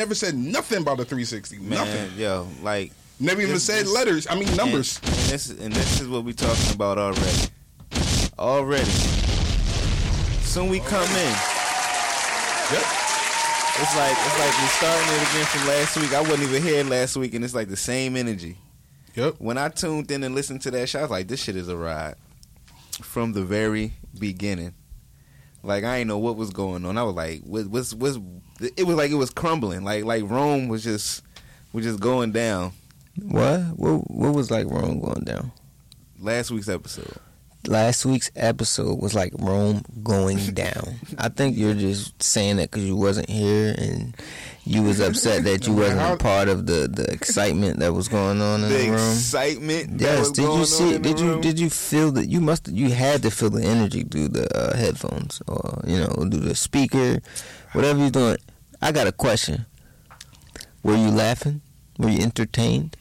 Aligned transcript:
never 0.00 0.14
said 0.14 0.34
nothing 0.34 0.78
about 0.82 0.98
a 0.98 1.04
360. 1.04 1.58
Man, 1.58 1.70
Nothing. 1.70 2.18
yo, 2.18 2.48
like 2.62 2.90
Never 3.22 3.42
even 3.42 3.52
This- 3.54 3.64
said 3.64 3.84
this- 3.84 3.92
letters. 3.92 4.26
I 4.28 4.34
mean 4.34 4.54
numbers. 4.56 4.98
And, 5.02 5.12
and 5.14 5.24
this 5.28 5.50
and 5.50 5.72
this 5.74 6.00
is 6.00 6.08
what 6.08 6.24
we 6.24 6.32
talking 6.32 6.74
about 6.74 6.96
already. 6.96 7.48
Already. 8.38 8.90
Soon 10.42 10.70
we 10.70 10.80
come 10.80 11.04
in. 11.04 11.34
Yep. 12.72 12.86
It's 13.82 13.96
like 13.96 14.16
it's 14.26 14.38
like 14.38 14.54
we 14.60 14.66
starting 14.68 15.08
it 15.14 15.22
again 15.28 15.46
from 15.46 15.68
last 15.68 15.96
week. 15.98 16.14
I 16.14 16.20
wasn't 16.22 16.42
even 16.44 16.62
here 16.62 16.82
last 16.84 17.16
week, 17.16 17.34
and 17.34 17.44
it's 17.44 17.54
like 17.54 17.68
the 17.68 17.76
same 17.76 18.16
energy. 18.16 18.56
Yep. 19.16 19.34
When 19.38 19.58
I 19.58 19.68
tuned 19.68 20.10
in 20.10 20.24
and 20.24 20.34
listened 20.34 20.62
to 20.62 20.70
that 20.70 20.88
show, 20.88 21.00
I 21.00 21.02
was 21.02 21.10
like, 21.10 21.28
"This 21.28 21.42
shit 21.42 21.56
is 21.56 21.68
a 21.68 21.76
ride." 21.76 22.14
From 23.02 23.32
the 23.32 23.42
very 23.44 23.92
beginning, 24.18 24.74
like 25.62 25.84
I 25.84 25.98
didn't 25.98 26.08
know 26.08 26.18
what 26.18 26.36
was 26.36 26.50
going 26.50 26.84
on. 26.84 26.96
I 26.98 27.02
was 27.02 27.14
like, 27.14 27.42
"What? 27.42 27.66
What's? 27.66 27.94
What's?" 27.94 28.18
It 28.76 28.86
was 28.86 28.96
like 28.96 29.10
it 29.10 29.14
was 29.16 29.30
crumbling. 29.30 29.84
Like 29.84 30.04
like 30.04 30.24
Rome 30.28 30.68
was 30.68 30.82
just 30.84 31.22
was 31.72 31.84
just 31.84 32.00
going 32.00 32.32
down. 32.32 32.72
What? 33.22 33.60
What? 33.76 34.10
What 34.10 34.34
was 34.34 34.50
like 34.50 34.66
Rome 34.66 35.00
going 35.00 35.24
down? 35.24 35.52
Last 36.18 36.50
week's 36.50 36.68
episode. 36.68 37.16
Last 37.66 38.06
week's 38.06 38.30
episode 38.36 39.00
was 39.00 39.14
like 39.14 39.32
Rome 39.38 39.82
going 40.02 40.38
down. 40.54 40.96
I 41.18 41.28
think 41.28 41.56
you're 41.56 41.74
just 41.74 42.22
saying 42.22 42.56
that 42.56 42.70
because 42.70 42.84
you 42.86 42.96
wasn't 42.96 43.28
here 43.28 43.74
and 43.76 44.14
you 44.64 44.82
was 44.82 45.00
upset 45.00 45.44
that 45.44 45.66
you 45.66 45.72
wasn't 45.82 46.00
a 46.00 46.16
part 46.16 46.48
of 46.48 46.66
the 46.66 46.86
the 46.88 47.04
excitement 47.12 47.78
that 47.80 47.92
was 47.92 48.08
going 48.08 48.40
on 48.40 48.62
in 48.62 48.68
the, 48.68 48.76
the 48.76 48.88
room. 48.90 48.94
excitement. 48.94 49.98
that 49.98 50.04
Yes, 50.04 50.18
was 50.20 50.32
did 50.32 50.44
going 50.44 50.58
you 50.60 50.64
see? 50.66 50.98
Did 50.98 51.18
you 51.20 51.30
room. 51.32 51.40
did 51.40 51.58
you 51.58 51.70
feel 51.70 52.12
that? 52.12 52.26
You 52.26 52.40
must 52.40 52.68
you 52.68 52.90
had 52.90 53.22
to 53.22 53.30
feel 53.30 53.50
the 53.50 53.62
energy 53.64 54.02
through 54.04 54.28
the 54.28 54.46
uh, 54.56 54.76
headphones 54.76 55.40
or 55.48 55.82
you 55.86 55.98
know 55.98 56.08
through 56.08 56.40
the 56.40 56.54
speaker, 56.54 57.20
whatever 57.72 57.98
you're 58.00 58.10
doing. 58.10 58.36
I 58.82 58.92
got 58.92 59.06
a 59.06 59.12
question. 59.12 59.66
Were 60.82 60.96
you 60.96 61.10
laughing? 61.10 61.60
Were 61.98 62.08
you 62.08 62.22
entertained? 62.22 62.96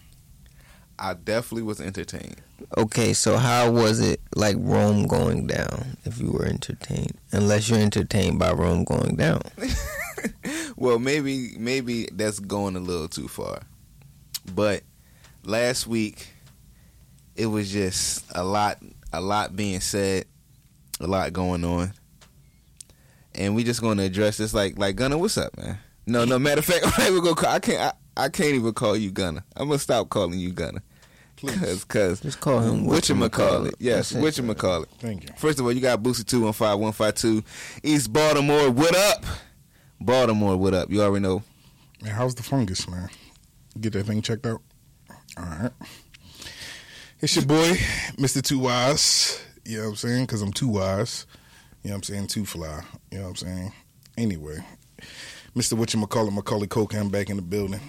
I 0.97 1.13
definitely 1.13 1.63
was 1.63 1.79
entertained. 1.79 2.41
Okay, 2.77 3.13
so 3.13 3.37
how 3.37 3.71
was 3.71 4.01
it 4.01 4.19
like 4.35 4.57
Rome 4.59 5.07
going 5.07 5.47
down? 5.47 5.95
If 6.03 6.19
you 6.19 6.29
were 6.31 6.45
entertained, 6.45 7.13
unless 7.31 7.69
you're 7.69 7.79
entertained 7.79 8.37
by 8.37 8.51
Rome 8.51 8.83
going 8.83 9.15
down. 9.15 9.41
Well, 10.75 10.97
maybe 10.97 11.55
maybe 11.57 12.07
that's 12.11 12.39
going 12.39 12.77
a 12.77 12.79
little 12.79 13.09
too 13.09 13.27
far. 13.27 13.61
But 14.55 14.83
last 15.43 15.87
week 15.87 16.27
it 17.35 17.47
was 17.47 17.69
just 17.71 18.23
a 18.33 18.43
lot 18.43 18.77
a 19.11 19.19
lot 19.19 19.55
being 19.55 19.81
said, 19.81 20.25
a 21.01 21.07
lot 21.07 21.33
going 21.33 21.65
on. 21.65 21.93
And 23.35 23.55
we 23.55 23.63
just 23.63 23.81
going 23.81 23.97
to 23.97 24.03
address 24.03 24.37
this 24.37 24.53
like 24.53 24.77
like 24.77 24.95
Gunner, 24.95 25.17
what's 25.17 25.37
up, 25.37 25.57
man? 25.57 25.79
No, 26.05 26.23
no. 26.25 26.39
Matter 26.39 26.59
of 26.59 26.65
fact, 26.65 26.85
I'm 26.99 27.15
gonna 27.21 27.35
call, 27.35 27.49
I 27.51 27.59
can't. 27.59 27.81
I, 27.81 28.23
I 28.25 28.29
can't 28.29 28.53
even 28.55 28.73
call 28.73 28.97
you 28.97 29.11
Gunner. 29.11 29.43
I'm 29.55 29.67
gonna 29.67 29.79
stop 29.79 30.09
calling 30.09 30.39
you 30.39 30.51
Gunner. 30.51 30.81
Cause, 31.45 31.85
cause 31.85 32.19
Just 32.19 32.41
call 32.41 32.59
him 32.59 32.85
whatchamacallit. 32.85 33.75
Yes, 33.79 34.09
That's 34.09 34.37
it. 34.39 34.43
whatchamacallit. 34.43 34.87
Thank 34.99 35.23
you. 35.23 35.29
First 35.37 35.59
of 35.59 35.65
all, 35.65 35.71
you 35.71 35.79
got 35.79 36.03
Booster 36.03 36.25
two 36.25 36.41
one 36.41 36.53
five 36.53 36.77
one 36.79 36.91
five 36.91 37.15
two, 37.15 37.43
East 37.81 38.11
Baltimore. 38.11 38.69
What 38.71 38.93
up, 38.95 39.23
Baltimore? 40.01 40.57
What 40.57 40.73
up? 40.73 40.89
You 40.89 41.01
already 41.01 41.23
know. 41.23 41.43
Man, 42.01 42.13
how's 42.13 42.35
the 42.35 42.43
fungus, 42.43 42.87
man? 42.87 43.09
Get 43.79 43.93
that 43.93 44.05
thing 44.05 44.21
checked 44.21 44.45
out. 44.45 44.61
All 45.37 45.45
right. 45.45 45.71
It's 47.19 47.35
your 47.35 47.45
boy, 47.45 47.73
Mr. 48.17 48.41
Two 48.41 48.59
Wise. 48.59 49.41
You 49.65 49.77
know 49.77 49.83
what 49.83 49.89
I'm 49.89 49.95
saying? 49.97 50.25
Because 50.25 50.41
I'm 50.41 50.53
too 50.53 50.69
wise. 50.69 51.27
You 51.83 51.89
know 51.89 51.95
what 51.95 51.97
I'm 51.97 52.03
saying? 52.03 52.27
Too 52.27 52.45
fly. 52.45 52.81
You 53.11 53.19
know 53.19 53.25
what 53.25 53.29
I'm 53.29 53.35
saying? 53.35 53.73
Anyway, 54.17 54.57
Mr. 55.55 55.73
What 55.73 55.93
you 55.93 55.99
McCullough, 55.99 56.33
Macaulay 56.33 56.67
Culkin, 56.67 56.99
I'm 56.99 57.09
back 57.09 57.29
in 57.29 57.35
the 57.35 57.41
building. 57.41 57.79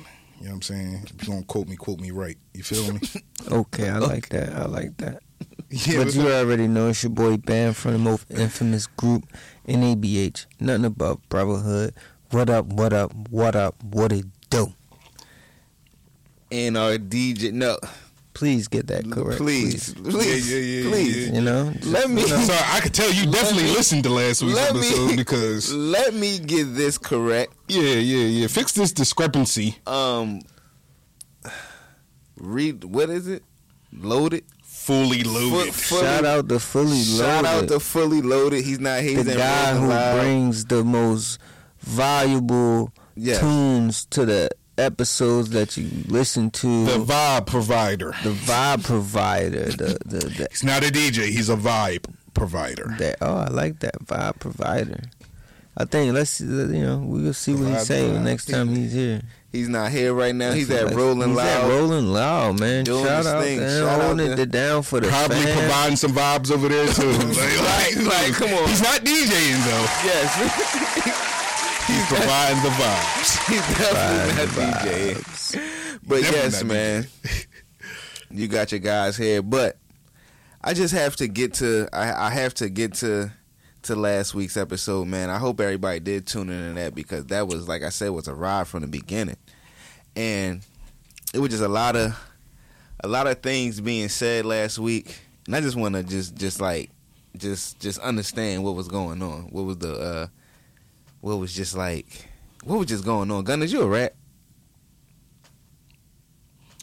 You 0.40 0.46
know 0.46 0.50
what 0.50 0.56
I'm 0.56 0.62
saying? 0.62 1.02
If 1.04 1.26
you're 1.26 1.34
going 1.34 1.40
to 1.42 1.46
quote 1.46 1.68
me, 1.68 1.76
quote 1.76 2.00
me 2.00 2.10
right. 2.10 2.36
You 2.54 2.62
feel 2.62 2.92
me? 2.92 3.00
Okay, 3.50 3.88
I 3.88 3.96
like 3.96 4.28
that. 4.28 4.52
I 4.52 4.66
like 4.66 4.98
that. 4.98 5.22
yeah, 5.70 6.04
but 6.04 6.14
you 6.14 6.30
already 6.30 6.68
know 6.68 6.88
it's 6.88 7.02
your 7.02 7.10
boy 7.10 7.38
Bam 7.38 7.72
from 7.72 7.92
the 7.92 7.98
most 7.98 8.30
infamous 8.30 8.86
group, 8.86 9.24
NABH. 9.70 10.46
Nothing 10.58 10.84
about 10.84 11.26
brotherhood. 11.28 11.94
What 12.30 12.50
up? 12.50 12.66
What 12.66 12.92
up? 12.92 13.12
What 13.30 13.56
up? 13.56 13.82
What 13.82 14.12
it 14.12 14.26
do? 14.50 14.72
And 16.52 16.76
our 16.76 16.96
DJ, 16.98 17.52
no, 17.52 17.78
Please 18.34 18.68
get 18.68 18.86
that 18.86 19.08
correct. 19.10 19.38
please, 19.38 19.92
please, 19.94 20.50
Yeah, 20.50 20.58
yeah, 20.58 20.82
yeah, 20.84 20.90
please. 20.90 21.28
yeah. 21.28 21.34
You 21.34 21.40
know, 21.42 21.72
Let 21.82 22.08
me 22.10 22.22
So 22.22 22.54
I 22.68 22.80
could 22.80 22.94
tell 22.94 23.12
you 23.12 23.30
definitely 23.30 23.64
me- 23.64 23.72
listened 23.76 24.04
to 24.04 24.10
last 24.10 24.42
week's 24.42 24.54
let 24.56 24.72
me- 24.74 24.80
episode 24.80 25.16
because 25.16 25.72
let 25.74 26.14
me 26.14 26.38
get 26.38 26.74
this 26.74 26.96
correct. 26.96 27.52
yeah, 27.68 27.82
yeah, 27.94 28.24
yeah. 28.26 28.46
Fix 28.46 28.72
this 28.72 28.92
discrepancy. 28.92 29.76
Um, 29.86 30.40
read 32.36 32.84
what 32.84 33.10
is 33.10 33.26
it? 33.28 33.42
Loaded. 33.92 34.44
Fully 34.80 35.22
loaded. 35.22 35.74
Fu- 35.74 35.94
fully- 35.96 36.02
shout 36.02 36.24
out 36.24 36.48
to 36.48 36.58
fully 36.58 37.04
loaded. 37.04 37.18
Shout 37.18 37.44
out 37.44 37.68
to 37.68 37.80
fully 37.80 38.22
loaded. 38.22 38.64
He's 38.64 38.80
not. 38.80 39.02
He's 39.02 39.24
the 39.24 39.34
guy 39.36 39.74
who 39.76 39.86
Loud. 39.88 40.20
brings 40.20 40.64
the 40.64 40.82
most 40.82 41.38
valuable 41.80 42.92
Yes. 43.14 43.40
tunes 43.40 44.04
to 44.06 44.24
the 44.24 44.50
episodes 44.78 45.50
that 45.50 45.76
you 45.76 45.88
listen 46.08 46.50
to. 46.52 46.86
the 46.86 46.98
vibe 47.04 47.46
provider. 47.46 48.14
the 48.22 48.30
vibe 48.30 48.84
provider. 48.84 49.66
The 49.66 49.98
the, 50.06 50.18
the 50.18 50.48
He's 50.50 50.64
not 50.64 50.82
a 50.82 50.86
DJ. 50.90 51.28
He's 51.28 51.48
a 51.50 51.56
vibe 51.56 52.04
provider. 52.34 52.94
that. 52.98 53.16
Oh, 53.20 53.34
I 53.36 53.48
like 53.48 53.80
that 53.80 53.98
vibe 54.06 54.38
provider. 54.40 55.02
I 55.76 55.84
think 55.84 56.14
let's 56.14 56.30
see, 56.30 56.44
you 56.44 56.82
know 56.86 56.98
we'll 56.98 57.32
see 57.32 57.52
what 57.54 57.68
he 57.68 57.74
Vibe 57.74 57.80
say 57.86 58.18
next 58.18 58.46
time 58.46 58.74
he's 58.74 58.92
here. 58.92 59.22
He's 59.52 59.68
not 59.68 59.90
here 59.90 60.14
right 60.14 60.34
now. 60.34 60.52
He's 60.52 60.70
at 60.70 60.84
what- 60.86 60.94
Rolling 60.94 61.28
he's 61.30 61.36
Loud. 61.38 61.64
At 61.64 61.68
Rolling 61.68 62.06
Loud, 62.12 62.60
man. 62.60 62.84
Doing 62.84 63.04
Shout 63.04 63.26
out 63.26 63.42
thing. 63.42 63.58
to 63.58 63.64
him, 63.64 63.80
Shout 63.84 64.00
out 64.00 64.06
holding 64.06 64.36
to- 64.36 64.42
it 64.42 64.50
down 64.52 64.82
for 64.82 65.00
the 65.00 65.08
Probably 65.08 65.36
fans. 65.42 65.58
providing 65.58 65.96
some 65.96 66.12
vibes 66.12 66.50
over 66.52 66.68
there 66.68 66.86
too. 66.86 67.10
like, 67.12 67.96
Like- 67.96 68.06
like, 68.06 68.32
come 68.34 68.54
on. 68.54 68.68
He's 68.68 68.80
not 68.82 69.00
DJing 69.00 69.64
though. 69.64 69.86
yes, 70.06 71.16
He's 71.90 72.06
providing 72.06 72.62
the 72.62 72.68
vibes. 72.68 73.48
he's 73.48 73.78
definitely 73.78 74.34
not 74.36 74.48
Vibe 74.48 74.72
DJ. 74.82 75.14
vibes. 75.14 75.52
But 76.06 76.20
Definitely 76.22 76.38
yes, 76.40 76.62
not 76.62 76.66
man, 76.66 77.06
you 78.30 78.46
got 78.48 78.70
your 78.70 78.78
guys 78.78 79.16
here. 79.16 79.42
But 79.42 79.76
I 80.62 80.74
just 80.74 80.94
have 80.94 81.16
to 81.16 81.26
get 81.26 81.54
to. 81.54 81.88
I, 81.92 82.26
I 82.28 82.30
have 82.30 82.54
to 82.54 82.68
get 82.68 82.94
to 82.94 83.32
to 83.82 83.96
last 83.96 84.34
week's 84.34 84.56
episode, 84.56 85.06
man. 85.06 85.30
I 85.30 85.38
hope 85.38 85.60
everybody 85.60 86.00
did 86.00 86.26
tune 86.26 86.50
in 86.50 86.74
to 86.74 86.80
that 86.80 86.94
because 86.94 87.26
that 87.26 87.46
was, 87.46 87.68
like 87.68 87.82
I 87.82 87.88
said, 87.88 88.10
was 88.10 88.28
a 88.28 88.34
ride 88.34 88.68
from 88.68 88.82
the 88.82 88.86
beginning, 88.88 89.36
and 90.14 90.60
it 91.32 91.38
was 91.38 91.50
just 91.50 91.62
a 91.62 91.68
lot 91.68 91.96
of 91.96 92.18
a 93.02 93.08
lot 93.08 93.26
of 93.26 93.40
things 93.40 93.80
being 93.80 94.08
said 94.08 94.44
last 94.44 94.78
week, 94.78 95.18
and 95.46 95.56
I 95.56 95.60
just 95.60 95.76
want 95.76 95.94
to 95.94 96.02
just 96.02 96.34
just 96.36 96.60
like 96.60 96.90
just 97.36 97.80
just 97.80 97.98
understand 98.00 98.64
what 98.64 98.74
was 98.74 98.88
going 98.88 99.22
on. 99.22 99.42
What 99.50 99.64
was 99.64 99.78
the 99.78 99.94
uh 99.94 100.26
what 101.20 101.36
was 101.36 101.54
just 101.54 101.76
like 101.76 102.28
what 102.64 102.78
was 102.78 102.88
just 102.88 103.04
going 103.04 103.30
on? 103.30 103.44
Gunners, 103.44 103.72
you 103.72 103.82
a 103.82 103.86
rat? 103.86 104.14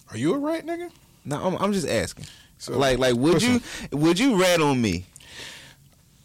Are 0.10 0.18
you 0.18 0.34
a 0.34 0.38
rat, 0.38 0.66
nigga? 0.66 0.90
No, 1.26 1.38
I'm, 1.44 1.56
I'm 1.56 1.74
just 1.74 1.88
asking. 1.88 2.26
So, 2.58 2.78
like, 2.78 2.98
like, 2.98 3.14
would 3.16 3.34
listen, 3.34 3.62
you 3.92 3.98
would 3.98 4.18
you 4.18 4.42
rat 4.42 4.62
on 4.62 4.82
me? 4.82 5.06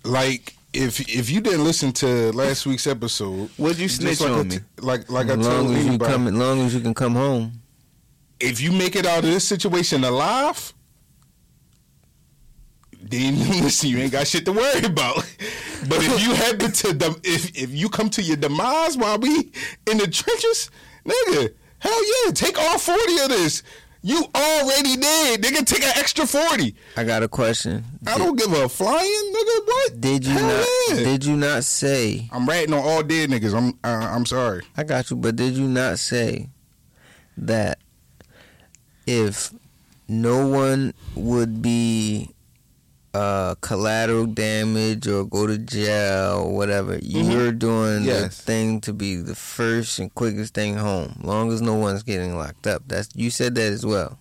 like 0.05 0.55
if 0.73 1.01
if 1.09 1.31
you 1.31 1.41
didn't 1.41 1.65
listen 1.65 1.93
to 1.93 2.33
last 2.33 2.67
week's 2.67 2.87
episode, 2.87 3.51
Would 3.59 3.79
you 3.79 3.89
just 3.89 4.01
snitch 4.01 4.21
like 4.21 4.31
on 4.31 4.49
t- 4.49 4.57
me? 4.59 4.63
like 4.81 5.11
like 5.11 5.29
I 5.29 5.35
as 5.35 5.47
told 5.47 5.67
long 5.67 5.75
as 5.75 5.83
you 5.85 5.89
anybody, 5.91 6.13
come, 6.13 6.27
as 6.29 6.35
long 6.35 6.61
as 6.61 6.75
you 6.75 6.81
can 6.81 6.95
come 6.95 7.15
home. 7.15 7.53
if 8.41 8.61
you 8.61 8.73
make 8.73 8.97
it 8.97 9.07
out 9.07 9.19
of 9.19 9.25
this 9.31 9.47
situation 9.47 10.03
alive, 10.05 10.73
then 13.01 13.39
listen, 13.63 13.91
you 13.91 13.99
ain't 13.99 14.13
got 14.13 14.27
shit 14.27 14.45
to 14.47 14.53
worry 14.53 14.85
about. 14.85 15.25
But 15.89 15.99
if 16.01 16.23
you 16.25 16.33
happen 16.47 16.71
to 16.71 16.93
dem- 16.93 17.21
if 17.25 17.51
if 17.61 17.71
you 17.75 17.89
come 17.89 18.09
to 18.11 18.23
your 18.23 18.37
demise 18.37 18.97
while 18.97 19.19
we 19.19 19.51
in 19.91 19.99
the 19.99 20.07
trenches, 20.07 20.71
nigga, 21.05 21.53
hell 21.81 22.25
yeah, 22.27 22.31
take 22.33 22.57
all 22.57 22.79
forty 22.79 23.19
of 23.19 23.29
this. 23.31 23.65
You 24.05 24.25
already 24.35 24.97
did, 24.97 25.43
nigga. 25.43 25.65
Take 25.65 25.85
an 25.85 25.93
extra 25.97 26.27
forty. 26.27 26.75
I 26.97 27.05
got 27.05 27.23
a 27.23 27.29
question. 27.29 27.85
I 28.05 28.19
don't 28.19 28.37
give 28.37 28.53
a 28.53 28.69
flying, 28.69 29.33
nigga. 29.33 29.67
What? 29.67 30.01
Did 30.01 30.25
you 30.27 30.33
Hell 30.33 30.49
not? 30.59 30.67
yeah. 30.89 31.05
Did 31.05 31.25
you 31.25 31.37
not 31.37 31.63
say? 31.63 32.29
I'm 32.33 32.49
ratting 32.49 32.75
on 32.75 32.81
all 32.83 33.03
dead 33.05 33.31
niggas. 33.31 33.55
I'm 33.57 33.79
uh, 33.85 34.09
I'm 34.11 34.27
sorry. 34.27 34.65
I 34.77 34.83
got 34.83 35.09
you, 35.11 35.17
but 35.17 35.37
did 35.37 35.53
you 35.55 35.69
not 35.69 36.01
say 36.01 36.49
that 37.37 37.79
if 39.07 39.53
no 40.09 40.49
one 40.49 40.95
would 41.15 41.63
be 41.63 42.31
uh, 43.15 43.55
collateral 43.61 44.27
damage 44.27 45.07
or 45.07 45.25
go 45.25 45.47
to 45.47 45.59
jail 45.59 46.39
or 46.45 46.55
whatever, 46.55 46.99
you're 47.03 47.53
doing 47.53 48.05
Yes. 48.05 48.23
the 48.23 48.43
thing 48.43 48.81
to 48.83 48.93
be 48.93 49.17
the 49.17 49.35
first 49.35 49.99
and 49.99 50.15
quickest 50.15 50.55
thing 50.55 50.77
home, 50.77 51.21
long 51.23 51.53
as 51.53 51.61
no 51.61 51.75
one's 51.75 52.03
getting 52.03 52.37
locked 52.39 52.67
up. 52.67 52.83
That's 52.87 53.09
you 53.15 53.31
said 53.31 53.55
that 53.57 53.73
as 53.73 53.85
well. 53.85 54.19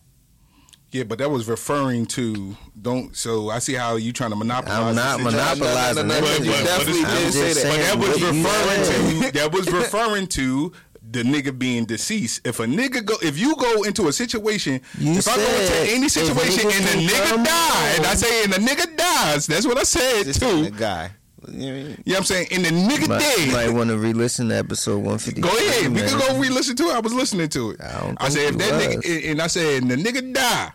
Yeah, 0.92 1.04
but 1.04 1.20
that 1.20 1.32
was 1.32 1.48
referring 1.48 2.06
to 2.08 2.58
don't. 2.82 3.16
So 3.16 3.50
I 3.50 3.60
see 3.60 3.76
how 3.76 3.96
you 3.96 4.12
trying 4.12 4.32
to 4.32 4.36
monopolize. 4.36 4.78
I'm 4.78 4.96
not 4.96 5.22
monopolizing 5.22 6.06
No, 6.06 6.20
no, 6.20 6.20
no, 6.20 6.28
no, 6.28 6.34
that. 6.34 6.40
no, 6.42 6.46
you 6.46 6.66
definitely 6.66 7.06
I'm 7.06 7.16
did 7.16 7.32
just 7.34 7.38
say 7.38 7.54
that. 7.54 7.54
But 7.54 7.62
saying 7.62 7.82
that 7.82 7.98
was 7.98 8.22
referring 8.22 9.22
to 9.24 9.32
that 9.40 9.54
was 9.54 9.72
referring 9.72 10.28
to 10.28 10.74
the 11.12 11.24
nigga 11.24 11.58
being 11.58 11.86
deceased. 11.86 12.46
If 12.48 12.60
a 12.60 12.66
nigga 12.66 13.04
go, 13.06 13.16
if 13.22 13.38
you 13.38 13.56
go 13.58 13.84
into 13.84 14.08
a 14.08 14.14
situation, 14.14 14.82
You 14.98 15.14
if 15.14 15.28
I 15.28 15.36
go 15.36 15.44
said 15.46 15.82
into 15.84 15.94
any 15.96 16.10
situation 16.10 16.66
and 16.72 16.86
the 16.86 17.14
nigga 17.14 17.44
die, 17.46 17.94
and 17.98 18.06
I 18.06 18.16
say 18.16 18.44
and 18.44 18.54
the 18.54 18.58
nigga 18.60 18.96
dies, 18.98 19.48
that's 19.48 19.66
what 19.66 19.78
I 19.78 19.84
said 19.84 20.24
This 20.26 20.40
too. 20.40 20.64
You 20.66 20.72
guy. 20.72 21.12
You 21.48 21.58
know 21.58 21.66
what 21.66 21.72
I 21.72 21.84
mean? 21.84 21.88
know 21.90 21.96
what 22.06 22.18
I'm 22.18 22.24
saying? 22.24 22.48
And 22.52 22.66
the 22.66 22.70
nigga 22.70 23.08
Might, 23.10 23.20
dead. 23.20 23.52
might 23.52 23.70
want 23.70 23.90
to 23.90 23.98
re-listen 23.98 24.50
to 24.50 24.58
episode 24.58 25.04
one 25.04 25.18
fifty. 25.18 25.42
Go 25.42 25.50
ahead. 25.50 25.92
We 25.92 26.02
can 26.02 26.20
go 26.20 26.38
re-listen 26.40 26.76
to 26.76 26.84
it. 26.90 26.94
I 26.96 27.00
was 27.00 27.14
listening 27.14 27.50
to 27.50 27.72
it. 27.72 27.82
I 27.82 28.00
don't 28.02 28.18
I 28.22 28.30
said 28.30 28.54
if 28.54 28.56
think 28.56 28.70
that 28.72 29.08
you 29.10 29.16
nigga, 29.28 29.32
and 29.32 29.42
I 29.42 29.48
said, 29.48 29.82
and 29.82 29.90
the 29.92 29.96
nigga 29.96 30.34
die. 30.34 30.72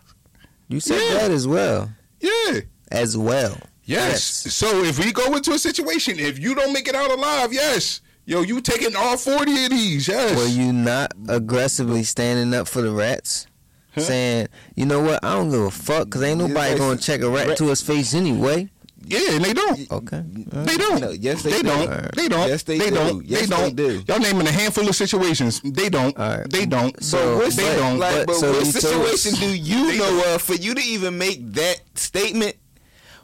You 0.67 0.79
said 0.81 0.99
Yeah. 1.01 1.19
that 1.19 1.31
as 1.31 1.47
well. 1.47 1.89
Yeah. 2.19 2.59
As 2.91 3.15
well. 3.17 3.57
Yes. 3.85 4.21
So 4.23 4.83
if 4.83 4.99
we 4.99 5.13
go 5.13 5.33
into 5.37 5.51
a 5.53 5.59
situation, 5.59 6.19
if 6.19 6.37
you 6.37 6.53
don't 6.53 6.73
make 6.73 6.89
it 6.89 6.95
out 6.95 7.09
alive, 7.09 7.53
yes. 7.53 8.01
Yo, 8.29 8.41
you 8.41 8.59
taking 8.59 8.93
all 8.93 9.15
40 9.15 9.63
of 9.65 9.69
these, 9.71 10.05
yes. 10.07 10.37
Were 10.37 10.47
you 10.47 10.73
not 10.73 11.13
aggressively 11.29 12.03
standing 12.03 12.53
up 12.53 12.67
for 12.67 12.81
the 12.81 12.91
rats? 12.91 13.47
Huh? 13.95 14.01
Saying, 14.01 14.47
you 14.75 14.85
know 14.85 14.99
what, 14.99 15.23
I 15.23 15.35
don't 15.35 15.49
give 15.49 15.61
a 15.61 15.71
fuck 15.71 16.05
because 16.05 16.23
ain't 16.23 16.39
nobody 16.39 16.71
like- 16.71 16.77
going 16.77 16.97
to 16.97 17.03
check 17.03 17.21
a 17.21 17.29
rat 17.29 17.47
rat- 17.47 17.57
to 17.59 17.67
his 17.69 17.81
face 17.81 18.13
anyway. 18.13 18.69
yeah, 19.05 19.31
and 19.31 19.45
they 19.45 19.53
don't. 19.53 19.89
Okay. 19.89 20.21
They 20.27 20.75
don't. 20.75 20.99
No, 20.99 21.11
yes, 21.11 21.41
they 21.41 21.51
they 21.51 21.61
do. 21.61 21.69
don't. 21.69 21.89
Alright. 21.89 22.15
They 22.15 22.27
don't. 22.27 22.47
Yes, 22.49 22.63
they 22.63 22.77
they 22.77 22.89
do. 22.89 22.95
don't. 22.95 23.25
Yes, 23.25 23.39
they 23.39 23.45
they 23.47 23.55
don't. 23.55 23.75
do. 23.77 24.03
Y'all 24.05 24.19
naming 24.19 24.45
a 24.45 24.51
handful 24.51 24.89
of 24.89 24.95
situations. 24.97 25.61
They 25.63 25.87
don't. 25.87 26.15
Alright. 26.19 26.49
They 26.51 26.65
don't. 26.65 27.01
So, 27.01 27.37
what, 27.37 27.53
they 27.53 27.63
but- 27.63 27.77
don't. 27.77 27.97
Like, 27.99 28.15
but- 28.17 28.27
but 28.27 28.35
so 28.35 28.51
what 28.51 28.65
situation 28.67 29.35
do 29.35 29.55
you 29.57 29.97
know 29.97 30.35
of 30.35 30.41
for 30.41 30.55
you 30.55 30.75
to 30.75 30.81
even 30.81 31.17
make 31.17 31.53
that 31.53 31.79
statement? 31.95 32.57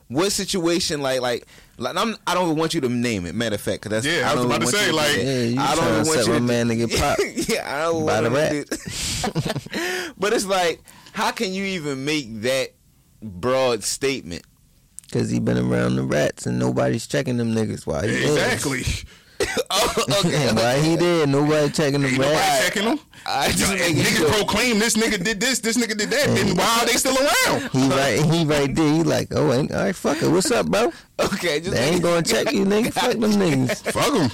What 0.08 0.32
situation, 0.32 1.02
like, 1.02 1.20
like, 1.22 1.46
like 1.84 1.96
I'm, 1.96 2.16
I 2.26 2.34
don't 2.34 2.46
even 2.46 2.58
want 2.58 2.74
you 2.74 2.82
to 2.82 2.90
name 2.90 3.26
it. 3.26 3.36
Matter 3.36 3.56
of 3.56 3.62
fact, 3.62 3.84
because 3.84 4.04
that's 4.04 4.06
Yeah, 4.20 4.30
I 4.32 4.36
was 4.36 4.46
about 4.46 4.62
to 4.62 4.68
say, 4.68 4.86
you 4.86 4.92
to 4.92 4.96
like- 4.96 5.16
Yeah, 5.56 5.62
I 5.64 5.76
don't 5.76 5.78
trying 5.78 5.92
even 5.92 6.04
to 6.04 6.10
want 6.10 6.28
you 6.28 6.34
to 6.34 6.40
man 6.40 6.68
to 6.70 6.76
get 6.76 6.92
popped 7.00 7.50
yeah, 7.50 7.76
I 7.80 7.84
don't 7.92 8.06
by 8.06 8.22
the 8.22 8.30
want 8.30 8.36
rat. 8.36 8.70
to. 8.72 10.14
but 10.18 10.34
it's 10.34 10.46
like, 10.46 10.82
how 11.14 11.32
can 11.32 11.54
you 11.54 11.64
even 11.64 12.06
make 12.06 12.42
that 12.42 12.70
broad 13.22 13.84
statement? 13.84 14.44
Because 15.04 15.30
he 15.30 15.40
been 15.40 15.58
around 15.60 15.96
the 15.96 16.04
rats 16.04 16.48
and 16.48 16.58
nobody's 16.58 17.06
checking 17.06 17.38
them 17.38 17.54
niggas 17.54 17.86
while 17.86 18.02
he 18.02 18.10
lives. 18.28 19.06
Oh, 19.76 20.06
okay. 20.26 20.54
Why 20.54 20.80
he 20.80 20.96
did? 20.96 21.30
Nobody 21.30 21.72
checking 21.72 22.02
the 22.02 22.08
Ain't 22.08 22.20
nobody 22.20 22.64
checking 22.64 22.86
them. 22.86 23.00
I 23.26 23.52
just 23.52 23.72
niggas 23.72 24.38
proclaim 24.38 24.80
this 24.80 24.96
nigga 24.96 25.24
did 25.24 25.40
this, 25.40 25.60
this 25.60 25.78
nigga 25.78 25.98
did 25.98 26.10
that. 26.10 26.28
Then 26.28 26.48
mm. 26.48 26.58
why 26.58 26.80
are 26.82 26.86
they 26.86 26.94
still 26.94 27.18
around? 27.18 27.72
He 27.72 27.90
right, 27.90 28.22
he 28.22 28.46
right 28.46 28.76
there. 28.76 28.94
He 28.94 29.04
like, 29.04 29.30
oh, 29.32 29.54
ain't, 29.54 29.72
all 29.72 29.84
right, 29.84 29.96
fuck 29.96 30.22
it. 30.22 30.30
What's 30.30 30.52
up, 30.52 30.68
bro? 30.68 30.92
Okay, 31.20 31.60
just 31.60 31.72
They 31.72 31.90
ain't 31.90 32.02
gonna 32.02 32.24
check 32.24 32.52
you, 32.52 32.66
nigga. 32.66 32.92
Fuck 32.92 33.12
them 33.12 33.32
niggas. 33.34 33.84
Fuck 33.94 34.14
them. 34.14 34.30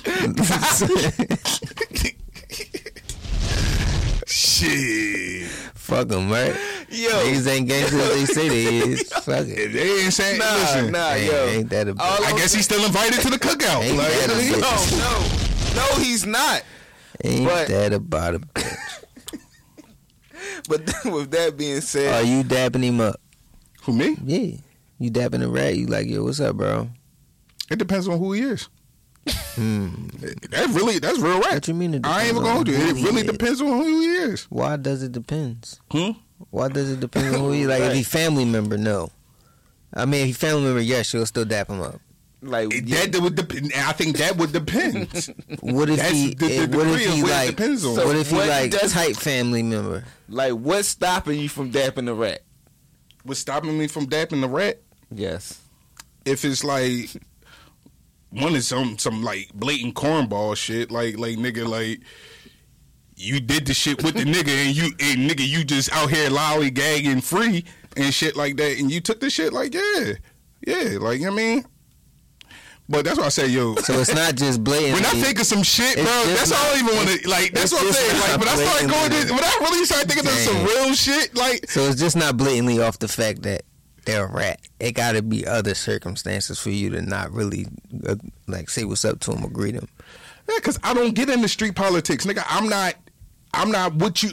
Shit. 4.59 5.47
Fuck 5.75 6.09
them, 6.09 6.29
right? 6.29 6.53
Yo, 6.89 7.09
Niggas 7.09 7.47
ain't 7.47 7.67
gangsters 7.67 8.09
they 8.09 8.25
say 8.25 8.49
they 8.49 8.77
is. 8.77 9.11
Fuck 9.13 9.47
it. 9.47 9.57
If 9.57 9.73
they 9.73 10.03
ain't 10.03 10.13
saying, 10.13 10.39
nah, 10.39 10.45
listen, 10.53 10.91
nah, 10.91 11.11
Ain't, 11.13 11.31
yo. 11.31 11.45
ain't 11.47 11.69
that 11.69 11.87
a 11.87 11.91
All 11.91 12.23
I 12.25 12.31
guess 12.33 12.53
he's 12.53 12.65
still 12.65 12.83
invited 12.85 13.21
to 13.21 13.29
the 13.29 13.37
cookout. 13.39 13.83
Ain't 13.83 13.97
Like, 13.97 14.11
that 14.11 14.29
a 14.29 14.33
oh, 14.33 14.37
bitch? 14.37 15.75
No, 15.75 15.81
no, 15.81 15.95
no, 15.97 16.03
he's 16.03 16.25
not. 16.25 16.63
Ain't 17.23 17.45
But- 17.45 17.67
that 17.69 17.93
about 17.93 18.35
a 18.35 18.39
bitch? 18.39 18.75
But 20.67 20.81
with 21.05 21.31
that 21.31 21.57
being 21.57 21.81
said, 21.81 22.13
Are 22.13 22.27
you 22.27 22.43
dapping 22.43 22.83
him 22.83 22.99
up? 23.01 23.19
Who 23.83 23.93
me? 23.93 24.17
Yeah. 24.23 24.57
You 24.99 25.09
dapping 25.09 25.43
a 25.43 25.47
rat? 25.47 25.75
You 25.75 25.87
like, 25.87 26.07
yo, 26.07 26.23
what's 26.23 26.39
up, 26.39 26.57
bro? 26.57 26.89
It 27.71 27.79
depends 27.79 28.07
on 28.07 28.19
who 28.19 28.33
he 28.33 28.41
is. 28.41 28.67
Hmm. 29.55 30.07
That 30.51 30.69
really, 30.71 30.99
that's 30.99 31.19
real 31.19 31.39
right. 31.39 31.53
What 31.55 31.67
you 31.67 31.73
mean? 31.73 31.93
It 31.95 32.05
I 32.05 32.21
ain't 32.21 32.29
even 32.31 32.43
gonna 32.43 32.59
on 32.59 32.63
do 32.65 32.73
it. 32.73 32.79
It 32.79 32.93
really 33.03 33.21
is? 33.21 33.27
depends 33.31 33.61
on 33.61 33.67
who 33.67 33.83
he 33.85 34.05
is. 34.15 34.43
Why 34.45 34.77
does 34.77 35.03
it 35.03 35.11
depends? 35.11 35.79
Hmm? 35.91 36.11
Why 36.49 36.69
does 36.69 36.89
it 36.91 36.99
depend 36.99 37.35
on 37.35 37.41
who 37.41 37.51
he 37.51 37.67
like? 37.67 37.81
If 37.81 37.93
he 37.93 38.03
family 38.03 38.45
member, 38.45 38.77
no. 38.77 39.11
I 39.93 40.05
mean, 40.05 40.21
if 40.21 40.27
he 40.27 40.33
family 40.33 40.63
member, 40.63 40.79
yes, 40.81 41.07
she'll 41.07 41.25
still 41.25 41.45
dap 41.45 41.67
him 41.69 41.81
up. 41.81 41.99
like 42.41 42.73
It- 42.73 42.85
yeah, 42.87 43.05
That 43.05 43.21
would 43.21 43.35
depend. 43.35 43.71
I 43.75 43.91
think 43.91 44.17
that 44.17 44.37
would 44.37 44.53
depend. 44.53 45.09
What 45.61 45.89
if 45.89 45.97
That's 45.97 46.11
he? 46.11 46.33
the- 46.33 46.47
the 46.47 46.55
eh, 46.55 46.65
what 46.67 46.87
if 46.87 47.05
he 47.13 47.21
like? 47.23 47.49
depends 47.49 47.85
on. 47.85 47.95
So 47.95 48.07
what 48.07 48.15
if 48.15 48.29
he 48.29 48.35
what 48.37 48.47
like 48.47 48.71
does- 48.71 48.93
tight 48.93 49.17
family 49.17 49.61
member? 49.63 50.05
like 50.29 50.53
what's 50.53 50.87
stopping 50.87 51.39
you 51.39 51.49
from 51.49 51.71
dapping 51.71 52.05
the 52.05 52.13
rat? 52.13 52.41
What's 53.23 53.41
stopping 53.41 53.77
me 53.77 53.87
from 53.87 54.07
dapping 54.07 54.39
the 54.41 54.47
rat? 54.47 54.79
Yes. 55.13 55.59
If 56.23 56.45
it's 56.45 56.63
like 56.63 57.09
one 58.31 58.55
is 58.55 58.67
some 58.67 58.97
some 58.97 59.23
like 59.23 59.51
blatant 59.53 59.95
cornball 59.95 60.55
shit, 60.55 60.91
like 60.91 61.17
like 61.17 61.37
nigga 61.37 61.67
like. 61.67 62.01
You 63.21 63.41
did 63.41 63.65
the 63.65 63.73
shit 63.73 64.01
with 64.01 64.15
the 64.15 64.23
nigga, 64.23 64.47
and 64.47 64.73
you 64.73 64.91
and 65.01 65.29
nigga, 65.29 65.45
you 65.45 65.65
just 65.65 65.91
out 65.91 66.09
here 66.09 66.29
lollygagging 66.29 67.21
free 67.21 67.65
and 67.97 68.13
shit 68.13 68.37
like 68.37 68.55
that, 68.57 68.79
and 68.79 68.89
you 68.89 69.01
took 69.01 69.19
the 69.19 69.29
shit 69.29 69.51
like 69.51 69.73
yeah, 69.73 70.13
yeah, 70.65 70.97
like 70.99 71.19
you 71.19 71.25
know 71.25 71.33
what 71.33 71.41
I 71.41 71.43
mean. 71.43 71.65
But 72.87 73.05
that's 73.05 73.19
why 73.19 73.25
I 73.25 73.29
say, 73.29 73.47
yo, 73.47 73.75
So 73.75 73.93
it's 73.99 74.13
not 74.15 74.35
just 74.35 74.63
blatant. 74.63 74.93
when 74.95 75.05
I 75.05 75.09
think 75.21 75.39
of 75.39 75.45
some 75.45 75.61
shit, 75.61 75.95
bro, 75.95 76.05
just 76.05 76.49
that's 76.49 76.51
all 76.51 76.73
I 76.73 76.79
even 76.79 76.95
want 76.95 77.09
to 77.09 77.29
like. 77.29 77.51
That's 77.51 77.71
what 77.71 77.85
I'm 77.85 77.93
saying. 77.93 78.19
Like, 78.19 78.39
when 78.39 78.47
I 78.47 78.55
start 78.55 78.79
going, 78.79 78.89
blatantly- 78.89 79.27
to, 79.27 79.33
when 79.33 79.43
I 79.43 79.57
really 79.61 79.85
start 79.85 80.07
thinking 80.07 80.25
of 80.25 80.33
some 80.33 80.63
real 80.65 80.93
shit, 80.95 81.35
like 81.35 81.69
so 81.69 81.81
it's 81.81 81.99
just 81.99 82.15
not 82.15 82.35
blatantly 82.37 82.81
off 82.81 82.97
the 82.97 83.07
fact 83.07 83.43
that 83.43 83.61
they're 84.09 84.25
a 84.25 84.31
rat. 84.31 84.59
It 84.79 84.93
got 84.93 85.13
to 85.13 85.21
be 85.21 85.45
other 85.45 85.73
circumstances 85.75 86.59
for 86.59 86.69
you 86.69 86.89
to 86.91 87.01
not 87.01 87.31
really 87.31 87.67
uh, 88.07 88.15
like 88.47 88.69
say 88.69 88.83
what's 88.85 89.05
up 89.05 89.19
to 89.21 89.31
them 89.31 89.43
or 89.45 89.49
greet 89.49 89.75
them. 89.75 89.87
Yeah, 90.47 90.55
because 90.57 90.79
I 90.83 90.93
don't 90.93 91.13
get 91.13 91.29
into 91.29 91.47
street 91.47 91.75
politics, 91.75 92.25
nigga. 92.25 92.43
I'm 92.47 92.67
not. 92.69 92.95
I'm 93.53 93.71
not 93.71 93.95
what 93.95 94.21
you. 94.21 94.29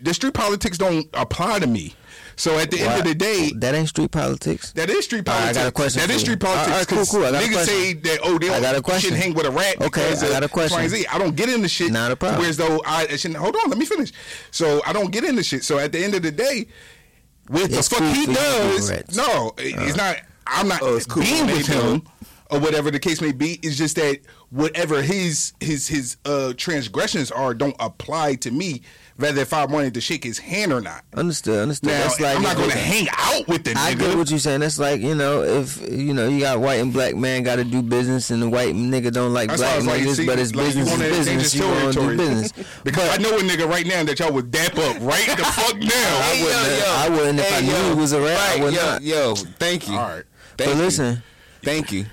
The 0.00 0.14
street 0.14 0.34
politics 0.34 0.78
don't 0.78 1.08
apply 1.14 1.58
to 1.60 1.66
me. 1.66 1.94
So 2.36 2.56
at 2.58 2.70
the 2.70 2.80
end 2.80 3.00
of 3.00 3.04
the 3.06 3.14
day, 3.14 3.50
that 3.56 3.74
ain't 3.74 3.88
street 3.88 4.12
politics. 4.12 4.72
that 4.72 4.88
is 4.88 5.04
street 5.04 5.28
All 5.28 5.34
right, 5.38 5.50
I 5.50 5.52
got 5.52 5.66
a 5.66 5.72
question 5.72 6.00
That 6.00 6.08
is 6.10 6.22
street 6.22 6.40
politics. 6.40 6.68
all 6.70 6.78
right, 6.78 6.88
cool, 6.88 7.04
cool. 7.04 7.24
I 7.26 7.32
got 7.32 7.42
a 7.42 7.46
Niggas 7.46 7.52
question. 7.52 7.74
say 7.74 7.92
that 7.92 8.20
oh 8.22 8.38
they 8.38 8.48
I 8.48 8.60
got 8.60 8.76
a 8.76 8.80
question. 8.80 9.10
shouldn't 9.10 9.22
hang 9.22 9.34
with 9.34 9.44
a 9.44 9.50
rat. 9.50 9.78
Okay, 9.82 10.10
I 10.10 10.14
got 10.30 10.42
a 10.42 10.48
question. 10.48 10.78
X, 10.78 10.92
Y, 10.92 10.98
and 10.98 11.04
Z. 11.04 11.06
I 11.12 11.18
don't 11.18 11.36
get 11.36 11.50
into 11.50 11.68
shit. 11.68 11.92
Not 11.92 12.12
a 12.12 12.16
problem. 12.16 12.40
Whereas 12.40 12.56
though 12.56 12.80
I, 12.86 13.06
I 13.10 13.16
shouldn't. 13.16 13.38
Hold 13.40 13.56
on, 13.56 13.68
let 13.70 13.78
me 13.78 13.84
finish. 13.84 14.12
So 14.52 14.80
I 14.86 14.92
don't 14.94 15.10
get 15.10 15.24
into 15.24 15.42
shit. 15.42 15.64
So 15.64 15.78
at 15.78 15.92
the 15.92 16.02
end 16.02 16.14
of 16.14 16.22
the 16.22 16.30
day, 16.30 16.66
what 17.50 17.70
It's 17.72 17.88
the 17.88 17.96
fuck 17.96 18.14
he 18.14 18.24
for 18.26 18.30
you 18.30 18.36
to 18.36 18.40
does? 18.40 19.16
No, 19.16 19.52
it's 19.58 19.96
not. 19.96 20.16
I'm 20.46 20.68
not 20.68 20.82
Oh, 20.82 20.98
cool 21.08 21.22
being 21.22 21.46
with 21.46 21.66
him 21.66 22.02
or 22.50 22.58
whatever 22.58 22.90
the 22.90 22.98
case 22.98 23.20
may 23.20 23.32
be. 23.32 23.58
It's 23.62 23.76
just 23.76 23.96
that 23.96 24.20
whatever 24.50 25.02
his 25.02 25.52
his 25.60 25.86
his 25.88 26.16
uh 26.24 26.52
transgressions 26.56 27.30
are 27.30 27.54
don't 27.54 27.76
apply 27.80 28.34
to 28.36 28.50
me. 28.50 28.82
Whether 29.20 29.42
if 29.42 29.52
I 29.52 29.64
wanted 29.66 29.94
to 29.94 30.00
shake 30.00 30.24
his 30.24 30.38
hand 30.38 30.72
or 30.72 30.80
not. 30.80 31.04
Understood. 31.14 31.60
Understood. 31.62 31.90
Now 31.92 32.02
That's 32.02 32.18
like 32.20 32.36
I'm 32.36 32.42
not 32.42 32.56
going 32.56 32.70
to 32.70 32.76
hang 32.78 33.06
out 33.16 33.46
with 33.46 33.64
the 33.64 33.72
I 33.72 33.92
nigga. 33.94 33.98
get 33.98 34.16
what 34.18 34.30
you're 34.30 34.38
saying. 34.38 34.60
That's 34.60 34.78
like 34.78 35.00
you 35.00 35.14
know, 35.14 35.42
if 35.42 35.80
you 35.90 36.14
know 36.14 36.26
you 36.28 36.40
got 36.40 36.58
white 36.60 36.80
and 36.80 36.92
black 36.92 37.14
man 37.16 37.42
got 37.42 37.56
to 37.56 37.64
do 37.64 37.82
business, 37.82 38.30
and 38.30 38.42
the 38.42 38.48
white 38.48 38.74
nigga 38.74 39.12
don't 39.12 39.32
like 39.32 39.48
That's 39.50 39.60
black 39.60 39.76
was 39.76 39.86
like, 39.86 40.00
niggas, 40.02 40.16
see, 40.16 40.26
but 40.26 40.38
it's 40.38 40.54
like, 40.54 40.66
business 40.66 40.92
is 40.92 40.98
business. 40.98 41.54
You 41.54 41.64
want 41.66 41.94
to 41.94 42.00
do 42.00 42.16
business. 42.16 42.52
because 42.84 43.08
I 43.10 43.16
know 43.22 43.36
a 43.36 43.40
nigga 43.40 43.68
right 43.68 43.86
now 43.86 44.02
that 44.04 44.18
y'all 44.18 44.32
would 44.32 44.50
dap 44.50 44.72
up 44.78 44.96
right 45.00 45.26
the 45.36 45.44
fuck 45.56 45.76
now. 45.76 45.90
I 45.94 46.40
wouldn't 46.42 46.82
have- 46.82 46.88
I 47.00 47.08
wouldn't 47.14 47.38
if 47.40 47.52
I 47.52 47.60
knew 47.60 47.94
he 47.94 48.00
was 48.00 48.12
around. 48.12 48.24
rat, 48.24 48.38
I 48.40 48.54
Right, 48.54 48.62
would 48.64 48.74
yo, 48.74 48.80
not. 48.82 49.02
yo, 49.02 49.34
thank 49.34 49.88
you. 49.88 49.94
All 49.96 50.08
right. 50.08 50.24
Thank 50.56 50.70
But 50.70 50.76
you. 50.76 50.82
listen, 50.82 51.22
Thank 51.62 51.92
you. 51.92 52.06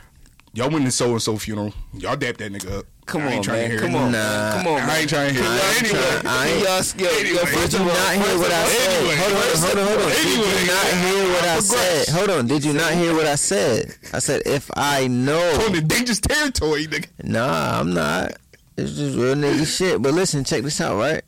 Y'all 0.53 0.69
went 0.69 0.83
to 0.85 0.91
so 0.91 1.11
and 1.11 1.21
so 1.21 1.37
funeral. 1.37 1.73
Y'all 1.93 2.15
dap 2.17 2.37
that 2.37 2.51
nigga 2.51 2.79
up. 2.79 2.85
Come 3.07 3.21
on, 3.23 3.45
man. 3.47 3.79
Come 3.79 3.95
on, 3.95 4.11
Nah. 4.11 4.51
Come 4.51 4.67
on, 4.67 4.75
man. 4.75 4.89
I 4.89 4.97
ain't 4.99 5.09
trying 5.09 5.33
to 5.33 5.41
hear 5.41 5.43
it. 5.49 5.83
Anyway. 5.83 6.21
I 6.25 6.47
ain't- 6.49 6.63
y'all- 6.63 6.83
yo, 6.97 7.09
yo, 7.09 7.17
Anyway. 7.17 7.51
did 7.55 7.73
you 7.73 7.79
not 7.79 8.13
hear 8.13 8.37
what 8.37 8.51
I 8.51 8.67
said? 8.67 8.91
anyway, 8.97 9.15
hold 9.15 9.33
on, 9.33 9.39
hold 9.39 9.77
on, 9.79 9.87
hold 9.87 10.01
on. 10.01 10.09
Did 10.09 10.25
you 10.27 10.67
not 10.67 10.87
hear 11.05 11.31
what 11.33 11.43
I 11.45 11.59
said? 11.61 12.09
Hold 12.09 12.29
on. 12.29 12.47
Did 12.47 12.65
you 12.65 12.73
not 12.73 12.93
hear 12.93 13.13
what 13.15 13.25
I 13.27 13.35
said? 13.35 13.95
I 14.13 14.19
said 14.19 14.41
if 14.45 14.69
I 14.75 15.07
know. 15.07 15.65
On 15.65 15.71
the 15.73 15.81
dangerous 15.81 16.19
territory, 16.19 16.85
nigga. 16.87 17.07
Nah, 17.23 17.79
I'm 17.79 17.93
not. 17.93 18.33
It's 18.75 18.91
just 18.91 19.17
real 19.17 19.35
nigga 19.35 19.65
shit. 19.65 20.01
But 20.01 20.13
listen, 20.13 20.43
check 20.43 20.63
this 20.63 20.79
out, 20.81 20.97
right? 20.97 21.23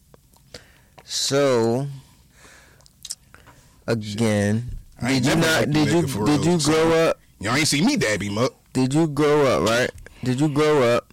So, 1.06 1.88
again, 3.88 4.78
did 5.06 5.26
you 5.26 5.36
not? 5.36 5.70
Did 5.72 5.88
you 5.90 6.02
did 6.26 6.46
you 6.46 6.60
grow 6.60 7.08
up? 7.08 7.20
Y'all 7.40 7.56
ain't 7.56 7.68
see 7.68 7.82
me 7.82 7.96
dab 7.96 8.22
him 8.22 8.38
up. 8.38 8.52
Did 8.74 8.94
you 8.94 9.08
grow 9.08 9.48
up 9.48 9.68
right? 9.70 9.90
Did 10.24 10.40
you 10.42 10.50
grow 10.50 10.84
up 10.84 11.09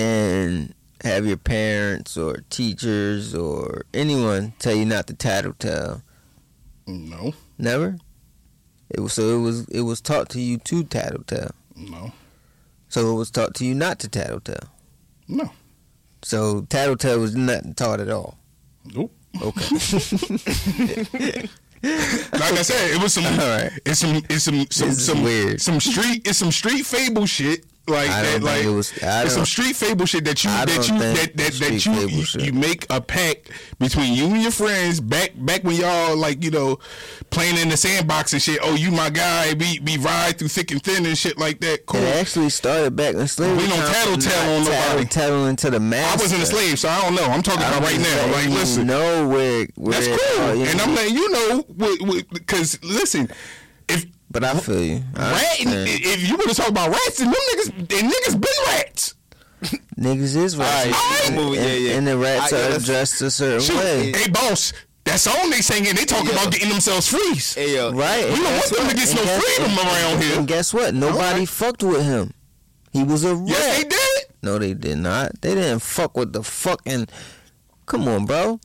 and 0.00 0.74
have 1.04 1.26
your 1.26 1.36
parents 1.36 2.16
or 2.16 2.38
teachers 2.50 3.34
or 3.34 3.84
anyone 3.94 4.52
tell 4.58 4.74
you 4.74 4.84
not 4.84 5.06
to 5.08 5.14
tattletale? 5.14 6.02
No, 6.86 7.34
Never. 7.58 7.98
It 8.88 9.00
was 9.00 9.12
so 9.12 9.36
it 9.36 9.40
was 9.40 9.68
it 9.68 9.82
was 9.82 10.00
taught 10.00 10.28
to 10.30 10.40
you 10.40 10.58
to 10.58 10.82
tattletale. 10.82 11.52
no, 11.76 12.12
So 12.88 13.12
it 13.12 13.14
was 13.14 13.30
taught 13.30 13.54
to 13.56 13.64
you 13.64 13.74
not 13.74 13.98
to 14.00 14.08
tattletale. 14.08 14.68
no. 15.28 15.50
So 16.22 16.62
tattletale 16.62 17.20
was 17.20 17.34
not 17.36 17.76
taught 17.76 18.00
at 18.00 18.10
all. 18.10 18.36
Nope. 18.94 19.12
Okay. 19.40 19.76
Like 21.82 22.52
I 22.52 22.62
said, 22.62 22.90
it 22.90 23.02
was 23.02 23.14
some. 23.14 23.24
All 23.40 23.48
right. 23.48 23.72
It's 23.86 24.00
some. 24.00 24.16
It's 24.28 24.44
some. 24.44 24.66
Some. 24.70 24.92
Some 24.92 25.22
weird. 25.22 25.62
Some 25.62 25.80
street. 25.80 26.26
It's 26.28 26.36
some 26.36 26.52
street 26.52 26.84
fable 26.84 27.24
shit. 27.24 27.64
Like 27.90 28.10
I 28.10 28.22
don't 28.22 28.40
that, 28.40 28.42
like 28.42 28.64
it 28.64 28.70
was. 28.70 28.92
It's 28.96 29.34
some 29.34 29.44
street 29.44 29.76
fable 29.76 30.06
shit 30.06 30.24
that 30.24 30.42
you 30.44 30.50
that 30.50 30.88
you 30.88 30.98
that 30.98 31.36
that, 31.36 31.52
that 31.52 31.86
you, 31.86 31.92
you 32.08 32.24
shit. 32.24 32.42
you 32.42 32.52
make 32.52 32.86
a 32.90 33.00
pact 33.00 33.50
between 33.78 34.14
you 34.14 34.26
and 34.26 34.42
your 34.42 34.50
friends 34.50 35.00
back 35.00 35.32
back 35.36 35.64
when 35.64 35.76
y'all 35.76 36.16
like 36.16 36.42
you 36.42 36.50
know 36.50 36.78
playing 37.30 37.58
in 37.58 37.68
the 37.68 37.76
sandbox 37.76 38.32
and 38.32 38.42
shit. 38.42 38.58
Oh, 38.62 38.74
you 38.74 38.90
my 38.90 39.10
guy. 39.10 39.54
We 39.54 39.80
we 39.80 39.96
ride 39.98 40.38
through 40.38 40.48
thick 40.48 40.70
and 40.70 40.82
thin 40.82 41.06
and 41.06 41.16
shit 41.16 41.38
like 41.38 41.60
that. 41.60 41.86
Cool. 41.86 42.00
it 42.00 42.16
actually 42.16 42.50
started 42.50 42.96
back 42.96 43.14
in 43.14 43.26
slavery. 43.28 43.58
We 43.58 43.68
don't 43.68 43.78
tattletale 43.78 44.58
on 44.58 44.64
nobody. 44.64 45.04
Tattling 45.06 45.56
to 45.56 45.70
the 45.70 45.80
master. 45.80 46.18
I 46.18 46.22
wasn't 46.22 46.42
a 46.42 46.46
slave, 46.46 46.78
so 46.78 46.88
I 46.88 47.00
don't 47.02 47.14
know. 47.14 47.24
I'm 47.24 47.42
talking 47.42 47.60
about 47.60 47.82
right 47.82 47.98
now. 47.98 48.32
Like, 48.32 48.48
listen, 48.48 48.86
no 48.86 49.28
where, 49.28 49.66
where 49.76 50.00
that's 50.00 50.08
cool, 50.08 50.62
and 50.62 50.80
I'm 50.80 50.94
letting 50.94 51.14
you 51.14 51.30
know 51.30 51.64
because 52.32 52.82
listen, 52.82 53.30
if 53.88 54.06
But 54.30 54.44
I 54.44 54.54
feel 54.60 54.80
you. 54.82 55.02
I 55.16 55.32
rat, 55.32 55.56
if 55.60 56.28
you 56.28 56.36
want 56.36 56.50
to 56.50 56.54
talk 56.56 56.68
about 56.68 56.90
rats, 56.90 57.18
then 57.18 57.30
them 57.30 57.40
niggas, 57.52 57.88
then 57.88 58.10
niggas 58.10 58.40
been 58.40 58.66
rats. 58.68 59.14
Niggas 59.98 60.36
is 60.36 60.56
rats. 60.56 60.86
Alright, 60.86 61.26
and, 61.26 61.36
movie, 61.36 61.56
yeah, 61.58 61.62
and- 61.66 61.84
yeah. 61.84 61.92
and 61.98 62.06
the 62.06 62.16
rats 62.16 62.52
I- 62.52 62.56
are 62.56 62.70
let's- 62.70 62.86
dressed 62.86 63.20
a 63.22 63.30
certain 63.30 63.60
Shoot, 63.60 63.76
way. 63.76 64.12
hey 64.12 64.28
boss, 64.30 64.72
that 65.04 65.20
song 65.20 65.50
they 65.50 65.60
singing, 65.60 65.94
they 65.94 66.04
talking 66.06 66.28
Yeah. 66.28 66.40
about 66.40 66.52
getting 66.52 66.70
themselves 66.70 67.08
freeze. 67.08 67.54
Hey 67.54 67.74
yo, 67.74 67.92
Right. 67.92 68.24
We 68.24 68.36
don't 68.36 68.44
want 68.52 68.64
them 68.70 68.88
to 68.88 68.94
get 68.94 69.14
no 69.16 69.24
guess- 69.24 69.42
freedom 69.44 69.70
and- 69.72 69.78
around 69.78 70.22
here. 70.22 70.38
And 70.38 70.48
guess 70.48 70.72
what? 70.72 70.94
Nobody 70.94 71.20
Alright. 71.22 71.48
fucked 71.48 71.82
with 71.82 72.02
him. 72.04 72.32
He 72.92 73.02
was 73.04 73.24
a 73.24 73.34
rat. 73.34 73.48
Yes, 73.48 73.76
they 73.82 73.88
did. 73.88 74.24
No, 74.42 74.58
they 74.58 74.72
did 74.74 74.98
not. 74.98 75.40
They 75.42 75.54
didn't 75.54 75.80
fuck 75.80 76.16
with 76.16 76.32
the 76.32 76.42
fucking. 76.42 77.08
Come 77.86 78.08
on, 78.08 78.24
bro. 78.24 78.60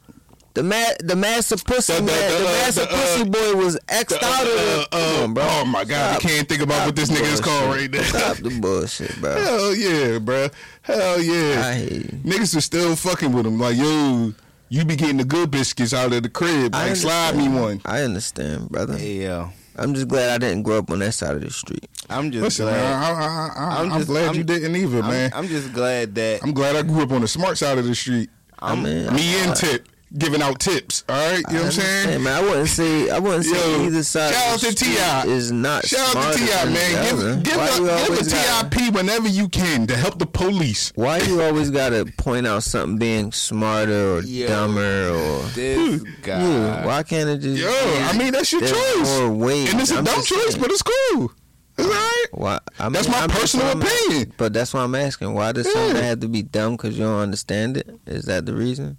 The 0.56 0.64
ma- 0.64 0.96
the 1.02 1.16
master 1.18 1.58
pussy 1.58 1.94
The- 1.94 2.00
the- 2.00 2.06
man, 2.06 2.32
the, 2.32 2.38
the, 2.38 2.48
uh, 2.48 2.52
master 2.54 2.82
uh, 2.84 2.88
pussy 2.88 3.24
boy 3.26 3.56
was 3.56 3.78
xed 3.88 4.24
Uh, 4.24 4.26
out 4.26 4.44
of 4.44 4.48
uh, 4.48 4.56
the. 4.56 4.88
Come 4.92 5.02
uh, 5.20 5.24
on, 5.24 5.34
bro. 5.34 5.44
Oh 5.48 5.66
my 5.66 5.84
god, 5.84 6.12
Stop. 6.22 6.26
I 6.26 6.30
can't 6.34 6.48
think 6.50 6.62
about 6.62 6.76
Stop 6.76 6.86
what 6.88 6.96
this 6.96 7.10
nigga 7.12 7.34
is 7.34 7.42
called 7.42 7.76
right 7.76 7.92
now. 7.92 8.02
Stop 8.04 8.38
the 8.38 8.60
bullshit, 8.62 9.16
bro. 9.22 9.36
Hell 9.36 9.76
yeah, 9.76 10.20
bro. 10.20 10.48
Hell 10.82 11.22
yeah. 11.22 11.62
I 11.68 11.74
hate 11.74 11.92
you. 11.92 12.20
Niggas 12.24 12.56
are 12.56 12.62
still 12.62 12.96
fucking 12.96 13.34
with 13.34 13.46
him. 13.46 13.60
Like, 13.60 13.76
yo, 13.78 14.34
you 14.70 14.86
be 14.86 14.96
getting 14.96 15.18
the 15.18 15.26
good 15.26 15.52
biscuits 15.52 15.94
out 15.94 16.14
of 16.14 16.24
the 16.24 16.30
crib. 16.30 16.74
I 16.74 16.88
Like, 16.88 16.96
slide 16.96 17.36
me 17.36 17.50
one. 17.50 17.82
I 17.86 18.02
understand, 18.04 18.70
brother. 18.70 18.98
hey 18.98 19.24
yo, 19.24 19.50
I'm 19.76 19.94
just 19.94 20.08
glad 20.08 20.30
I 20.30 20.38
didn't 20.38 20.64
grow 20.64 20.78
up 20.78 20.90
on 20.90 21.00
that 21.00 21.12
side 21.14 21.36
of 21.36 21.42
the 21.42 21.52
street. 21.52 21.86
I'm 22.10 22.32
just 22.32 22.44
Listen, 22.44 22.68
glad. 22.68 22.78
man, 22.82 22.94
I, 22.94 23.10
I, 23.10 23.26
I, 23.26 23.82
I'm 23.82 23.92
I'm, 23.92 23.98
just- 24.00 24.08
glad 24.10 24.26
I'm- 24.28 24.36
you 24.36 24.44
didn't 24.46 24.74
either, 24.74 25.00
I'm, 25.02 25.10
man. 25.10 25.32
I'm 25.36 25.48
just 25.50 25.74
glad 25.74 26.16
that 26.16 26.44
I'm 26.44 26.54
glad 26.54 26.78
I 26.78 26.82
grew 26.84 27.02
up 27.04 27.12
on 27.12 27.20
the 27.22 27.28
smart 27.28 27.58
side 27.58 27.78
of 27.78 27.86
the 27.86 27.94
street. 27.94 28.30
I'm. 28.60 28.84
mean, 28.84 29.14
Me 29.14 29.36
and 29.42 29.52
I- 29.52 29.56
Tip 29.56 29.90
giving 30.18 30.42
out 30.42 30.60
tips. 30.60 31.04
All 31.10 31.16
right, 31.16 31.38
you 31.50 31.54
know 31.56 31.64
what 31.64 31.66
I'm 31.66 31.72
saying? 31.72 32.24
man. 32.24 32.34
I 32.34 32.42
wouldn't 32.48 32.68
say 32.70 33.10
I 33.10 33.20
wouldn't 33.20 33.46
say 33.46 33.78
Yo, 33.80 33.86
either 33.86 34.04
side. 34.04 34.34
shout 34.34 34.54
out 34.54 34.60
to 34.60 34.72
street 34.72 34.96
T.I. 34.96 35.26
Is 35.28 35.52
not 35.52 35.86
smart. 35.86 36.08
Shout 36.14 36.24
out 36.26 36.34
to 36.34 36.40
T.I., 36.40 36.66
man. 36.66 37.04
Give, 37.04 37.44
give, 37.44 37.58
Why 37.58 37.68
a, 37.68 38.08
give 38.08 38.20
a 38.20 38.24
TIP 38.24 38.94
whenever 38.94 39.28
you 39.28 39.50
can 39.50 39.88
to 39.88 39.96
help 39.96 40.20
the 40.20 40.26
police. 40.26 40.92
Why 40.96 41.18
you 41.20 41.42
always 41.44 41.70
gotta 41.72 42.06
point 42.18 42.48
out 42.48 42.64
something 42.64 42.98
being 42.98 43.32
smarter 43.32 44.16
or 44.18 44.22
Yo. 44.22 44.48
dumber 44.48 45.10
or 45.10 45.42
This 45.50 46.02
guy. 46.22 46.42
you? 46.42 46.88
Why 46.88 47.04
can't 47.04 47.30
it 47.30 47.38
just? 47.40 47.62
Yo, 47.62 47.68
be- 47.70 48.04
I 48.04 48.18
mean 48.18 48.34
that's 48.34 48.52
your 48.52 48.62
there's 48.62 48.72
choice, 48.72 49.20
more 49.20 49.32
ways. 49.32 49.72
and 49.72 49.82
it's 49.82 49.92
a 49.92 49.98
I'm 49.98 50.04
dumb 50.04 50.16
choice, 50.24 50.52
saying. 50.52 50.62
but 50.62 50.72
it's 50.72 50.82
cool. 50.84 51.32
It's 51.78 51.86
all 51.88 51.94
right. 51.94 52.26
Why? 52.32 52.60
I 52.80 52.88
That's 52.90 53.08
my 53.10 53.20
I'm 53.20 53.30
personal 53.30 53.66
I'm- 53.68 53.82
opinion. 53.82 54.34
But 54.38 54.54
that's 54.54 54.74
why 54.74 54.82
I'm 54.84 54.96
asking. 54.96 55.34
Why 55.34 55.52
does 55.52 55.66
Yeah. 55.68 55.74
something 55.74 56.04
have 56.04 56.20
to 56.22 56.28
be 56.30 56.42
dumb 56.42 56.78
because 56.78 56.98
you 56.98 57.04
don't 57.04 57.20
understand 57.20 57.76
it? 57.76 57.90
Is 58.06 58.26
that 58.26 58.46
the 58.46 58.54
reason? 58.54 58.98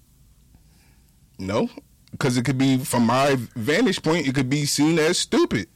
No, 1.39 1.69
because 2.13 2.37
it 2.37 2.45
could 2.45 2.59
be 2.59 2.79
from 2.79 3.07
my 3.07 3.37
vantage 3.55 4.03
point, 4.03 4.27
it 4.27 4.35
could 4.35 4.49
be 4.51 4.65
seen 4.67 4.99
as 4.99 5.19
stupid. 5.19 5.69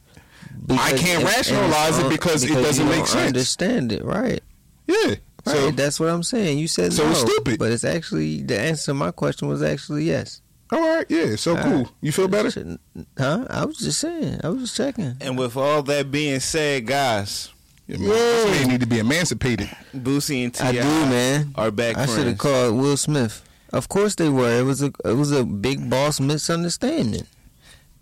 I 0.69 0.91
can't 0.97 1.23
and- 1.23 1.23
rationalize 1.23 1.97
and 1.97 2.07
it 2.07 2.13
it's 2.13 2.17
because 2.17 2.43
it 2.43 2.53
doesn't 2.53 2.85
make 2.87 2.97
don't 2.97 3.07
sense. 3.07 3.27
Understand 3.27 3.91
it, 3.91 4.03
right? 4.03 4.41
Yeah. 4.87 5.15
Right, 5.45 5.55
So 5.55 5.71
that's 5.71 5.99
what 5.99 6.09
I'm 6.09 6.23
saying. 6.23 6.59
You 6.59 6.67
said 6.67 6.93
So 6.93 7.03
no, 7.03 7.11
it's 7.11 7.21
stupid. 7.21 7.57
but 7.57 7.71
it's 7.71 7.83
actually 7.83 8.43
the 8.43 8.59
answer 8.59 8.85
to 8.91 8.93
my 8.93 9.11
question 9.11 9.47
was 9.47 9.63
actually 9.63 10.03
yes. 10.03 10.41
all 10.71 10.79
right, 10.79 11.05
yeah. 11.09 11.35
So 11.35 11.57
All 11.57 11.63
cool. 11.63 11.77
right. 11.77 11.87
You 12.01 12.11
feel 12.11 12.27
better? 12.27 12.77
Huh? 13.17 13.45
I 13.49 13.65
was 13.65 13.77
just 13.77 13.99
saying. 13.99 14.39
I 14.43 14.49
was 14.49 14.61
just 14.61 14.77
checking. 14.77 15.15
And 15.19 15.37
with 15.37 15.57
all 15.57 15.81
that 15.83 16.11
being 16.11 16.39
said, 16.41 16.85
guys, 16.85 17.49
Yeah, 17.87 17.97
man. 17.97 18.09
This 18.09 18.59
man 18.59 18.67
need 18.69 18.79
to 18.81 18.87
be 18.87 18.99
emancipated. 18.99 19.69
Boosie 19.95 20.43
and 20.43 20.53
T.I. 20.53 20.67
I 20.69 20.71
do, 20.73 20.79
man. 20.83 21.53
are 21.55 21.71
back 21.71 21.97
I 21.97 22.05
should 22.05 22.27
have 22.27 22.37
called 22.37 22.75
Will 22.77 22.97
Smith. 22.97 23.41
Of 23.73 23.87
course 23.89 24.15
they 24.15 24.29
were. 24.29 24.59
It 24.59 24.63
was 24.63 24.81
a 24.81 24.91
it 25.05 25.13
was 25.15 25.31
a 25.31 25.43
big 25.45 25.89
boss 25.89 26.19
misunderstanding. 26.19 27.25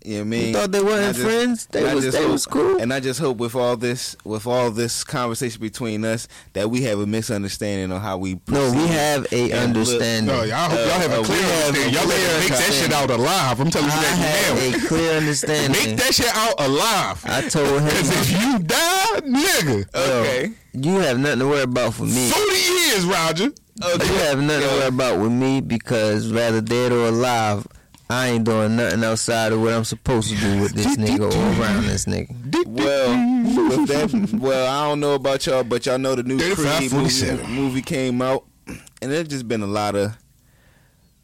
You 0.02 0.24
know 0.24 0.24
what 0.24 0.32
I 0.32 0.36
You 0.38 0.42
mean? 0.44 0.52
thought 0.54 0.72
they 0.72 0.80
weren't 0.80 1.14
just- 1.14 1.20
friends? 1.28 1.66
They 1.70 1.86
I 1.86 1.92
was 1.94 2.04
just 2.04 2.16
they 2.16 2.22
hope- 2.22 2.32
was 2.32 2.46
cool. 2.46 2.78
And 2.80 2.90
I 2.90 3.00
just 3.00 3.20
hope 3.20 3.36
with 3.36 3.54
all 3.54 3.76
this, 3.76 4.16
with 4.24 4.46
all 4.46 4.70
this 4.70 5.04
conversation 5.04 5.60
between 5.60 6.06
us, 6.06 6.26
that 6.54 6.70
we 6.70 6.80
have 6.84 6.98
a 7.00 7.06
misunderstanding 7.06 7.92
on 7.92 8.00
how 8.00 8.16
we. 8.16 8.40
no, 8.48 8.70
we 8.72 8.86
have 8.86 9.26
a 9.30 9.42
And 9.52 9.76
look- 9.76 9.86
understanding. 9.88 10.34
No, 10.34 10.42
y'all 10.42 10.70
hope 10.70 10.78
Uh, 10.78 10.82
y'all 10.84 11.00
have 11.00 11.12
uh, 11.12 11.20
a 11.20 11.24
clear 11.24 11.44
understanding. 11.44 11.92
Y'all 11.94 12.08
better 12.08 12.38
make 12.40 12.48
that 12.48 12.72
shit 12.72 12.92
out 12.94 13.10
alive. 13.10 13.60
I'm 13.60 13.70
telling 13.70 13.90
I 13.90 13.94
you 13.94 14.00
that 14.00 14.16
have 14.16 14.72
now. 14.72 14.84
a 14.84 14.88
clear 14.88 15.12
understanding. 15.18 15.72
Make 15.72 15.96
that 15.98 16.14
shit 16.14 16.34
out 16.34 16.54
alive. 16.58 17.22
I 17.26 17.40
told 17.50 17.68
him 17.68 17.84
Because 17.84 18.08
him 18.08 18.18
if 18.22 18.42
you 18.42 18.58
die, 18.60 19.20
nigga, 19.20 19.94
Okay. 19.94 20.50
you 20.72 20.94
have 21.00 21.18
nothing 21.18 21.40
to 21.40 21.46
worry 21.46 21.62
about 21.64 21.92
for 21.92 22.04
me. 22.04 22.30
40 22.30 22.56
years, 22.56 23.04
Roger. 23.04 23.50
You 23.76 23.88
have 23.98 24.40
nothing 24.40 24.68
to 24.68 24.74
worry 24.74 24.86
about 24.88 25.20
with 25.20 25.32
me 25.32 25.60
because 25.60 26.30
rather 26.32 26.60
dead 26.60 26.92
or 26.92 27.06
alive, 27.06 27.66
I 28.08 28.28
ain't 28.28 28.44
doing 28.44 28.76
nothing 28.76 29.04
outside 29.04 29.52
of 29.52 29.60
what 29.62 29.72
I'm 29.72 29.84
supposed 29.84 30.30
to 30.30 30.36
do 30.36 30.60
with 30.60 30.72
this 30.72 30.96
nigga 30.96 31.32
or 31.32 31.60
around 31.60 31.84
this 31.84 32.04
nigga. 32.06 32.34
Well, 32.66 33.78
with 33.78 33.88
that, 33.88 34.38
well, 34.38 34.66
I 34.66 34.88
don't 34.88 35.00
know 35.00 35.14
about 35.14 35.46
y'all, 35.46 35.62
but 35.64 35.86
y'all 35.86 35.98
know 35.98 36.14
the 36.14 36.22
new 36.24 36.38
Creed 36.54 36.92
movie, 36.92 37.46
movie 37.46 37.82
came 37.82 38.20
out, 38.20 38.44
and 38.66 39.10
there's 39.12 39.28
just 39.28 39.46
been 39.48 39.62
a 39.62 39.66
lot 39.66 39.94
of, 39.94 40.16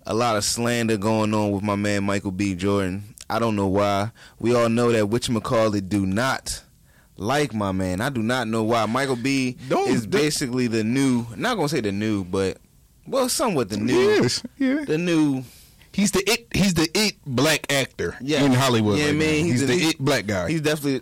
a 0.07 0.15
lot 0.15 0.37
of 0.37 0.45
slander 0.45 0.97
going 0.97 1.35
on 1.35 1.50
with 1.50 1.62
my 1.62 1.75
man 1.75 2.05
Michael 2.05 2.31
B. 2.31 2.55
Jordan. 2.55 3.03
I 3.29 3.41
don't 3.41 3.57
know 3.57 3.67
why. 3.67 4.12
We 4.38 4.55
all 4.55 4.69
know 4.69 4.93
that 4.93 5.09
Witch 5.09 5.29
McCauley 5.29 5.87
do 5.87 6.07
not 6.07 6.62
like 7.17 7.55
my 7.55 7.73
man. 7.73 8.01
I 8.01 8.09
do 8.11 8.23
not 8.23 8.49
know 8.49 8.63
why. 8.65 8.87
Michael 8.87 9.17
B. 9.17 9.57
Don't- 9.69 9.89
is 9.89 10.07
basically 10.07 10.67
the 10.67 10.85
new, 10.85 11.27
not 11.37 11.57
gonna 11.57 11.69
say 11.69 11.81
the 11.81 11.93
new, 11.93 12.25
but 12.25 12.59
well, 13.07 13.29
somewhat 13.29 13.69
the 13.69 13.77
new, 13.77 13.99
Yes, 14.23 14.43
yeah. 14.59 14.85
the 14.85 14.99
new. 14.99 15.45
He's 15.93 16.11
the 16.11 16.29
it. 16.31 16.47
He's 16.53 16.75
the 16.75 16.89
it 16.95 17.15
black 17.25 17.73
actor 17.73 18.17
Yeah. 18.21 18.43
in 18.45 18.53
Hollywood. 18.53 18.99
Yeah, 18.99 19.07
right 19.07 19.15
man, 19.17 19.45
he's 19.45 19.61
He's, 19.61 19.67
the- 19.67 19.67
the 19.79 19.83
it 19.91 19.99
black 19.99 20.27
guy. 20.27 20.49
He's 20.51 20.61
definitely. 20.61 21.01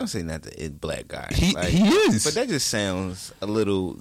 I'm 0.00 0.06
saying 0.06 0.28
not 0.28 0.42
the 0.42 0.64
it 0.64 0.80
black 0.80 1.08
guy. 1.08 1.26
He 1.34 1.52
Like, 1.54 1.68
he 1.68 1.82
is. 1.88 2.24
But 2.24 2.34
that 2.34 2.48
just 2.48 2.68
sounds 2.68 3.32
a 3.42 3.46
little. 3.46 3.98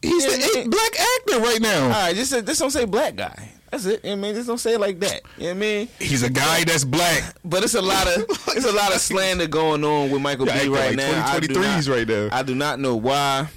he's 0.00 0.22
Yeah, 0.24 0.30
the 0.30 0.60
it 0.60 0.70
black 0.70 1.00
actor 1.00 1.40
right 1.40 1.60
now. 1.60 1.82
All 1.84 1.90
right, 1.90 2.14
just 2.14 2.30
just 2.30 2.60
don't 2.60 2.70
say 2.70 2.84
black 2.84 3.16
guy. 3.16 3.50
That's 3.72 3.86
it. 3.86 4.04
You 4.04 4.10
know 4.10 4.16
what 4.16 4.18
I 4.18 4.20
mean, 4.28 4.34
just 4.34 4.46
don't 4.48 4.58
say 4.58 4.74
it 4.74 4.80
like 4.80 5.00
that. 5.00 5.22
You 5.38 5.44
know 5.44 5.48
what 5.48 5.56
I 5.56 5.58
mean? 5.60 5.88
He's 5.98 6.22
a 6.22 6.28
guy 6.30 6.62
that's 6.64 6.84
black. 6.84 7.36
But 7.42 7.64
it's 7.64 7.74
a 7.74 7.80
lot 7.82 8.06
of 8.06 8.24
it's 8.48 8.66
a 8.66 8.72
lot 8.72 8.94
of 8.94 9.00
slander 9.00 9.46
going 9.48 9.82
on 9.82 10.10
with 10.10 10.20
Michael 10.20 10.46
Yeah, 10.46 10.62
B 10.62 10.68
right 10.68 10.88
like 10.88 10.96
now. 10.96 11.26
I 11.26 11.40
do 11.40 11.48
2023s 11.48 11.88
not- 11.88 11.96
right 11.96 12.06
now. 12.08 12.28
I 12.30 12.42
do 12.42 12.54
not 12.54 12.78
know 12.80 12.94
why. 12.96 13.48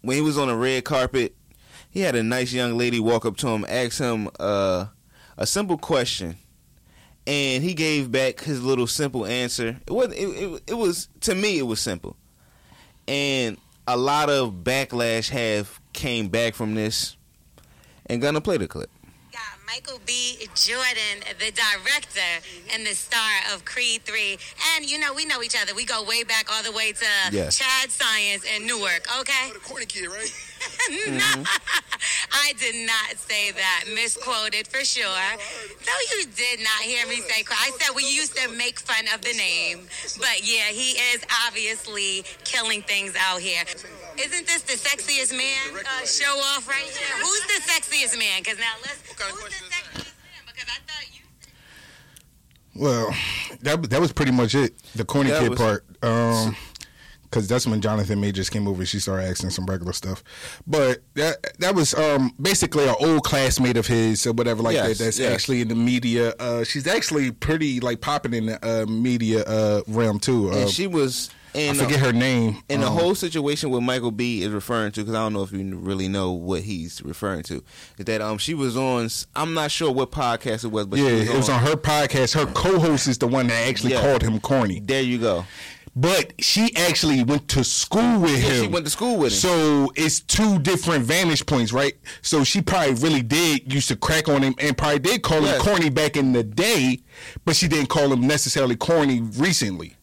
When 0.00 0.16
he 0.16 0.22
was 0.22 0.38
on 0.38 0.48
the 0.48 0.56
red 0.56 0.84
carpet, 0.84 1.36
he 1.90 2.00
had 2.00 2.14
a 2.16 2.22
nice 2.22 2.54
young 2.54 2.78
lady 2.78 2.98
walk 3.00 3.26
up 3.26 3.36
to 3.38 3.48
him, 3.48 3.66
ask 3.68 3.98
him 3.98 4.30
uh, 4.40 4.86
a 5.36 5.46
simple 5.46 5.76
question, 5.76 6.36
and 7.26 7.62
he 7.62 7.74
gave 7.74 8.10
back 8.10 8.40
his 8.40 8.62
little 8.62 8.86
simple 8.86 9.26
answer. 9.26 9.78
It 9.86 9.92
was 9.92 10.10
it, 10.14 10.24
it, 10.26 10.62
it 10.68 10.74
was 10.74 11.08
to 11.20 11.34
me 11.34 11.58
it 11.58 11.64
was 11.64 11.80
simple, 11.80 12.16
and 13.06 13.58
a 13.86 13.98
lot 13.98 14.30
of 14.30 14.54
backlash 14.64 15.28
have 15.28 15.78
came 15.92 16.28
back 16.28 16.54
from 16.54 16.74
this. 16.74 17.18
And 18.10 18.20
gonna 18.20 18.40
play 18.40 18.56
the 18.56 18.66
clip. 18.66 18.90
got 19.32 19.40
Michael 19.64 20.00
B. 20.04 20.48
Jordan, 20.56 21.22
the 21.38 21.52
director 21.52 22.44
and 22.72 22.84
the 22.84 22.94
star 22.94 23.30
of 23.54 23.64
Creed 23.64 24.02
3. 24.04 24.36
And, 24.74 24.90
you 24.90 24.98
know, 24.98 25.14
we 25.14 25.24
know 25.24 25.42
each 25.42 25.54
other. 25.60 25.72
We 25.76 25.84
go 25.84 26.02
way 26.02 26.24
back 26.24 26.46
all 26.52 26.62
the 26.64 26.72
way 26.72 26.90
to 26.90 27.04
Yes. 27.30 27.56
Chad 27.56 27.90
Science 27.92 28.42
in 28.44 28.66
Newark, 28.66 29.06
okay? 29.20 29.52
the 29.52 29.60
corny 29.60 29.86
kid, 29.86 30.08
right? 30.08 30.28
no, 31.08 31.44
I 32.32 32.52
did 32.58 32.86
not 32.86 33.16
say 33.16 33.50
that. 33.52 33.84
Misquoted 33.94 34.66
for 34.66 34.84
sure. 34.84 35.04
No, 35.86 35.92
you 36.12 36.26
did 36.26 36.60
not 36.60 36.82
hear 36.82 37.06
me 37.06 37.16
say. 37.20 37.44
I 37.50 37.70
said 37.78 37.94
we 37.96 38.04
used 38.04 38.36
to 38.36 38.48
make 38.50 38.78
fun 38.78 39.04
of 39.14 39.22
the 39.22 39.32
name, 39.32 39.86
but 40.18 40.40
yeah, 40.42 40.66
he 40.68 40.92
is 41.12 41.24
obviously 41.46 42.24
killing 42.44 42.82
things 42.82 43.14
out 43.18 43.40
here. 43.40 43.62
Isn't 44.18 44.46
this 44.46 44.62
the 44.62 44.74
sexiest 44.74 45.36
man 45.36 45.84
uh, 45.84 46.04
show 46.06 46.36
off 46.54 46.68
right 46.68 46.78
here? 46.82 47.16
Who's 47.24 47.40
the 47.46 47.60
sexiest 47.72 48.18
man? 48.18 48.42
Because 48.42 48.58
now 48.58 48.72
let's. 48.82 49.00
kind 49.14 49.32
Who's 49.32 49.44
the 49.44 49.66
sexiest 49.66 50.12
man? 50.20 50.42
Because 50.46 50.68
I 50.68 50.78
thought 50.86 51.06
you. 51.14 51.20
Well, 52.74 53.14
that 53.62 53.90
that 53.90 54.00
was 54.00 54.12
pretty 54.12 54.32
much 54.32 54.54
it. 54.54 54.74
The 54.94 55.04
corny 55.04 55.30
That 55.30 55.40
kid 55.42 55.50
was- 55.50 55.58
part. 55.58 55.84
Um, 56.02 56.56
because 57.30 57.46
that's 57.46 57.66
when 57.66 57.80
Jonathan 57.80 58.20
Majors 58.20 58.50
came 58.50 58.66
over. 58.66 58.84
She 58.84 58.98
started 58.98 59.28
asking 59.28 59.50
some 59.50 59.66
regular 59.66 59.92
stuff, 59.92 60.22
but 60.66 60.98
that 61.14 61.58
that 61.60 61.74
was 61.74 61.94
um 61.94 62.34
basically 62.40 62.88
an 62.88 62.96
old 63.00 63.22
classmate 63.24 63.76
of 63.76 63.86
his 63.86 64.26
or 64.26 64.32
whatever 64.32 64.62
like 64.62 64.74
Yes, 64.74 64.98
that. 64.98 65.04
That's 65.04 65.18
yes. 65.18 65.32
actually 65.32 65.60
in 65.60 65.68
the 65.68 65.74
media. 65.76 66.34
Uh, 66.38 66.64
she's 66.64 66.86
actually 66.86 67.30
pretty 67.30 67.80
like 67.80 68.00
popping 68.00 68.34
in 68.34 68.46
the 68.46 68.58
uh, 68.66 68.86
media 68.86 69.44
uh 69.44 69.82
realm 69.86 70.18
too. 70.18 70.50
Uh, 70.50 70.56
and 70.56 70.70
she 70.70 70.86
was 70.86 71.30
And 71.54 71.76
I 71.80 71.84
forget 71.84 71.98
her 72.00 72.12
name. 72.12 72.62
And 72.68 72.82
the 72.82 72.86
Um, 72.86 72.92
whole 72.96 73.14
situation 73.16 73.70
with 73.70 73.82
Michael 73.82 74.12
B 74.12 74.42
is 74.42 74.50
referring 74.50 74.92
to 74.92 75.00
because 75.00 75.14
I 75.14 75.18
don't 75.18 75.32
know 75.32 75.42
if 75.42 75.50
you 75.52 75.76
really 75.76 76.06
know 76.08 76.30
what 76.32 76.62
he's 76.62 77.02
referring 77.02 77.42
to. 77.44 77.62
Is 77.98 78.04
that 78.06 78.20
um 78.20 78.38
she 78.38 78.54
was 78.54 78.76
on? 78.76 79.08
I'm 79.36 79.54
not 79.54 79.70
sure 79.70 79.90
what 79.92 80.10
podcast 80.12 80.64
it 80.64 80.68
was, 80.72 80.86
but 80.86 80.98
yeah, 80.98 81.08
she 81.08 81.14
was 81.14 81.28
it 81.30 81.36
was 81.36 81.48
on 81.48 81.60
her 81.60 81.76
podcast. 81.76 82.34
Her 82.34 82.46
co-host 82.52 83.06
is 83.08 83.18
the 83.18 83.26
one 83.28 83.46
that 83.48 83.68
actually 83.68 83.92
Yeah. 83.92 84.00
called 84.00 84.22
him 84.22 84.40
corny, 84.40 84.80
There 84.80 85.02
you 85.02 85.18
go. 85.18 85.44
But 85.96 86.32
she 86.40 86.74
actually 86.76 87.24
went 87.24 87.48
to 87.48 87.64
school 87.64 88.20
with 88.20 88.32
Yeah, 88.42 88.50
him. 88.50 88.62
she 88.64 88.68
went 88.68 88.84
to 88.86 88.90
school 88.90 89.16
with 89.18 89.32
him. 89.32 89.38
So 89.38 89.92
it's 89.96 90.20
two 90.20 90.58
different 90.60 91.04
vantage 91.04 91.44
points, 91.46 91.72
right? 91.72 91.94
So 92.22 92.44
she 92.44 92.62
probably 92.62 92.94
really 92.94 93.22
did 93.22 93.72
used 93.72 93.88
to 93.88 93.96
crack 93.96 94.28
on 94.28 94.42
him 94.42 94.54
and 94.58 94.76
probably 94.78 95.00
did 95.00 95.22
call 95.22 95.42
Yes. 95.42 95.56
him 95.56 95.62
corny 95.62 95.90
back 95.90 96.16
in 96.16 96.32
the 96.32 96.44
day, 96.44 97.00
but 97.44 97.56
she 97.56 97.66
didn't 97.68 97.88
call 97.88 98.12
him 98.12 98.26
necessarily 98.26 98.76
corny 98.76 99.20
recently. 99.20 99.96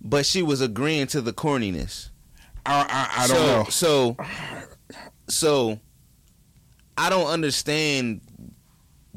But 0.00 0.24
she 0.24 0.42
was 0.42 0.60
agreeing 0.60 1.08
to 1.08 1.20
the 1.20 1.32
corniness. 1.32 2.10
I 2.64 2.86
I, 3.18 3.24
I 3.24 3.26
don't 3.26 3.36
so, 3.36 3.46
know. 3.46 3.64
So, 3.70 4.16
so 5.28 5.80
I 6.96 7.10
don't 7.10 7.26
understand 7.26 8.20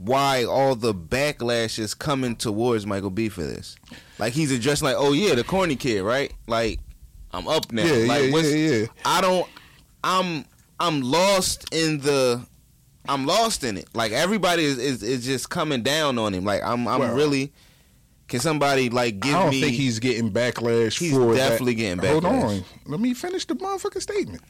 why 0.03 0.43
all 0.43 0.75
the 0.75 0.93
backlash 0.93 1.77
is 1.79 1.93
coming 1.93 2.35
towards 2.35 2.85
Michael 2.85 3.09
B 3.09 3.29
for 3.29 3.43
this. 3.43 3.75
Like 4.19 4.33
he's 4.33 4.51
addressing 4.51 4.85
like, 4.85 4.95
oh 4.97 5.13
yeah, 5.13 5.35
the 5.35 5.43
corny 5.43 5.75
kid, 5.75 6.01
right? 6.03 6.33
Like 6.47 6.79
I'm 7.31 7.47
up 7.47 7.71
now. 7.71 7.83
Yeah, 7.83 8.07
like 8.07 8.23
yeah, 8.25 8.31
what's, 8.31 8.53
yeah, 8.53 8.69
yeah. 8.69 8.85
I 9.05 9.21
don't. 9.21 9.47
I'm 10.03 10.45
I'm 10.79 11.01
lost 11.01 11.73
in 11.73 11.99
the. 11.99 12.45
I'm 13.07 13.25
lost 13.25 13.63
in 13.63 13.77
it. 13.77 13.87
Like 13.95 14.11
everybody 14.11 14.63
is, 14.63 14.77
is, 14.77 15.03
is 15.03 15.25
just 15.25 15.49
coming 15.49 15.81
down 15.81 16.17
on 16.19 16.33
him. 16.33 16.43
Like 16.45 16.61
I'm 16.63 16.87
I'm 16.87 16.99
Well, 16.99 17.15
really. 17.15 17.51
Can 18.27 18.39
somebody 18.39 18.89
like 18.89 19.19
give 19.19 19.33
me? 19.33 19.37
I 19.37 19.41
don't 19.41 19.49
me? 19.51 19.61
think 19.61 19.73
he's 19.75 19.99
getting 19.99 20.31
backlash 20.31 20.97
He's 20.97 21.11
for 21.11 21.33
definitely 21.35 21.73
that. 21.73 21.81
getting 21.81 21.97
backlash. 21.97 22.11
Hold 22.11 22.25
on. 22.25 22.63
Let 22.85 22.99
me 23.01 23.13
finish 23.13 23.45
the 23.45 23.55
motherfucking 23.55 24.01
statement. 24.01 24.41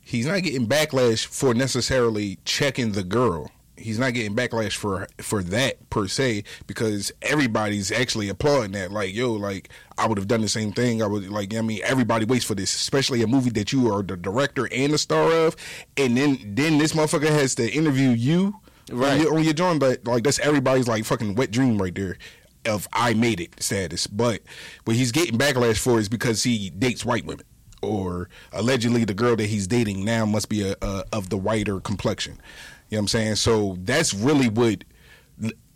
He's 0.00 0.26
not 0.26 0.42
getting 0.42 0.66
backlash 0.66 1.24
for 1.24 1.54
necessarily 1.54 2.38
checking 2.44 2.92
the 2.92 3.04
girl. 3.04 3.52
He's 3.78 3.98
not 3.98 4.14
getting 4.14 4.34
backlash 4.34 4.76
for 4.76 5.06
for 5.18 5.42
that 5.44 5.88
per 5.90 6.06
se 6.08 6.44
because 6.66 7.12
everybody's 7.22 7.90
actually 7.92 8.28
applauding 8.28 8.72
that. 8.72 8.92
Like, 8.92 9.14
yo, 9.14 9.32
like 9.32 9.70
I 9.96 10.06
would 10.06 10.18
have 10.18 10.28
done 10.28 10.40
the 10.40 10.48
same 10.48 10.72
thing. 10.72 11.02
I 11.02 11.06
would 11.06 11.28
like 11.30 11.54
I 11.54 11.60
mean 11.60 11.80
everybody 11.84 12.24
waits 12.24 12.44
for 12.44 12.54
this, 12.54 12.74
especially 12.74 13.22
a 13.22 13.26
movie 13.26 13.50
that 13.50 13.72
you 13.72 13.92
are 13.92 14.02
the 14.02 14.16
director 14.16 14.68
and 14.72 14.92
the 14.92 14.98
star 14.98 15.30
of, 15.32 15.56
and 15.96 16.16
then 16.16 16.38
then 16.54 16.78
this 16.78 16.92
motherfucker 16.92 17.28
has 17.30 17.54
to 17.56 17.70
interview 17.70 18.10
you 18.10 18.54
Right. 18.90 19.12
on 19.12 19.20
your, 19.20 19.34
on 19.36 19.44
your 19.44 19.52
joint, 19.52 19.80
but 19.80 20.06
like 20.06 20.24
that's 20.24 20.38
everybody's 20.38 20.88
like 20.88 21.04
fucking 21.04 21.34
wet 21.34 21.50
dream 21.50 21.76
right 21.80 21.94
there 21.94 22.16
of 22.64 22.88
I 22.92 23.12
made 23.14 23.38
it 23.40 23.62
status. 23.62 24.06
But 24.06 24.40
what 24.84 24.96
he's 24.96 25.12
getting 25.12 25.38
backlash 25.38 25.76
for 25.78 25.98
is 25.98 26.08
because 26.08 26.42
he 26.42 26.70
dates 26.70 27.04
white 27.04 27.26
women, 27.26 27.44
or 27.82 28.30
allegedly 28.52 29.04
the 29.04 29.12
girl 29.14 29.36
that 29.36 29.46
he's 29.46 29.66
dating 29.66 30.04
now 30.04 30.24
must 30.24 30.48
be 30.48 30.62
a, 30.68 30.74
a 30.80 31.04
of 31.12 31.28
the 31.28 31.36
whiter 31.36 31.80
complexion. 31.80 32.40
You 32.88 32.96
know 32.96 33.00
what 33.00 33.02
I'm 33.02 33.08
saying? 33.08 33.34
So 33.36 33.76
that's 33.80 34.14
really 34.14 34.48
what 34.48 34.84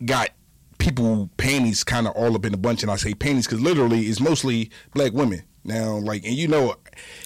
got 0.05 0.29
people 0.77 1.29
panties 1.37 1.83
kind 1.83 2.07
of 2.07 2.13
all 2.13 2.35
up 2.35 2.45
in 2.45 2.53
a 2.53 2.57
bunch, 2.57 2.81
and 2.83 2.91
I 2.91 2.95
say 2.95 3.13
panties 3.13 3.45
because 3.45 3.61
literally 3.61 4.01
it's 4.01 4.19
mostly 4.19 4.71
black 4.93 5.13
women. 5.13 5.43
Now, 5.63 5.95
like, 5.97 6.25
and 6.25 6.33
you 6.33 6.47
know, 6.47 6.75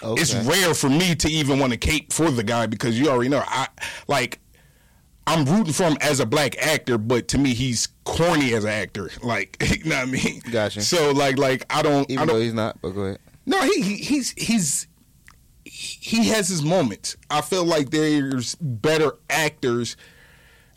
it's 0.02 0.34
rare 0.34 0.72
for 0.74 0.88
me 0.88 1.14
to 1.16 1.28
even 1.28 1.58
want 1.58 1.72
to 1.72 1.78
cape 1.78 2.12
for 2.12 2.30
the 2.30 2.44
guy 2.44 2.66
because 2.66 2.98
you 2.98 3.08
already 3.08 3.30
know 3.30 3.42
I 3.44 3.66
like 4.06 4.40
I'm 5.26 5.44
rooting 5.44 5.72
for 5.72 5.84
him 5.84 5.96
as 6.00 6.20
a 6.20 6.26
black 6.26 6.56
actor, 6.58 6.96
but 6.98 7.28
to 7.28 7.38
me 7.38 7.52
he's 7.52 7.88
corny 8.04 8.54
as 8.54 8.64
an 8.64 8.70
actor. 8.70 9.10
Like, 9.22 9.56
you 9.84 9.84
know 9.90 9.96
what 9.96 10.08
I 10.08 10.10
mean? 10.10 10.40
Gotcha. 10.50 10.80
So 10.82 11.10
like, 11.10 11.36
like 11.36 11.66
I 11.68 11.82
don't, 11.82 12.08
even 12.10 12.22
I 12.22 12.26
though 12.26 12.32
don't. 12.34 12.42
he's 12.42 12.54
not. 12.54 12.80
But 12.80 12.90
go 12.90 13.00
ahead. 13.02 13.18
No, 13.44 13.60
he, 13.62 13.80
he 13.82 13.96
he's 13.96 14.30
he's 14.38 14.86
he 15.78 16.26
has 16.28 16.48
his 16.48 16.62
moments. 16.62 17.16
I 17.30 17.40
feel 17.40 17.64
like 17.64 17.90
there's 17.90 18.56
better 18.56 19.12
actors 19.30 19.96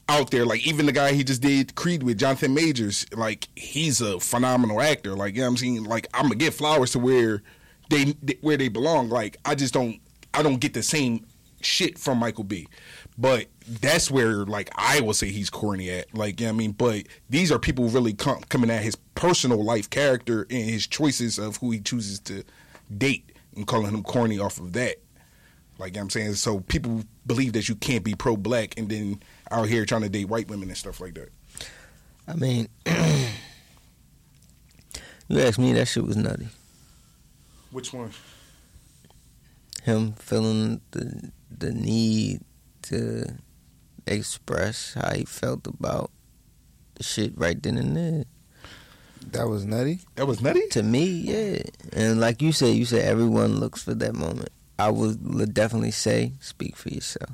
out 0.08 0.30
there. 0.30 0.46
Like 0.46 0.66
even 0.68 0.86
the 0.86 0.92
guy 0.92 1.14
he 1.14 1.24
just 1.24 1.42
did 1.42 1.74
Creed 1.74 2.04
with, 2.04 2.20
Jonathan 2.20 2.54
Majors. 2.54 3.08
Like 3.12 3.48
he's 3.56 4.00
a 4.00 4.20
phenomenal 4.20 4.80
actor. 4.80 5.16
Like 5.16 5.34
you 5.34 5.42
know 5.42 5.48
what 5.48 5.52
I'm 5.52 5.58
saying. 5.58 5.84
Like 5.86 6.08
I'm 6.14 6.24
gonna 6.24 6.36
give 6.36 6.54
flowers 6.54 6.92
to 6.92 7.00
where 7.00 7.42
they 7.90 8.14
where 8.42 8.58
they 8.58 8.68
belong. 8.68 9.10
Like 9.10 9.38
I 9.44 9.56
just 9.56 9.74
don't 9.74 10.00
I 10.36 10.44
don't 10.44 10.60
get 10.60 10.76
the 10.76 10.84
same 10.84 11.26
shit 11.62 11.98
from 11.98 12.20
Michael 12.20 12.44
B. 12.44 12.68
But 13.18 13.48
that's 13.68 14.12
where 14.12 14.46
like 14.46 14.70
I 14.76 15.02
will 15.02 15.16
say 15.16 15.32
he's 15.32 15.50
corny 15.50 15.90
at. 15.90 16.14
Like 16.14 16.40
you 16.40 16.46
know 16.46 16.54
I 16.54 16.56
mean. 16.56 16.74
But 16.74 17.08
these 17.28 17.52
are 17.52 17.58
people 17.58 17.88
really 17.90 18.14
com- 18.14 18.44
coming 18.50 18.70
at 18.70 18.84
his 18.84 18.96
personal 19.16 19.64
life 19.64 19.90
character 19.90 20.46
and 20.52 20.70
his 20.70 20.86
choices 20.86 21.40
of 21.40 21.58
who 21.58 21.72
he 21.72 21.80
chooses 21.80 22.20
to 22.20 22.44
date 22.96 23.31
and 23.56 23.68
calling 23.68 23.94
him 23.94 24.04
corny 24.04 24.40
off 24.40 24.60
of 24.60 24.74
that. 24.74 24.98
Like 25.78 25.94
you 25.94 25.96
know 25.96 26.00
what 26.00 26.04
I'm 26.04 26.10
saying, 26.12 26.34
so 26.36 26.60
people 26.60 27.04
believe 27.26 27.54
that 27.54 27.68
you 27.68 27.76
can't 27.76 28.04
be 28.04 28.14
pro 28.14 28.38
black 28.38 28.78
and 28.78 28.90
then 28.90 29.22
out 29.50 29.68
here 29.68 29.86
trying 29.86 30.02
to 30.02 30.10
date 30.10 30.26
white 30.26 30.48
women 30.48 30.70
and 30.70 30.78
stuff 30.78 31.02
like 31.02 31.16
that. 31.16 31.30
I 32.28 32.36
mean, 32.36 32.68
you 32.86 32.94
asked 35.40 35.60
me, 35.60 35.74
that 35.74 35.88
shit 35.88 36.06
was 36.06 36.18
nutty. 36.18 36.48
Which 37.72 37.94
one? 37.94 38.12
Him 39.84 40.14
feeling 40.14 40.82
the 40.92 41.32
the 41.50 41.72
need 41.72 42.42
to 42.84 43.38
express 44.06 44.94
how 44.94 45.14
he 45.14 45.26
felt 45.26 45.68
about 45.68 46.12
the 46.96 47.04
shit 47.04 47.34
right 47.36 47.62
then 47.62 47.78
and 47.78 47.98
there. 47.98 48.26
That 49.28 49.48
was 49.48 49.66
nutty. 49.66 50.00
That 50.16 50.28
was 50.28 50.42
nutty. 50.42 50.68
To 50.70 50.84
me, 50.84 51.06
yeah. 51.06 51.62
And 51.94 52.20
like 52.20 52.42
you 52.42 52.52
said, 52.52 52.76
you 52.76 52.86
said 52.86 53.06
everyone 53.06 53.60
looks 53.60 53.82
for 53.84 53.94
that 53.94 54.14
moment. 54.14 54.50
I 54.80 54.90
would 54.90 55.54
definitely 55.54 55.92
say, 55.92 56.34
speak 56.40 56.76
for 56.76 56.90
yourself. 56.90 57.30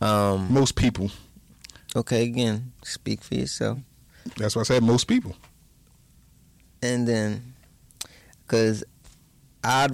Um, 0.00 0.52
Most 0.52 0.74
people. 0.76 1.10
okay, 1.96 2.22
again, 2.24 2.72
speak 2.82 3.22
for 3.22 3.34
yourself. 3.34 3.78
That's 4.36 4.54
why 4.56 4.60
I 4.60 4.64
said 4.64 4.82
most 4.82 5.04
people. 5.06 5.34
and 6.82 7.06
then 7.06 7.54
because 8.46 8.84
I, 9.64 9.88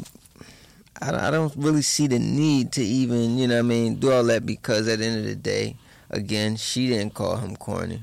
I 1.00 1.28
I 1.28 1.30
don't 1.30 1.54
really 1.56 1.82
see 1.82 2.06
the 2.06 2.18
need 2.18 2.72
to 2.72 2.82
even 2.84 3.38
you 3.38 3.46
know 3.48 3.54
what 3.56 3.60
I 3.60 3.68
mean 3.68 3.94
do 3.96 4.12
all 4.12 4.24
that 4.24 4.44
because 4.46 4.88
at 4.88 4.98
the 4.98 5.06
end 5.06 5.18
of 5.20 5.24
the 5.24 5.34
day 5.36 5.76
again 6.10 6.56
she 6.56 6.88
didn't 6.88 7.14
call 7.14 7.36
him 7.36 7.56
corny 7.56 8.02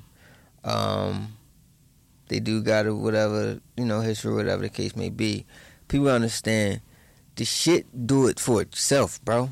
um 0.64 1.34
they 2.28 2.40
do 2.40 2.62
got 2.62 2.86
a 2.86 2.94
whatever 2.94 3.60
you 3.78 3.86
know 3.86 4.02
history 4.02 4.34
whatever 4.34 4.64
the 4.64 4.70
case 4.70 4.96
may 4.96 5.10
be 5.10 5.46
people 5.88 6.08
understand 6.08 6.82
the 7.36 7.46
shit 7.46 8.08
do 8.08 8.28
it 8.28 8.40
for 8.40 8.62
itself 8.62 9.24
bro 9.24 9.50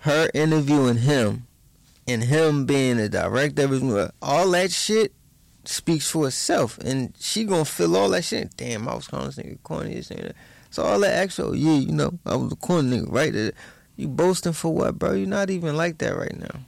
her 0.00 0.30
interviewing 0.34 0.98
him 0.98 1.46
and 2.06 2.24
him 2.24 2.64
being 2.64 2.96
the 2.96 3.08
director 3.08 4.10
all 4.22 4.50
that 4.50 4.70
shit 4.70 5.12
speaks 5.68 6.10
for 6.10 6.26
itself, 6.28 6.78
and 6.78 7.12
she 7.18 7.44
gonna 7.44 7.64
feel 7.64 7.96
all 7.96 8.08
that 8.10 8.24
shit. 8.24 8.56
Damn, 8.56 8.88
I 8.88 8.94
was 8.94 9.06
calling 9.06 9.26
this 9.26 9.36
nigga 9.36 9.62
corny. 9.62 9.94
This 9.94 10.08
nigga. 10.08 10.32
So 10.70 10.82
all 10.82 11.00
that 11.00 11.18
extra, 11.18 11.54
yeah, 11.56 11.74
you 11.78 11.92
know, 11.92 12.18
I 12.26 12.36
was 12.36 12.52
a 12.52 12.56
corny 12.56 12.98
nigga, 12.98 13.12
right? 13.12 13.54
You 13.96 14.08
boasting 14.08 14.52
for 14.52 14.72
what, 14.72 14.98
bro? 14.98 15.12
You're 15.12 15.26
not 15.26 15.50
even 15.50 15.76
like 15.76 15.98
that 15.98 16.16
right 16.16 16.36
now, 16.38 16.60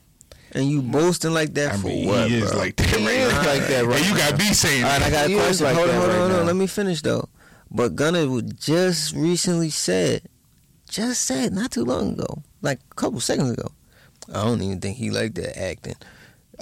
and 0.53 0.69
you 0.71 0.83
boasting 0.83 1.33
like 1.33 1.55
that 1.55 1.75
I 1.75 1.77
for 1.77 1.87
mean, 1.87 2.09
what, 2.09 2.29
he 2.31 2.39
is 2.39 2.51
bro? 2.51 2.59
like 2.59 2.77
that 2.77 2.87
right 2.97 3.01
He 3.01 3.17
is 3.17 3.33
now. 3.33 3.39
like 3.47 3.67
that 3.69 3.85
right 3.87 3.97
And 4.01 4.07
you 4.07 4.17
got 4.17 4.39
me 4.39 4.45
saying 4.47 4.85
all 4.85 4.91
right, 4.91 5.03
I 5.03 5.11
got 5.11 5.31
a 5.31 5.35
question. 5.35 5.67
like 5.67 5.77
hold 5.77 5.89
on, 5.91 5.95
hold 5.97 6.11
on, 6.11 6.19
hold 6.19 6.33
on. 6.41 6.47
Let 6.47 6.57
me 6.57 6.67
finish 6.67 7.03
though. 7.03 7.29
But 7.71 7.95
Gunner 7.95 8.29
was 8.29 8.43
just 8.45 9.15
recently 9.15 9.71
said, 9.71 10.23
just 10.89 11.23
said 11.25 11.53
not 11.53 11.71
too 11.71 11.85
long 11.85 12.15
ago, 12.15 12.43
like 12.63 12.81
a 12.91 12.95
couple 12.97 13.21
seconds 13.21 13.51
ago. 13.53 13.69
I 14.29 14.45
don't 14.45 14.61
even 14.63 14.81
think 14.81 14.97
he 14.97 15.11
like 15.11 15.35
that 15.35 15.57
acting. 15.61 15.95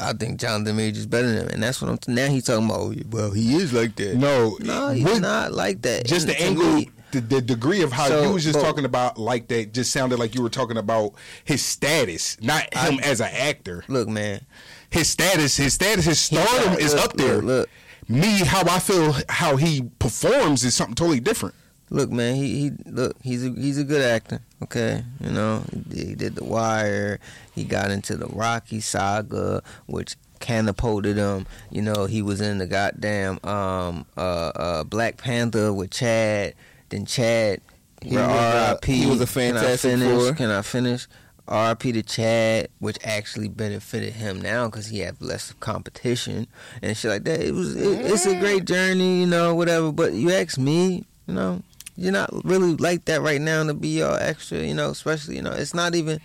I 0.00 0.12
think 0.12 0.38
Jonathan 0.38 0.76
Majors 0.76 1.06
better 1.06 1.26
than 1.28 1.44
him, 1.44 1.48
and 1.48 1.62
that's 1.62 1.82
what 1.82 1.90
I'm. 1.90 2.14
now 2.14 2.28
he's 2.28 2.44
talking 2.44 2.66
about. 2.66 2.78
Oh, 2.80 2.94
well, 3.10 3.30
he 3.32 3.56
is 3.56 3.72
like 3.72 3.96
that. 3.96 4.16
No, 4.16 4.56
No, 4.60 4.90
he's 4.90 5.04
what- 5.04 5.20
not 5.22 5.52
like 5.52 5.82
that. 5.82 6.06
Just 6.06 6.28
And 6.28 6.30
the 6.30 6.34
to 6.34 6.42
angle, 6.42 6.72
me- 6.74 6.90
the, 7.12 7.20
the 7.20 7.40
degree 7.40 7.82
of 7.82 7.92
how 7.92 8.08
So, 8.08 8.22
you 8.22 8.32
was 8.32 8.44
just 8.44 8.58
but- 8.58 8.62
talking 8.64 8.84
about 8.84 9.18
like 9.18 9.48
that 9.48 9.72
just 9.72 9.92
sounded 9.92 10.18
like 10.18 10.34
you 10.34 10.42
were 10.42 10.50
talking 10.50 10.76
about 10.76 11.14
his 11.44 11.62
status, 11.64 12.36
not 12.40 12.66
I- 12.74 12.90
him 12.90 13.00
as 13.00 13.20
an 13.20 13.30
actor. 13.32 13.84
look, 13.88 14.08
man. 14.08 14.44
His 14.90 15.08
status, 15.08 15.56
his 15.56 15.74
status, 15.74 16.04
his 16.06 16.18
stardom 16.18 16.72
got- 16.74 16.80
is 16.80 16.94
look, 16.94 17.04
up 17.04 17.12
there. 17.14 17.34
look, 17.36 17.44
look. 17.44 17.68
Me, 18.08 18.38
how 18.38 18.62
I 18.62 18.78
feel, 18.78 19.14
how 19.28 19.56
he 19.56 19.82
performs 19.98 20.64
is 20.64 20.74
something 20.74 20.94
totally 20.94 21.20
different. 21.20 21.54
Look, 21.90 22.10
man, 22.10 22.34
he, 22.36 22.60
he 22.60 22.70
look 22.86 23.16
he's 23.22 23.44
a 23.46 23.50
he's 23.50 23.78
a 23.78 23.84
good 23.84 24.02
actor. 24.02 24.40
Okay, 24.62 25.02
you 25.20 25.30
know 25.30 25.62
he 25.72 25.78
did, 25.80 26.08
he 26.08 26.14
did 26.14 26.34
The 26.36 26.44
Wire. 26.44 27.18
He 27.54 27.64
got 27.64 27.90
into 27.90 28.16
the 28.16 28.26
Rocky 28.26 28.80
saga, 28.80 29.62
which 29.86 30.16
catapulted 30.38 31.16
him. 31.16 31.46
You 31.70 31.82
know 31.82 32.04
he 32.06 32.20
was 32.22 32.40
in 32.42 32.58
the 32.58 32.66
goddamn 32.66 33.38
um 33.44 34.04
uh 34.16 34.20
uh 34.54 34.84
Black 34.84 35.16
Panther 35.18 35.72
with 35.72 35.90
Chad. 35.90 36.54
Then 36.88 37.06
Chad, 37.06 37.60
He 38.02 38.16
was, 38.16 38.18
uh, 38.26 38.66
R.I.P. 38.70 38.92
he 38.92 39.06
was 39.06 39.20
a 39.20 39.26
Can 39.26 39.56
I 39.56 39.60
Fantastic 39.60 39.90
finish? 39.92 40.22
Four. 40.22 40.34
Can 40.34 40.50
I 40.50 40.62
finish? 40.62 41.06
R.I.P. 41.46 41.92
to 41.92 42.02
Chad, 42.02 42.68
which 42.78 42.98
actually 43.04 43.48
benefited 43.48 44.14
him 44.14 44.40
now 44.40 44.66
because 44.66 44.86
he 44.88 45.00
had 45.00 45.20
less 45.20 45.50
of 45.50 45.60
competition 45.60 46.46
and 46.82 46.96
shit 46.96 47.10
like 47.10 47.24
that. 47.24 47.40
It 47.40 47.54
was 47.54 47.74
it, 47.74 48.06
it's 48.06 48.26
a 48.26 48.38
great 48.38 48.66
journey, 48.66 49.20
you 49.20 49.26
know, 49.26 49.54
whatever. 49.54 49.90
But 49.90 50.12
you 50.12 50.30
ask 50.30 50.58
me, 50.58 51.04
you 51.26 51.34
know, 51.34 51.62
you're 51.96 52.12
not 52.12 52.30
really 52.44 52.76
like 52.76 53.06
that 53.06 53.22
right 53.22 53.40
now 53.40 53.64
to 53.64 53.74
be 53.74 54.02
all 54.02 54.16
extra. 54.16 54.58
You 54.58 54.74
know, 54.74 54.90
especially 54.90 55.36
you 55.36 55.42
know, 55.42 55.52
it's 55.52 55.74
not 55.74 55.94
even. 55.94 56.20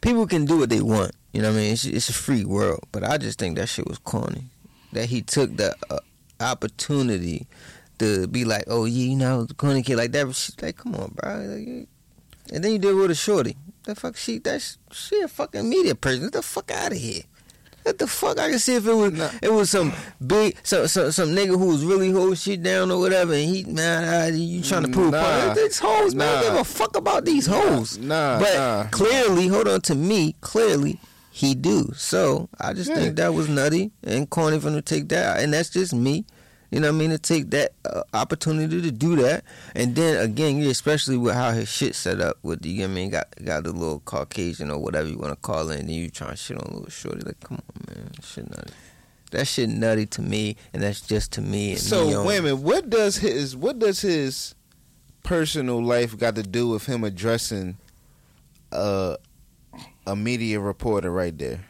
People 0.00 0.26
can 0.26 0.46
do 0.46 0.58
what 0.58 0.70
they 0.70 0.80
want. 0.80 1.12
You 1.32 1.42
know 1.42 1.50
what 1.50 1.58
I 1.58 1.60
mean? 1.60 1.72
It's, 1.74 1.84
it's 1.84 2.08
a 2.08 2.14
free 2.14 2.44
world. 2.44 2.84
But 2.90 3.04
I 3.04 3.18
just 3.18 3.38
think 3.38 3.56
that 3.56 3.68
shit 3.68 3.86
was 3.86 3.98
corny. 3.98 4.44
That 4.92 5.06
he 5.06 5.20
took 5.22 5.56
the 5.56 5.76
uh, 5.90 5.98
opportunity 6.40 7.46
to 8.00 8.26
be 8.26 8.44
like, 8.44 8.64
oh 8.66 8.84
yeah, 8.84 9.06
you 9.10 9.16
know, 9.16 9.44
the 9.44 9.54
corny 9.54 9.82
kid 9.82 9.96
like 9.96 10.12
that. 10.12 10.26
But 10.26 10.34
she's 10.34 10.60
like, 10.60 10.76
come 10.76 10.94
on, 10.96 11.12
bro. 11.14 11.30
And 12.52 12.64
then 12.64 12.72
you 12.72 12.78
did 12.78 12.90
it 12.90 12.94
with 12.94 13.10
a 13.12 13.14
shorty. 13.14 13.56
The 13.84 13.94
fuck 13.94 14.16
she 14.16 14.38
that's 14.38 14.76
she 14.92 15.20
a 15.20 15.28
fucking 15.28 15.68
media 15.68 15.94
person. 15.94 16.22
Get 16.24 16.32
the 16.32 16.42
fuck 16.42 16.70
out 16.70 16.92
of 16.92 16.98
here. 16.98 17.22
What 17.82 17.98
the 17.98 18.06
fuck? 18.06 18.38
I 18.38 18.50
can 18.50 18.58
see 18.58 18.74
if 18.74 18.86
it 18.86 18.92
was 18.92 19.18
it 19.40 19.50
was 19.50 19.70
some 19.70 19.92
big 20.24 20.56
some 20.62 20.86
some, 20.86 21.10
some 21.12 21.28
nigga 21.30 21.58
who 21.58 21.68
was 21.68 21.82
really 21.84 22.10
holding 22.10 22.34
shit 22.34 22.62
down 22.62 22.90
or 22.90 22.98
whatever, 23.00 23.32
and 23.32 23.48
he 23.48 23.64
man, 23.64 24.36
you 24.38 24.62
trying 24.62 24.82
to 24.82 24.90
prove 24.90 25.12
Nah. 25.12 25.54
These 25.54 25.78
hoes, 25.78 26.14
man, 26.14 26.34
Nah. 26.34 26.42
give 26.42 26.54
a 26.60 26.64
fuck 26.64 26.94
about 26.96 27.24
these 27.24 27.46
hoes. 27.46 27.96
Nah, 27.96 28.38
but 28.38 28.54
nah. 28.54 28.84
clearly, 28.90 29.46
hold 29.46 29.66
on 29.66 29.80
to 29.82 29.94
me. 29.94 30.34
Clearly, 30.42 31.00
he 31.30 31.54
do. 31.54 31.90
So 31.96 32.50
I 32.60 32.74
just 32.74 32.90
Yeah. 32.90 32.96
think 32.96 33.16
that 33.16 33.32
was 33.32 33.48
nutty 33.48 33.92
and 34.04 34.28
corny 34.28 34.60
for 34.60 34.68
him 34.68 34.74
to 34.74 34.82
take 34.82 35.08
that, 35.08 35.40
and 35.40 35.54
that's 35.54 35.70
just 35.70 35.94
me. 35.94 36.26
You 36.70 36.78
know 36.78 36.88
what 36.88 36.94
I 36.94 36.98
mean? 36.98 37.10
To 37.10 37.18
take 37.18 37.50
that 37.50 37.72
uh, 37.84 38.02
opportunity 38.14 38.80
to 38.80 38.90
do 38.92 39.16
that, 39.16 39.42
and 39.74 39.96
then 39.96 40.22
again, 40.24 40.58
yeah, 40.58 40.70
especially 40.70 41.16
with 41.16 41.34
how 41.34 41.50
his 41.50 41.68
shit 41.68 41.96
set 41.96 42.20
up 42.20 42.36
with 42.44 42.62
the, 42.62 42.68
you 42.70 42.78
know 42.82 42.84
what 42.86 42.90
I 42.90 42.94
mean? 42.94 43.10
Got 43.10 43.28
got 43.44 43.64
the 43.64 43.72
little 43.72 44.00
Caucasian 44.00 44.70
or 44.70 44.78
whatever 44.78 45.08
you 45.08 45.18
want 45.18 45.32
to 45.32 45.36
call 45.40 45.68
it, 45.70 45.80
and 45.80 45.88
then 45.88 45.96
you 45.96 46.08
trying 46.10 46.30
to 46.30 46.36
shit 46.36 46.56
on 46.56 46.64
a 46.70 46.74
little 46.74 46.88
shorty. 46.90 47.20
Like, 47.26 47.40
come 47.40 47.58
on, 47.58 47.84
man, 47.96 48.10
that 48.14 48.24
shit 48.24 48.48
nutty. 48.48 48.72
That 49.32 49.46
shit 49.48 49.68
nutty 49.68 50.06
to 50.06 50.22
me, 50.22 50.56
and 50.72 50.82
that's 50.82 51.00
just 51.00 51.32
to 51.32 51.40
me. 51.40 51.72
And 51.72 51.74
me 51.74 51.76
So 51.76 52.00
only. 52.02 52.26
wait 52.28 52.38
a 52.38 52.42
minute, 52.42 52.56
what 52.56 52.88
does 52.88 53.16
his 53.16 53.56
what 53.56 53.78
does 53.80 54.00
his 54.02 54.54
personal 55.24 55.82
life 55.84 56.16
got 56.16 56.36
to 56.36 56.42
do 56.42 56.68
with 56.68 56.86
him 56.86 57.02
addressing 57.04 57.78
a 58.72 59.16
a 60.06 60.14
media 60.14 60.60
reporter 60.60 61.10
right 61.10 61.36
there? 61.36 61.60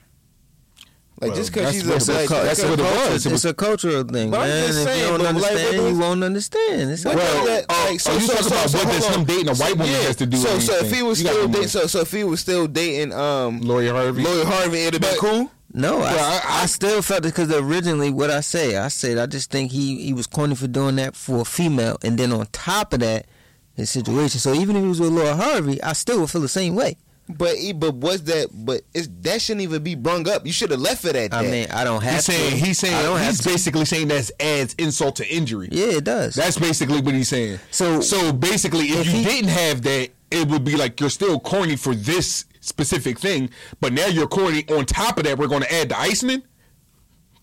Like 1.21 1.33
Well, 1.33 1.37
just 1.37 1.53
because 1.53 1.73
she's 1.75 1.83
a 1.83 1.87
black, 1.87 2.29
that's 2.29 2.61
because- 2.63 2.71
what 2.71 2.81
it 2.81 3.11
was. 3.13 3.27
It's 3.27 3.45
a 3.45 3.53
cultural 3.53 4.05
thing, 4.05 4.31
But 4.31 4.41
I'm 4.41 4.49
man. 4.49 4.67
just 4.69 4.89
If 4.89 4.97
you 4.97 5.03
don't 5.05 5.19
but 5.19 5.21
like, 5.21 5.35
understand, 5.53 5.89
you 5.89 5.99
won't 5.99 6.25
understand. 6.25 6.91
It's 6.93 7.05
What 7.05 7.15
all 7.15 7.21
does 7.21 7.35
right. 7.37 7.47
that- 7.47 7.65
oh, 7.69 7.87
like, 7.91 8.01
so- 8.01 8.11
oh, 8.11 8.15
you 8.15 8.21
so- 8.21 8.33
talking 8.33 8.43
so- 8.49 8.55
about 8.57 8.71
so 8.71 8.79
what 8.79 8.87
does 8.89 9.07
him 9.07 9.25
dating 9.25 9.49
a 9.51 9.55
white 9.55 9.77
woman 9.77 9.93
yeah. 9.93 9.99
has 10.03 10.17
to 10.17 10.27
do 10.27 10.37
So 10.39 10.55
with 10.55 10.63
so 10.65 10.77
if 10.79 10.91
he 10.95 11.03
was 11.03 11.19
still 11.19 11.49
dating, 11.49 11.69
so 11.69 11.87
so 11.87 12.01
if 12.01 12.11
he 12.11 12.25
was 12.25 12.41
still 12.41 12.67
dating 12.67 13.13
um 13.13 13.61
Lori 13.61 13.89
Harvey. 13.89 14.23
Lloyd 14.25 14.47
Harvey, 14.47 14.79
it'd 14.87 15.03
have 15.03 15.13
been 15.13 15.21
cool. 15.21 15.51
No, 15.75 16.01
I, 16.01 16.09
I- 16.15 16.63
I, 16.63 16.67
still 16.67 17.01
felt 17.03 17.21
it 17.21 17.35
because 17.35 17.53
originally 17.53 18.11
what 18.11 18.31
I 18.31 18.41
say, 18.41 18.77
I 18.79 18.89
said 18.89 19.19
I 19.19 19.27
just 19.27 19.51
think 19.51 19.73
he 19.73 20.03
he 20.03 20.13
was 20.15 20.27
corny 20.27 20.55
for 20.55 20.67
doing 20.69 20.97
that 20.97 21.15
for 21.15 21.43
a 21.43 21.45
female, 21.45 21.99
and 22.03 22.17
then 22.19 22.33
on 22.33 22.47
top 22.51 22.95
of 22.95 23.01
that, 23.01 23.27
his 23.75 23.91
situation. 23.91 24.41
So 24.41 24.55
even 24.55 24.75
if 24.75 24.83
he 24.83 24.89
was 24.89 25.01
with 25.01 25.11
Lori 25.13 25.29
Harvey, 25.37 25.83
I 25.83 25.93
still 25.93 26.21
would 26.21 26.31
feel 26.31 26.41
the 26.41 26.49
same 26.49 26.75
way. 26.75 26.97
But 27.39 27.57
he, 27.57 27.73
but 27.73 27.95
was 27.95 28.25
that? 28.25 28.49
But 28.53 28.83
it's, 28.95 29.09
that 29.23 29.41
shouldn't 29.43 29.63
even 29.63 29.83
be 29.83 29.95
brung 29.95 30.29
up. 30.29 30.47
You 30.47 30.53
should 30.53 30.71
have 30.71 30.81
left 30.81 31.05
it 31.05 31.17
at 31.17 31.31
that. 31.31 31.45
I 31.45 31.49
mean, 31.51 31.67
I 31.71 31.85
don't 31.85 32.03
have 32.03 32.15
He's 32.17 32.27
to. 32.27 32.33
saying 32.33 32.57
he's 32.57 32.85
I 32.85 32.89
saying 32.89 33.03
don't 33.03 33.19
have 33.19 33.27
he's 33.29 33.41
to. 33.43 33.49
basically 33.49 33.85
saying 33.85 34.09
that's 34.09 34.33
adds 34.41 34.75
insult 34.79 35.17
to 35.17 35.29
injury. 35.29 35.69
Yeah, 35.73 35.87
it 35.99 36.05
does. 36.05 36.35
That's 36.35 36.59
basically 36.59 37.01
what 37.01 37.15
he's 37.15 37.29
saying. 37.29 37.59
So- 37.71 38.01
so 38.01 38.33
basically, 38.33 38.87
if, 38.87 39.01
if 39.01 39.07
you 39.07 39.13
he- 39.21 39.25
didn't 39.25 39.51
have 39.51 39.83
that, 39.83 40.11
it 40.31 40.49
would 40.49 40.65
be 40.65 40.77
like 40.77 41.01
you're 41.01 41.11
still 41.11 41.41
corny 41.41 41.77
for 41.77 41.95
this 41.95 42.45
specific 42.61 43.19
thing, 43.19 43.51
but 43.81 43.93
now 43.93 44.07
you're 44.07 44.29
corny. 44.29 44.65
On 44.71 44.85
top 44.87 45.19
of 45.19 45.25
that, 45.25 45.39
we're 45.39 45.49
going 45.49 45.63
to 45.63 45.73
add 45.75 45.89
the 45.89 45.99
icing. 45.99 46.43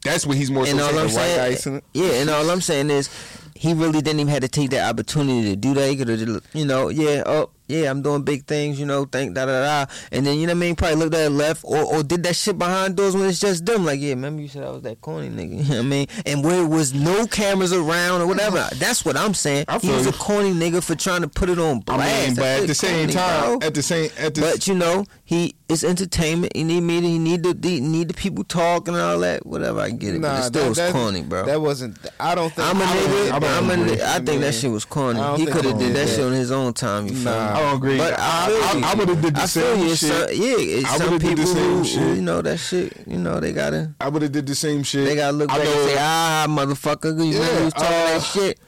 That's 0.04 0.26
what 0.26 0.38
he's 0.38 0.52
more 0.52 0.65
so 0.65 0.71
all 0.73 0.78
saying. 0.78 0.89
I'm 0.89 1.08
the 1.08 1.13
white 1.13 1.58
saying, 1.58 1.76
ice 1.76 1.84
yeah, 1.93 2.12
and 2.21 2.30
all 2.30 2.50
I'm 2.50 2.62
saying 2.62 2.89
is, 2.91 3.10
he 3.56 3.73
really 3.73 4.02
didn't 4.02 4.19
even 4.19 4.32
have 4.32 4.41
to 4.41 4.47
take 4.47 4.69
that 4.69 4.88
opportunity 4.88 5.50
to 5.50 5.56
do 5.56 5.73
that. 5.73 5.89
He 5.89 5.97
could 5.97 6.08
have, 6.08 6.41
you 6.54 6.65
know, 6.65 6.89
yeah, 6.89 7.23
oh, 7.26 7.50
yeah, 7.67 7.89
I'm 7.89 8.01
doing 8.01 8.23
big 8.23 8.45
things, 8.45 8.80
you 8.80 8.86
know, 8.86 9.06
think 9.06 9.34
da 9.36 9.45
da 9.45 9.86
da, 9.86 9.91
and 10.12 10.25
then 10.25 10.38
you 10.39 10.47
know 10.47 10.53
what 10.53 10.58
I 10.58 10.60
mean, 10.62 10.75
probably 10.75 10.95
looked 10.97 11.15
at 11.15 11.32
left 11.32 11.63
or 11.63 11.84
or 11.84 12.03
did 12.03 12.23
that 12.23 12.36
shit 12.36 12.58
behind 12.58 12.95
doors 12.95 13.15
when 13.15 13.30
it's 13.30 13.39
just 13.39 13.65
them. 13.65 13.86
Like, 13.86 13.99
yeah, 13.99 14.10
remember 14.12 14.41
you 14.41 14.47
said 14.47 14.63
I 14.63 14.69
was 14.69 14.84
that 14.84 15.01
corny 15.01 15.30
nigga, 15.30 15.49
you 15.58 15.63
know 15.63 15.69
what 15.69 15.77
I 15.80 15.82
mean, 15.84 16.08
and 16.25 16.43
where 16.43 16.63
it 16.63 16.67
was 16.67 16.93
no 16.93 17.27
cameras 17.27 17.73
around 17.73 18.21
or 18.21 18.27
whatever. 18.27 18.67
That's 18.75 19.03
what 19.03 19.17
I'm 19.17 19.34
saying. 19.34 19.65
I 19.67 19.80
He 19.80 19.89
was 19.91 20.08
a 20.08 20.13
corny 20.13 20.53
nigga 20.53 20.82
for 20.84 20.95
trying 20.95 21.21
to 21.23 21.27
put 21.27 21.49
it 21.49 21.60
on 21.60 21.77
I 21.77 21.80
blast. 21.82 22.27
mean, 22.27 22.36
but 22.36 22.62
at 22.62 22.67
the 22.67 22.75
same 22.75 23.08
corny, 23.08 23.13
time, 23.13 23.60
bro. 23.60 23.67
at 23.67 23.73
the 23.73 23.84
same 23.84 24.10
at 24.17 24.34
the 24.36 24.41
But 24.41 24.67
you 24.67 24.75
know, 24.75 25.03
he 25.25 25.56
it's 25.69 25.84
entertainment. 25.84 26.56
You 26.56 26.63
need 26.63 26.80
media. 26.82 27.10
He 27.10 27.19
need 27.19 27.43
the, 27.43 27.53
the 27.53 27.82
need 27.82 28.08
the 28.08 28.13
people 28.13 28.43
talking 28.45 28.93
and 28.93 29.03
all 29.03 29.19
that. 29.19 29.45
Whatever, 29.45 29.82
I 29.82 29.89
get 29.89 30.15
it. 30.15 30.21
but 30.21 30.39
it 30.39 30.43
still 30.45 30.63
that- 30.63 30.69
was 30.69 30.77
that- 30.77 30.91
corny, 30.93 31.23
bro. 31.23 31.45
That 31.45 31.60
wasn't. 31.62 31.97
I 32.19 32.36
don't 32.36 32.53
think. 32.53 32.67
I'm 32.69 32.80
a 32.80 32.84
I 32.86 32.93
don't- 32.93 33.08
nigga. 33.10 33.32
I 33.34 33.39
don't 33.39 33.51
I'm 33.51 33.69
a 33.69 33.84
nigga. 33.86 34.01
I 34.01 34.13
think 34.15 34.25
that 34.25 34.39
mean, 34.39 34.51
shit 34.53 34.71
was 34.71 34.86
corny. 34.86 35.19
He 35.38 35.45
could 35.45 35.65
have 35.65 35.77
did 35.77 35.93
that 35.93 36.06
did 36.06 36.15
shit 36.15 36.23
on 36.25 36.32
his 36.32 36.51
own 36.51 36.73
time. 36.73 37.08
You 37.08 37.15
feel 37.15 37.23
Nah. 37.25 37.32
me? 37.32 37.49
I 37.51 37.60
don't 37.62 37.75
agree. 37.75 37.97
But 37.97 38.13
I, 38.17 38.47
feel 38.47 38.56
I, 38.63 38.73
you. 38.73 38.86
I, 38.86 38.93
would 38.95 39.10
have 39.10 39.21
did 39.21 39.36
the 39.36 39.41
I 39.41 39.47
feel 39.47 39.63
same 39.75 39.80
you. 39.88 39.95
shit. 39.95 40.12
Some, 40.12 40.19
yeah, 40.32 40.56
it's 40.58 40.86
I 40.89 40.97
some 40.97 41.06
would've 41.12 41.21
did 41.21 41.32
the 41.38 41.41
people 41.41 41.53
same 41.53 41.77
who, 41.77 41.84
shit. 41.84 41.99
who, 42.01 42.13
you 42.13 42.21
know 42.21 42.41
that 42.41 42.58
shit. 42.58 42.93
You 43.06 43.17
know 43.17 43.39
they 43.41 43.51
gotta 43.51 43.93
I 43.99 44.08
would 44.10 44.21
have 44.21 44.32
did 44.32 44.47
the 44.47 44.56
same 44.56 44.84
shit. 44.84 45.06
they 45.06 45.15
gotta 45.15 45.36
look 45.36 45.51
I 45.51 45.58
back 45.58 45.67
and 45.67 45.89
say, 45.89 45.95
ah, 45.99 46.45
motherfucker, 46.47 47.17
you 47.17 47.34
Yeah, 47.34 47.39
remember 47.39 47.63
was 47.65 47.73
talking 47.73 47.88
uh, 47.88 48.06
that 48.06 48.21
shit. 48.23 48.60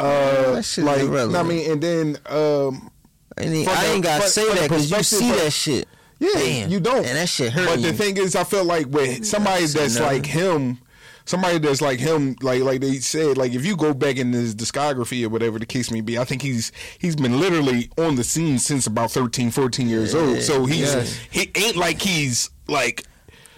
uh, 0.00 0.52
that 0.54 0.64
shit 0.64 0.84
like, 0.84 1.00
irrelevant. 1.00 1.36
I 1.36 1.42
mean, 1.48 1.70
and 1.70 1.80
then 1.80 2.16
um, 2.26 2.90
And 3.36 3.54
he, 3.54 3.66
I 3.66 3.84
ain't 3.86 4.02
gotta 4.02 4.26
say 4.28 4.46
that 4.54 4.62
because 4.68 4.90
you 4.90 5.02
see 5.04 5.30
that 5.30 5.52
shit. 5.52 5.86
Yeah, 6.20 6.28
Damn. 6.34 6.70
you 6.70 6.80
don't. 6.80 7.04
And 7.04 7.16
that 7.16 7.28
shit 7.28 7.52
hurt 7.52 7.66
But 7.66 7.80
you. 7.80 7.86
the 7.90 7.92
thing 7.92 8.16
is, 8.16 8.34
I 8.36 8.44
felt 8.44 8.66
like 8.66 8.86
with 8.88 9.24
somebody 9.26 9.66
say 9.66 9.80
that's 9.80 9.94
nothing. 9.96 10.08
like 10.18 10.26
him, 10.26 10.78
somebody 11.26 11.58
that's 11.58 11.80
like 11.80 11.98
him, 11.98 12.36
like 12.40 12.62
like 12.62 12.80
they 12.80 12.94
said, 12.96 13.36
like 13.36 13.52
if 13.52 13.64
you 13.66 13.76
go 13.76 13.92
back 13.92 14.16
in 14.16 14.32
his 14.32 14.54
discography 14.54 15.24
or 15.24 15.28
whatever 15.28 15.58
the 15.58 15.66
case 15.66 15.90
may 15.90 16.00
be, 16.00 16.18
I 16.18 16.24
think 16.24 16.40
he's 16.42 16.72
he's 16.98 17.16
been 17.16 17.38
literally 17.40 17.90
on 17.98 18.14
the 18.16 18.24
scene 18.24 18.58
since 18.58 18.86
about 18.86 19.10
13, 19.10 19.50
14 19.50 19.88
years 19.88 20.14
old. 20.14 20.40
So 20.42 20.66
he's 20.66 20.94
Yes. 20.94 21.18
he 21.30 21.50
ain't 21.56 21.76
like 21.76 22.00
he's 22.00 22.50
like 22.68 23.04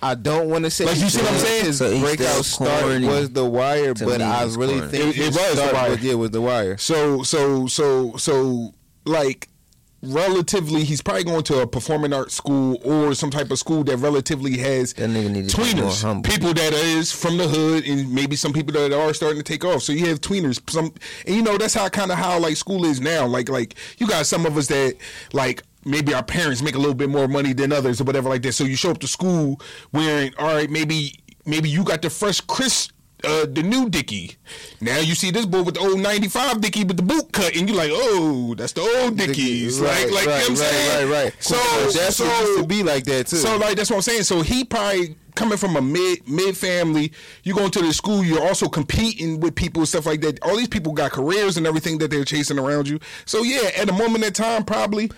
I 0.02 0.14
don't 0.14 0.48
want 0.50 0.64
to 0.64 0.70
say 0.70 0.84
Like, 0.84 0.98
you 0.98 1.08
see 1.08 1.22
what 1.22 1.32
I'm 1.32 1.38
saying? 1.38 1.64
His 1.64 1.78
So 1.78 1.90
he's 1.90 2.00
breakout 2.02 2.44
start 2.44 2.84
was 3.02 3.30
the 3.30 3.44
wire, 3.44 3.94
but 3.94 4.20
I 4.20 4.44
really 4.44 4.78
corny. 4.80 4.88
think 4.90 5.16
It- 5.16 5.20
it 5.20 5.26
was 5.34 5.56
The 5.56 5.70
Wire. 5.72 5.90
Was, 5.90 6.00
yeah, 6.02 6.14
was 6.14 6.30
the 6.32 6.40
wire. 6.40 6.76
so 6.78 7.22
so 7.22 7.66
so 7.66 8.14
so 8.16 8.72
like 9.06 9.48
relatively 10.06 10.84
he's 10.84 11.02
probably 11.02 11.24
going 11.24 11.42
to 11.42 11.60
a 11.60 11.66
performing 11.66 12.12
arts 12.12 12.34
school 12.34 12.78
or 12.84 13.14
some 13.14 13.30
type 13.30 13.50
of 13.50 13.58
school 13.58 13.84
that 13.84 13.96
relatively 13.98 14.56
has 14.58 14.92
That 14.94 15.10
nigga 15.10 15.30
need 15.30 15.48
to 15.48 15.56
be 15.56 15.74
more 15.74 15.90
tweeners 15.90 16.24
people 16.24 16.54
that 16.54 16.72
is 16.72 17.12
from 17.12 17.36
the 17.36 17.48
hood 17.48 17.86
and 17.86 18.12
maybe 18.12 18.36
some 18.36 18.52
people 18.52 18.72
that 18.74 18.92
are 18.92 19.14
starting 19.14 19.38
to 19.38 19.44
take 19.44 19.64
off. 19.64 19.82
So 19.82 19.92
you 19.92 20.06
have 20.06 20.20
tweeners 20.20 20.60
some 20.70 20.92
and 21.26 21.36
you 21.36 21.42
know 21.42 21.58
that's 21.58 21.74
how 21.74 21.88
kind 21.88 22.10
of 22.10 22.18
how 22.18 22.38
like 22.38 22.56
school 22.56 22.84
is 22.84 23.00
now. 23.00 23.26
Like 23.26 23.48
like 23.48 23.74
you 23.98 24.06
got 24.06 24.26
some 24.26 24.46
of 24.46 24.56
us 24.56 24.68
that 24.68 24.96
like 25.32 25.62
maybe 25.84 26.14
our 26.14 26.22
parents 26.22 26.62
make 26.62 26.74
a 26.74 26.78
little 26.78 26.94
bit 26.94 27.08
more 27.08 27.28
money 27.28 27.52
than 27.52 27.72
others 27.72 28.00
or 28.00 28.04
whatever 28.04 28.28
like 28.28 28.42
that. 28.42 28.52
So 28.52 28.64
you 28.64 28.76
show 28.76 28.90
up 28.90 28.98
to 28.98 29.08
school 29.08 29.60
wearing 29.92 30.32
all 30.38 30.54
right 30.54 30.70
maybe 30.70 31.14
maybe 31.44 31.68
you 31.68 31.84
got 31.84 32.02
the 32.02 32.10
fresh 32.10 32.40
crisp 32.40 32.90
uh, 33.24 33.46
the 33.46 33.62
new 33.62 33.88
Dickie. 33.88 34.36
Now 34.80 34.98
you 34.98 35.14
see 35.14 35.30
this 35.30 35.46
boy 35.46 35.62
with 35.62 35.74
the 35.74 35.80
old 35.80 35.98
'95 36.00 36.60
Dickie 36.60 36.84
with 36.84 36.96
the 36.96 37.02
boot 37.02 37.32
cut, 37.32 37.56
and 37.56 37.68
you're 37.68 37.76
like, 37.76 37.90
"Oh, 37.92 38.54
that's 38.56 38.72
the 38.72 38.82
old 38.82 39.16
Dickies." 39.16 39.80
Right, 39.80 40.04
like, 40.10 40.12
like 40.12 40.26
right, 40.26 40.42
you 40.42 40.48
know 40.48 40.48
what 40.48 40.48
I'm 40.48 40.48
right, 40.50 40.58
saying? 40.58 41.10
right, 41.10 41.24
right. 41.24 41.42
So, 41.42 41.54
that's 41.98 42.16
so 42.16 42.24
used 42.24 42.60
to 42.60 42.66
be 42.66 42.82
like 42.82 43.04
that 43.04 43.26
too. 43.28 43.36
so 43.36 43.56
like 43.56 43.76
that's 43.76 43.90
what 43.90 43.96
I'm 43.96 44.02
saying. 44.02 44.24
So 44.24 44.42
he 44.42 44.64
probably 44.64 45.16
coming 45.34 45.58
from 45.58 45.76
a 45.76 45.82
mid 45.82 46.28
mid 46.28 46.56
family. 46.56 47.12
You 47.44 47.54
going 47.54 47.70
to 47.72 47.82
the 47.82 47.92
school. 47.92 48.24
You're 48.24 48.46
also 48.46 48.68
competing 48.68 49.40
with 49.40 49.54
people 49.54 49.82
and 49.82 49.88
stuff 49.88 50.06
like 50.06 50.20
that. 50.22 50.42
All 50.42 50.56
these 50.56 50.68
people 50.68 50.92
got 50.92 51.12
careers 51.12 51.56
and 51.56 51.66
everything 51.66 51.98
that 51.98 52.10
they're 52.10 52.24
chasing 52.24 52.58
around 52.58 52.88
you. 52.88 52.98
So 53.24 53.42
yeah, 53.42 53.70
at 53.76 53.88
a 53.88 53.92
moment 53.92 54.24
in 54.24 54.32
time, 54.32 54.64
probably. 54.64 55.10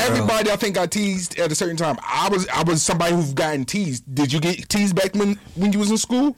Everybody, 0.00 0.50
I 0.50 0.56
think, 0.56 0.74
got 0.74 0.90
teased 0.90 1.38
at 1.38 1.52
a 1.52 1.54
certain 1.54 1.76
time. 1.76 1.96
I 2.02 2.28
was, 2.28 2.46
I 2.48 2.62
was 2.62 2.82
somebody 2.82 3.14
who've 3.14 3.34
gotten 3.34 3.64
teased. 3.64 4.02
Did 4.14 4.32
you 4.32 4.40
get 4.40 4.68
teased 4.68 4.96
back 4.96 5.14
when, 5.14 5.38
when 5.54 5.72
you 5.72 5.78
was 5.78 5.90
in 5.90 5.98
school? 5.98 6.36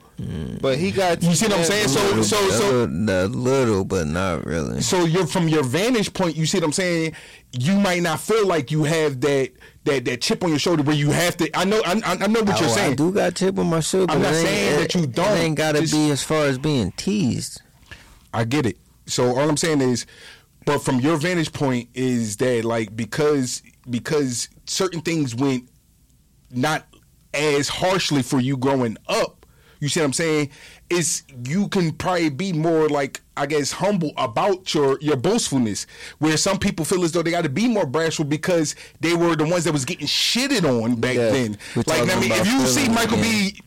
but 0.60 0.78
he 0.78 0.92
got 0.92 1.20
You 1.22 1.34
see 1.34 1.46
what 1.48 1.58
I'm 1.58 1.64
saying? 1.64 1.88
So, 1.88 2.22
so, 2.22 2.48
so, 2.50 2.86
the 2.86 3.28
little, 3.28 3.84
but 3.84 4.06
not 4.06 4.44
really. 4.46 4.80
so 4.80 5.04
you're 5.04 5.26
from 5.26 5.48
your 5.48 5.64
vantage 5.64 6.12
point. 6.12 6.36
You 6.36 6.46
see 6.46 6.58
what 6.58 6.64
I'm 6.64 6.72
saying? 6.72 7.14
You 7.52 7.78
might 7.80 8.02
not 8.02 8.20
feel 8.20 8.46
like 8.46 8.70
you 8.70 8.84
have 8.84 9.20
that 9.22 9.50
that 9.84 10.04
that 10.04 10.20
chip 10.20 10.44
on 10.44 10.50
your 10.50 10.60
shoulder 10.60 10.82
where 10.84 10.94
you 10.94 11.10
have 11.10 11.36
to. 11.38 11.50
I 11.58 11.64
know, 11.64 11.82
I, 11.84 12.00
I 12.04 12.26
know 12.28 12.42
what 12.42 12.60
you're 12.60 12.68
Oh, 12.70 12.72
saying. 12.72 12.92
I 12.92 12.94
do 12.94 13.12
got 13.12 13.34
chip 13.34 13.58
on 13.58 13.66
my 13.68 13.80
shoulder. 13.80 14.12
I'm 14.12 14.22
not 14.22 14.34
saying 14.34 14.80
that 14.80 14.94
you 14.94 15.06
don't. 15.08 15.36
It 15.36 15.40
ain't 15.40 15.56
gotta 15.56 15.80
Just- 15.80 15.92
be 15.92 16.10
as 16.12 16.22
far 16.22 16.44
as 16.44 16.56
being 16.58 16.92
teased. 16.92 17.60
I 18.32 18.44
get 18.44 18.64
it. 18.64 18.76
So 19.06 19.36
all 19.36 19.48
I'm 19.48 19.56
saying 19.56 19.80
is, 19.80 20.06
but 20.64 20.78
from 20.80 21.00
your 21.00 21.16
vantage 21.16 21.52
point 21.52 21.88
is 21.94 22.36
that 22.38 22.64
like 22.64 22.94
because 22.96 23.62
because 23.88 24.48
certain 24.66 25.00
things 25.00 25.34
went 25.34 25.68
not 26.50 26.86
as 27.34 27.68
harshly 27.68 28.22
for 28.22 28.40
you 28.40 28.56
growing 28.56 28.96
up. 29.08 29.46
You 29.80 29.88
see 29.88 29.98
what 29.98 30.06
I'm 30.06 30.12
saying? 30.12 30.50
Is 30.90 31.24
you 31.44 31.66
can 31.68 31.90
probably 31.92 32.28
be 32.30 32.52
more 32.52 32.88
like 32.88 33.20
I 33.36 33.46
guess 33.46 33.72
humble 33.72 34.12
about 34.16 34.72
your 34.74 34.96
your 35.00 35.16
boastfulness, 35.16 35.86
where 36.18 36.36
some 36.36 36.58
people 36.58 36.84
feel 36.84 37.02
as 37.02 37.10
though 37.10 37.22
they 37.22 37.32
got 37.32 37.42
to 37.42 37.48
be 37.48 37.66
more 37.66 37.86
bashful 37.86 38.24
because 38.26 38.76
they 39.00 39.14
were 39.14 39.34
the 39.34 39.44
ones 39.44 39.64
that 39.64 39.72
was 39.72 39.84
getting 39.84 40.06
shitted 40.06 40.62
on 40.62 40.96
back 41.00 41.16
Yeah. 41.16 41.30
then. 41.30 41.58
Like 41.74 42.02
I 42.08 42.20
mean, 42.20 42.30
if 42.30 42.46
you 42.46 42.64
see 42.66 42.88
Michael. 42.88 43.16
B. 43.16 43.60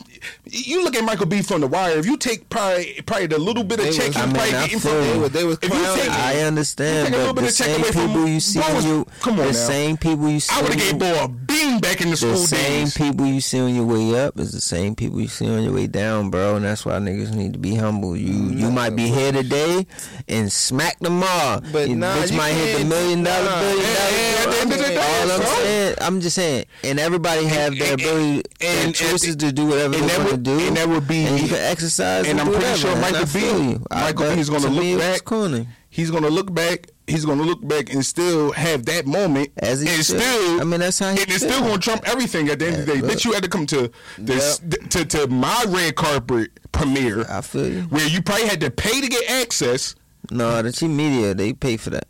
You 0.46 0.84
look 0.84 0.96
at 0.96 1.04
Michael 1.04 1.26
B 1.26 1.42
from 1.42 1.62
The 1.62 1.68
Wire. 1.68 1.98
If 1.98 2.06
you 2.06 2.18
take 2.18 2.50
probably 2.50 3.02
probably 3.06 3.28
the 3.28 3.40
little 3.40 3.64
bit 3.64 3.80
of 3.80 3.94
check 3.96 4.14
you 4.16 4.22
I 4.22 4.26
mean, 4.26 4.36
probably 4.36 4.52
getting 4.52 4.80
from. 4.80 4.92
They 4.92 5.18
was- 5.18 5.30
they 5.32 5.44
was 5.44 5.58
if 5.62 5.70
you 5.74 5.96
take. 5.96 6.10
I 6.12 6.40
You 6.40 6.46
understand, 6.46 7.08
take 7.08 7.16
a 7.16 7.18
little 7.18 7.34
but 7.34 7.42
bit 7.42 7.48
the 7.48 7.52
of 7.52 7.58
check 7.58 7.68
same 7.68 7.82
away 7.82 7.92
from- 7.92 8.08
people 8.08 8.28
you 8.28 8.40
see 8.40 8.60
was- 8.60 8.86
you, 8.86 9.06
come 9.22 9.34
on 9.40 9.48
the 9.48 9.52
now. 9.54 9.68
same 9.68 9.98
people 9.98 10.30
you 10.30 10.40
see, 10.40 10.54
I 10.56 10.62
would 10.62 10.72
have 10.72 10.80
gave 10.80 10.92
you- 10.94 11.00
boy 11.00 11.24
a 11.24 11.28
bean 11.28 11.80
back 11.80 12.02
in 12.02 12.08
the 12.10 12.16
the 12.16 12.18
school 12.18 12.38
same 12.38 12.90
people 12.92 13.26
you 13.26 13.42
see 13.42 13.60
on 13.60 13.74
your 13.76 13.86
way 13.86 14.20
up 14.20 14.40
is 14.40 14.52
the 14.52 14.62
same 14.62 14.96
people 14.96 15.20
you 15.20 15.28
see 15.28 15.48
on 15.48 15.64
your 15.64 15.74
way 15.74 15.88
down, 15.88 16.30
bro. 16.30 16.56
And 16.56 16.66
that's 16.66 16.86
why 16.86 16.94
niggas 16.94 17.34
need 17.34 17.54
to 17.54 17.60
be 17.60 17.76
humble. 17.76 18.16
You 18.16 18.34
mm, 18.34 18.60
you 18.60 18.72
might 18.72 18.96
be 18.96 19.08
here 19.08 19.32
today 19.32 19.86
and 20.28 20.52
smack 20.52 21.00
tomorrow. 21.00 21.62
But 21.72 21.90
you 21.90 21.96
nah, 21.96 22.16
bitch 22.16 22.32
you 22.32 22.38
might 22.38 22.54
hit 22.54 22.78
the 22.80 22.86
million 22.86 23.24
dollar 23.24 23.44
nah. 23.46 23.60
billion 23.62 23.78
dollar. 23.86 24.12
yeah, 24.12 24.44
at 24.44 24.50
the 24.52 24.60
end 24.62 24.72
of 24.72 24.78
the 24.78 24.84
day, 24.86 24.96
All 24.98 25.32
I'm 25.32 25.42
saying, 25.58 25.96
I'm 26.02 26.22
just 26.22 26.36
saying, 26.36 26.66
and 26.84 27.00
everybody 27.00 27.46
have 27.46 27.78
their 27.78 27.94
ability 27.96 28.44
and- 28.62 28.96
choices 28.96 29.36
to 29.38 29.52
do 29.52 29.66
whatever 29.66 29.96
that 30.18 30.26
want 30.26 30.30
to 30.32 30.38
do, 30.38 30.60
and 30.68 30.78
that 30.78 30.88
would 30.90 31.08
be- 31.08 31.26
and 31.26 31.40
you 31.40 31.48
can 31.48 31.58
exercise. 31.58 32.28
and 32.28 32.40
I'm 32.40 32.48
pretty 32.48 32.60
whatever, 32.60 32.78
sure 32.78 32.92
and 32.92 33.02
Michael 33.02 33.26
B- 33.26 33.80
Michael 33.92 34.34
B 34.36 34.40
is 34.42 34.50
gonna 34.50 34.68
look 34.68 34.80
me, 34.84 34.92
it 34.92 34.96
was 34.96 35.04
back 35.04 35.24
corny. 35.26 35.68
He's 35.90 36.12
gonna 36.12 36.30
look 36.30 36.54
back. 36.54 36.88
He's 37.08 37.24
gonna 37.24 37.44
look 37.44 37.66
back 37.66 37.94
and 37.94 38.04
still 38.06 38.52
have 38.54 38.86
that 38.88 39.06
moment, 39.06 39.50
As 39.58 39.80
he 39.80 39.88
and 39.88 39.98
should. 40.04 40.20
still, 40.20 40.60
I 40.60 40.64
mean, 40.64 40.80
that's 40.80 40.98
how 41.00 41.14
he 41.14 41.22
and 41.22 41.30
it's 41.32 41.44
still 41.44 41.60
gonna 41.62 41.78
trump 41.78 42.02
everything 42.10 42.50
at 42.50 42.58
the 42.60 42.68
end 42.68 42.76
of 42.80 42.86
the 42.88 42.94
day. 42.94 43.00
Yeah, 43.00 43.14
Bitch, 43.14 43.24
you 43.26 43.32
had 43.34 43.44
to 43.44 43.50
come 43.50 43.66
to 43.68 43.92
this 44.18 44.60
to, 44.90 45.06
to 45.06 45.28
my 45.28 45.64
red 45.68 45.96
carpet 45.96 46.50
premiere, 46.72 47.26
I 47.30 47.42
feel 47.42 47.72
you. 47.72 47.82
where 47.84 48.08
you 48.08 48.22
probably 48.24 48.48
had 48.48 48.60
to 48.62 48.72
pay 48.72 49.00
to 49.02 49.08
get 49.08 49.30
access. 49.30 49.96
No, 50.32 50.62
the 50.64 50.88
media 50.88 51.34
they 51.36 51.54
pay 51.54 51.78
for 51.78 51.92
that. 51.92 52.08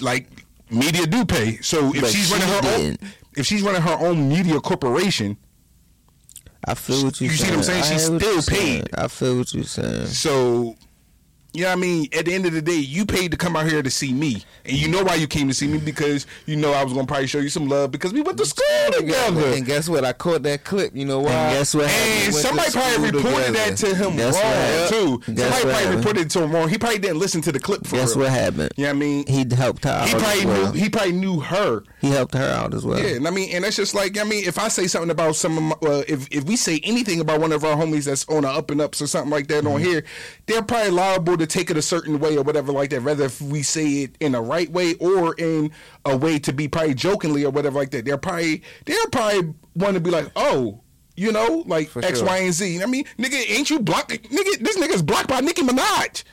Like 0.00 0.28
media 0.70 1.06
do 1.06 1.24
pay. 1.24 1.58
So 1.62 1.94
if 1.94 2.00
But 2.02 2.10
she's 2.10 2.26
she 2.28 2.32
running 2.34 2.48
her 2.48 2.60
didn't. 2.60 3.02
own, 3.02 3.10
if 3.36 3.46
she's 3.46 3.62
running 3.62 3.82
her 3.82 3.96
own 3.98 4.28
media 4.28 4.60
corporation, 4.60 5.36
I 6.66 6.74
feel 6.74 7.04
what 7.04 7.20
you're 7.20 7.30
You 7.30 7.36
see 7.36 7.44
saying. 7.44 7.56
what 7.58 7.68
I'm 7.70 7.82
saying? 7.82 7.84
She's 7.84 8.04
still 8.04 8.20
you're 8.32 8.42
saying. 8.42 8.82
paid. 8.82 8.94
I 8.98 9.08
feel 9.08 9.38
what 9.38 9.54
you're 9.54 9.64
saying. 9.64 10.06
So, 10.06 10.76
you 11.56 11.62
know 11.62 11.68
what 11.70 11.78
I 11.78 11.80
mean? 11.80 12.08
At 12.16 12.26
the 12.26 12.34
end 12.34 12.46
of 12.46 12.52
the 12.52 12.62
day, 12.62 12.76
you 12.76 13.06
paid 13.06 13.30
to 13.30 13.36
come 13.36 13.56
out 13.56 13.66
here 13.66 13.82
to 13.82 13.90
see 13.90 14.12
me. 14.12 14.44
And 14.64 14.76
you 14.76 14.88
know 14.88 15.02
why 15.02 15.14
you 15.14 15.26
came 15.26 15.48
to 15.48 15.54
see 15.54 15.66
me 15.66 15.78
because 15.78 16.26
you 16.46 16.56
know 16.56 16.72
I 16.72 16.84
was 16.84 16.92
going 16.92 17.06
to 17.06 17.10
probably 17.10 17.26
show 17.28 17.38
you 17.38 17.48
some 17.48 17.68
love 17.68 17.90
because 17.90 18.12
we 18.12 18.20
went 18.20 18.38
to 18.38 18.46
school 18.46 18.64
together. 18.92 19.46
And 19.54 19.64
guess 19.64 19.88
what? 19.88 20.04
I 20.04 20.12
caught 20.12 20.42
that 20.42 20.64
clip. 20.64 20.94
You 20.94 21.04
know 21.06 21.20
why? 21.20 21.30
And 21.32 21.56
guess 21.58 21.74
what? 21.74 21.88
And 21.90 22.34
somebody 22.34 22.70
probably 22.72 23.10
reported 23.10 23.46
together. 23.46 23.52
that 23.52 23.76
to 23.78 23.94
him 23.94 24.16
Guess 24.16 24.90
wrong, 24.90 25.20
too. 25.22 25.32
Guess 25.32 25.42
somebody 25.42 25.62
probably 25.62 25.72
happened? 25.72 25.96
reported 25.96 26.20
it 26.26 26.30
to 26.30 26.42
him 26.42 26.52
wrong. 26.52 26.68
He 26.68 26.78
probably 26.78 26.98
didn't 26.98 27.18
listen 27.18 27.40
to 27.42 27.52
the 27.52 27.60
clip 27.60 27.86
for 27.86 27.96
Guess 27.96 28.16
real. 28.16 28.24
what 28.26 28.32
happened? 28.32 28.70
You 28.76 28.84
know 28.84 28.90
what 28.90 28.96
I 28.96 28.98
mean? 28.98 29.26
He 29.26 29.54
helped 29.54 29.84
her 29.84 29.90
out. 29.90 30.08
He 30.08 30.14
probably 30.14 30.46
well. 30.46 30.72
knew. 30.72 30.80
He 30.80 30.88
probably 30.90 31.12
knew 31.12 31.40
her. 31.40 31.82
He 32.00 32.10
helped 32.10 32.34
her 32.34 32.50
out 32.50 32.74
as 32.74 32.84
well. 32.84 32.98
Yeah, 32.98 33.16
and 33.16 33.26
I 33.26 33.30
mean, 33.30 33.50
and 33.54 33.64
that's 33.64 33.76
just 33.76 33.94
like 33.94 34.18
I 34.18 34.24
mean, 34.24 34.44
if 34.46 34.58
I 34.58 34.68
say 34.68 34.86
something 34.86 35.10
about 35.10 35.36
some 35.36 35.56
of 35.56 35.62
my, 35.82 35.88
uh, 35.88 36.02
if 36.06 36.28
if 36.30 36.44
we 36.44 36.56
say 36.56 36.80
anything 36.84 37.20
about 37.20 37.40
one 37.40 37.52
of 37.52 37.64
our 37.64 37.76
homies 37.76 38.04
that's 38.04 38.28
on 38.28 38.42
the 38.42 38.48
up 38.48 38.70
and 38.70 38.80
ups 38.80 39.00
or 39.00 39.06
something 39.06 39.30
like 39.30 39.46
that 39.48 39.56
Mm-hmm. 39.64 39.74
on 39.74 39.80
here, 39.80 40.04
they're 40.44 40.62
probably 40.62 40.90
liable 40.90 41.36
to 41.38 41.45
take 41.46 41.70
it 41.70 41.76
a 41.76 41.82
certain 41.82 42.18
way 42.18 42.36
or 42.36 42.42
whatever 42.42 42.72
like 42.72 42.90
that. 42.90 43.00
rather 43.00 43.24
if 43.24 43.40
we 43.40 43.62
say 43.62 43.86
it 44.02 44.16
in 44.20 44.34
a 44.34 44.42
right 44.42 44.70
way 44.70 44.94
or 44.94 45.34
in 45.34 45.70
a 46.04 46.16
way 46.16 46.38
to 46.40 46.52
be 46.52 46.68
probably 46.68 46.94
jokingly 46.94 47.44
or 47.44 47.50
whatever 47.50 47.78
like 47.78 47.90
that, 47.90 48.04
they're 48.04 48.18
probably 48.18 48.62
they're 48.84 49.06
probably 49.12 49.54
want 49.74 49.94
to 49.94 50.00
be 50.00 50.10
like, 50.10 50.30
oh. 50.36 50.80
You 51.18 51.32
know, 51.32 51.64
like 51.66 51.88
For 51.88 52.04
X, 52.04 52.18
sure. 52.18 52.28
Y, 52.28 52.36
and 52.40 52.52
Z. 52.52 52.82
I 52.82 52.84
mean, 52.84 53.06
nigga, 53.18 53.42
ain't 53.50 53.70
you 53.70 53.78
blocked? 53.80 54.10
Nigga, 54.10 54.58
this 54.58 54.76
nigga's 54.76 55.00
blocked 55.00 55.28
by 55.28 55.40
Nicki 55.40 55.62
Minaj. 55.62 56.24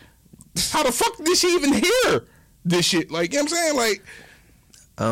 How 0.71 0.83
the 0.83 0.91
fuck 0.91 1.15
did 1.23 1.37
she 1.37 1.55
even 1.55 1.71
hear 1.71 2.25
this 2.65 2.85
shit? 2.85 3.09
Like, 3.09 3.31
you 3.31 3.37
know 3.39 3.43
what 3.45 3.51
I'm 3.53 3.57
saying? 3.57 3.75
Like, 3.77 4.03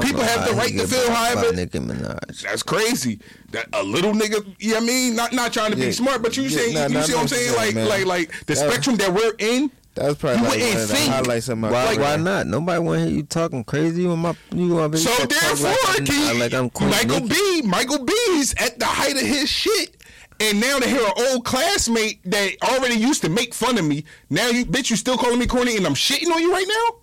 People 0.03 0.21
have 0.21 0.47
the 0.47 0.53
right 0.55 0.71
to 0.77 0.85
feel 0.85 1.09
however- 1.09 1.53
Nicki 1.55 1.79
Minaj. 1.79 2.41
That's 2.43 2.61
crazy. 2.63 3.19
That 3.51 3.67
a 3.73 3.81
little 3.81 4.13
nigga, 4.13 4.45
you 4.59 4.71
know 4.71 4.75
what 4.75 4.83
I 4.83 4.85
mean? 4.85 5.15
Not 5.15 5.33
not 5.33 5.51
trying 5.53 5.71
to 5.71 5.77
be 5.77 5.91
smart, 5.91 6.21
but 6.21 6.37
you 6.37 6.43
Yeah, 6.43 6.49
saying 6.57 6.73
nah, 6.73 6.87
you 6.87 6.93
nah, 6.95 7.01
see 7.01 7.13
I 7.13 7.15
what 7.15 7.21
I'm 7.21 7.27
saying? 7.29 7.55
Like 7.55 7.89
like 7.89 8.05
like 8.05 8.45
the 8.45 8.55
spectrum 8.55 8.97
that 8.97 9.11
we're 9.13 9.33
in. 9.39 9.71
That 9.95 10.05
was 10.05 10.17
probably 10.17 10.37
You 10.39 10.43
like 10.43 10.51
wouldn't 10.53 10.73
one 10.73 10.81
of 10.83 10.87
the 10.89 10.95
highlights 11.11 11.49
of 11.49 11.57
my 11.57 11.71
Why, 11.71 11.85
career. 11.95 11.99
why 11.99 12.15
not? 12.15 12.47
Nobody 12.47 12.79
want 12.79 12.99
to 13.01 13.05
hear 13.07 13.15
you 13.17 13.23
talking 13.23 13.63
crazy. 13.65 14.03
You 14.03 14.11
on 14.11 14.19
my, 14.19 14.35
you 14.55 14.79
on 14.79 14.91
my 14.91 14.97
So 14.97 15.09
talk 15.15 15.29
therefore, 15.29 15.69
like, 15.69 15.85
I'm- 15.89 16.05
can 16.05 16.35
you, 16.35 16.39
like 16.41 16.53
I'm 16.53 16.69
Queen 16.69 16.89
Michael 16.91 17.19
Nicki. 17.19 17.61
B. 17.61 17.61
Michael 17.67 18.05
B's 18.05 18.53
at 18.57 18.79
the 18.79 18.85
height 18.85 19.15
of 19.15 19.21
his 19.21 19.49
shit. 19.49 19.97
And 20.39 20.59
now 20.61 20.79
to 20.79 20.87
hear 20.87 21.05
an 21.05 21.11
old 21.17 21.45
classmate 21.45 22.19
that 22.31 22.51
already 22.63 22.95
used 22.95 23.21
to 23.23 23.29
make 23.29 23.53
fun 23.53 23.77
of 23.77 23.85
me, 23.85 24.05
now 24.29 24.47
you 24.47 24.65
bitch, 24.65 24.89
you 24.89 24.95
still 24.95 25.17
calling 25.17 25.37
me 25.37 25.45
corny 25.45 25.75
and 25.77 25.85
I'm 25.85 25.93
shitting 25.93 26.31
on 26.33 26.41
you 26.41 26.51
right 26.51 26.65
now? 26.67 26.97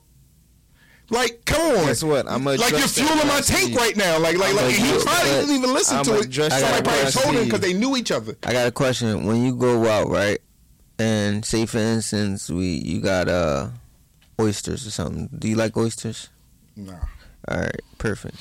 Like, 1.10 1.44
come 1.44 1.60
on. 1.78 1.86
Guess 1.86 2.02
what? 2.04 2.28
I'ma 2.28 2.50
like 2.52 2.70
you're 2.70 2.80
fueling 2.80 3.16
my 3.16 3.22
when 3.22 3.30
I 3.32 3.40
see 3.40 3.54
tank 3.66 3.78
right 3.78 3.96
now. 3.96 4.18
Like, 4.18 4.36
like, 4.36 4.50
I'ma 4.50 4.62
like, 4.62 4.74
he 4.74 4.92
probably 5.02 5.30
didn't 5.30 5.54
even 5.56 5.72
listen 5.72 5.98
I'ma 5.98 6.14
it. 6.14 6.24
address 6.26 6.48
that 6.50 6.60
Somebody 6.60 6.82
probably 6.82 7.12
told 7.12 7.34
him 7.36 7.44
because 7.44 7.60
they 7.60 7.72
knew 7.72 7.96
each 7.96 8.10
other. 8.10 8.36
I 8.44 8.52
got 8.52 8.66
a 8.66 8.72
question. 8.72 9.24
When 9.24 9.42
you 9.42 9.54
go 9.56 9.86
out, 9.86 10.08
right, 10.10 10.38
and 10.98 11.44
say 11.44 11.66
for 11.66 11.78
instance, 11.78 12.50
we 12.50 12.66
you 12.66 13.00
got 13.00 13.28
uh 13.28 13.68
oysters 14.40 14.86
or 14.86 14.90
something. 14.90 15.28
Do 15.36 15.48
you 15.48 15.56
like 15.56 15.76
oysters? 15.76 16.28
Nah. 16.76 16.94
All 17.48 17.60
right, 17.60 17.80
perfect. 17.98 18.36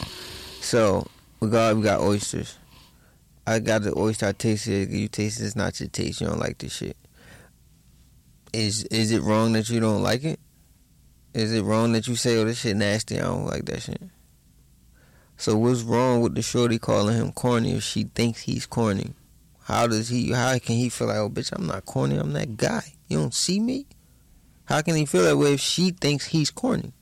So 0.61 1.07
we 1.39 1.49
got 1.49 1.75
we 1.75 1.83
got 1.83 2.01
oysters. 2.01 2.57
I 3.45 3.59
got 3.59 3.83
the 3.83 3.97
oyster. 3.97 4.27
I 4.27 4.31
tasted 4.33 4.89
it. 4.89 4.93
You 4.93 5.07
taste 5.07 5.39
it. 5.39 5.45
It's 5.45 5.55
not 5.55 5.79
your 5.79 5.87
taste. 5.87 6.19
You 6.19 6.27
don't 6.27 6.39
like 6.39 6.57
this 6.57 6.73
shit. 6.75 6.97
Is 8.51 8.83
is 8.85 9.11
it 9.11 9.21
wrong 9.21 9.53
that 9.53 9.69
you 9.69 9.79
don't 9.79 10.03
like 10.03 10.25
it? 10.25 10.39
Is 11.33 11.53
it 11.53 11.63
wrong 11.63 11.93
that 11.93 12.07
you 12.07 12.15
say, 12.15 12.37
"Oh, 12.37 12.43
this 12.45 12.59
shit 12.59 12.75
nasty. 12.75 13.17
I 13.17 13.23
don't 13.23 13.45
like 13.45 13.65
that 13.65 13.83
shit." 13.83 14.01
So 15.37 15.55
what's 15.55 15.83
wrong 15.83 16.21
with 16.21 16.35
the 16.35 16.41
shorty 16.41 16.79
calling 16.79 17.15
him 17.15 17.31
corny 17.31 17.73
if 17.73 17.83
she 17.83 18.03
thinks 18.03 18.41
he's 18.41 18.65
corny? 18.65 19.13
How 19.67 19.85
does 19.85 20.07
he? 20.09 20.31
How 20.31 20.57
can 20.59 20.75
he 20.77 20.87
feel 20.89 21.07
like, 21.07 21.17
"Oh, 21.17 21.29
bitch, 21.29 21.51
I'm 21.51 21.67
not 21.67 21.85
corny. 21.85 22.15
I'm 22.17 22.31
that 22.33 22.55
guy. 22.55 22.93
You 23.09 23.17
don't 23.19 23.33
see 23.33 23.59
me." 23.59 23.85
How 24.65 24.81
can 24.81 24.95
he 24.95 25.05
feel 25.05 25.23
that 25.23 25.37
way 25.37 25.53
if 25.53 25.59
she 25.59 25.91
thinks 25.91 26.25
he's 26.27 26.51
corny? 26.51 26.93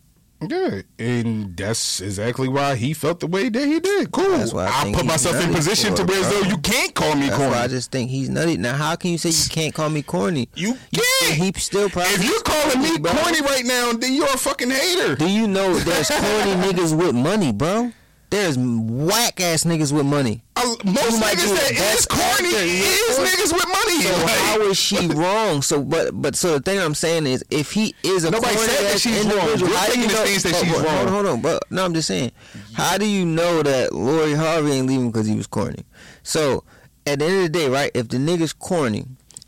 Yeah, 0.47 0.81
and 0.99 1.55
that's 1.57 2.01
exactly 2.01 2.47
why 2.47 2.75
he 2.75 2.93
felt 2.93 3.19
the 3.19 3.27
way 3.27 3.49
that 3.49 3.65
he 3.67 3.79
did. 3.79 4.11
Cool. 4.11 4.37
That's 4.37 4.53
why 4.53 4.65
I 4.65 4.89
I, 4.89 4.93
put 4.93 5.05
myself 5.05 5.41
in 5.43 5.51
position 5.53 5.95
to 5.95 6.03
where 6.03 6.19
as 6.19 6.29
though 6.29 6.41
you 6.49 6.57
can't 6.57 6.93
call 6.93 7.15
me 7.15 7.27
That's 7.27 7.37
corny. 7.37 7.51
why 7.51 7.61
I 7.63 7.67
just 7.67 7.89
think 7.91 8.09
he's 8.11 8.29
nutty. 8.29 8.57
Now, 8.57 8.75
how 8.75 8.95
can 8.95 9.11
you 9.11 9.17
say 9.17 9.29
you 9.29 9.49
can't 9.49 9.73
call 9.73 9.89
me 9.89 10.01
corny? 10.03 10.49
you 10.55 10.77
You- 10.91 11.01
can't. 11.21 11.35
He 11.35 11.51
still 11.59 11.89
probably. 11.89 12.13
if 12.15 12.23
you're 12.23 12.41
calling 12.41 12.81
me 12.81 12.97
bro. 12.97 13.11
corny 13.13 13.41
right 13.41 13.63
now, 13.65 13.93
then 13.93 14.13
you're 14.13 14.25
a 14.25 14.37
fucking 14.37 14.69
hater. 14.71 15.15
Do 15.15 15.27
you 15.27 15.47
know 15.47 15.73
there's 15.73 16.09
corny 16.23 16.53
niggas 16.65 16.95
with 16.95 17.15
money, 17.15 17.51
bro? 17.51 17.91
There's 18.35 18.57
whack 18.57 19.39
ass 19.39 19.63
niggas 19.63 19.93
with 19.93 20.05
money. 20.05 20.43
Uh, 20.57 20.75
most 20.83 21.21
niggas 21.21 21.55
that 21.55 21.71
is 21.97 22.05
corny 22.05 22.49
is 22.49 23.17
niggas 23.17 23.53
with 23.53 23.65
money. 23.65 24.01
So 24.01 24.11
Like, 24.25 24.39
how 24.41 24.61
is 24.61 24.77
she 24.77 25.07
wrong? 25.21 25.61
So, 25.61 25.81
but 25.81 26.11
but 26.21 26.35
so 26.35 26.55
the 26.57 26.59
thing 26.59 26.77
I'm 26.79 26.95
saying 26.95 27.27
is, 27.27 27.45
if 27.49 27.71
he 27.71 27.95
is 28.03 28.25
a 28.25 28.31
Nobody 28.31 28.55
corny 28.55 28.67
said 28.67 28.91
that 28.93 28.99
she's 28.99 29.23
wrong. 29.25 29.37
individual, 29.39 29.71
how 29.73 29.87
do 29.93 29.99
you 30.01 30.07
know? 30.07 30.13
stance 30.25 30.43
that 30.43 30.51
but- 30.51 30.63
she's 30.65 30.73
but- 30.73 30.85
wrong. 30.85 31.07
Hold 31.07 31.25
on. 31.27 31.41
But 31.41 31.63
no, 31.71 31.85
I'm 31.85 31.93
just 31.93 32.09
saying, 32.09 32.33
how 32.73 32.97
do 32.97 33.05
you 33.05 33.25
know 33.25 33.63
that 33.63 33.93
Lori 33.93 34.33
Harvey 34.33 34.71
ain't 34.73 34.87
leaving 34.87 35.11
because 35.11 35.27
he 35.27 35.35
was 35.37 35.47
corny? 35.47 35.85
So 36.23 36.65
at 37.07 37.19
the 37.19 37.25
end 37.25 37.35
of 37.37 37.43
the 37.43 37.49
day, 37.57 37.69
right? 37.69 37.91
If 37.93 38.09
the 38.09 38.17
nigga's 38.17 38.51
corny, 38.51 39.05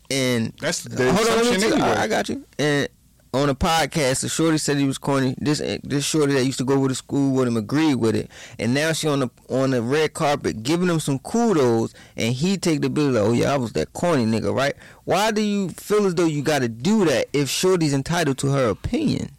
and 0.10 0.54
That's 0.62 0.84
the 0.84 1.12
hold 1.12 1.28
on, 1.28 1.36
let 1.36 1.42
me 1.44 1.50
assumption 1.58 1.74
anyway. 1.74 1.90
I, 1.90 2.04
I 2.04 2.08
got 2.08 2.30
you. 2.30 2.46
And 2.58 2.88
on 3.34 3.50
a 3.50 3.56
podcast, 3.56 4.22
the 4.22 4.30
shorty 4.30 4.58
said 4.58 4.78
he 4.78 4.86
was 4.86 4.98
corny. 4.98 5.36
This 5.38 5.60
this 5.84 6.06
shorty 6.06 6.34
that 6.34 6.46
used 6.46 6.58
to 6.60 6.64
go 6.64 6.76
over 6.76 6.88
to 6.88 6.96
school 6.96 7.34
with 7.34 7.48
him 7.48 7.58
agreed 7.58 7.96
with 7.96 8.16
it, 8.16 8.30
and 8.58 8.74
now 8.74 8.94
she 8.94 9.08
on 9.08 9.20
the 9.20 9.30
on 9.50 9.72
the 9.72 9.82
red 9.82 10.14
carpet 10.14 10.64
giving 10.64 10.90
him 10.90 11.00
some 11.00 11.20
kudos, 11.20 11.94
and 12.16 12.34
he 12.34 12.58
take 12.58 12.82
the 12.82 12.90
bill 12.90 13.12
like, 13.12 13.24
oh 13.24 13.34
yeah, 13.34 13.54
I 13.54 13.58
was 13.58 13.74
that 13.74 13.94
corny 13.94 14.26
nigga, 14.26 14.54
right? 14.56 14.76
Why 15.06 15.32
do 15.32 15.42
you 15.42 15.70
feel 15.70 16.06
as 16.06 16.16
though 16.16 16.26
you 16.26 16.42
got 16.42 16.60
to 16.60 16.68
do 16.70 17.06
that 17.06 17.28
if 17.34 17.50
shorty's 17.50 17.94
entitled 17.94 18.38
to 18.40 18.48
her 18.48 18.70
opinion? 18.70 19.30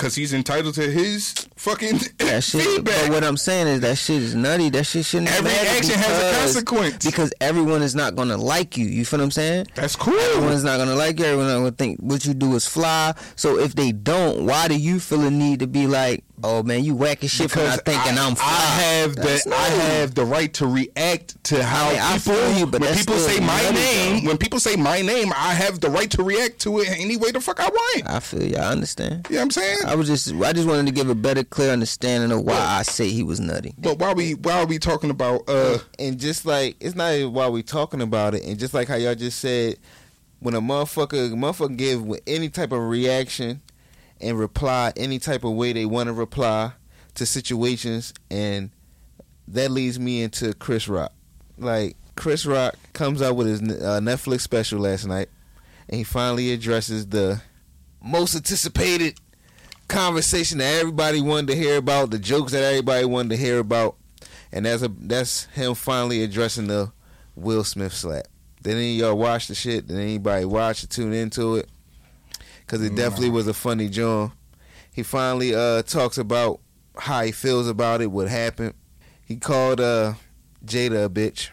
Because 0.00 0.14
he's 0.14 0.32
entitled 0.32 0.72
to 0.76 0.90
his 0.90 1.34
fucking 1.56 2.00
That 2.20 2.42
shit. 2.42 2.62
feedback. 2.64 3.02
But 3.02 3.10
what 3.10 3.22
I'm 3.22 3.36
saying 3.36 3.66
is 3.66 3.80
that 3.80 3.98
shit 3.98 4.22
is 4.22 4.34
nutty. 4.34 4.70
That 4.70 4.84
shit 4.84 5.04
shouldn't 5.04 5.30
Every 5.30 5.50
action 5.52 5.90
has 5.94 6.08
a 6.08 6.26
because- 6.30 6.36
consequence. 6.54 7.04
Because 7.04 7.34
everyone 7.42 7.82
is 7.82 7.94
not 7.94 8.16
gonna 8.16 8.38
like 8.38 8.78
you. 8.78 8.86
You 8.86 9.04
feel 9.04 9.18
what 9.18 9.24
I'm 9.24 9.30
saying? 9.30 9.66
That's 9.74 9.96
cool. 9.96 10.18
Everyone's 10.18 10.64
not 10.64 10.78
gonna 10.78 10.94
like 10.94 11.18
you. 11.18 11.26
Everyone's 11.26 11.52
not 11.52 11.58
gonna 11.58 11.70
think 11.72 11.98
what 12.00 12.24
you 12.24 12.32
do 12.32 12.54
is 12.54 12.66
fly. 12.66 13.12
So 13.36 13.58
if 13.58 13.74
they 13.74 13.92
don't, 13.92 14.46
why 14.46 14.68
do 14.68 14.74
you 14.74 15.00
feel 15.00 15.20
a 15.20 15.30
need 15.30 15.58
to 15.60 15.66
be 15.66 15.86
like, 15.86 16.24
oh 16.44 16.62
man, 16.62 16.84
you 16.84 16.94
whack 16.94 17.22
as 17.24 17.30
shit 17.30 17.50
for 17.50 17.60
not 17.60 17.84
thinking 17.84 18.18
I, 18.18 18.26
am 18.26 18.34
fly? 18.34 18.46
I 18.46 18.82
have 18.82 19.16
the 19.16 19.42
I 19.54 19.68
have 19.68 20.14
the 20.14 20.24
right 20.24 20.52
to 20.54 20.66
react 20.66 21.42
to 21.44 21.62
how 21.62 21.90
mean, 21.90 21.98
I 21.98 22.18
people 22.18 22.34
feel 22.34 22.58
you, 22.58 22.66
but 22.66 22.80
when 22.80 22.94
people 22.96 23.16
say 23.16 23.40
my 23.40 23.70
name 23.70 24.24
though. 24.24 24.28
when 24.28 24.38
people 24.38 24.60
say 24.60 24.76
my 24.76 25.02
name 25.02 25.32
I 25.36 25.54
have 25.54 25.80
the 25.80 25.90
right 25.90 26.10
to 26.12 26.22
react 26.22 26.60
to 26.60 26.80
it 26.80 26.88
any 26.90 27.16
way 27.16 27.30
the 27.30 27.40
fuck 27.40 27.60
I 27.60 27.68
want. 27.68 28.08
I 28.08 28.20
feel 28.20 28.42
you. 28.42 28.56
I 28.56 28.70
understand. 28.70 29.26
You 29.28 29.36
know 29.36 29.40
what 29.40 29.44
I'm 29.44 29.50
saying? 29.50 29.78
I 29.86 29.94
was 29.94 30.06
just, 30.06 30.34
I 30.34 30.52
just 30.52 30.68
wanted 30.68 30.86
to 30.86 30.92
give 30.92 31.08
a 31.08 31.14
better, 31.14 31.44
clear 31.44 31.72
understanding 31.72 32.32
of 32.32 32.44
why 32.44 32.58
I 32.58 32.82
say 32.82 33.08
he 33.08 33.22
was 33.22 33.40
nutty. 33.40 33.74
but 33.78 33.98
while 33.98 34.14
we 34.14 34.34
while 34.34 34.66
we 34.66 34.78
talking 34.78 35.10
about 35.10 35.42
uh 35.48 35.78
and 35.98 36.18
just 36.18 36.46
like 36.46 36.76
it's 36.80 36.94
not 36.94 37.12
even 37.14 37.32
while 37.32 37.52
we 37.52 37.62
talking 37.62 38.00
about 38.00 38.34
it, 38.34 38.44
and 38.44 38.58
just 38.58 38.74
like 38.74 38.88
how 38.88 38.96
y'all 38.96 39.14
just 39.14 39.38
said, 39.38 39.76
when 40.40 40.54
a 40.54 40.60
motherfucker 40.60 41.32
motherfucker 41.34 41.76
give 41.76 42.02
with 42.02 42.22
any 42.26 42.48
type 42.48 42.72
of 42.72 42.80
reaction 42.80 43.60
and 44.20 44.38
reply 44.38 44.92
any 44.96 45.18
type 45.18 45.44
of 45.44 45.52
way 45.52 45.72
they 45.72 45.86
want 45.86 46.08
to 46.08 46.12
reply 46.12 46.72
to 47.14 47.26
situations, 47.26 48.14
and 48.30 48.70
that 49.48 49.70
leads 49.70 49.98
me 49.98 50.22
into 50.22 50.52
Chris 50.54 50.88
Rock. 50.88 51.12
Like 51.58 51.96
Chris 52.16 52.46
Rock 52.46 52.74
comes 52.92 53.22
out 53.22 53.36
with 53.36 53.46
his 53.46 53.60
uh, 53.60 54.00
Netflix 54.00 54.42
special 54.42 54.80
last 54.80 55.06
night, 55.06 55.28
and 55.88 55.98
he 55.98 56.04
finally 56.04 56.52
addresses 56.52 57.06
the 57.06 57.40
most 58.02 58.34
anticipated 58.34 59.18
conversation 59.88 60.58
that 60.58 60.80
everybody 60.80 61.20
wanted 61.20 61.48
to 61.48 61.56
hear 61.56 61.76
about, 61.76 62.10
the 62.10 62.18
jokes 62.18 62.52
that 62.52 62.62
everybody 62.62 63.04
wanted 63.04 63.30
to 63.30 63.36
hear 63.36 63.58
about, 63.58 63.96
and 64.52 64.66
that's 64.66 64.82
a 64.82 64.88
that's 64.88 65.46
him 65.46 65.74
finally 65.74 66.22
addressing 66.22 66.66
the 66.66 66.92
Will 67.34 67.64
Smith 67.64 67.92
slap. 67.92 68.26
Did 68.62 68.76
any 68.76 68.94
of 68.94 68.98
y'all 69.00 69.18
watch 69.18 69.48
the 69.48 69.54
shit? 69.54 69.86
Did 69.86 69.98
anybody 69.98 70.44
watch 70.44 70.84
it, 70.84 70.90
tune 70.90 71.12
into 71.12 71.56
it? 71.56 71.68
Because 72.70 72.86
it 72.86 72.94
definitely 72.94 73.30
was 73.30 73.48
a 73.48 73.52
funny 73.52 73.88
joint. 73.88 74.30
He 74.92 75.02
finally 75.02 75.52
uh, 75.56 75.82
talks 75.82 76.18
about 76.18 76.60
how 76.96 77.22
he 77.22 77.32
feels 77.32 77.66
about 77.66 78.00
it, 78.00 78.12
what 78.12 78.28
happened. 78.28 78.74
He 79.24 79.38
called 79.38 79.80
uh, 79.80 80.14
Jada 80.64 81.06
a 81.06 81.08
bitch. 81.08 81.50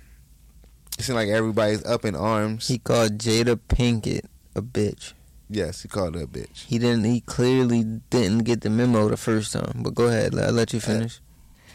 It 0.99 1.05
seemed 1.05 1.15
like 1.15 1.29
everybody's 1.29 1.83
up 1.85 2.05
in 2.05 2.15
arms. 2.15 2.67
He 2.67 2.77
called 2.77 3.17
Jada 3.17 3.59
Pinkett 3.67 4.25
a 4.55 4.61
bitch. 4.61 5.13
yes, 5.49 5.81
he 5.81 5.87
called 5.87 6.13
her 6.13 6.21
a 6.21 6.27
bitch. 6.27 6.65
He 6.65 6.77
didn't. 6.77 7.05
He 7.05 7.21
clearly 7.21 7.83
didn't 8.11 8.43
get 8.43 8.61
the 8.61 8.69
memo 8.69 9.09
the 9.09 9.17
first 9.17 9.53
time. 9.53 9.81
But 9.81 9.95
go 9.95 10.09
ahead. 10.09 10.37
I'll 10.37 10.51
let 10.51 10.71
you 10.71 10.79
finish. 10.79 11.19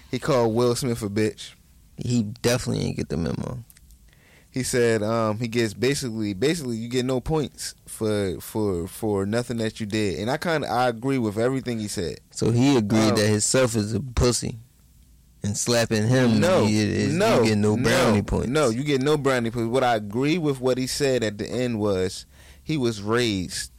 He 0.09 0.21
called 0.21 0.55
Will 0.55 0.77
Smith 0.77 1.03
a 1.03 1.09
bitch. 1.09 1.55
He 1.97 2.23
definitely 2.23 2.85
ain't 2.85 2.97
get 2.97 3.09
the 3.09 3.17
memo. 3.17 3.65
He 4.53 4.63
said 4.63 5.03
um, 5.03 5.39
he 5.39 5.49
gets 5.49 5.73
basically 5.73 6.35
basically 6.35 6.77
you 6.77 6.89
get 6.89 7.07
no 7.07 7.21
points 7.21 7.75
for 7.87 8.39
for 8.41 8.87
for 8.87 9.25
nothing 9.25 9.57
that 9.57 9.81
you 9.81 9.87
did, 9.87 10.19
and 10.19 10.31
I 10.31 10.37
kind 10.37 10.63
of 10.65 10.71
I 10.71 10.89
agree 10.89 11.17
with 11.19 11.39
everything 11.39 11.79
he 11.81 11.89
said. 11.89 12.21
So 12.31 12.51
he 12.51 12.77
agreed 12.77 13.11
Um, 13.11 13.17
that 13.17 13.27
himself 13.29 13.75
is 13.75 13.95
a 13.95 14.01
pussy, 14.01 14.59
and 15.43 15.57
slapping 15.57 16.07
him, 16.07 16.39
no, 16.39 16.67
is, 16.67 17.15
no, 17.15 17.41
you 17.41 17.49
get 17.49 17.59
no 17.59 17.79
brownie 17.79 18.19
no, 18.19 18.23
points. 18.25 18.49
No, 18.51 18.69
you 18.69 18.85
get 18.85 19.01
no 19.01 19.17
brownie 19.17 19.51
points. 19.51 19.71
What 19.71 19.85
I 19.85 19.95
agree 19.97 20.37
with 20.37 20.61
what 20.61 20.77
he 20.77 20.87
said 20.87 21.25
at 21.25 21.39
the 21.39 21.49
end 21.49 21.79
was 21.81 22.27
he 22.63 22.77
was 22.77 23.01
raised 23.01 23.73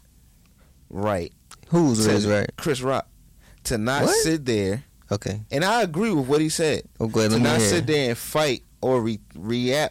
right. 0.89 1.31
who's 1.67 2.03
to- 2.05 2.11
raised 2.13 2.27
right? 2.27 2.49
Chris 2.57 2.81
Rock 2.81 3.07
to 3.65 3.77
not 3.77 4.03
What? 4.05 4.15
sit 4.23 4.43
there, 4.45 4.83
Okay. 5.11 5.41
and 5.51 5.63
I 5.63 5.83
agree 5.83 6.11
with 6.11 6.27
what 6.27 6.41
he 6.41 6.49
said. 6.49 6.81
Oh, 6.99 7.05
ahead. 7.05 7.29
to 7.31 7.39
not 7.39 7.61
sit 7.61 7.85
there 7.85 8.09
and 8.09 8.17
fight 8.17 8.63
or 8.83 9.01
re- 9.01 9.19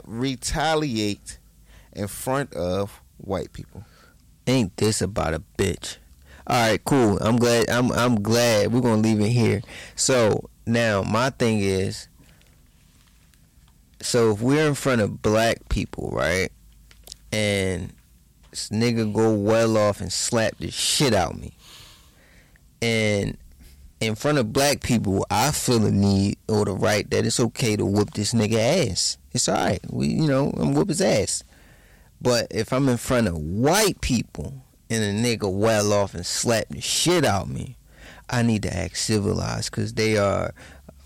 retaliate 0.04 1.38
in 1.94 2.06
front 2.06 2.52
of 2.54 3.00
white 3.16 3.52
people. 3.52 3.84
Ain't 4.46 4.76
this 4.76 5.00
about 5.00 5.34
a 5.34 5.42
bitch? 5.56 5.96
All 6.46 6.70
right, 6.70 6.84
cool. 6.84 7.18
I'm 7.20 7.36
glad. 7.36 7.70
I'm 7.70 7.92
I'm 7.92 8.22
glad. 8.22 8.72
We're 8.72 8.80
gonna 8.80 9.00
leave 9.00 9.20
it 9.20 9.28
here. 9.28 9.62
So 9.94 10.50
now 10.66 11.02
my 11.02 11.30
thing 11.30 11.60
is, 11.60 12.08
so 14.00 14.32
if 14.32 14.40
we're 14.40 14.66
in 14.66 14.74
front 14.74 15.00
of 15.00 15.22
black 15.22 15.68
people, 15.68 16.10
right, 16.12 16.50
and 17.32 17.92
this 18.50 18.68
nigga 18.70 19.12
go 19.12 19.32
well 19.32 19.78
off 19.78 20.00
and 20.00 20.12
slap 20.12 20.58
the 20.58 20.70
shit 20.70 21.14
out 21.14 21.38
me, 21.38 21.56
and 22.82 23.38
in 24.06 24.14
front 24.14 24.38
of 24.38 24.52
black 24.52 24.80
people, 24.80 25.26
I 25.30 25.50
feel 25.50 25.78
the 25.78 25.92
need 25.92 26.38
or 26.48 26.64
the 26.64 26.72
right 26.72 27.08
that 27.10 27.26
it's 27.26 27.40
okay 27.40 27.76
to 27.76 27.84
whoop 27.86 28.12
this 28.14 28.34
nigga 28.34 28.90
ass. 28.90 29.18
It's 29.32 29.48
all 29.48 29.54
right. 29.54 29.80
We, 29.88 30.08
you 30.08 30.26
know, 30.26 30.52
I'm 30.58 30.74
whoop 30.74 30.88
his 30.88 31.00
ass. 31.00 31.44
But 32.20 32.48
if 32.50 32.72
I'm 32.72 32.88
in 32.88 32.98
front 32.98 33.28
of 33.28 33.36
white 33.36 34.00
people 34.00 34.54
and 34.88 35.02
a 35.02 35.12
nigga 35.12 35.52
well 35.52 35.92
off 35.92 36.14
and 36.14 36.24
slap 36.24 36.68
the 36.68 36.80
shit 36.80 37.24
out 37.24 37.48
me, 37.48 37.76
I 38.30 38.42
need 38.42 38.62
to 38.62 38.76
act 38.76 38.96
civilized 38.98 39.70
because 39.70 39.94
they 39.94 40.16
are 40.16 40.54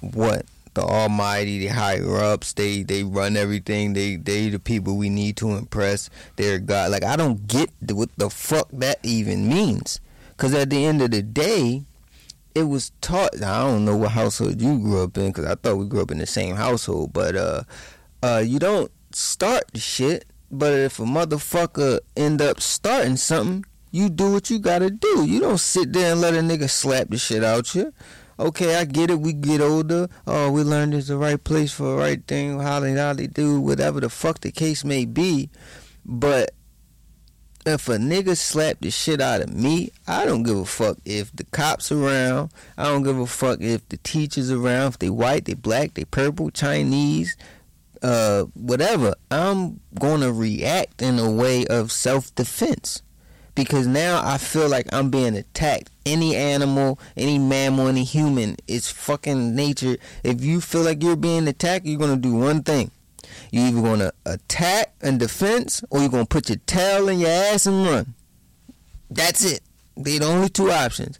what 0.00 0.46
the 0.74 0.82
almighty, 0.82 1.58
the 1.58 1.68
higher 1.68 2.16
ups. 2.16 2.52
They 2.52 2.82
they 2.82 3.02
run 3.02 3.36
everything. 3.36 3.94
They 3.94 4.16
they 4.16 4.50
the 4.50 4.58
people 4.58 4.96
we 4.96 5.08
need 5.08 5.36
to 5.38 5.52
impress. 5.52 6.10
They're 6.36 6.58
God. 6.58 6.92
Like 6.92 7.02
I 7.02 7.16
don't 7.16 7.48
get 7.48 7.70
what 7.90 8.10
the 8.16 8.30
fuck 8.30 8.68
that 8.72 8.98
even 9.02 9.48
means. 9.48 10.00
Because 10.30 10.52
at 10.54 10.68
the 10.68 10.84
end 10.84 11.00
of 11.00 11.10
the 11.10 11.22
day, 11.22 11.84
it 12.56 12.62
was 12.68 12.90
taught. 13.02 13.34
I 13.36 13.64
don't 13.64 13.84
know 13.84 13.98
what 13.98 14.12
household 14.12 14.62
you 14.62 14.78
grew 14.78 15.02
up 15.02 15.18
in 15.18 15.26
because 15.26 15.44
I 15.44 15.56
thought 15.56 15.76
we 15.76 15.84
grew 15.84 16.00
up 16.00 16.10
in 16.10 16.16
the 16.16 16.26
same 16.26 16.56
household. 16.56 17.12
But 17.12 17.36
uh, 17.36 17.62
uh, 18.22 18.42
you 18.44 18.58
don't 18.58 18.90
start 19.12 19.64
the 19.74 19.78
shit. 19.78 20.24
But 20.50 20.72
if 20.72 20.98
a 20.98 21.02
motherfucker 21.02 22.00
end 22.16 22.40
up 22.40 22.62
starting 22.62 23.16
something, 23.16 23.66
you 23.90 24.08
do 24.08 24.32
what 24.32 24.48
you 24.48 24.58
gotta 24.58 24.88
do. 24.88 25.26
You 25.26 25.38
don't 25.38 25.60
sit 25.60 25.92
there 25.92 26.12
and 26.12 26.20
let 26.22 26.32
a 26.32 26.38
nigga 26.38 26.70
slap 26.70 27.10
the 27.10 27.18
shit 27.18 27.44
out 27.44 27.74
you. 27.74 27.92
Okay, 28.38 28.76
I 28.76 28.86
get 28.86 29.10
it. 29.10 29.20
We 29.20 29.34
get 29.34 29.60
older. 29.60 30.08
Oh, 30.26 30.50
we 30.50 30.62
learned 30.62 30.94
it's 30.94 31.08
the 31.08 31.18
right 31.18 31.42
place 31.42 31.72
for 31.72 31.84
the 31.84 31.96
right 31.96 32.26
thing. 32.26 32.58
How 32.60 32.80
they 32.80 32.92
how 32.92 33.12
they 33.12 33.26
do 33.26 33.60
whatever 33.60 34.00
the 34.00 34.08
fuck 34.08 34.40
the 34.40 34.50
case 34.50 34.82
may 34.82 35.04
be. 35.04 35.50
But 36.06 36.52
if 37.66 37.88
a 37.88 37.96
nigga 37.96 38.36
slap 38.36 38.78
the 38.80 38.90
shit 38.90 39.20
out 39.20 39.40
of 39.40 39.52
me, 39.52 39.90
I 40.06 40.24
don't 40.24 40.44
give 40.44 40.56
a 40.56 40.64
fuck 40.64 40.98
if 41.04 41.34
the 41.34 41.44
cops 41.44 41.90
around. 41.90 42.52
I 42.78 42.84
don't 42.84 43.02
give 43.02 43.18
a 43.18 43.26
fuck 43.26 43.60
if 43.60 43.86
the 43.88 43.96
teachers 43.98 44.50
around. 44.50 44.88
If 44.92 44.98
they 45.00 45.10
white, 45.10 45.46
they 45.46 45.54
black, 45.54 45.94
they 45.94 46.04
purple, 46.04 46.50
Chinese, 46.50 47.36
uh, 48.02 48.44
whatever. 48.54 49.14
I'm 49.32 49.80
gonna 49.98 50.32
react 50.32 51.02
in 51.02 51.18
a 51.18 51.30
way 51.30 51.66
of 51.66 51.90
self 51.90 52.32
defense 52.36 53.02
because 53.56 53.88
now 53.88 54.20
I 54.24 54.38
feel 54.38 54.68
like 54.68 54.86
I'm 54.92 55.10
being 55.10 55.36
attacked. 55.36 55.90
Any 56.04 56.36
animal, 56.36 57.00
any 57.16 57.38
mammal, 57.38 57.88
any 57.88 58.04
human, 58.04 58.56
it's 58.68 58.90
fucking 58.90 59.56
nature. 59.56 59.96
If 60.22 60.44
you 60.44 60.60
feel 60.60 60.82
like 60.82 61.02
you're 61.02 61.16
being 61.16 61.48
attacked, 61.48 61.84
you're 61.84 61.98
gonna 61.98 62.16
do 62.16 62.34
one 62.34 62.62
thing. 62.62 62.92
You 63.50 63.62
either 63.62 63.82
gonna 63.82 64.12
attack 64.24 64.94
and 65.00 65.18
defense, 65.18 65.82
or 65.90 66.00
you're 66.00 66.08
gonna 66.08 66.26
put 66.26 66.48
your 66.48 66.58
tail 66.66 67.08
in 67.08 67.18
your 67.18 67.30
ass 67.30 67.66
and 67.66 67.86
run. 67.86 68.14
That's 69.10 69.44
it. 69.44 69.60
They 69.96 70.18
the 70.18 70.26
only 70.26 70.48
two 70.48 70.70
options. 70.70 71.18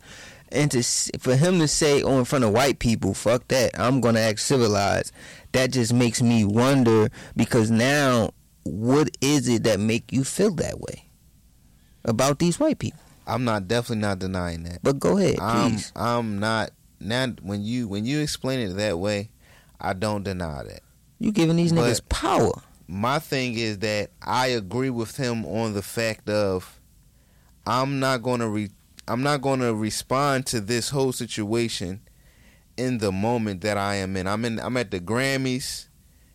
And 0.51 0.71
to 0.71 0.83
for 1.19 1.35
him 1.37 1.59
to 1.59 1.69
say, 1.69 2.03
"Oh, 2.03 2.19
in 2.19 2.25
front 2.25 2.45
of 2.45 2.53
white 2.53 2.79
people, 2.79 3.14
fuck 3.14 3.49
that. 3.49 3.79
I'm 3.79 4.01
gonna 4.01 4.21
act 4.21 4.40
civilized." 4.40 5.12
That 5.53 5.73
just 5.73 5.92
makes 5.92 6.21
me 6.23 6.45
wonder 6.45 7.09
because 7.35 7.71
now, 7.71 8.31
what 8.62 9.16
is 9.21 9.49
it 9.49 9.64
that 9.64 9.81
make 9.81 10.12
you 10.12 10.23
feel 10.25 10.55
that 10.57 10.81
way 10.81 11.09
about 12.05 12.38
these 12.38 12.61
white 12.61 12.79
people? 12.79 13.01
I'm 13.27 13.45
not 13.45 13.66
definitely 13.66 14.03
not 14.03 14.19
denying 14.19 14.62
that. 14.64 14.81
But 14.83 15.01
go 15.01 15.19
ahead, 15.19 15.40
I'm 15.40 15.73
please. 15.73 15.92
I'm 15.97 16.38
not 16.38 16.71
now 17.01 17.27
when 17.42 17.62
you 17.62 17.88
when 17.88 18.05
you 18.05 18.21
explain 18.21 18.61
it 18.61 18.75
that 18.75 18.99
way, 18.99 19.31
I 19.81 19.95
don't 19.95 20.23
deny 20.23 20.62
that. 20.62 20.83
You 21.19 21.33
giving 21.33 21.57
these 21.57 21.73
but- 21.73 21.85
niggas 21.85 22.09
power. 22.09 22.53
My 22.89 23.19
thing 23.19 23.55
is 23.55 23.79
that 23.81 24.11
I 24.23 24.47
agree 24.49 24.91
with 24.91 25.17
him 25.17 25.45
on 25.45 25.75
the 25.75 25.83
fact 25.83 26.31
of 26.31 26.79
I'm 27.67 27.99
not 27.99 28.23
going 28.23 28.39
to 28.39 28.49
re, 28.49 28.71
I'm 29.09 29.25
not 29.25 29.43
going 29.43 29.59
to 29.59 29.75
respond 29.75 30.47
to 30.47 30.61
this 30.61 30.91
whole 30.91 31.11
situation 31.13 32.01
in 32.77 32.99
the 32.99 33.11
moment 33.11 33.63
that 33.63 33.77
I 33.77 33.97
am 33.97 34.17
in. 34.17 34.29
I'm 34.29 34.45
in 34.45 34.61
I'm 34.61 34.77
at 34.77 34.91
the 34.93 35.01
Grammys. 35.01 35.87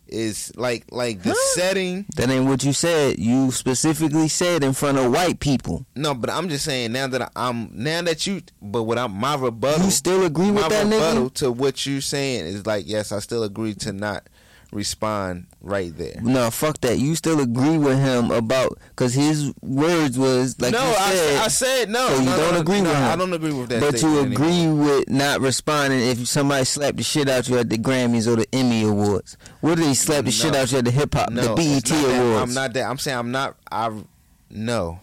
Is 0.08 0.52
like 0.56 0.84
like 0.90 1.22
the 1.22 1.30
Huh? 1.30 1.54
setting. 1.54 2.04
That 2.16 2.28
ain't 2.28 2.44
what 2.44 2.64
you 2.64 2.74
said. 2.74 3.18
You 3.18 3.50
specifically 3.50 4.28
said 4.28 4.62
in 4.62 4.74
front 4.74 4.98
of 4.98 5.10
white 5.10 5.40
people. 5.40 5.86
No, 5.96 6.12
but 6.12 6.28
I'm 6.28 6.50
just 6.50 6.66
saying 6.66 6.92
now 6.92 7.06
that 7.06 7.32
I'm 7.34 7.70
now 7.72 8.02
that 8.02 8.26
you. 8.26 8.42
But 8.60 8.82
what 8.82 8.98
I'm 8.98 9.12
my 9.12 9.36
rebuttal. 9.36 9.86
You 9.86 9.90
still 9.90 10.22
agree 10.26 10.50
with 10.50 10.68
that 10.68 10.84
rebuttal 10.84 11.30
nigga? 11.30 11.34
to 11.36 11.52
what 11.52 11.86
you're 11.86 12.02
saying 12.02 12.44
is 12.44 12.66
like 12.66 12.84
yes, 12.86 13.10
I 13.10 13.20
still 13.20 13.42
agree 13.42 13.72
to 13.76 13.94
not 13.94 14.28
respond 14.72 15.46
right 15.60 15.96
there. 15.96 16.18
No, 16.22 16.50
fuck 16.50 16.80
that. 16.80 16.98
You 16.98 17.14
still 17.14 17.40
agree 17.40 17.78
with 17.78 17.98
him 17.98 18.30
about 18.30 18.78
because 18.88 19.14
his 19.14 19.52
words 19.60 20.18
was 20.18 20.60
like 20.60 20.72
no, 20.72 20.80
I, 20.80 21.12
said, 21.12 21.38
I 21.40 21.48
said 21.48 21.88
no. 21.90 22.08
So 22.08 22.18
you 22.20 22.24
no, 22.24 22.36
don't 22.36 22.54
no, 22.54 22.60
agree 22.60 22.80
no, 22.80 22.88
with 22.90 22.96
him? 22.98 23.04
I 23.04 23.16
don't 23.16 23.32
agree 23.32 23.52
with 23.52 23.68
that. 23.68 23.80
but 23.80 24.02
you 24.02 24.18
agree 24.20 24.46
anymore. 24.46 24.84
with 24.98 25.10
not 25.10 25.40
responding 25.40 26.00
if 26.00 26.26
somebody 26.26 26.64
slapped 26.64 26.96
the 26.96 27.02
shit 27.02 27.28
out 27.28 27.48
you 27.48 27.58
at 27.58 27.68
the 27.68 27.78
Grammys 27.78 28.26
or 28.26 28.36
the 28.36 28.46
Emmy 28.52 28.82
Awards. 28.82 29.36
What 29.60 29.76
did 29.76 29.84
they 29.86 29.94
slap 29.94 30.24
the 30.24 30.30
shit 30.30 30.54
out 30.56 30.72
you 30.72 30.78
at 30.78 30.84
the 30.86 30.90
hip 30.90 31.14
hop, 31.14 31.28
the 31.32 31.54
BET 31.54 31.58
it's 31.58 31.90
not 31.90 32.02
that. 32.08 32.20
Awards? 32.20 32.42
I'm 32.42 32.54
not 32.54 32.72
that. 32.74 32.84
I'm 32.90 32.98
saying 32.98 33.18
I'm 33.18 33.30
not. 33.30 33.56
I 33.70 34.02
no. 34.50 35.00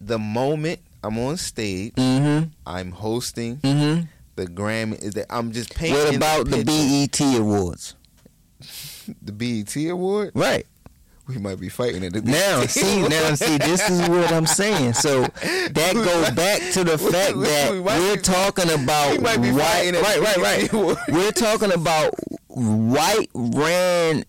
The 0.00 0.18
moment 0.18 0.80
I'm 1.02 1.18
on 1.18 1.36
stage, 1.36 1.94
Mm-hmm. 1.94 2.48
I'm 2.66 2.92
hosting 2.92 3.56
Mm-hmm. 3.58 4.04
The 4.36 4.46
Grammy. 4.46 5.02
Is 5.02 5.14
that 5.14 5.26
I'm 5.30 5.52
just 5.52 5.74
painting. 5.74 5.96
What 5.96 6.14
about 6.16 6.46
the. 6.50 6.64
BET 6.64 7.20
Awards? 7.38 7.94
the 9.22 9.32
BET 9.32 9.74
award? 9.90 10.32
Right. 10.34 10.66
We 11.28 11.38
might 11.38 11.60
be 11.60 11.68
fighting 11.68 12.02
it 12.02 12.24
Now, 12.24 12.62
see, 12.66 13.06
now, 13.06 13.34
see, 13.36 13.56
this 13.58 13.88
is 13.88 14.00
what 14.08 14.32
I'm 14.32 14.46
saying. 14.46 14.94
So 14.94 15.22
that 15.22 15.92
goes 15.94 16.30
back 16.30 16.60
to 16.72 16.82
the 16.82 16.98
fact 17.12 17.38
that 17.38 17.70
we 17.72 17.80
we're 17.80 18.16
talking 18.16 18.68
about 18.70 19.12
we 19.12 19.52
white, 19.52 19.92
right, 19.92 20.20
right, 20.20 20.36
right. 20.72 20.72
We're 21.08 21.30
talking 21.30 21.72
about 21.72 22.14
white 22.48 23.30
ran 23.32 24.24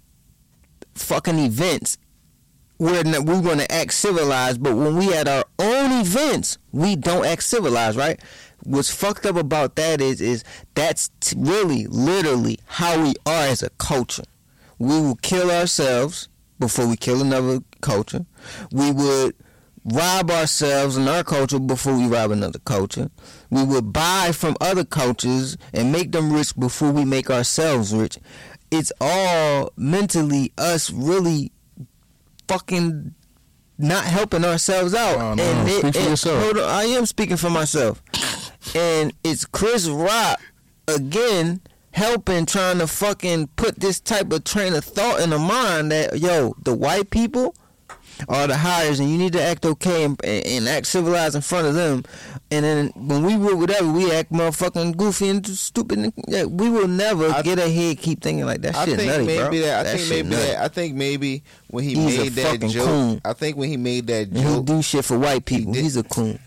fucking 0.94 1.40
events 1.40 1.98
where 2.78 3.06
n- 3.06 3.26
we're 3.26 3.42
going 3.42 3.60
to 3.60 3.72
act 3.72 3.94
civilized, 3.94 4.62
but 4.62 4.76
when 4.76 4.96
we 4.98 5.12
at 5.14 5.28
our 5.28 5.46
own 5.58 6.02
events, 6.02 6.60
we 6.72 6.96
don't 6.96 7.26
act 7.26 7.44
civilized, 7.44 7.98
right? 7.98 8.20
What's 8.64 8.94
fucked 8.94 9.26
up 9.26 9.36
about 9.36 9.76
that 9.76 10.02
is, 10.02 10.22
is 10.22 10.44
that's 10.76 11.10
t- 11.20 11.36
really, 11.38 11.88
literally 11.88 12.60
how 12.66 13.02
we 13.02 13.14
are 13.26 13.46
as 13.48 13.64
a 13.64 13.70
culture. 13.72 14.24
we 14.80 15.00
will 15.00 15.16
kill 15.22 15.52
ourselves 15.52 16.28
before 16.60 16.88
we 16.88 16.96
kill 16.96 17.22
another 17.22 17.60
culture. 17.82 18.26
We 18.72 18.92
would 18.92 19.36
rob 19.84 20.30
ourselves 20.30 20.96
and 20.98 21.10
our 21.10 21.24
culture 21.24 21.60
before 21.60 21.96
we 21.98 22.06
rob 22.08 22.32
another 22.32 22.60
culture. 22.60 23.10
We 23.50 23.64
would 23.64 23.92
buy 23.94 24.32
from 24.32 24.56
other 24.62 24.84
cultures 24.86 25.58
and 25.74 25.92
make 25.92 26.12
them 26.12 26.32
rich 26.32 26.56
before 26.56 26.92
we 26.92 27.04
make 27.06 27.30
ourselves 27.32 27.94
rich. 27.94 28.18
It's 28.70 28.92
all 29.02 29.72
mentally 29.76 30.52
us 30.58 30.92
really 30.92 31.52
fucking 32.48 33.14
not 33.78 34.04
helping 34.06 34.46
ourselves 34.46 34.94
out. 34.94 35.18
Oh, 35.20 35.34
no. 35.34 35.44
and 35.44 35.70
Speak 35.70 35.96
for 35.96 36.10
yourself. 36.10 36.58
I 36.58 36.84
am 36.86 37.06
speaking 37.08 37.38
for 37.38 37.50
myself. 37.50 38.02
And 38.76 39.14
it's 39.24 39.46
Chris 39.46 39.88
Rock 39.88 40.40
again 40.88 41.62
helping 41.92 42.46
trying 42.46 42.78
to 42.80 42.88
fucking 42.88 43.48
put 43.56 43.80
this 43.80 44.00
type 44.00 44.32
of 44.32 44.44
train 44.44 44.74
of 44.74 44.84
thought 44.86 45.20
in 45.20 45.30
the 45.32 45.40
mind 45.40 45.92
that 45.92 46.20
yo, 46.20 46.56
the 46.64 46.74
white 46.74 47.10
people 47.10 47.54
are 48.30 48.46
the 48.48 48.56
hires 48.56 49.00
and 49.00 49.10
you 49.10 49.18
need 49.18 49.34
to 49.34 49.42
act 49.42 49.66
okay 49.66 50.04
and, 50.04 50.24
and 50.24 50.68
act 50.70 50.86
civilized 50.86 51.36
in 51.36 51.42
front 51.42 51.66
of 51.68 51.74
them. 51.74 52.04
And 52.52 52.64
then 52.64 52.88
when 52.96 53.24
we 53.24 53.36
will 53.36 53.58
whatever, 53.58 53.92
we 53.92 54.12
act 54.12 54.32
motherfucking 54.32 54.96
goofy 54.96 55.30
and 55.30 55.46
stupid. 55.48 55.98
And, 56.00 56.14
yeah, 56.28 56.44
we 56.46 56.70
will 56.70 56.88
never 56.88 57.30
I- 57.30 57.42
get 57.42 57.58
ahead 57.58 57.98
keep 57.98 58.22
thinking 58.22 58.46
like 58.46 58.62
that 58.62 58.76
I 58.76 58.86
shit 58.86 58.98
think 58.98 59.12
nutty, 59.12 59.26
maybe 59.26 59.40
bro. 59.60 59.60
that. 59.68 59.86
I 59.88 59.98
think 59.98 60.10
maybe 60.10 60.30
nutty. 60.30 60.42
that. 60.44 60.62
I 60.64 60.68
think 60.68 60.96
maybe 60.96 61.44
when 61.70 61.84
he 61.84 61.96
He's 61.96 62.18
made 62.18 62.32
that 62.34 62.70
joke. 62.70 62.86
coon. 62.86 63.22
I 63.26 63.34
think 63.34 63.58
when 63.58 63.70
he 63.70 63.78
made 63.78 64.08
that 64.08 64.28
And 64.28 64.38
he'll 64.38 64.62
do 64.64 64.82
shit 64.82 65.04
for 65.04 65.18
white 65.18 65.46
people. 65.46 65.74
did- 65.74 65.84
He's 65.84 65.98
a 65.98 66.04
coon. 66.04 66.40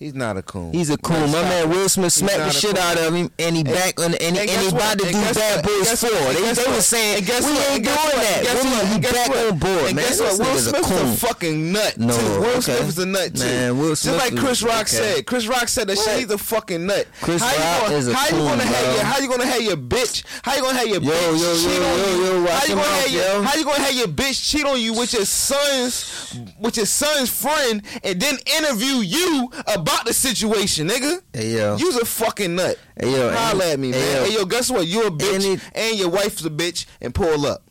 He's 0.00 0.14
not 0.14 0.36
a 0.36 0.42
coon. 0.42 0.72
He's 0.72 0.90
a 0.90 0.98
coon. 0.98 1.30
My 1.30 1.42
man. 1.42 1.70
Will 1.70 1.88
Smith 1.88 2.12
smacked 2.12 2.38
the 2.38 2.50
shit 2.50 2.74
coon. 2.74 2.82
out 2.82 2.98
of 2.98 3.14
him, 3.14 3.30
and 3.38 3.54
he 3.56 3.62
back 3.62 4.00
on, 4.00 4.06
and, 4.06 4.14
and 4.16 4.36
and, 4.38 4.50
he 4.50 4.68
about 4.68 4.98
to 4.98 5.04
And 5.06 5.14
do 5.14 5.34
Bad? 5.38 5.64
Boys 5.64 5.88
And 5.90 5.98
Four. 6.00 6.10
what? 6.10 6.34
They, 6.36 6.48
And 6.48 6.56
they 6.56 6.66
were 6.72 6.80
saying 6.80 7.16
And 7.18 7.26
guess 7.26 7.46
we 7.46 7.52
what? 7.52 7.68
ain't 7.70 7.76
And 7.76 7.84
doing 7.84 7.94
that. 7.94 8.36
And 8.36 8.46
guess 8.46 8.64
What 8.64 8.64
what? 8.64 8.82
are 8.82 8.88
you 8.88 8.94
And 8.94 9.02
guess 9.02 9.12
back 9.12 9.28
what? 9.28 9.52
on 9.52 9.58
board, 9.60 9.84
And 9.86 9.96
man? 9.96 10.04
guess 10.08 10.20
what? 10.20 10.38
Will 10.40 10.56
a 10.56 10.58
Smith's 10.58 10.88
coon. 10.88 11.06
a 11.06 11.16
fucking 11.16 11.72
nut 11.72 11.98
No, 11.98 12.16
too. 12.18 12.26
Will 12.40 12.46
okay. 12.50 12.60
Smith 12.60 12.88
is 12.88 12.98
a 12.98 13.06
nut 13.06 13.34
too. 13.36 13.44
Man, 13.44 13.78
Will 13.78 13.88
Just 13.90 14.02
Smith 14.02 14.16
like 14.18 14.32
is- 14.32 14.40
Chris 14.40 14.62
Rock 14.62 14.80
okay. 14.82 14.96
said. 14.96 15.26
Chris 15.26 15.46
Rock 15.46 15.68
said 15.68 15.86
that 15.88 15.98
shit. 15.98 16.18
He's 16.18 16.30
a 16.30 16.38
fucking 16.38 16.86
nut. 16.86 17.06
Chris 17.20 17.42
how 17.42 17.52
you 17.52 17.58
Rock 17.60 17.80
gonna, 17.86 17.94
is 17.96 18.08
a 18.08 18.14
how 18.14 18.26
you 18.26 18.42
gonna 18.42 18.64
have 18.64 18.94
your 18.96 19.04
how 19.04 19.18
you 19.20 19.28
gonna 19.28 19.46
have 19.46 19.62
your 19.62 19.76
bitch? 19.76 20.24
How 20.42 20.54
you 20.56 20.62
gonna 20.62 20.78
have 20.78 20.88
your 20.88 21.02
Yo, 21.02 21.10
bitch 21.10 21.64
cheat 21.64 21.82
on 21.82 21.98
yo, 21.98 22.40
you? 22.40 22.46
how 22.46 22.64
you 22.64 22.74
gonna 22.74 22.82
have 22.88 23.10
your 23.10 23.22
yo. 23.24 23.42
how 23.42 23.54
you 23.56 23.64
gonna 23.64 23.82
have 23.82 23.94
your 23.94 24.08
bitch 24.08 24.50
cheat 24.50 24.64
on 24.64 24.80
you 24.80 24.94
with 24.94 25.12
your 25.12 25.24
son's 25.26 26.34
with 26.58 26.76
your 26.76 26.86
son's 26.86 27.28
friend 27.30 27.82
and 28.02 28.20
then 28.20 28.36
interview 28.58 28.96
you 29.04 29.50
about 29.66 29.89
the 30.04 30.12
situation, 30.14 30.88
nigga? 30.88 31.20
Hey 31.32 31.54
yo, 31.56 31.76
You's 31.76 31.96
a 31.96 32.04
fucking 32.04 32.54
nut. 32.54 32.78
Hey, 32.98 33.12
yo, 33.12 33.30
Holla 33.32 33.72
at 33.72 33.78
me, 33.78 33.92
hey, 33.92 33.98
man. 33.98 34.16
yo. 34.16 34.24
Hey, 34.24 34.34
yo, 34.34 34.44
guess 34.44 34.70
what? 34.70 34.86
You 34.86 35.06
a 35.06 35.10
bitch 35.10 35.34
Any- 35.34 35.60
and 35.74 35.98
your 35.98 36.08
wife's 36.10 36.44
a 36.44 36.50
bitch 36.50 36.86
and 37.00 37.14
pull 37.14 37.46
up. 37.46 37.62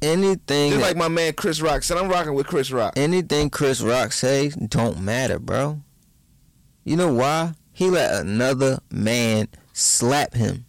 anything, 0.00 0.70
Just 0.70 0.80
that- 0.80 0.86
like 0.86 0.96
my 0.96 1.08
man 1.08 1.32
Chris 1.32 1.60
Rock 1.60 1.82
said, 1.82 1.96
I'm 1.98 2.08
rocking 2.08 2.34
with 2.34 2.46
Chris 2.46 2.70
Rock. 2.70 2.94
anything 2.96 3.50
Chris 3.50 3.80
Rock 3.80 4.12
say 4.12 4.48
don't 4.50 5.00
matter, 5.00 5.38
bro. 5.38 5.80
You 6.84 6.96
know 6.96 7.12
why? 7.12 7.52
He 7.72 7.90
let 7.90 8.14
another 8.14 8.78
man 8.90 9.48
slap 9.72 10.34
him. 10.34 10.64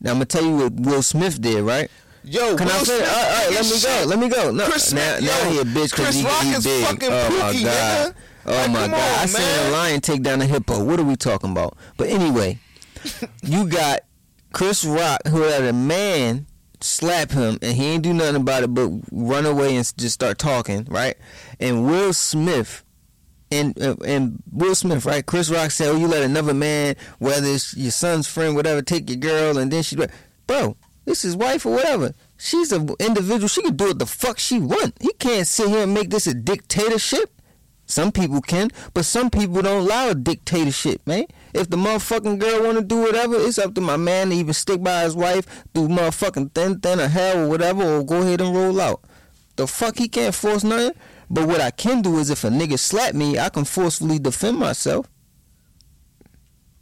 Now 0.00 0.12
I'm 0.12 0.16
gonna 0.16 0.24
tell 0.26 0.42
you 0.44 0.56
what 0.56 0.72
Will 0.74 1.02
Smith 1.02 1.40
did, 1.40 1.62
right? 1.62 1.90
Yo, 2.24 2.56
Can 2.56 2.66
Will 2.66 2.74
I 2.74 2.78
say? 2.78 2.84
Smith 2.98 3.00
All 3.08 3.14
right, 3.16 3.24
all 3.24 3.30
right, 3.46 3.50
let 3.54 3.64
me 3.64 3.70
shit. 3.78 3.82
go. 3.82 4.04
Let 4.06 4.18
me 4.18 4.28
go. 4.28 4.50
No, 4.50 4.64
Chris 4.66 4.92
now, 4.92 5.18
Smith- 5.18 5.30
now 5.30 5.42
yo, 5.44 5.50
he 5.50 5.58
a 5.58 5.64
bitch 5.64 5.90
because 5.90 5.92
Chris 5.92 6.14
he, 6.16 6.24
Rock 6.24 6.42
he 6.42 6.50
is 6.50 6.64
big. 6.64 6.84
fucking 6.86 7.08
oh 7.10 7.28
my 7.30 7.52
pookie, 7.52 7.64
god. 7.64 8.12
nigga. 8.12 8.14
Oh 8.46 8.52
Like, 8.52 8.70
my 8.70 8.86
god. 8.88 8.94
I 9.18 9.22
on, 9.22 9.28
seen 9.28 9.66
a 9.66 9.70
lion 9.70 10.00
take 10.00 10.22
down 10.22 10.40
a 10.40 10.46
hippo. 10.46 10.82
What 10.82 10.98
are 11.00 11.04
we 11.04 11.16
talking 11.16 11.50
about? 11.50 11.76
But 11.96 12.08
anyway, 12.08 12.58
you 13.42 13.66
got 13.68 14.00
Chris 14.52 14.84
Rock 14.84 15.20
who 15.28 15.42
had 15.42 15.62
a 15.64 15.72
man 15.72 16.46
slap 16.80 17.30
him 17.30 17.58
and 17.60 17.76
he 17.76 17.84
ain't 17.86 18.02
do 18.02 18.14
nothing 18.14 18.36
about 18.36 18.62
it 18.62 18.72
but 18.72 18.90
run 19.12 19.44
away 19.46 19.76
and 19.76 19.92
just 19.98 20.14
start 20.14 20.38
talking, 20.38 20.86
right? 20.90 21.16
And 21.58 21.86
Will 21.86 22.12
Smith 22.12 22.84
and 23.50 23.80
uh, 23.82 23.96
and 24.04 24.42
Will 24.50 24.74
Smith, 24.74 25.04
right? 25.04 25.26
Chris 25.26 25.50
Rock 25.50 25.70
said, 25.72 25.88
"Oh, 25.88 25.96
you 25.96 26.06
let 26.06 26.22
another 26.22 26.54
man, 26.54 26.94
whether 27.18 27.46
it's 27.46 27.76
your 27.76 27.90
son's 27.90 28.26
friend, 28.26 28.54
whatever, 28.54 28.80
take 28.80 29.10
your 29.10 29.18
girl, 29.18 29.58
and 29.58 29.70
then 29.72 29.82
she, 29.82 29.96
bro, 30.46 30.76
this 31.04 31.24
is 31.24 31.36
wife 31.36 31.66
or 31.66 31.72
whatever. 31.72 32.14
She's 32.38 32.72
an 32.72 32.90
individual. 33.00 33.48
She 33.48 33.62
can 33.62 33.76
do 33.76 33.86
what 33.88 33.98
the 33.98 34.06
fuck 34.06 34.38
she 34.38 34.58
want. 34.60 34.94
He 35.00 35.12
can't 35.14 35.46
sit 35.46 35.68
here 35.68 35.82
and 35.82 35.92
make 35.92 36.10
this 36.10 36.26
a 36.26 36.34
dictatorship. 36.34 37.39
Some 37.90 38.12
people 38.12 38.40
can, 38.40 38.70
but 38.94 39.04
some 39.04 39.30
people 39.30 39.62
don't 39.62 39.82
allow 39.82 40.10
a 40.10 40.14
dictatorship, 40.14 41.04
man. 41.06 41.24
If 41.52 41.70
the 41.70 41.76
motherfucking 41.76 42.38
girl 42.38 42.62
want 42.62 42.78
to 42.78 42.84
do 42.84 42.98
whatever, 42.98 43.34
it's 43.36 43.58
up 43.58 43.74
to 43.74 43.80
my 43.80 43.96
man 43.96 44.30
to 44.30 44.36
even 44.36 44.54
stick 44.54 44.80
by 44.80 45.02
his 45.02 45.16
wife 45.16 45.64
through 45.74 45.88
motherfucking 45.88 46.54
thin, 46.54 46.78
thin 46.78 47.00
or 47.00 47.08
hell 47.08 47.44
or 47.44 47.48
whatever, 47.48 47.82
or 47.82 48.04
go 48.04 48.22
ahead 48.22 48.40
and 48.40 48.54
roll 48.54 48.80
out. 48.80 49.02
The 49.56 49.66
fuck 49.66 49.98
he 49.98 50.08
can't 50.08 50.34
force 50.34 50.62
nothing. 50.62 50.92
But 51.28 51.48
what 51.48 51.60
I 51.60 51.72
can 51.72 52.00
do 52.00 52.18
is 52.18 52.30
if 52.30 52.44
a 52.44 52.48
nigga 52.48 52.78
slap 52.78 53.14
me, 53.14 53.38
I 53.38 53.48
can 53.48 53.64
forcefully 53.64 54.20
defend 54.20 54.58
myself. 54.58 55.08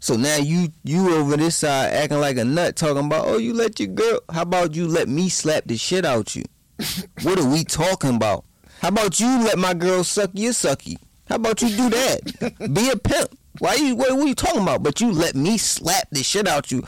So 0.00 0.16
now 0.16 0.36
you 0.36 0.68
you 0.84 1.14
over 1.14 1.36
this 1.36 1.56
side 1.56 1.92
acting 1.92 2.20
like 2.20 2.36
a 2.36 2.44
nut, 2.44 2.76
talking 2.76 3.06
about 3.06 3.26
oh 3.26 3.38
you 3.38 3.52
let 3.54 3.80
your 3.80 3.88
girl. 3.88 4.20
How 4.30 4.42
about 4.42 4.74
you 4.76 4.86
let 4.86 5.08
me 5.08 5.28
slap 5.28 5.64
the 5.64 5.76
shit 5.76 6.04
out 6.04 6.36
you? 6.36 6.44
what 7.22 7.38
are 7.38 7.48
we 7.48 7.64
talking 7.64 8.14
about? 8.14 8.44
How 8.80 8.88
about 8.88 9.18
you 9.20 9.26
let 9.26 9.58
my 9.58 9.74
girl 9.74 10.04
suck 10.04 10.30
your 10.34 10.52
sucky? 10.52 10.98
How 11.28 11.36
about 11.36 11.60
you 11.62 11.68
do 11.68 11.90
that? 11.90 12.72
Be 12.74 12.90
a 12.90 12.96
pimp. 12.96 13.38
Why 13.58 13.74
you 13.74 13.96
what, 13.96 14.12
what 14.12 14.24
are 14.24 14.28
you 14.28 14.34
talking 14.34 14.62
about? 14.62 14.82
But 14.82 15.00
you 15.00 15.12
let 15.12 15.34
me 15.34 15.58
slap 15.58 16.08
the 16.10 16.22
shit 16.22 16.46
out 16.46 16.70
you 16.70 16.84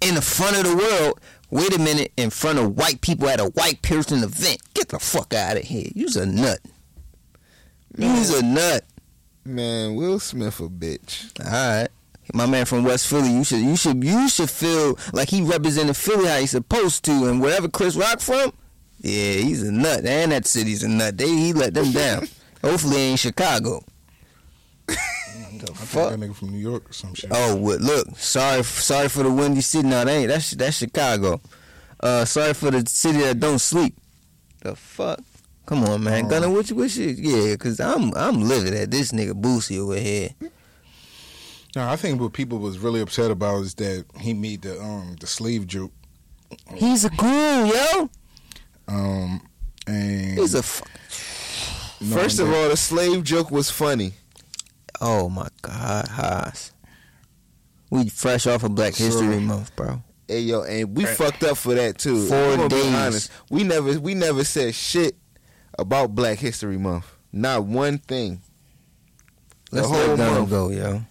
in 0.00 0.14
the 0.14 0.22
front 0.22 0.56
of 0.56 0.64
the 0.64 0.76
world. 0.76 1.20
Wait 1.50 1.74
a 1.74 1.78
minute, 1.78 2.12
in 2.16 2.30
front 2.30 2.58
of 2.58 2.76
white 2.76 3.00
people 3.00 3.28
at 3.28 3.38
a 3.38 3.44
white 3.44 3.82
person 3.82 4.24
event. 4.24 4.60
Get 4.72 4.88
the 4.88 4.98
fuck 4.98 5.34
out 5.34 5.56
of 5.56 5.62
here. 5.62 5.88
You's 5.94 6.16
a 6.16 6.26
nut. 6.26 6.60
You's 7.96 8.30
a 8.30 8.42
nut. 8.42 8.84
Man, 9.44 9.94
Will 9.94 10.18
Smith 10.18 10.58
a 10.60 10.68
bitch. 10.68 11.30
All 11.44 11.50
right. 11.52 11.88
My 12.32 12.46
man 12.46 12.64
from 12.64 12.84
West 12.84 13.06
Philly, 13.06 13.30
you 13.30 13.44
should 13.44 13.60
you 13.60 13.76
should 13.76 14.02
you 14.02 14.28
should 14.30 14.48
feel 14.48 14.98
like 15.12 15.28
he 15.28 15.42
represented 15.42 15.94
Philly 15.96 16.26
how 16.26 16.38
he's 16.38 16.52
supposed 16.52 17.04
to, 17.04 17.12
and 17.28 17.40
wherever 17.40 17.68
Chris 17.68 17.96
Rock 17.96 18.20
from, 18.20 18.54
yeah, 19.04 19.34
he's 19.34 19.62
a 19.62 19.70
nut, 19.70 20.06
and 20.06 20.32
that 20.32 20.46
city's 20.46 20.82
a 20.82 20.88
nut. 20.88 21.18
They 21.18 21.28
he 21.28 21.52
let 21.52 21.74
them 21.74 21.92
down. 21.92 22.26
Hopefully, 22.62 22.96
it 22.96 23.10
ain't 23.10 23.18
Chicago. 23.20 23.84
I 24.88 24.94
think 24.94 25.76
Fuck. 25.76 26.10
that 26.10 26.20
nigga 26.20 26.34
from 26.34 26.50
New 26.50 26.58
York 26.58 26.88
or 26.88 26.92
some 26.94 27.12
shit. 27.12 27.30
Oh, 27.32 27.54
well, 27.54 27.78
look, 27.78 28.16
sorry, 28.16 28.62
sorry 28.64 29.08
for 29.08 29.22
the 29.22 29.30
windy 29.30 29.60
city. 29.60 29.86
No, 29.86 30.04
that 30.04 30.10
ain't 30.10 30.28
that's 30.28 30.52
that's 30.52 30.78
Chicago. 30.78 31.40
Uh, 32.00 32.24
sorry 32.24 32.54
for 32.54 32.70
the 32.70 32.88
city 32.88 33.18
that 33.18 33.40
don't 33.40 33.58
sleep. 33.58 33.94
The 34.62 34.74
fuck. 34.74 35.20
Come 35.66 35.84
on, 35.84 36.02
man. 36.02 36.24
Oh. 36.24 36.28
Gunner, 36.28 36.48
what 36.48 36.70
you, 36.70 36.82
you, 36.82 37.08
yeah, 37.10 37.56
cause 37.56 37.80
I'm, 37.80 38.14
I'm 38.14 38.40
livid 38.40 38.74
at 38.74 38.90
this 38.90 39.12
nigga 39.12 39.32
Boosie 39.32 39.78
over 39.78 39.96
here. 39.96 40.30
No, 41.76 41.88
I 41.88 41.96
think 41.96 42.20
what 42.20 42.32
people 42.32 42.58
was 42.58 42.78
really 42.78 43.00
upset 43.00 43.30
about 43.30 43.60
is 43.62 43.74
that 43.74 44.04
he 44.18 44.32
made 44.32 44.62
the 44.62 44.80
um 44.80 45.16
the 45.20 45.26
slave 45.26 45.66
joke. 45.66 45.92
He's 46.74 47.04
a 47.04 47.10
cool, 47.10 47.66
yo. 47.66 48.10
Um 48.88 49.40
and 49.86 50.38
He's 50.38 50.54
a, 50.54 50.62
fu- 50.62 50.84
no, 52.04 52.16
First 52.16 52.38
of 52.38 52.48
that- 52.48 52.56
all, 52.56 52.68
the 52.70 52.76
slave 52.76 53.22
joke 53.24 53.50
was 53.50 53.70
funny. 53.70 54.14
Oh 55.00 55.28
my 55.28 55.48
God, 55.62 56.08
Haas. 56.08 56.72
We 57.90 58.08
fresh 58.08 58.46
off 58.46 58.62
of 58.64 58.74
Black 58.74 58.94
History 58.94 59.26
Sorry. 59.26 59.40
Month, 59.40 59.74
bro. 59.76 60.02
Hey 60.26 60.40
yo, 60.40 60.62
and 60.62 60.96
we 60.96 61.04
fucked 61.04 61.42
up 61.44 61.56
for 61.58 61.74
that 61.74 61.98
too. 61.98 62.26
Four 62.26 62.36
I'm 62.38 62.56
gonna 62.56 62.68
be 62.70 62.74
days. 62.76 62.94
honest. 62.94 63.30
We 63.50 63.62
never 63.64 64.00
we 64.00 64.14
never 64.14 64.42
said 64.44 64.74
shit 64.74 65.16
about 65.78 66.14
Black 66.14 66.38
History 66.38 66.78
Month. 66.78 67.06
Not 67.32 67.64
one 67.64 67.98
thing. 67.98 68.40
The 69.70 69.76
Let's 69.82 69.88
whole 69.88 69.98
let 69.98 70.16
Gunner 70.16 70.38
month. 70.40 70.50
go, 70.50 70.70
yo. 70.70 71.02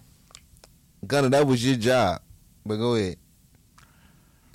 Gunner, 1.06 1.28
that 1.28 1.46
was 1.46 1.64
your 1.64 1.76
job. 1.76 2.22
But 2.66 2.76
go 2.76 2.94
ahead. 2.96 3.16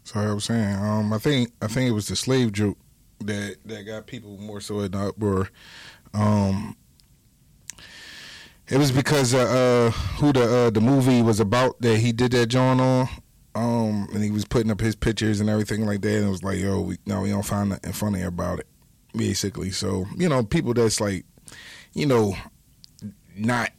Sorry, 0.03 0.28
I 0.30 0.34
was 0.34 0.45
saying. 0.45 0.76
Um, 0.76 1.13
I 1.13 1.20
think 1.20 1.51
I 1.61 1.67
think 1.67 1.89
it 1.89 1.93
was 1.93 2.07
the 2.07 2.15
slave 2.15 2.51
joke 2.51 2.78
that 3.22 3.57
that 3.65 3.84
got 3.84 4.07
people 4.07 4.38
more 4.38 4.61
so 4.61 4.80
in 4.80 4.95
uproar. 4.95 5.49
Um, 6.13 6.76
it 8.67 8.78
was 8.78 8.91
because 8.91 9.34
uh, 9.34 9.39
uh 9.39 9.91
who 9.91 10.34
the 10.34 10.43
uh, 10.43 10.70
the 10.70 10.82
movie 10.82 11.22
was 11.22 11.39
about 11.39 11.80
that 11.82 11.97
he 11.97 12.11
did 12.11 12.32
that 12.32 12.47
John 12.47 12.80
on. 12.80 13.09
Um, 13.55 14.07
and 14.13 14.24
he 14.24 14.30
was 14.30 14.45
putting 14.45 14.72
up 14.72 14.80
his 14.80 14.95
pictures 14.95 15.41
and 15.41 15.49
everything 15.49 15.86
like 15.86 16.01
that, 16.01 16.17
and 16.17 16.28
it 16.28 16.30
was 16.30 16.43
like, 16.43 16.59
yo, 16.59 16.82
we, 16.82 16.97
no, 17.07 17.22
we 17.22 17.30
don't 17.30 17.43
find 17.43 17.70
nothing 17.70 17.91
funny 17.91 18.22
about 18.22 18.59
it, 18.59 18.67
basically. 19.13 19.72
So 19.72 20.05
you 20.15 20.30
know, 20.30 20.43
people 20.43 20.74
that's 20.74 21.01
like, 21.01 21.26
you 21.93 22.05
know, 22.05 22.36
not 23.36 23.72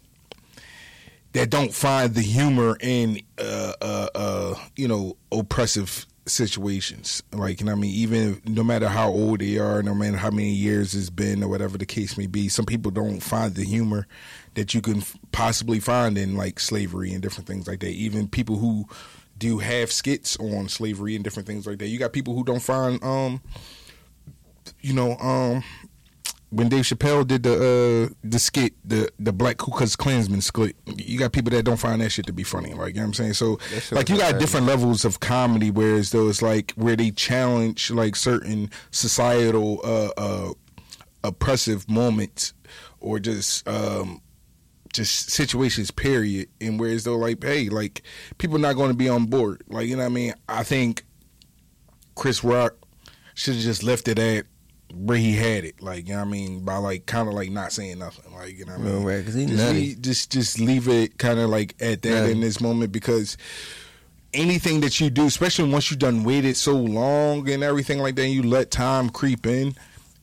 that 1.32 1.50
don't 1.50 1.72
find 1.72 2.14
the 2.14 2.20
humor 2.20 2.76
in 2.80 3.20
uh 3.38 3.72
uh 3.80 4.08
uh 4.14 4.54
you 4.76 4.88
know 4.88 5.16
oppressive 5.32 6.06
situations. 6.30 7.22
Like, 7.32 7.60
and 7.60 7.70
I 7.70 7.74
mean, 7.74 7.94
even 7.94 8.40
no 8.46 8.62
matter 8.62 8.88
how 8.88 9.10
old 9.10 9.40
they 9.40 9.58
are, 9.58 9.82
no 9.82 9.94
matter 9.94 10.16
how 10.16 10.30
many 10.30 10.50
years 10.50 10.94
it's 10.94 11.10
been, 11.10 11.42
or 11.42 11.48
whatever 11.48 11.76
the 11.76 11.86
case 11.86 12.16
may 12.16 12.26
be, 12.26 12.48
some 12.48 12.66
people 12.66 12.90
don't 12.90 13.20
find 13.20 13.54
the 13.54 13.64
humor 13.64 14.06
that 14.54 14.74
you 14.74 14.80
can 14.80 15.02
possibly 15.32 15.80
find 15.80 16.16
in 16.18 16.36
like 16.36 16.60
slavery 16.60 17.12
and 17.12 17.22
different 17.22 17.46
things 17.46 17.66
like 17.68 17.80
that. 17.80 17.90
Even 17.90 18.28
people 18.28 18.56
who 18.56 18.86
do 19.38 19.58
have 19.58 19.90
skits 19.90 20.36
on 20.36 20.68
slavery 20.68 21.14
and 21.14 21.24
different 21.24 21.46
things 21.46 21.66
like 21.66 21.78
that. 21.78 21.88
You 21.88 21.98
got 21.98 22.12
people 22.12 22.34
who 22.34 22.44
don't 22.44 22.62
find, 22.62 23.02
um, 23.02 23.40
you 24.80 24.92
know, 24.92 25.16
um, 25.16 25.64
when 26.50 26.68
Dave 26.68 26.84
Chappelle 26.84 27.26
did 27.26 27.44
the 27.44 27.54
uh, 28.10 28.14
the 28.24 28.38
skit, 28.38 28.74
the 28.84 29.10
the 29.18 29.32
Black 29.32 29.56
Ku 29.56 29.70
Klux 29.70 29.94
Klansman 29.94 30.40
skit, 30.40 30.74
you 30.96 31.18
got 31.18 31.32
people 31.32 31.50
that 31.50 31.64
don't 31.64 31.76
find 31.76 32.00
that 32.00 32.10
shit 32.10 32.26
to 32.26 32.32
be 32.32 32.42
funny. 32.42 32.74
right? 32.74 32.88
you 32.88 32.94
know 32.94 33.02
what 33.02 33.06
I'm 33.06 33.14
saying. 33.14 33.34
So 33.34 33.58
like 33.92 34.08
you 34.08 34.16
got 34.16 34.38
different 34.38 34.66
levels 34.66 35.04
of 35.04 35.20
comedy, 35.20 35.70
whereas 35.70 36.10
though 36.10 36.28
it's 36.28 36.42
like 36.42 36.72
where 36.72 36.96
they 36.96 37.12
challenge 37.12 37.90
like 37.90 38.16
certain 38.16 38.70
societal 38.90 39.80
uh, 39.84 40.10
uh, 40.16 40.52
oppressive 41.22 41.88
moments 41.88 42.52
or 42.98 43.20
just 43.20 43.66
um, 43.68 44.20
just 44.92 45.30
situations 45.30 45.92
period. 45.92 46.48
And 46.60 46.80
whereas 46.80 47.04
though 47.04 47.16
like 47.16 47.42
hey 47.44 47.68
like 47.68 48.02
people 48.38 48.58
not 48.58 48.74
going 48.74 48.90
to 48.90 48.96
be 48.96 49.08
on 49.08 49.26
board. 49.26 49.62
Like 49.68 49.86
you 49.86 49.94
know 49.94 50.02
what 50.02 50.10
I 50.10 50.14
mean. 50.14 50.34
I 50.48 50.64
think 50.64 51.04
Chris 52.16 52.42
Rock 52.42 52.74
should 53.34 53.54
have 53.54 53.62
just 53.62 53.84
left 53.84 54.08
it 54.08 54.18
at 54.18 54.46
where 54.92 55.18
he 55.18 55.34
had 55.36 55.64
it, 55.64 55.80
like 55.82 56.06
you 56.08 56.14
know 56.14 56.20
what 56.20 56.28
I 56.28 56.30
mean, 56.30 56.64
by 56.64 56.76
like 56.76 57.06
kind 57.06 57.28
of 57.28 57.34
like 57.34 57.50
not 57.50 57.72
saying 57.72 57.98
nothing, 57.98 58.32
like 58.34 58.58
you 58.58 58.64
know 58.64 58.72
what 58.72 58.80
I 58.80 58.84
mean, 58.84 59.04
right? 59.04 59.24
He 59.24 59.46
just, 59.46 59.72
he 59.72 59.94
just 59.94 60.30
just 60.32 60.60
leave 60.60 60.88
it 60.88 61.18
kind 61.18 61.38
of 61.38 61.50
like 61.50 61.74
at 61.80 62.02
that 62.02 62.10
nutty. 62.10 62.32
in 62.32 62.40
this 62.40 62.60
moment 62.60 62.92
because 62.92 63.36
anything 64.32 64.80
that 64.80 65.00
you 65.00 65.10
do, 65.10 65.26
especially 65.26 65.70
once 65.70 65.90
you've 65.90 66.00
done 66.00 66.24
waited 66.24 66.56
so 66.56 66.74
long 66.74 67.48
and 67.48 67.62
everything 67.62 67.98
like 67.98 68.16
that, 68.16 68.22
and 68.22 68.32
you 68.32 68.42
let 68.42 68.70
time 68.70 69.10
creep 69.10 69.46
in, 69.46 69.74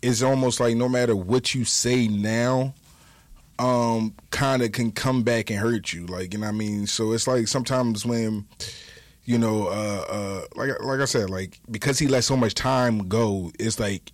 it's 0.02 0.22
almost 0.22 0.60
like 0.60 0.76
no 0.76 0.88
matter 0.90 1.16
what 1.16 1.54
you 1.54 1.66
say 1.66 2.08
now, 2.08 2.74
um, 3.60 4.14
kind 4.30 4.62
of 4.62 4.72
can 4.72 4.92
come 4.92 5.24
back 5.24 5.50
and 5.50 5.60
hurt 5.60 5.94
you. 5.94 6.06
Like, 6.06 6.34
you 6.34 6.40
know 6.40 6.48
what 6.48 6.54
I 6.54 6.58
mean? 6.58 6.88
So 6.88 7.12
it's 7.14 7.28
like 7.28 7.48
sometimes 7.48 8.06
when, 8.06 8.46
you 9.26 9.38
know, 9.38 9.68
uh, 9.68 10.06
uh, 10.10 10.42
like, 10.56 10.72
like 10.84 11.00
I 11.00 11.06
said, 11.06 11.30
like 11.30 11.60
because 11.70 12.00
he 12.00 12.08
let 12.08 12.24
so 12.24 12.38
much 12.38 12.54
time 12.54 13.08
go, 13.08 13.52
it's 13.60 13.80
like 13.80 14.12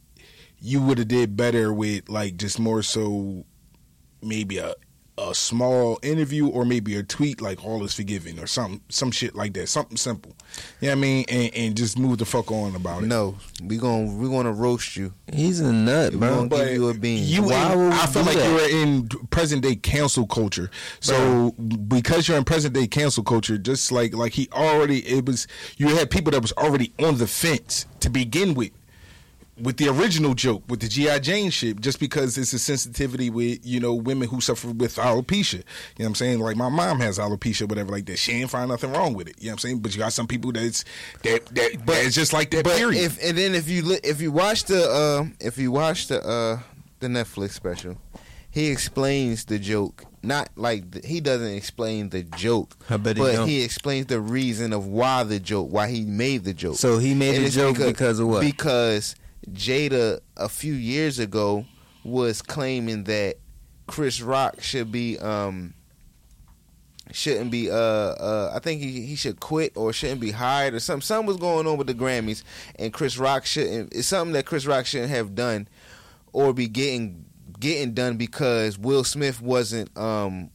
you 0.63 0.81
would 0.81 0.97
have 0.97 1.09
did 1.09 1.35
better 1.35 1.73
with 1.73 2.07
like 2.07 2.37
just 2.37 2.57
more 2.57 2.81
so 2.81 3.45
maybe 4.21 4.57
a 4.57 4.73
a 5.15 5.35
small 5.35 5.99
interview 6.01 6.47
or 6.47 6.65
maybe 6.65 6.95
a 6.95 7.03
tweet 7.03 7.39
like 7.39 7.63
all 7.63 7.83
is 7.83 7.93
forgiven 7.93 8.39
or 8.39 8.47
something 8.47 8.81
some 8.89 9.11
shit 9.11 9.35
like 9.35 9.53
that 9.53 9.69
something 9.69 9.95
simple. 9.95 10.35
Yeah 10.81 10.89
you 10.89 10.95
know 10.95 10.99
i 10.99 11.01
mean? 11.01 11.25
And, 11.29 11.53
and, 11.53 11.77
just 11.77 11.99
move 11.99 12.17
the 12.17 12.25
fuck 12.25 12.51
on 12.51 12.75
about 12.75 13.03
it. 13.03 13.07
No 13.07 13.35
we 13.61 13.77
going 13.77 14.17
we 14.17 14.27
gonna 14.27 14.51
roast 14.51 14.95
you. 14.95 15.13
He's 15.31 15.59
a 15.59 15.71
nut 15.71 16.13
bro. 16.13 16.47
but 16.47 16.65
give 16.65 16.73
you 16.73 16.89
a 16.89 16.93
bean. 16.95 17.23
you 17.27 17.43
Why 17.43 17.73
in, 17.73 17.91
i 17.91 18.07
feel 18.07 18.23
like 18.23 18.37
you're 18.37 18.69
in 18.69 19.07
present 19.29 19.61
day 19.61 19.75
cancel 19.75 20.25
culture. 20.25 20.71
So 20.99 21.51
bro. 21.51 21.77
because 21.77 22.27
you're 22.27 22.37
in 22.37 22.43
present 22.43 22.73
day 22.73 22.87
cancel 22.87 23.23
culture 23.23 23.59
just 23.59 23.91
like 23.91 24.15
like 24.15 24.31
he 24.31 24.49
already 24.51 24.99
it 24.99 25.25
was 25.25 25.45
you 25.77 25.89
had 25.89 26.09
people 26.09 26.31
that 26.31 26.41
was 26.41 26.53
already 26.53 26.91
on 26.99 27.17
the 27.17 27.27
fence 27.27 27.85
to 27.99 28.09
begin 28.09 28.55
with 28.55 28.71
with 29.61 29.77
the 29.77 29.87
original 29.87 30.33
joke 30.33 30.63
with 30.67 30.79
the 30.79 30.87
GI 30.87 31.19
Jane 31.19 31.49
shit, 31.51 31.79
just 31.79 31.99
because 31.99 32.37
it's 32.37 32.53
a 32.53 32.59
sensitivity 32.59 33.29
with 33.29 33.65
you 33.65 33.79
know 33.79 33.93
women 33.93 34.27
who 34.27 34.41
suffer 34.41 34.69
with 34.69 34.95
alopecia. 34.95 35.53
You 35.53 35.59
know 35.59 35.63
what 35.97 36.05
I'm 36.07 36.15
saying? 36.15 36.39
Like 36.39 36.55
my 36.55 36.69
mom 36.69 36.99
has 36.99 37.19
alopecia, 37.19 37.67
whatever 37.67 37.91
like 37.91 38.05
that. 38.07 38.17
She 38.17 38.33
ain't 38.33 38.49
find 38.49 38.69
nothing 38.69 38.91
wrong 38.91 39.13
with 39.13 39.27
it. 39.29 39.35
You 39.39 39.47
know 39.47 39.51
what 39.51 39.53
I'm 39.53 39.59
saying? 39.59 39.79
But 39.79 39.93
you 39.93 39.99
got 39.99 40.13
some 40.13 40.27
people 40.27 40.51
that's 40.51 40.83
that 41.23 41.45
that 41.47 41.85
but, 41.85 41.97
it's 41.97 42.15
just 42.15 42.33
like 42.33 42.51
that. 42.51 42.63
But 42.63 42.77
period. 42.77 43.03
If, 43.03 43.23
and 43.23 43.37
then 43.37 43.53
if 43.55 43.69
you 43.69 43.97
if 44.03 44.21
you 44.21 44.31
watch 44.31 44.65
the 44.65 44.89
uh, 44.89 45.25
if 45.39 45.57
you 45.57 45.71
watch 45.71 46.07
the 46.07 46.25
uh, 46.25 46.59
the 46.99 47.07
Netflix 47.07 47.51
special, 47.51 47.97
he 48.49 48.69
explains 48.69 49.45
the 49.45 49.59
joke. 49.59 50.05
Not 50.25 50.49
like 50.55 51.03
he 51.03 51.19
doesn't 51.19 51.53
explain 51.53 52.09
the 52.09 52.23
joke, 52.23 52.77
but 52.87 53.17
don't. 53.17 53.45
he 53.45 53.61
explains 53.61 54.05
the 54.05 54.21
reason 54.21 54.71
of 54.71 54.87
why 54.87 55.23
the 55.23 55.37
joke, 55.37 55.69
why 55.69 55.89
he 55.89 56.05
made 56.05 56.45
the 56.45 56.53
joke. 56.53 56.77
So 56.77 56.97
he 56.97 57.13
made 57.13 57.35
and 57.35 57.45
the 57.45 57.49
joke 57.49 57.75
because, 57.75 57.91
because 57.91 58.19
of 58.19 58.27
what? 58.29 58.39
Because 58.39 59.15
Jada 59.51 60.19
a 60.37 60.49
few 60.49 60.73
years 60.73 61.19
ago 61.19 61.65
was 62.03 62.41
claiming 62.41 63.05
that 63.05 63.37
Chris 63.87 64.21
Rock 64.21 64.61
should 64.61 64.91
be 64.91 65.17
um 65.19 65.73
shouldn't 67.11 67.51
be 67.51 67.69
uh, 67.69 67.75
uh 67.75 68.51
I 68.55 68.59
think 68.59 68.81
he, 68.81 69.01
he 69.01 69.15
should 69.15 69.39
quit 69.39 69.73
or 69.75 69.93
shouldn't 69.93 70.21
be 70.21 70.31
hired 70.31 70.73
or 70.73 70.79
something. 70.79 71.01
Something 71.01 71.27
was 71.27 71.37
going 71.37 71.67
on 71.67 71.77
with 71.77 71.87
the 71.87 71.93
Grammys 71.93 72.43
and 72.77 72.93
Chris 72.93 73.17
Rock 73.17 73.45
shouldn't 73.45 73.93
it's 73.93 74.07
something 74.07 74.33
that 74.33 74.45
Chris 74.45 74.65
Rock 74.65 74.85
shouldn't 74.85 75.11
have 75.11 75.35
done 75.35 75.67
or 76.31 76.53
be 76.53 76.67
getting 76.67 77.25
getting 77.59 77.93
done 77.93 78.17
because 78.17 78.77
Will 78.77 79.03
Smith 79.03 79.41
wasn't 79.41 79.95
um 79.97 80.49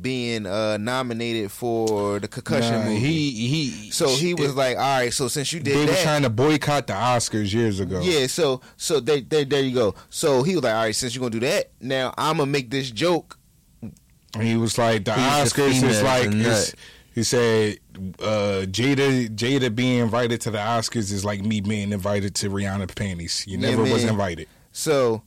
being 0.00 0.46
uh, 0.46 0.76
nominated 0.76 1.50
for 1.50 2.18
the 2.18 2.28
concussion 2.28 2.72
nah, 2.72 2.84
movie. 2.84 3.00
He 3.00 3.48
he. 3.48 3.90
So 3.90 4.08
he 4.08 4.34
was 4.34 4.50
it, 4.50 4.56
like, 4.56 4.76
all 4.76 4.98
right. 4.98 5.12
So 5.12 5.28
since 5.28 5.52
you 5.52 5.60
did, 5.60 5.76
they 5.76 5.92
were 5.92 6.00
trying 6.02 6.22
to 6.22 6.30
boycott 6.30 6.86
the 6.86 6.94
Oscars 6.94 7.52
years 7.52 7.80
ago. 7.80 8.00
Yeah. 8.02 8.26
So 8.26 8.60
so 8.76 9.00
they, 9.00 9.20
they, 9.20 9.44
there 9.44 9.62
you 9.62 9.74
go. 9.74 9.94
So 10.10 10.42
he 10.42 10.54
was 10.54 10.64
like, 10.64 10.74
all 10.74 10.82
right. 10.82 10.94
Since 10.94 11.14
you're 11.14 11.20
gonna 11.20 11.40
do 11.40 11.46
that, 11.46 11.70
now 11.80 12.14
I'm 12.16 12.38
gonna 12.38 12.50
make 12.50 12.70
this 12.70 12.90
joke. 12.90 13.38
And 13.82 14.42
he 14.42 14.56
was 14.56 14.78
like, 14.78 15.04
the 15.04 15.12
He's 15.12 15.52
Oscars 15.52 15.82
is 15.82 16.02
like. 16.02 16.74
He 17.14 17.24
said 17.24 17.78
uh, 18.20 18.64
Jada 18.64 19.28
Jada 19.28 19.74
being 19.74 19.98
invited 19.98 20.40
to 20.42 20.50
the 20.50 20.58
Oscars 20.58 21.12
is 21.12 21.24
like 21.26 21.42
me 21.42 21.60
being 21.60 21.92
invited 21.92 22.34
to 22.36 22.48
Rihanna 22.48 22.94
panties. 22.94 23.44
You 23.46 23.58
never 23.58 23.84
yeah, 23.84 23.92
was 23.92 24.04
invited. 24.04 24.48
So 24.72 25.22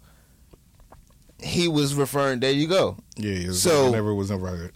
he 1.41 1.67
was 1.67 1.93
referring. 1.95 2.39
There 2.39 2.51
you 2.51 2.67
go. 2.67 2.97
Yeah. 3.17 3.51
so 3.51 3.91
never 3.91 4.13
was 4.13 4.31
never 4.31 4.47
heard. 4.47 4.71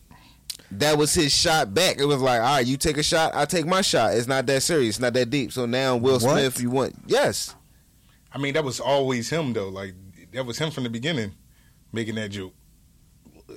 That 0.71 0.97
was 0.97 1.13
his 1.13 1.33
shot 1.33 1.73
back. 1.73 1.99
It 1.99 2.05
was 2.05 2.21
like, 2.21 2.41
all 2.41 2.55
right, 2.57 2.65
you 2.65 2.77
take 2.77 2.97
a 2.97 3.03
shot, 3.03 3.33
I 3.33 3.45
take 3.45 3.65
my 3.65 3.81
shot. 3.81 4.13
It's 4.13 4.27
not 4.27 4.45
that 4.45 4.61
serious, 4.61 4.99
not 4.99 5.13
that 5.13 5.29
deep. 5.31 5.51
So 5.51 5.65
now 5.65 5.95
Will 5.97 6.19
what? 6.19 6.21
Smith, 6.21 6.61
you 6.61 6.69
want 6.69 6.93
yes. 7.07 7.55
I 8.31 8.37
mean, 8.37 8.53
that 8.53 8.63
was 8.63 8.79
always 8.79 9.29
him 9.29 9.53
though. 9.53 9.69
Like 9.69 9.93
that 10.33 10.45
was 10.45 10.57
him 10.59 10.69
from 10.71 10.83
the 10.83 10.89
beginning, 10.89 11.31
making 11.91 12.15
that 12.15 12.29
joke. 12.29 12.53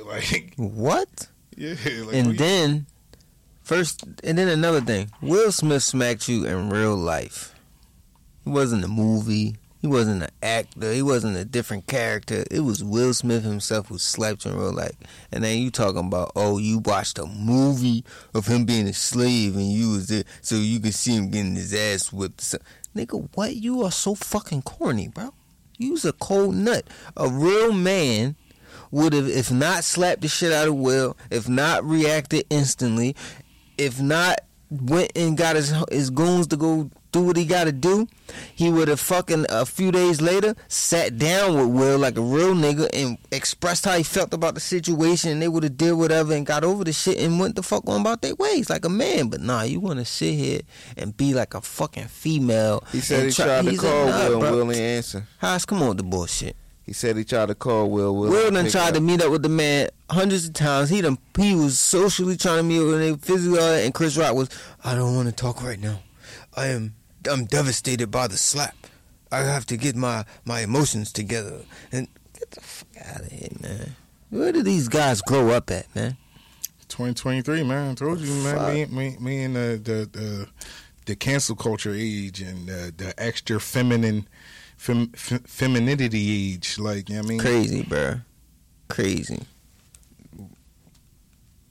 Like 0.07 0.55
what? 0.57 1.29
Yeah. 1.57 1.75
Like, 1.85 2.15
and 2.15 2.27
what 2.29 2.39
then. 2.39 2.71
You- 2.75 2.87
First, 3.63 4.05
and 4.25 4.37
then 4.37 4.49
another 4.49 4.81
thing. 4.81 5.13
Will 5.21 5.53
Smith 5.53 5.85
smacked 5.85 6.29
you 6.29 6.45
in 6.47 6.69
real 6.69 6.97
life. 6.97 7.55
It 8.45 8.49
wasn't 8.49 8.85
a 8.85 8.89
movie. 8.89 9.55
He 9.83 9.89
wasn't 9.89 10.23
an 10.23 10.31
actor. 10.45 10.93
He 10.93 11.03
wasn't 11.03 11.37
a 11.37 11.45
different 11.45 11.89
character. 11.89 12.45
It 12.53 12.61
was 12.61 12.85
Will 12.85 13.13
Smith 13.13 13.43
himself 13.43 13.89
who 13.89 13.99
slept 13.99 14.47
in 14.47 14.57
real 14.57 14.73
life. 14.73 14.95
And 15.33 15.43
then 15.43 15.59
you 15.59 15.73
talking 15.73 16.07
about, 16.07 16.31
oh, 16.37 16.59
you 16.59 16.79
watched 16.79 17.19
a 17.19 17.27
movie 17.27 18.05
of 18.33 18.47
him 18.47 18.65
being 18.65 18.87
a 18.87 18.93
slave 18.93 19.57
and 19.57 19.73
you 19.73 19.91
was 19.91 20.07
there 20.07 20.23
so 20.41 20.55
you 20.55 20.79
could 20.79 20.95
see 20.95 21.17
him 21.17 21.31
getting 21.31 21.57
his 21.57 21.75
ass 21.75 22.13
whipped. 22.13 22.43
So, 22.43 22.59
nigga, 22.95 23.29
what? 23.35 23.57
You 23.57 23.83
are 23.83 23.91
so 23.91 24.15
fucking 24.15 24.63
corny, 24.63 25.09
bro. 25.09 25.35
You's 25.79 26.05
a 26.05 26.13
cold 26.13 26.55
nut. 26.55 26.87
A 27.17 27.29
real 27.29 27.73
man 27.73 28.37
would 28.93 29.13
have, 29.15 29.27
if 29.27 29.51
not 29.51 29.83
slapped 29.83 30.21
the 30.21 30.29
shit 30.29 30.53
out 30.53 30.69
of 30.69 30.77
Will, 30.77 31.17
if 31.29 31.49
not 31.49 31.85
reacted 31.85 32.47
instantly, 32.51 33.17
if 33.77 34.01
not 34.01 34.43
went 34.71 35.11
and 35.17 35.37
got 35.37 35.57
his 35.57 35.75
his 35.91 36.09
goons 36.09 36.47
to 36.47 36.57
go 36.57 36.91
do 37.13 37.23
what 37.23 37.37
he 37.37 37.45
got 37.45 37.65
to 37.65 37.73
do, 37.73 38.09
he 38.55 38.71
would 38.71 38.89
have 38.89 38.99
fucking 38.99 39.47
a 39.51 39.65
few 39.67 39.93
days 39.93 40.21
later 40.21 40.57
sat 40.69 41.19
down 41.19 41.55
with 41.55 41.69
Will 41.69 41.99
like 41.99 42.17
a 42.17 42.23
real 42.23 42.55
nigga 42.55 42.89
and 42.93 43.19
expressed 43.31 43.85
how 43.85 43.97
he 43.97 44.03
felt 44.03 44.35
about 44.35 44.55
the 44.55 44.61
situation, 44.61 45.31
and 45.31 45.43
they 45.43 45.49
would 45.49 45.63
have 45.63 45.77
did 45.77 45.93
whatever 45.93 46.33
and 46.35 46.47
got 46.47 46.65
over 46.65 46.85
the 46.85 46.93
shit 46.93 47.19
and 47.19 47.39
went 47.39 47.57
the 47.57 47.63
fuck 47.63 47.89
on 47.89 48.01
about 48.01 48.23
their 48.23 48.35
ways 48.35 48.71
like 48.71 48.85
a 48.85 48.89
man. 48.89 49.29
But 49.29 49.41
nah, 49.41 49.63
you 49.63 49.79
want 49.79 49.99
to 49.99 50.05
sit 50.05 50.35
here 50.35 50.61
and 50.97 51.17
be 51.17 51.35
like 51.35 51.55
a 51.55 51.61
fucking 51.61 52.09
female. 52.09 52.83
He 52.91 53.01
said 53.01 53.27
he 53.27 53.31
tried 53.33 53.67
to 53.67 53.77
call 53.77 54.07
like, 54.07 54.29
Will, 54.29 54.45
and 54.45 54.57
Will 54.57 54.73
ain't 54.73 54.81
answer. 54.81 55.27
Hoss, 55.39 55.65
come 55.65 55.83
on 55.83 55.97
the 55.97 56.03
bullshit. 56.03 56.57
He 56.85 56.93
said 56.93 57.17
he 57.17 57.25
tried 57.25 57.47
to 57.47 57.55
call 57.55 57.91
Will. 57.91 58.15
Will, 58.17 58.31
Will 58.31 58.51
done 58.51 58.69
tried 58.69 58.89
up. 58.89 58.95
to 58.95 59.01
meet 59.01 59.23
up 59.23 59.31
with 59.31 59.43
the 59.43 59.49
man 59.49 59.89
hundreds 60.11 60.49
of 60.49 60.55
times. 60.55 60.91
He 60.91 61.01
done 61.01 61.19
he 61.37 61.55
was 61.55 61.79
socially 61.79 62.37
trying 62.37 62.57
to 62.57 62.63
meet 62.65 62.81
with 62.81 63.01
him 63.01 63.19
physically, 63.19 63.85
and 63.85 63.95
Chris 63.95 64.17
Rock 64.17 64.35
was, 64.35 64.49
I 64.83 64.95
don't 64.95 65.15
want 65.15 65.29
to 65.29 65.35
talk 65.35 65.63
right 65.63 65.79
now. 65.79 66.01
I 66.55 66.67
am 66.67 66.95
I'm 67.31 67.45
devastated 67.45 68.11
by 68.11 68.27
the 68.27 68.37
slap. 68.37 68.77
I 69.31 69.39
have 69.39 69.67
to 69.67 69.77
get 69.77 69.97
my, 69.97 70.25
my 70.45 70.61
emotions 70.61 71.13
together. 71.13 71.61
And 71.91 72.09
get 72.39 72.51
the 72.51 72.61
fuck 72.61 72.89
out 73.07 73.21
of 73.23 73.33
here, 73.33 73.49
man. 73.61 73.97
Where 74.31 74.53
do 74.53 74.63
these 74.63 74.89
guys 74.89 75.23
grow 75.23 75.51
up 75.51 75.71
at, 75.71 75.95
man? 75.95 76.17
2023, 76.89 77.63
man. 77.65 77.93
I 77.93 77.95
told 77.95 78.21
you, 78.21 78.33
man. 78.43 78.75
Me, 78.75 78.85
me, 78.87 79.17
me, 79.19 79.43
and 79.45 79.57
the, 79.57 79.81
the, 79.83 80.19
the, 80.19 80.49
the 81.07 81.17
cancel 81.17 81.57
culture 81.57 81.95
age 81.95 82.41
and 82.41 82.69
the, 82.69 82.93
the 82.97 83.15
extra 83.17 83.59
feminine 83.59 84.29
fem, 84.77 85.09
femininity 85.13 86.53
age. 86.53 86.79
Like, 86.79 87.09
you 87.09 87.17
know 87.17 87.23
I 87.23 87.27
mean? 87.27 87.39
Crazy, 87.39 87.83
bro. 87.83 88.21
Crazy. 88.89 89.41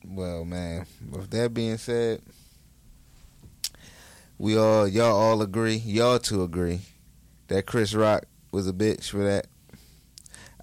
Well, 0.04 0.44
man, 0.44 0.88
with 1.10 1.30
that 1.30 1.54
being 1.54 1.78
said, 1.78 2.22
we 4.42 4.58
all 4.58 4.88
y'all 4.88 5.16
all 5.16 5.44
agree, 5.44 5.76
y'all 5.76 6.18
two 6.18 6.42
agree 6.42 6.82
that 7.48 7.68
Chris 7.68 7.94
Rock 7.94 8.26
was 8.52 8.68
a 8.68 8.74
bitch 8.74 9.12
for 9.12 9.20
that. 9.20 9.46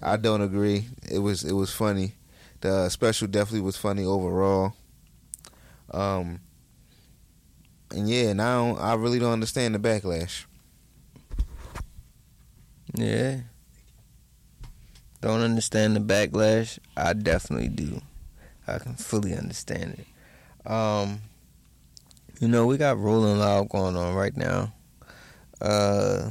I 0.01 0.17
don't 0.17 0.41
agree. 0.41 0.89
It 1.09 1.19
was 1.19 1.45
it 1.45 1.53
was 1.53 1.71
funny. 1.71 2.15
The 2.59 2.73
uh, 2.73 2.89
special 2.89 3.29
definitely 3.29 3.61
was 3.61 3.77
funny 3.77 4.03
overall. 4.03 4.73
Um 5.91 6.41
and 7.91 8.09
yeah, 8.09 8.31
and 8.31 8.41
I 8.41 8.53
don't 8.53 8.79
I 8.81 8.93
really 8.95 9.17
don't 9.17 9.31
understand 9.31 9.73
the 9.73 9.79
backlash. 9.79 10.43
Yeah. 12.93 13.37
Don't 15.21 15.39
understand 15.39 15.95
the 15.95 16.01
backlash. 16.01 16.79
I 16.97 17.13
definitely 17.13 17.69
do. 17.69 18.01
I 18.67 18.79
can 18.79 18.95
fully 18.95 19.33
understand 19.33 19.99
it. 19.99 20.69
Um 20.69 21.21
you 22.39 22.47
know, 22.47 22.65
we 22.65 22.77
got 22.77 22.97
Rolling 22.97 23.37
Loud 23.37 23.69
going 23.69 23.97
on 23.97 24.15
right 24.15 24.35
now. 24.35 24.73
Uh, 25.59 26.29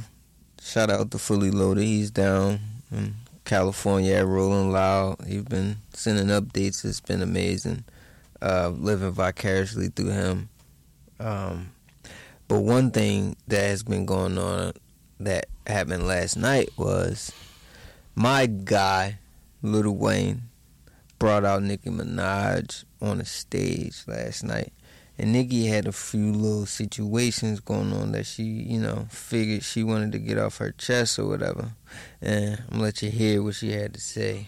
shout 0.59 0.89
out 0.89 1.11
to 1.11 1.19
Fully 1.19 1.51
Loaded. 1.51 1.83
He's 1.83 2.09
down 2.09 2.59
in 2.91 3.13
California 3.45 4.15
at 4.15 4.25
Rolling 4.25 4.71
Loud. 4.71 5.17
He's 5.27 5.43
been 5.43 5.77
sending 5.93 6.27
updates. 6.27 6.83
It's 6.83 6.99
been 6.99 7.21
amazing. 7.21 7.83
Uh, 8.41 8.69
living 8.69 9.11
vicariously 9.11 9.89
through 9.89 10.09
him. 10.09 10.49
Um, 11.19 11.71
but 12.47 12.61
one 12.61 12.89
thing 12.89 13.35
that 13.47 13.61
has 13.61 13.83
been 13.83 14.07
going 14.07 14.39
on 14.39 14.73
that 15.19 15.45
happened 15.67 16.07
last 16.07 16.37
night 16.37 16.69
was 16.75 17.31
my 18.15 18.47
guy, 18.47 19.19
Little 19.61 19.95
Wayne, 19.95 20.43
brought 21.19 21.45
out 21.45 21.61
Nicki 21.61 21.91
Minaj 21.91 22.85
on 22.99 23.19
the 23.19 23.25
stage 23.25 24.03
last 24.07 24.43
night. 24.43 24.73
And 25.19 25.33
Nicki 25.33 25.67
had 25.67 25.85
a 25.85 25.91
few 25.91 26.31
little 26.31 26.65
situations 26.65 27.59
going 27.59 27.91
on 27.91 28.13
that 28.13 28.25
she, 28.25 28.43
you 28.43 28.79
know, 28.79 29.05
figured 29.09 29.63
she 29.63 29.83
wanted 29.83 30.13
to 30.13 30.19
get 30.19 30.37
off 30.37 30.59
her 30.59 30.71
chest 30.71 31.19
or 31.19 31.27
whatever. 31.27 31.73
And 32.21 32.63
I'm 32.69 32.77
gonna 32.77 32.83
let 32.83 33.01
you 33.01 33.11
hear 33.11 33.43
what 33.43 33.55
she 33.55 33.73
had 33.73 33.93
to 33.95 33.99
say. 33.99 34.47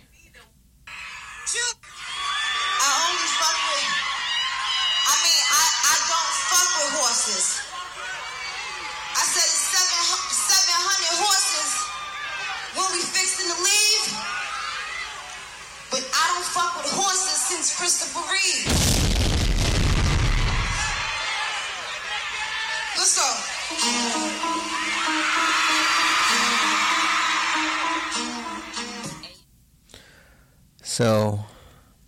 So 31.01 31.45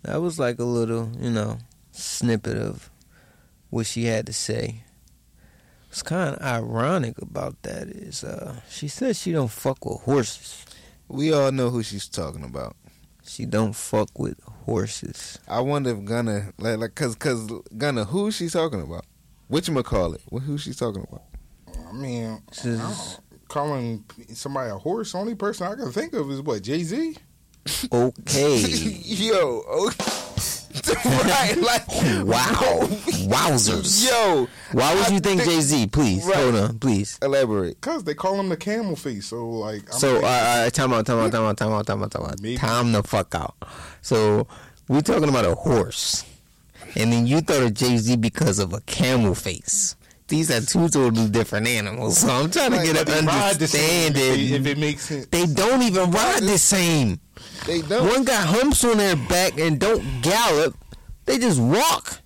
that 0.02 0.20
was 0.20 0.38
like 0.38 0.58
a 0.58 0.64
little, 0.64 1.10
you 1.18 1.30
know, 1.30 1.58
snippet 1.90 2.56
of 2.56 2.90
what 3.70 3.86
she 3.86 4.04
had 4.04 4.26
to 4.26 4.32
say. 4.32 4.84
What's 5.88 6.02
kind 6.02 6.36
of 6.36 6.42
ironic 6.42 7.16
about 7.20 7.62
that 7.62 7.88
is 7.88 8.22
uh, 8.22 8.60
she 8.70 8.86
said 8.86 9.16
she 9.16 9.32
don't 9.32 9.50
fuck 9.50 9.84
with 9.84 10.02
horses. 10.02 10.64
We 11.08 11.32
all 11.32 11.50
know 11.50 11.70
who 11.70 11.82
she's 11.82 12.06
talking 12.06 12.44
about. 12.44 12.76
She 13.26 13.46
don't 13.46 13.72
fuck 13.72 14.16
with 14.18 14.38
horses. 14.66 15.40
I 15.48 15.60
wonder 15.60 15.90
if 15.90 16.04
Gunna 16.04 16.52
like 16.58 16.78
like 16.78 16.94
cause 16.94 17.16
cause 17.16 17.50
Gunna 17.76 18.04
who 18.04 18.30
she's 18.30 18.52
talking 18.52 18.80
about? 18.80 19.06
Which 19.48 19.68
call 19.84 20.14
it? 20.14 20.20
Who 20.30 20.56
she's 20.56 20.76
talking 20.76 21.04
about? 21.08 21.22
I 21.94 21.96
mean, 21.96 22.42
This 22.50 22.64
I 22.66 22.68
is- 22.70 22.78
don't- 22.78 23.20
calling 23.48 24.04
somebody 24.32 24.70
a 24.70 24.74
horse. 24.78 25.14
Only 25.14 25.34
person 25.36 25.66
I 25.68 25.74
can 25.76 25.92
think 25.92 26.12
of 26.14 26.30
is 26.30 26.40
what 26.42 26.62
Jay 26.62 26.82
Z. 26.82 27.16
Okay. 27.92 28.58
Yo, 29.04 29.62
okay. 29.68 30.10
right, 31.04 31.56
like 31.60 31.86
wow. 32.26 32.88
Wowzers. 33.28 34.04
Yo, 34.06 34.48
Why 34.72 34.94
would 34.94 35.06
I 35.06 35.14
you 35.14 35.20
think 35.20 35.42
Jay 35.44 35.60
Z? 35.60 35.86
Please 35.86 36.24
Right. 36.26 36.36
hold 36.36 36.56
on, 36.56 36.78
please. 36.78 37.18
elaborate. 37.22 37.80
Cause 37.80 38.02
they 38.04 38.14
call 38.14 38.38
him 38.40 38.48
the 38.48 38.56
camel 38.56 38.96
face. 38.96 39.26
So 39.26 39.48
like, 39.48 39.82
I'm 39.92 39.98
So, 40.00 40.16
uh, 40.18 40.26
uh, 40.66 40.70
time 40.70 40.92
out, 40.92 41.06
time 41.06 41.18
out, 41.20 41.30
time 41.32 41.42
out, 41.44 41.56
time 41.56 41.72
out, 41.72 41.86
time 41.86 42.02
out, 42.02 42.10
time 42.10 42.22
out. 42.24 42.40
Maybe. 42.42 42.56
Time 42.56 42.90
the 42.92 43.02
fuck 43.04 43.34
out. 43.34 43.54
So, 44.02 44.46
we're 44.88 45.00
talking 45.00 45.28
about 45.28 45.44
a 45.44 45.54
horse. 45.54 46.24
And 46.96 47.12
then 47.12 47.26
you 47.26 47.40
thought 47.40 47.62
of 47.62 47.74
Jay 47.74 47.96
Z 47.96 48.16
because 48.16 48.58
of 48.58 48.72
a 48.72 48.80
camel 48.82 49.34
face. 49.34 49.96
These 50.28 50.50
are 50.50 50.60
two 50.60 50.88
totally 50.88 51.28
different 51.28 51.66
animals. 51.68 52.18
So, 52.18 52.28
I'm 52.28 52.50
trying 52.50 52.70
to 52.70 52.76
Like, 52.78 52.86
get 52.86 52.96
an 53.00 53.04
they 53.06 53.20
ride 53.26 53.56
the 53.56 53.64
understanding. 53.64 54.22
it- 54.40 54.50
if 54.52 54.66
it 54.66 54.78
makes 54.78 55.02
sense. 55.06 55.26
They 55.30 55.46
don't 55.46 55.82
even 55.82 56.10
ride 56.10 56.42
the 56.42 56.58
same. 56.58 57.20
They 57.66 57.82
don't. 57.82 58.08
One 58.08 58.24
got 58.24 58.46
humps 58.46 58.82
on 58.84 58.96
their 58.98 59.16
back 59.16 59.58
and 59.58 59.78
don't 59.78 60.02
gallop. 60.22 60.76
They 61.26 61.38
just 61.38 61.60
walk. 61.60 62.20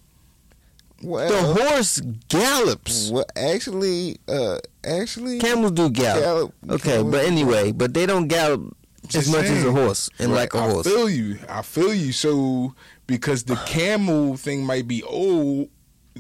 well, 1.02 1.28
The 1.30 1.62
horse 1.62 2.00
gallops. 2.28 3.10
well, 3.10 3.24
actually, 3.36 4.18
uh, 4.28 4.58
actually, 4.84 5.38
Camels 5.38 5.72
do 5.72 5.90
gallop. 5.90 6.22
Gallop- 6.22 6.54
Okay, 6.70 6.90
camels 6.96 7.12
but 7.12 7.24
anyway, 7.24 7.72
but 7.72 7.94
they 7.94 8.04
don't 8.06 8.26
gallop 8.28 8.76
as 9.04 9.10
Just 9.10 9.30
much 9.30 9.44
as 9.46 9.64
a 9.64 9.70
horse 9.72 10.08
and 10.18 10.32
like 10.34 10.54
a 10.54 10.60
horse. 10.60 10.86
I 10.86 10.90
feel 10.90 11.08
you. 11.10 11.38
I 11.48 11.62
feel 11.62 11.94
you. 11.94 12.12
So 12.12 12.74
because 13.06 13.44
the 13.44 13.54
camel 13.66 14.36
thing 14.36 14.64
might 14.64 14.88
be 14.88 15.02
old, 15.04 15.68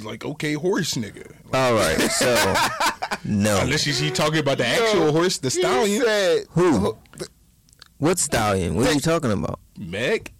like 0.02 0.24
okay, 0.24 0.54
horse 0.54 0.94
nigga. 0.94 1.32
All 1.52 1.74
right, 1.74 1.98
so 2.10 2.34
no. 3.24 3.60
Unless 3.62 3.82
she, 3.82 3.92
she 3.92 4.10
talking 4.10 4.38
about 4.38 4.58
the 4.58 4.66
actual 4.66 5.12
horse, 5.12 5.38
the 5.38 5.50
stallion, 5.50 6.02
said 6.02 6.44
Who? 6.50 6.96
What 7.98 8.18
stallion? 8.18 8.74
What 8.74 8.86
are 8.86 8.92
you 8.92 9.00
talking 9.00 9.32
about? 9.32 9.60
Meg. 9.76 10.32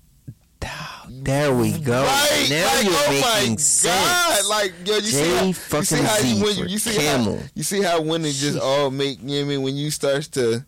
There 1.11 1.53
we 1.53 1.73
go. 1.79 2.03
Right, 2.05 2.47
now 2.49 2.75
like, 2.75 2.85
you're 2.85 2.95
oh 2.95 3.39
making 3.41 3.59
sense. 3.59 3.95
God, 3.95 4.47
like 4.49 4.73
yo, 4.85 4.95
you 4.97 5.01
see 5.03 5.25
J 5.25 5.37
how, 5.37 5.45
you 5.45 5.55
fucking 5.55 5.85
see 5.85 6.03
how 6.03 6.17
Z 6.17 6.35
you, 6.35 6.45
when, 6.45 6.55
for 6.55 6.65
you 6.67 6.79
see 6.79 6.97
camel. 6.97 7.37
how 7.37 7.45
you 7.55 7.63
see 7.63 7.83
how 7.83 8.01
when 8.03 8.25
it 8.25 8.33
just 8.33 8.59
all 8.59 8.91
make 8.91 9.19
you 9.21 9.27
know 9.27 9.35
what 9.35 9.41
I 9.41 9.45
mean 9.45 9.63
when 9.63 9.77
you 9.77 9.91
start 9.91 10.23
to 10.33 10.65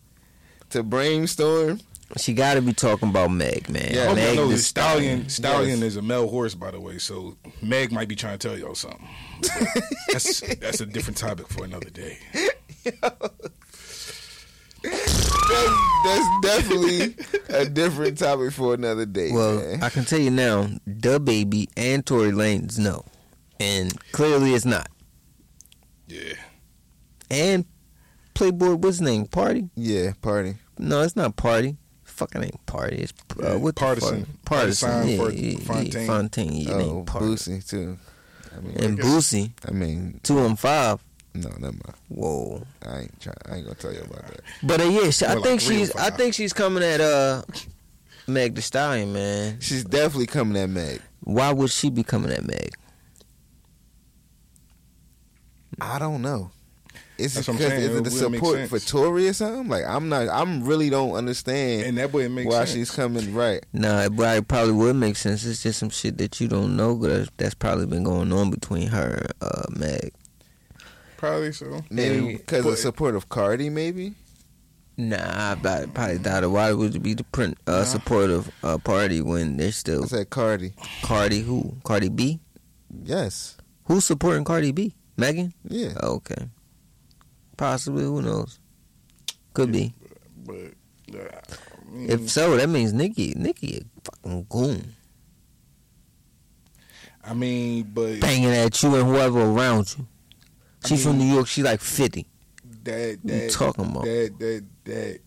to 0.71 0.83
brainstorm. 0.83 1.81
She 2.17 2.33
got 2.35 2.55
to 2.55 2.63
be 2.63 2.73
talking 2.73 3.09
about 3.11 3.31
Meg, 3.31 3.69
man. 3.69 3.89
Yeah. 3.93 4.13
Meg 4.15 4.37
no, 4.37 4.47
the 4.47 4.55
the 4.55 4.59
stallion. 4.59 5.29
Stallion 5.29 5.79
Yes. 5.79 5.89
is 5.89 5.97
a 5.97 6.03
male 6.03 6.29
horse, 6.29 6.55
by 6.55 6.71
the 6.71 6.81
way. 6.81 6.99
So 6.99 7.37
Meg 7.63 7.93
might 7.93 8.09
be 8.09 8.17
trying 8.17 8.39
to 8.39 8.49
tell 8.49 8.59
y'all 8.59 8.75
something. 8.75 9.07
That's 10.13 10.41
that's 10.61 10.81
a 10.81 10.87
different 10.87 11.17
topic 11.19 11.49
for 11.49 11.65
another 11.65 11.91
day. 11.91 12.19
That's, 14.83 15.77
that's 16.05 16.41
definitely 16.43 17.15
a 17.51 17.67
different 17.67 18.17
topic 18.19 18.53
for 18.53 18.73
another 18.75 19.05
day. 19.05 19.31
Well, 19.33 19.57
man. 19.61 19.83
I 19.83 19.91
can 19.91 20.05
tell 20.05 20.19
you 20.21 20.31
now, 20.31 20.69
the 20.87 21.21
baby 21.21 21.69
and 21.77 22.05
Tory 22.07 22.31
Lanez 22.31 22.79
no, 22.79 23.05
and 23.59 23.93
clearly 24.13 24.55
it's 24.55 24.65
not. 24.65 24.89
Yeah. 26.09 26.35
And 27.31 27.65
Playboy, 28.35 28.75
what's 28.77 28.99
his 28.99 29.01
name? 29.03 29.27
Party? 29.27 29.69
yeah, 29.77 30.13
party. 30.23 30.57
No, 30.79 31.03
it's 31.03 31.15
not 31.17 31.37
Party. 31.37 31.77
Fucking 32.21 32.43
ain't 32.45 32.67
Party. 32.67 32.97
It's 32.99 33.15
uh, 33.43 33.59
what 33.59 33.75
Pardison. 33.77 34.27
Pardison. 34.45 35.09
Yeah, 35.09 35.29
yeah, 35.31 35.59
Fontaine. 35.61 36.07
Fontaine. 36.07 36.53
Yeah, 36.53 36.73
oh, 36.75 37.05
Boosie 37.07 37.67
too. 37.67 37.97
I 38.55 38.61
mean, 38.61 38.77
And 38.77 38.97
guess- 38.99 39.07
Boosie, 39.07 39.53
I 39.67 39.71
mean, 39.71 40.21
two 40.23 40.39
and 40.45 40.59
five. 40.59 41.03
no, 41.33 41.49
never 41.49 41.73
mind. 41.73 41.95
Whoa. 42.11 42.63
I 42.87 42.99
ain't 43.01 43.21
trying. 43.23 43.37
I 43.49 43.55
ain't 43.55 43.65
gonna 43.65 43.75
tell 43.77 43.95
you 43.95 44.01
about 44.01 44.27
that. 44.27 44.41
But 44.63 44.83
uh, 44.83 44.85
yeah, 44.85 45.09
she, 45.09 45.25
I 45.25 45.33
think 45.37 45.47
like 45.47 45.61
she's. 45.61 45.97
I 45.97 46.11
think 46.11 46.35
she's 46.35 46.53
coming 46.53 46.83
at 46.83 47.01
uh 47.01 47.41
Meg 48.27 48.55
Thee 48.55 48.61
Stallion, 48.61 49.15
man. 49.15 49.59
She's 49.61 49.83
definitely 49.85 50.27
coming 50.27 50.61
at 50.63 50.69
Meg. 50.69 51.01
Why 51.21 51.53
would 51.55 51.71
she 51.71 51.89
be 51.89 52.03
coming 52.03 52.33
at 52.33 52.45
Meg? 52.47 52.73
I 55.81 55.99
don't 55.99 56.21
know. 56.21 56.51
Is 57.21 57.33
it 57.33 57.47
That's 57.47 57.49
what 57.49 57.55
I'm 57.55 57.59
because 57.59 57.71
saying. 57.73 57.83
is 57.83 57.87
it 57.87 57.91
It 57.91 58.05
the 58.05 58.11
wouldn't 58.11 58.69
support 58.69 58.69
for. 58.69 58.79
Tory 58.81 59.29
or 59.29 59.33
something? 59.33 59.69
Like 59.69 59.85
I'm 59.87 60.09
not. 60.09 60.29
I'm 60.29 60.65
really 60.65 60.91
don't 60.91 61.13
understand 61.13 61.83
And 61.87 61.99
that 61.99 62.13
way 62.13 62.25
it 62.25 62.31
makes 62.31 62.47
why 62.49 62.65
sense. 62.65 62.71
she's 62.73 62.91
coming. 62.91 63.35
Right. 63.35 63.65
Nah, 63.73 64.09
but 64.09 64.37
it 64.39 64.49
probably 64.49 64.73
would 64.73 64.97
make 64.97 65.17
sense. 65.17 65.45
It's 65.45 65.63
just 65.63 65.79
some 65.79 65.91
shit 65.91 66.19
that 66.19 66.41
you 66.41 66.49
don't 66.49 66.77
know, 66.77 66.95
but 66.97 67.29
that's 67.37 67.55
probably 67.55 67.87
been 67.87 68.05
going 68.05 68.33
on 68.33 68.51
between 68.51 68.89
her 68.89 69.27
uh, 69.41 69.63
Meg. 69.71 70.13
Probably 71.17 71.53
so. 71.53 71.83
Maybe 71.91 72.37
because 72.37 72.65
but- 72.65 72.71
of 72.73 72.79
support 72.79 73.15
of 73.15 73.29
Cardi. 73.29 73.71
Maybe. 73.71 74.15
Nah, 74.97 75.17
I 75.53 75.55
probably, 75.55 75.87
probably 75.95 76.19
doubt 76.19 76.45
it. 76.45 76.49
Why 76.49 76.73
would 76.73 76.95
it 76.95 76.99
be 76.99 77.15
the 77.15 77.25
print 77.25 77.57
uh, 77.67 77.79
Nah. 77.79 77.85
supportive 77.85 78.51
uh, 78.63 78.77
party 78.77 79.23
when 79.23 79.57
they're 79.57 79.69
I 79.69 79.71
still 79.71 80.07
said 80.07 80.29
Cardi. 80.29 80.73
Cardi? 81.03 81.41
Who? 81.41 81.77
Cardi 81.85 82.11
B? 82.11 82.39
Yes. 83.05 83.57
Who's 83.85 84.05
supporting 84.05 84.45
Cardi 84.45 84.73
B? 84.73 84.95
Megan? 85.17 85.55
Yeah. 85.65 85.93
Oh, 86.03 86.17
okay. 86.17 86.49
Possibly. 87.61 88.05
Who 88.05 88.23
knows? 88.23 88.59
Could 89.53 89.71
be. 89.71 89.93
But 90.47 90.73
uh, 91.15 91.19
I 91.87 91.91
mean, 91.93 92.11
If 92.11 92.31
so, 92.31 92.57
that 92.57 92.71
means 92.71 92.95
Nicki. 92.95 93.35
Nicki 93.37 93.77
a 93.83 94.01
fucking 94.11 94.47
goon, 94.49 94.95
I 97.23 97.35
mean, 97.35 97.91
but 97.93 98.21
banging 98.21 98.47
at 98.51 98.83
you 98.83 98.95
and 98.95 99.07
whoever 99.07 99.43
around 99.43 99.95
you. 99.99 100.07
I 100.85 100.89
She's 100.89 101.05
from 101.05 101.19
New 101.19 101.27
York. 101.27 101.47
She 101.49 101.63
like 101.63 101.81
fifty. 101.81 102.27
that 102.85 103.19
What 103.23 103.35
you 103.35 103.51
talking 103.51 103.85
about? 103.91 104.05
that 104.05 104.35
that 104.39 104.65
that 104.85 105.21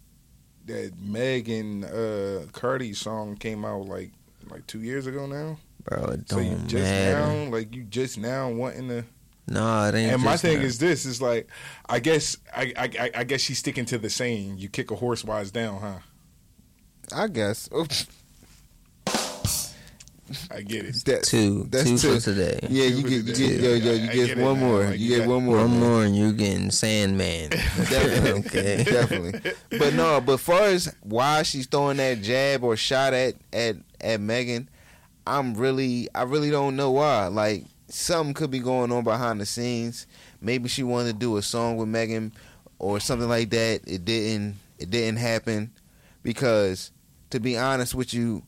that 0.66 0.92
Megan 1.00 1.84
uh 1.84 2.48
Cardi 2.52 2.94
song 2.94 3.36
came 3.36 3.64
out 3.64 3.86
like 3.86 4.12
like 4.50 4.66
two 4.66 4.82
years 4.82 5.06
ago 5.06 5.28
now. 5.28 5.58
Bro, 5.84 6.16
So 6.26 6.40
you 6.40 6.56
just 6.66 6.84
matter. 6.84 7.28
now 7.28 7.52
like 7.52 7.76
you 7.76 7.84
just 7.84 8.18
now 8.18 8.50
wanting 8.50 8.88
to 8.88 9.06
Nah, 9.48 9.90
it 9.90 9.96
ain't. 9.96 10.14
And 10.14 10.24
my 10.24 10.38
thing 10.38 10.60
that. 10.60 10.66
is 10.66 10.80
this: 10.80 11.06
is 11.06 11.22
like, 11.22 11.50
I 11.90 12.00
guess, 12.00 12.38
I, 12.56 12.74
I, 12.78 12.90
I- 13.00 13.12
I 13.16 13.24
guess 13.26 13.42
she's 13.42 13.60
sticking 13.60 13.86
to 13.86 13.98
the 13.98 14.10
saying, 14.10 14.58
"You 14.58 14.70
kick 14.70 14.90
a 14.92 14.96
horse 14.96 15.24
while 15.24 15.42
it's 15.42 15.52
down," 15.52 15.80
huh? 15.82 16.00
I 17.14 17.28
guess. 17.28 17.70
Oops. 17.76 18.06
I 20.50 20.62
get 20.62 20.86
it. 20.86 20.96
That- 21.06 21.24
two, 21.24 21.66
that's 21.70 21.84
two 21.90 21.98
two. 21.98 22.16
for 22.16 22.22
today. 22.22 22.60
Yeah, 22.70 22.86
you 22.86 23.04
get, 23.04 23.12
you 23.12 23.34
get, 23.50 23.60
yo, 23.62 23.74
yo, 23.74 23.92
you 23.94 24.10
I 24.10 24.14
get, 24.14 24.28
get 24.28 24.38
one 24.38 24.60
more. 24.60 24.86
Like, 24.86 25.00
you 25.00 25.10
you 25.12 25.18
get 25.18 25.28
one 25.28 25.44
more. 25.46 25.58
One 25.58 25.72
man. 25.72 25.80
more, 25.80 26.04
and 26.06 26.16
you're 26.18 26.32
getting 26.32 26.72
Sandman. 26.72 27.50
Definitely, 27.50 28.32
Okay. 28.48 28.84
definitely. 28.84 29.52
But 29.78 29.94
no, 29.94 30.22
but 30.22 30.38
far 30.40 30.64
as 30.64 30.94
why 31.02 31.44
she's 31.44 31.68
throwing 31.68 31.98
that 31.98 32.22
jab 32.22 32.64
or 32.64 32.76
shot 32.78 33.14
at 33.14 33.36
at 33.52 33.76
at 34.02 34.22
Megan, 34.22 34.70
I'm 35.28 35.54
really, 35.56 36.08
I 36.16 36.24
really 36.24 36.50
don't 36.50 36.76
know 36.78 36.92
why. 36.92 37.28
Like 37.28 37.66
something 37.94 38.34
could 38.34 38.52
be 38.52 38.60
going 38.60 38.92
on 38.92 39.04
behind 39.04 39.40
the 39.40 39.46
scenes. 39.46 40.08
Maybe 40.42 40.68
she 40.68 40.84
wanted 40.84 41.14
to 41.14 41.20
do 41.20 41.38
a 41.38 41.42
song 41.42 41.78
with 41.78 41.88
Megan 41.88 42.34
or 42.80 43.00
something 43.00 43.30
like 43.30 43.50
that. 43.52 43.82
It 43.86 44.06
didn't. 44.06 44.56
It 44.80 44.90
didn't 44.90 45.20
happen 45.20 45.72
because, 46.24 46.92
to 47.30 47.40
be 47.40 47.58
honest 47.58 47.96
with 47.96 48.14
you, 48.14 48.44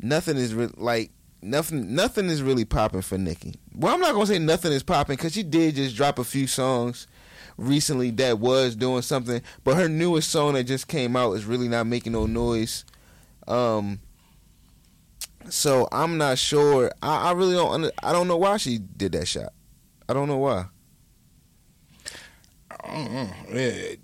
nothing 0.00 0.36
is 0.36 0.54
re- 0.54 0.70
like 0.76 1.10
nothing. 1.42 1.94
Nothing 1.94 2.26
is 2.26 2.42
really 2.42 2.64
popping 2.64 3.02
for 3.02 3.18
Nicki. 3.18 3.54
Well, 3.74 3.94
I'm 3.94 4.00
not 4.00 4.14
gonna 4.14 4.26
say 4.26 4.38
nothing 4.38 4.72
is 4.72 4.82
popping 4.82 5.16
because 5.16 5.34
she 5.34 5.42
did 5.42 5.76
just 5.76 5.94
drop 5.94 6.18
a 6.18 6.24
few 6.24 6.46
songs 6.46 7.06
recently 7.58 8.10
that 8.12 8.38
was 8.38 8.74
doing 8.76 9.02
something, 9.02 9.42
but 9.64 9.76
her 9.76 9.88
newest 9.88 10.30
song 10.30 10.54
that 10.54 10.64
just 10.64 10.88
came 10.88 11.16
out 11.16 11.32
is 11.32 11.44
really 11.44 11.68
not 11.68 11.86
making 11.86 12.12
no 12.12 12.26
noise. 12.26 12.84
Um, 13.46 14.00
so 15.50 15.88
I'm 15.92 16.18
not 16.18 16.38
sure. 16.38 16.90
I, 17.02 17.28
I 17.28 17.32
really 17.32 17.54
don't. 17.54 17.90
I 18.02 18.12
don't 18.12 18.28
know 18.28 18.36
why 18.36 18.56
she 18.56 18.78
did 18.78 19.12
that 19.12 19.26
shot. 19.26 19.52
I 20.08 20.14
don't 20.14 20.28
know 20.28 20.38
why. 20.38 20.66
I 22.70 22.92
don't 22.92 23.12
know. 23.12 23.30
Yeah, 23.52 23.94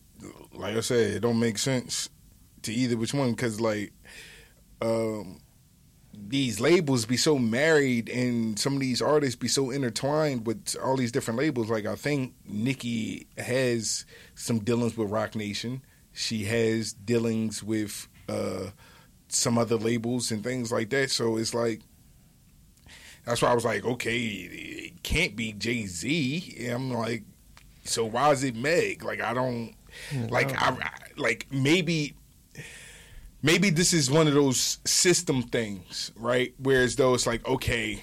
like 0.52 0.76
I 0.76 0.80
said, 0.80 1.12
it 1.12 1.20
don't 1.20 1.40
make 1.40 1.58
sense 1.58 2.10
to 2.62 2.72
either 2.72 2.96
which 2.96 3.14
one 3.14 3.30
because 3.30 3.60
like 3.60 3.92
um 4.80 5.38
these 6.16 6.60
labels 6.60 7.04
be 7.06 7.16
so 7.16 7.38
married 7.38 8.08
and 8.08 8.58
some 8.58 8.74
of 8.74 8.80
these 8.80 9.02
artists 9.02 9.36
be 9.36 9.48
so 9.48 9.70
intertwined 9.70 10.46
with 10.46 10.76
all 10.82 10.96
these 10.96 11.12
different 11.12 11.38
labels. 11.38 11.70
Like 11.70 11.86
I 11.86 11.96
think 11.96 12.34
Nicki 12.46 13.26
has 13.36 14.06
some 14.34 14.60
dealings 14.60 14.96
with 14.96 15.10
Roc 15.10 15.34
Nation. 15.34 15.82
She 16.12 16.44
has 16.44 16.92
dealings 16.92 17.62
with 17.62 18.08
uh 18.28 18.70
some 19.34 19.58
other 19.58 19.76
labels 19.76 20.30
and 20.30 20.42
things 20.42 20.72
like 20.72 20.90
that. 20.90 21.10
So 21.10 21.36
it's 21.36 21.54
like 21.54 21.80
that's 23.24 23.42
why 23.42 23.50
I 23.50 23.54
was 23.54 23.64
like, 23.64 23.84
okay, 23.84 24.18
it 24.18 25.02
can't 25.02 25.34
be 25.34 25.52
Jay 25.52 25.86
Z. 25.86 26.68
I'm 26.70 26.92
like, 26.92 27.24
so 27.84 28.04
why 28.04 28.30
is 28.32 28.44
it 28.44 28.54
Meg? 28.54 29.04
Like 29.04 29.20
I 29.20 29.34
don't 29.34 29.74
like 30.28 30.50
I, 30.60 30.70
I 30.70 30.90
like 31.16 31.46
maybe 31.50 32.14
maybe 33.42 33.70
this 33.70 33.92
is 33.92 34.10
one 34.10 34.26
of 34.26 34.34
those 34.34 34.78
system 34.84 35.42
things, 35.42 36.12
right? 36.16 36.54
Whereas 36.58 36.96
though 36.96 37.14
it's 37.14 37.26
like 37.26 37.46
okay, 37.46 38.02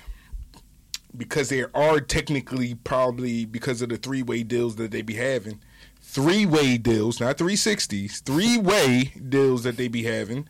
because 1.16 1.50
there 1.50 1.76
are 1.76 2.00
technically 2.00 2.76
probably 2.76 3.46
because 3.46 3.82
of 3.82 3.90
the 3.90 3.98
three 3.98 4.24
way 4.24 4.44
deals 4.44 4.76
that 4.78 4.92
they 4.92 5.02
be 5.02 5.16
having, 5.16 5.60
three 6.02 6.46
way 6.46 6.78
deals, 6.78 7.20
not 7.20 7.38
three 7.38 7.56
sixties, 7.56 8.22
three 8.22 8.58
way 8.58 9.14
deals 9.30 9.64
that 9.64 9.78
they 9.78 9.88
be 9.88 10.04
having. 10.04 10.48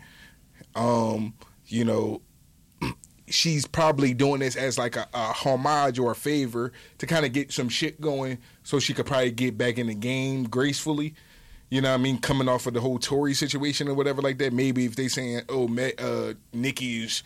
Um, 0.75 1.33
you 1.67 1.85
know, 1.85 2.21
she's 3.27 3.65
probably 3.65 4.13
doing 4.13 4.39
this 4.39 4.55
as 4.55 4.77
like 4.77 4.95
a, 4.95 5.07
a 5.13 5.33
homage 5.33 5.99
or 5.99 6.11
a 6.11 6.15
favor 6.15 6.71
to 6.97 7.05
kind 7.05 7.25
of 7.25 7.33
get 7.33 7.51
some 7.51 7.69
shit 7.69 8.01
going 8.01 8.37
so 8.63 8.79
she 8.79 8.93
could 8.93 9.05
probably 9.05 9.31
get 9.31 9.57
back 9.57 9.77
in 9.77 9.87
the 9.87 9.95
game 9.95 10.43
gracefully. 10.43 11.13
You 11.69 11.79
know 11.79 11.93
I 11.93 11.97
mean? 11.97 12.19
Coming 12.19 12.49
off 12.49 12.67
of 12.67 12.73
the 12.73 12.81
whole 12.81 12.99
Tory 12.99 13.33
situation 13.33 13.87
or 13.87 13.93
whatever 13.93 14.21
like 14.21 14.37
that. 14.39 14.51
Maybe 14.51 14.85
if 14.85 14.97
they 14.97 15.07
saying, 15.07 15.43
oh, 15.47 15.69
uh, 15.97 16.33
Nicki's, 16.51 17.23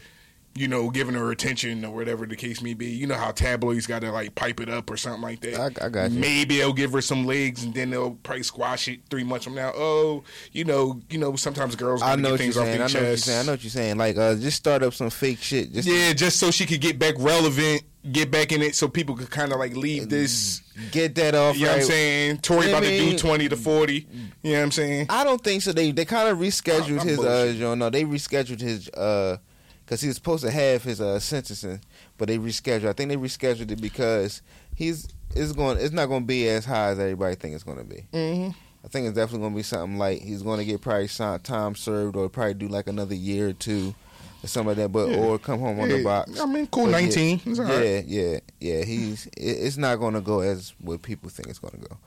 you 0.57 0.69
know, 0.69 0.89
giving 0.89 1.15
her 1.15 1.31
attention 1.31 1.83
or 1.83 1.93
whatever 1.93 2.25
the 2.25 2.35
case 2.35 2.61
may 2.61 2.73
be. 2.73 2.85
You 2.87 3.07
know 3.07 3.15
how 3.15 3.31
tabloids 3.31 3.87
got 3.87 3.99
to 4.03 4.11
like 4.11 4.35
pipe 4.35 4.61
it 4.61 4.69
up 4.69 4.89
or 4.89 4.95
something 4.95 5.21
like 5.21 5.41
that. 5.41 5.59
I- 5.59 5.85
I 5.85 5.89
got 5.89 6.11
you. 6.11 6.19
Maybe 6.19 6.57
they'll 6.59 6.71
give 6.73 6.93
her 6.93 7.01
some 7.01 7.25
legs 7.25 7.63
and 7.65 7.73
then 7.73 7.89
they'll 7.89 8.11
probably 8.23 8.43
squash 8.43 8.87
it 8.87 9.01
three 9.09 9.25
months 9.25 9.43
from 9.43 9.55
now. 9.55 9.73
Oh, 9.75 10.23
you 10.53 10.63
know, 10.63 11.01
you 11.09 11.17
know, 11.17 11.35
sometimes 11.35 11.75
girls 11.75 12.01
I 12.01 12.15
know 12.15 12.15
get 12.15 12.21
what 12.21 12.29
you're 12.29 12.37
things 12.37 12.57
off 12.57 12.63
saying. 12.65 12.75
I 12.75 12.77
know 12.77 12.83
what 13.01 13.07
you're 13.09 13.17
saying. 13.17 13.39
I 13.39 13.43
know 13.45 13.51
what 13.51 13.63
you're 13.63 13.69
saying. 13.71 13.97
Like, 13.97 14.17
uh, 14.17 14.35
just 14.35 14.57
start 14.57 14.81
up 14.83 14.93
some 14.93 15.09
fake 15.09 15.39
shit. 15.41 15.73
Just 15.73 15.87
Yeah, 15.89 16.13
just 16.13 16.39
so 16.39 16.51
she 16.51 16.65
could 16.65 16.79
get 16.79 16.97
back 16.97 17.15
relevant, 17.17 17.81
get 18.09 18.31
back 18.31 18.53
in 18.53 18.61
it, 18.61 18.75
so 18.75 18.87
people 18.87 19.15
could 19.17 19.29
kind 19.31 19.51
of 19.51 19.59
like 19.59 19.75
leave 19.75 20.07
this. 20.07 20.61
get 20.91 21.15
that 21.15 21.35
off. 21.35 21.57
You 21.57 21.63
know 21.65 21.71
what 21.71 21.77
I'm 21.79 21.83
saying? 21.85 22.37
Tory 22.37 22.67
I 22.67 22.69
about 22.69 22.83
to 22.83 22.97
do 22.97 23.17
twenty 23.17 23.49
to 23.49 23.57
forty. 23.57 24.07
You 24.41 24.51
know 24.53 24.59
what 24.59 24.63
I'm 24.63 24.71
saying? 24.71 25.07
I 25.09 25.25
don't 25.25 25.43
think 25.43 25.63
so. 25.63 25.73
They 25.73 25.91
they 25.91 26.05
kind 26.05 26.29
of 26.29 26.37
rescheduled 26.37 26.83
I'm- 26.83 26.99
I'm 27.01 27.07
his 27.07 27.19
uh 27.19 27.51
you 27.53 27.59
know, 27.61 27.75
no, 27.75 27.89
they 27.89 28.05
rescheduled 28.05 28.61
his 28.61 28.87
uh 28.89 29.37
because 29.85 30.01
he 30.01 30.07
was 30.07 30.15
supposed 30.17 30.43
to 30.43 30.51
have 30.51 30.83
his 30.83 30.99
uh 30.99 31.19
sentencing, 31.19 31.79
but 32.17 32.27
they 32.27 32.37
rescheduled. 32.37 32.87
I 32.89 32.93
think 32.93 33.09
they 33.09 33.17
rescheduled 33.17 33.71
it 33.71 33.81
because 33.81 34.41
he's 34.75 35.07
it's 35.35 35.51
going 35.51 35.77
it's 35.77 35.93
not 35.93 36.07
going 36.07 36.21
to 36.23 36.27
be 36.27 36.47
as 36.49 36.65
high 36.65 36.89
as 36.89 36.99
everybody 36.99 37.35
think 37.35 37.53
it's 37.55 37.63
going 37.63 37.77
to 37.77 37.83
be. 37.83 38.05
Mm-hmm. 38.13 38.51
I 38.83 38.87
think 38.87 39.07
it's 39.07 39.15
definitely 39.15 39.39
going 39.39 39.53
to 39.53 39.57
be 39.57 39.63
something 39.63 39.97
like 39.97 40.21
he's 40.21 40.43
going 40.43 40.59
to 40.59 40.65
get 40.65 40.81
probably 40.81 41.07
some 41.07 41.39
time 41.39 41.75
served 41.75 42.15
or 42.15 42.29
probably 42.29 42.53
do 42.53 42.67
like 42.67 42.87
another 42.87 43.15
year 43.15 43.49
or 43.49 43.53
two 43.53 43.95
or 44.43 44.47
something 44.47 44.67
like 44.69 44.77
that, 44.77 44.89
but 44.91 45.09
Yeah. 45.09 45.17
or 45.17 45.39
come 45.39 45.59
home 45.59 45.79
on 45.79 45.89
the 45.89 46.03
box. 46.03 46.39
I 46.39 46.45
mean, 46.45 46.67
cool. 46.67 46.85
But 46.85 46.91
yeah, 46.91 46.99
Nineteen. 46.99 47.41
Yeah, 47.45 47.63
right. 47.63 48.05
yeah, 48.05 48.39
yeah. 48.59 48.83
He's 48.83 49.25
it, 49.27 49.33
it's 49.37 49.77
not 49.77 49.95
going 49.97 50.13
to 50.13 50.21
go 50.21 50.41
as 50.41 50.73
what 50.79 51.01
people 51.01 51.29
think 51.29 51.47
it's 51.49 51.57
going 51.59 51.81
to 51.81 51.89
go. 51.89 51.97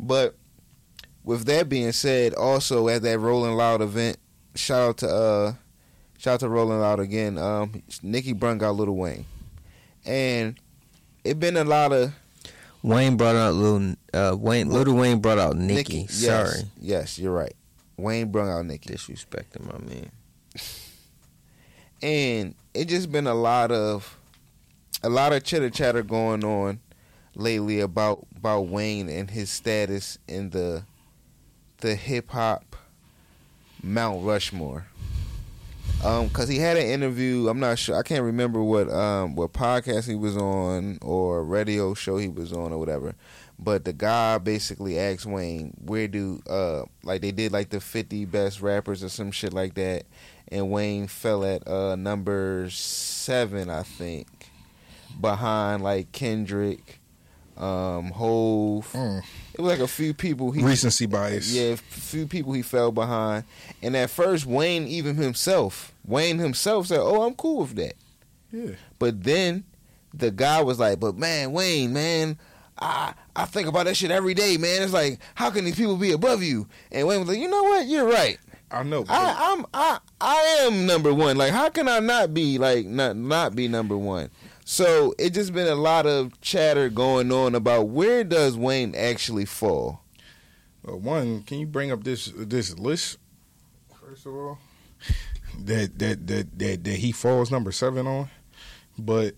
But 0.00 0.34
with 1.22 1.44
that 1.46 1.68
being 1.68 1.92
said, 1.92 2.34
also 2.34 2.88
at 2.88 3.02
that 3.02 3.18
Rolling 3.20 3.54
Loud 3.54 3.80
event, 3.80 4.18
shout 4.56 4.88
out 4.88 4.96
to 4.98 5.08
uh, 5.08 5.54
shout 6.24 6.34
out 6.34 6.40
to 6.40 6.48
Rolling 6.48 6.80
Loud 6.80 7.00
again. 7.00 7.36
Um, 7.36 7.82
Nicki 8.02 8.32
brung 8.32 8.56
got 8.56 8.74
Little 8.74 8.96
Wayne, 8.96 9.26
and 10.06 10.58
it 11.22 11.38
been 11.38 11.58
a 11.58 11.64
lot 11.64 11.92
of 11.92 12.14
Wayne 12.82 13.18
brought 13.18 13.36
out 13.36 13.52
little 13.52 13.94
uh, 14.14 14.34
Wayne. 14.34 14.70
Little 14.70 14.94
Wayne 14.94 15.18
brought 15.20 15.38
out 15.38 15.54
Nicki. 15.56 16.06
Yes, 16.08 16.12
Sorry, 16.14 16.70
yes, 16.80 17.18
you're 17.18 17.32
right. 17.32 17.54
Wayne 17.98 18.32
brought 18.32 18.48
out 18.48 18.64
Nicki. 18.64 18.94
disrespecting 18.94 19.66
my 19.66 19.78
man. 19.86 20.10
and 22.02 22.54
it 22.72 22.86
just 22.86 23.12
been 23.12 23.26
a 23.26 23.34
lot 23.34 23.70
of 23.70 24.18
a 25.02 25.10
lot 25.10 25.34
of 25.34 25.44
chitter 25.44 25.68
chatter 25.68 26.02
going 26.02 26.42
on 26.42 26.80
lately 27.34 27.80
about 27.80 28.26
about 28.34 28.62
Wayne 28.68 29.10
and 29.10 29.30
his 29.30 29.50
status 29.50 30.16
in 30.26 30.50
the 30.50 30.84
the 31.78 31.94
hip 31.94 32.30
hop 32.30 32.76
Mount 33.82 34.24
Rushmore. 34.24 34.86
Um, 36.04 36.28
cause 36.28 36.48
he 36.48 36.58
had 36.58 36.76
an 36.76 36.86
interview. 36.86 37.48
I'm 37.48 37.60
not 37.60 37.78
sure. 37.78 37.96
I 37.96 38.02
can't 38.02 38.24
remember 38.24 38.62
what 38.62 38.90
um 38.90 39.36
what 39.36 39.52
podcast 39.54 40.06
he 40.06 40.14
was 40.14 40.36
on 40.36 40.98
or 41.00 41.42
radio 41.42 41.94
show 41.94 42.18
he 42.18 42.28
was 42.28 42.52
on 42.52 42.72
or 42.72 42.78
whatever. 42.78 43.14
But 43.58 43.84
the 43.84 43.92
guy 43.94 44.36
basically 44.38 44.98
asked 44.98 45.24
Wayne, 45.24 45.74
"Where 45.82 46.06
do 46.06 46.42
uh 46.48 46.82
like 47.04 47.22
they 47.22 47.32
did 47.32 47.52
like 47.52 47.70
the 47.70 47.80
50 47.80 48.26
best 48.26 48.60
rappers 48.60 49.02
or 49.02 49.08
some 49.08 49.30
shit 49.30 49.54
like 49.54 49.74
that?" 49.74 50.04
And 50.48 50.70
Wayne 50.70 51.06
fell 51.06 51.42
at 51.44 51.66
uh 51.66 51.96
number 51.96 52.68
seven, 52.70 53.70
I 53.70 53.82
think, 53.82 54.50
behind 55.18 55.82
like 55.82 56.12
Kendrick, 56.12 57.00
um, 57.56 58.10
Hove. 58.10 58.92
Mm. 58.92 59.22
It 59.54 59.60
was 59.60 59.70
like 59.70 59.80
a 59.80 59.88
few 59.88 60.12
people 60.12 60.50
he 60.50 60.62
Recency 60.62 61.06
bias. 61.06 61.50
yeah, 61.54 61.72
a 61.72 61.76
few 61.76 62.26
people 62.26 62.52
he 62.52 62.60
fell 62.62 62.92
behind. 62.92 63.44
And 63.80 63.96
at 63.96 64.10
first, 64.10 64.44
Wayne, 64.44 64.86
even 64.86 65.16
himself, 65.16 65.93
Wayne 66.04 66.38
himself 66.38 66.86
said, 66.86 67.00
"Oh, 67.00 67.22
I'm 67.22 67.34
cool 67.34 67.62
with 67.62 67.76
that." 67.76 67.94
Yeah. 68.52 68.74
But 68.98 69.24
then 69.24 69.64
the 70.12 70.30
guy 70.30 70.62
was 70.62 70.78
like, 70.78 71.00
"But 71.00 71.16
man, 71.16 71.52
Wayne, 71.52 71.92
man, 71.92 72.38
I 72.78 73.14
I 73.34 73.46
think 73.46 73.68
about 73.68 73.86
that 73.86 73.96
shit 73.96 74.10
every 74.10 74.34
day, 74.34 74.56
man. 74.56 74.82
It's 74.82 74.92
like, 74.92 75.18
how 75.34 75.50
can 75.50 75.64
these 75.64 75.76
people 75.76 75.96
be 75.96 76.12
above 76.12 76.42
you?" 76.42 76.66
And 76.92 77.06
Wayne 77.06 77.20
was 77.20 77.28
like, 77.28 77.38
"You 77.38 77.48
know 77.48 77.62
what? 77.64 77.86
You're 77.86 78.08
right. 78.08 78.38
I 78.70 78.82
know. 78.82 79.04
I 79.08 79.54
I'm 79.54 79.66
I 79.72 79.98
I 80.20 80.36
am 80.62 80.86
number 80.86 81.12
one. 81.14 81.36
Like, 81.36 81.52
how 81.52 81.68
can 81.68 81.88
I 81.88 82.00
not 82.00 82.34
be 82.34 82.58
like 82.58 82.86
not 82.86 83.16
not 83.16 83.54
be 83.56 83.68
number 83.68 83.96
one?" 83.96 84.30
So 84.64 85.14
it 85.18 85.30
just 85.30 85.52
been 85.52 85.68
a 85.68 85.74
lot 85.74 86.06
of 86.06 86.40
chatter 86.40 86.88
going 86.88 87.30
on 87.30 87.54
about 87.54 87.88
where 87.88 88.24
does 88.24 88.56
Wayne 88.56 88.94
actually 88.94 89.44
fall. 89.44 90.00
Well, 90.82 90.98
one, 90.98 91.42
can 91.42 91.58
you 91.58 91.66
bring 91.66 91.92
up 91.92 92.02
this 92.04 92.32
this 92.34 92.78
list 92.78 93.18
first 94.00 94.26
of 94.26 94.34
all? 94.34 94.58
That 95.60 95.98
that 95.98 96.26
that 96.26 96.58
that 96.58 96.84
that 96.84 96.96
he 96.96 97.12
falls 97.12 97.50
number 97.50 97.72
seven 97.72 98.06
on, 98.06 98.30
but 98.98 99.34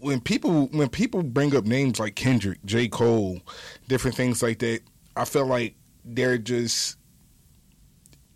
when 0.00 0.20
people 0.20 0.66
when 0.68 0.88
people 0.88 1.22
bring 1.22 1.56
up 1.56 1.64
names 1.64 1.98
like 1.98 2.14
Kendrick, 2.14 2.58
J. 2.64 2.88
Cole, 2.88 3.40
different 3.88 4.16
things 4.16 4.42
like 4.42 4.58
that, 4.60 4.80
I 5.16 5.24
feel 5.24 5.46
like 5.46 5.74
they're 6.04 6.38
just 6.38 6.96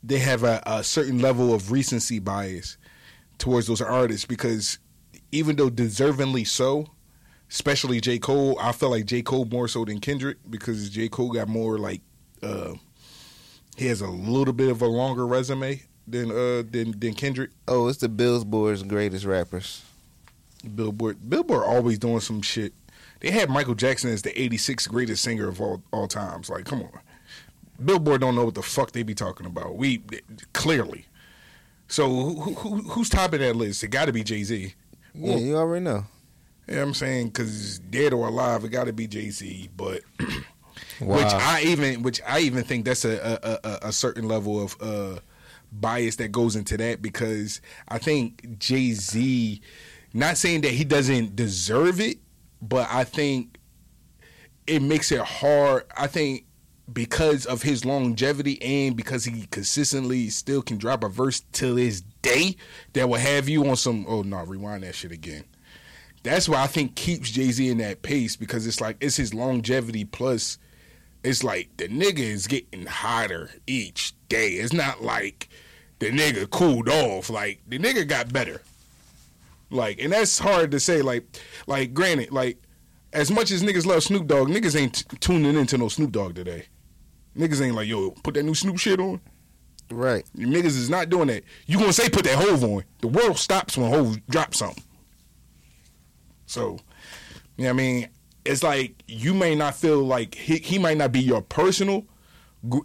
they 0.03 0.19
have 0.19 0.45
a, 0.45 0.63
a 0.67 0.85
certain 0.85 1.21
level 1.21 1.53
of 1.53 1.71
recency 1.73 2.19
bias 2.19 2.77
towards 3.39 3.67
those 3.67 3.81
artists 3.81 4.25
because 4.25 4.79
even 5.33 5.57
though 5.57 5.69
deservingly 5.69 6.47
so, 6.47 6.87
especially 7.51 8.01
J 8.01 8.19
Cole. 8.19 8.59
I 8.61 8.73
feel 8.73 8.91
like 8.91 9.07
J 9.07 9.23
Cole 9.23 9.47
more 9.47 9.69
so 9.69 9.85
than 9.85 10.01
Kendrick 10.01 10.39
because 10.49 10.91
J 10.91 11.09
Cole 11.09 11.33
got 11.33 11.49
more 11.49 11.79
like 11.79 12.01
uh, 12.43 12.75
he 13.79 13.87
has 13.87 14.01
a 14.01 14.09
little 14.09 14.53
bit 14.53 14.71
of 14.71 14.83
a 14.83 14.87
longer 14.87 15.27
resume 15.27 15.81
than 16.07 16.31
uh 16.31 16.63
than 16.69 16.99
than 16.99 17.15
Kendrick. 17.15 17.51
Oh, 17.69 17.89
it's 17.89 17.99
the 17.99 18.09
Billboard's 18.09 18.83
greatest 18.83 19.25
rappers. 19.25 19.85
Billboard 20.75 21.31
Billboard 21.31 21.63
always 21.63 21.99
doing 21.99 22.21
some 22.21 22.43
shit. 22.43 22.73
They 23.21 23.31
had 23.31 23.49
Michael 23.49 23.75
Jackson 23.75 24.11
as 24.11 24.23
the 24.23 24.31
86th 24.31 24.89
greatest 24.89 25.23
singer 25.23 25.49
of 25.49 25.61
all 25.61 25.83
all 25.93 26.09
times. 26.09 26.51
Like, 26.51 26.65
come 26.65 26.83
on. 26.83 27.01
Billboard 27.85 28.21
don't 28.21 28.35
know 28.35 28.47
what 28.47 28.55
the 28.55 28.63
fuck 28.63 28.91
they 28.91 29.05
be 29.05 29.15
talking 29.15 29.47
about. 29.47 29.77
We 29.77 30.03
clearly. 30.53 31.07
So 31.87 32.09
who, 32.09 32.55
who 32.55 32.77
who's 32.83 33.09
topping 33.09 33.41
that 33.41 33.55
list? 33.55 33.85
It 33.85 33.89
got 33.89 34.07
to 34.07 34.13
be 34.13 34.25
Jay 34.25 34.43
Z. 34.43 34.75
Yeah, 35.15 35.37
you 35.37 35.57
already 35.57 35.85
know. 35.85 36.05
What 36.67 36.79
I'm 36.79 36.95
saying? 36.95 37.29
Because 37.29 37.79
dead 37.79 38.13
or 38.13 38.27
alive, 38.29 38.65
it 38.65 38.69
got 38.71 38.85
to 38.85 38.93
be 38.93 39.07
Jay 39.07 39.31
Z. 39.31 39.71
But 39.77 40.03
Wow. 41.01 41.17
which 41.17 41.33
I 41.33 41.63
even 41.63 42.03
which 42.03 42.21
I 42.27 42.41
even 42.41 42.65
think 42.65 42.85
that's 42.85 43.05
a 43.05 43.39
a, 43.43 43.69
a, 43.69 43.79
a 43.89 43.93
certain 43.93 44.27
level 44.27 44.63
of 44.63 44.77
uh, 44.81 45.21
bias 45.73 46.17
that 46.17 46.33
goes 46.33 46.57
into 46.57 46.77
that 46.77 47.03
because 47.03 47.61
I 47.89 47.99
think 47.99 48.59
Jay 48.59 48.93
Z, 48.93 49.61
not 50.13 50.37
saying 50.37 50.63
that 50.63 50.73
he 50.73 50.85
doesn't 50.85 51.37
deserve 51.37 52.01
it, 52.01 52.19
but 52.61 52.89
I 52.91 53.05
think 53.05 53.59
it 54.67 54.83
makes 54.83 55.13
it 55.13 55.21
hard. 55.21 55.85
I 55.97 56.07
think 56.07 56.45
because 56.93 57.45
of 57.47 57.63
his 57.63 57.85
longevity 57.85 58.61
and 58.63 58.97
because 58.97 59.25
he 59.25 59.47
consistently 59.51 60.31
still 60.31 60.63
can 60.63 60.79
drop 60.79 61.05
a 61.05 61.09
verse 61.09 61.43
till 61.53 61.75
this 61.75 62.01
day 62.23 62.57
that 62.95 63.09
will 63.09 63.19
have 63.19 63.49
you 63.49 63.69
on 63.69 63.77
some 63.77 64.07
oh 64.09 64.23
no 64.23 64.39
rewind 64.45 64.83
that 64.83 64.95
shit 64.95 65.13
again 65.13 65.45
that's 66.23 66.49
why 66.49 66.63
I 66.63 66.67
think 66.67 66.95
keeps 66.95 67.31
Jay 67.31 67.51
Z 67.51 67.69
in 67.69 67.79
that 67.79 68.03
pace 68.03 68.37
because 68.37 68.67
it's 68.67 68.81
like 68.81 68.97
it's 69.01 69.17
his 69.17 69.35
longevity 69.35 70.05
plus 70.05 70.59
it's 71.29 71.45
like 71.45 71.69
the 71.77 71.89
nigga 71.89 72.21
is 72.21 72.47
getting 72.47 72.87
hotter 72.87 73.51
each 73.67 74.15
day. 74.31 74.53
It's 74.53 74.73
not 74.73 75.03
like 75.03 75.49
the 75.99 76.11
nigga 76.11 76.49
cooled 76.49 76.89
off. 76.89 77.29
Like 77.29 77.61
the 77.69 77.79
nigga 77.79 78.09
got 78.09 78.33
better. 78.33 78.63
Like 79.69 80.01
and 80.01 80.13
that's 80.13 80.39
hard 80.39 80.71
to 80.71 80.81
say. 80.81 81.03
Like 81.03 81.25
like 81.67 81.93
granted, 81.93 82.33
like 82.33 82.57
as 83.13 83.31
much 83.31 83.51
as 83.51 83.63
niggas 83.63 83.85
love 83.85 84.03
Snoop 84.03 84.27
Dogg, 84.27 84.49
niggas 84.49 84.75
ain't 84.75 84.95
t- 84.95 85.17
tuning 85.19 85.55
into 85.55 85.77
no 85.77 85.89
Snoop 85.89 86.13
Dogg 86.13 86.35
today. 86.35 86.65
Niggas 87.37 87.61
ain't 87.61 87.77
like 87.77 87.89
yo 87.89 88.13
put 88.23 88.33
that 88.35 88.45
new 88.45 88.55
Snoop 88.55 88.79
shit 88.79 88.99
on. 88.99 89.21
Right. 89.91 90.25
You 90.35 90.47
niggas 90.47 90.67
is 90.67 90.89
not 90.89 91.11
doing 91.11 91.29
that. 91.29 91.45
You 91.67 91.79
gonna 91.79 91.93
say 91.93 92.09
put 92.09 92.25
that 92.25 92.39
Hove 92.39 92.65
on? 92.65 92.85
The 93.01 93.09
world 93.09 93.37
stops 93.39 93.77
when 93.77 93.91
Hove 93.91 94.27
drops 94.29 94.59
something. 94.59 94.83
So, 96.47 96.79
you 97.59 97.65
know 97.65 97.65
what 97.65 97.69
I 97.69 97.73
mean? 97.75 98.09
It's 98.45 98.63
like 98.63 99.03
you 99.07 99.35
may 99.35 99.55
not 99.55 99.75
feel 99.75 100.03
like 100.03 100.35
he, 100.35 100.57
he 100.59 100.79
might 100.79 100.97
not 100.97 101.13
be 101.13 101.21
your 101.21 101.43
personal 101.43 102.07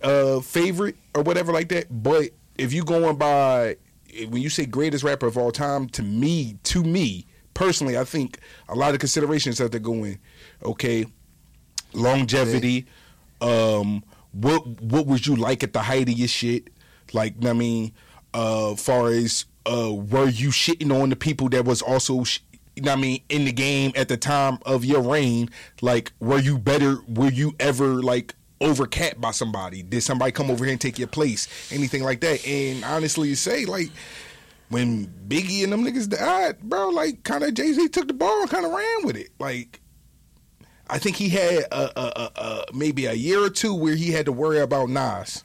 uh, 0.02 0.40
favorite 0.42 0.96
or 1.16 1.24
whatever 1.24 1.52
like 1.52 1.70
that, 1.70 2.04
but 2.04 2.30
if 2.58 2.74
you 2.74 2.84
going 2.84 3.18
by 3.18 3.78
when 4.30 4.42
you 4.42 4.50
say 4.50 4.66
greatest 4.66 5.04
rapper 5.04 5.26
of 5.26 5.38
all 5.38 5.52
time, 5.52 5.88
to 5.90 6.04
me, 6.04 6.58
to 6.64 6.84
me 6.84 7.26
personally, 7.54 7.98
I 7.98 8.04
think 8.04 8.40
a 8.70 8.76
lot 8.76 8.94
of 8.94 9.00
considerations 9.00 9.58
have 9.60 9.72
to 9.72 9.80
go 9.80 10.04
in. 10.04 10.20
Okay, 10.64 11.06
longevity. 11.94 12.86
Um, 13.42 14.04
what 14.32 14.66
what 14.82 15.06
was 15.06 15.28
you 15.28 15.36
like 15.36 15.64
at 15.64 15.74
the 15.74 15.82
height 15.82 16.10
of 16.10 16.18
your 16.18 16.28
shit? 16.28 16.70
Like, 17.12 17.44
I 17.46 17.54
mean, 17.54 17.94
uh, 18.34 18.76
far 18.76 19.10
as 19.10 19.46
uh, 19.66 19.94
were 19.94 20.30
you 20.30 20.50
shitting 20.50 20.92
on 20.92 21.10
the 21.10 21.16
people 21.16 21.50
that 21.50 21.66
was 21.66 21.82
also, 21.82 22.24
sh- 22.24 22.40
you 22.76 22.84
know 22.84 22.92
what 22.92 22.98
I 23.00 23.02
mean, 23.02 23.22
in 23.30 23.46
the 23.46 23.52
game 23.52 23.92
at 23.96 24.08
the 24.08 24.18
time 24.18 24.60
of 24.66 24.84
your 24.84 25.02
reign? 25.02 25.50
Like, 25.82 26.12
were 26.20 26.40
you 26.40 26.58
better? 26.58 26.98
Were 27.08 27.32
you 27.32 27.56
ever 27.60 28.02
like 28.02 28.36
overcapped 28.62 29.20
by 29.22 29.32
somebody? 29.32 29.84
Did 29.84 30.02
somebody 30.02 30.32
come 30.32 30.50
over 30.50 30.64
here 30.64 30.72
and 30.72 30.82
take 30.82 30.98
your 30.98 31.08
place? 31.08 31.48
Anything 31.72 32.04
like 32.04 32.22
that? 32.22 32.46
And 32.48 32.84
honestly, 32.84 33.30
you 33.30 33.36
say 33.36 33.66
like. 33.66 33.90
When 34.70 35.06
Biggie 35.28 35.64
and 35.64 35.72
them 35.72 35.84
niggas 35.86 36.10
died, 36.10 36.60
bro, 36.62 36.90
like 36.90 37.24
kind 37.24 37.44
of 37.44 37.54
Jay 37.54 37.74
Z 37.74 37.90
took 37.90 38.08
the 38.08 38.14
ball 38.14 38.42
and 38.42 38.50
kind 38.50 38.66
of 38.66 38.72
ran 38.72 39.04
with 39.06 39.16
it. 39.16 39.30
Like, 39.38 39.82
I 40.90 40.98
think 40.98 41.16
he 41.16 41.30
had 41.30 41.66
a, 41.72 42.00
a, 42.00 42.14
a, 42.16 42.42
a 42.42 42.66
maybe 42.74 43.06
a 43.06 43.14
year 43.14 43.44
or 43.44 43.52
two 43.52 43.76
where 43.76 43.94
he 43.94 44.12
had 44.12 44.26
to 44.26 44.32
worry 44.32 44.60
about 44.60 44.90
Nas. 44.90 45.44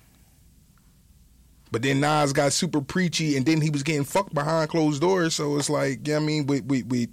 But 1.70 1.82
then 1.82 2.00
Nas 2.00 2.32
got 2.32 2.52
super 2.52 2.80
preachy, 2.80 3.36
and 3.36 3.44
then 3.44 3.60
he 3.60 3.70
was 3.70 3.82
getting 3.82 4.04
fucked 4.04 4.32
behind 4.32 4.70
closed 4.70 5.00
doors. 5.00 5.34
So 5.34 5.56
it's 5.58 5.68
like, 5.68 6.06
yeah, 6.06 6.16
I 6.16 6.20
mean, 6.20 6.46
we 6.46 6.60
we 6.62 6.82
we 6.84 7.08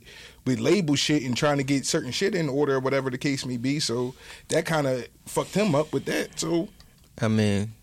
we 0.46 0.56
label 0.56 0.96
shit 0.96 1.24
and 1.24 1.36
trying 1.36 1.58
to 1.58 1.64
get 1.64 1.86
certain 1.86 2.12
shit 2.12 2.36
in 2.36 2.48
order, 2.48 2.76
or 2.76 2.80
whatever 2.80 3.10
the 3.10 3.18
case 3.18 3.46
may 3.46 3.58
be. 3.58 3.80
So 3.80 4.16
that 4.50 4.66
kind 4.66 4.88
of 4.88 5.08
fucked 5.26 5.54
him 5.54 5.76
up 5.76 5.92
with 5.92 6.06
that. 6.06 6.40
So 6.40 6.70
I 7.22 7.28
mean, 7.28 7.74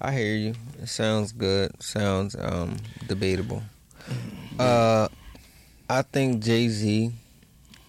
I 0.00 0.12
hear 0.12 0.34
you. 0.34 0.54
It 0.80 0.88
sounds 0.88 1.32
good. 1.32 1.82
Sounds 1.82 2.36
um 2.38 2.76
debatable. 3.06 3.62
Uh, 4.58 5.08
I 5.88 6.02
think 6.02 6.42
Jay 6.42 6.68
Z 6.68 7.12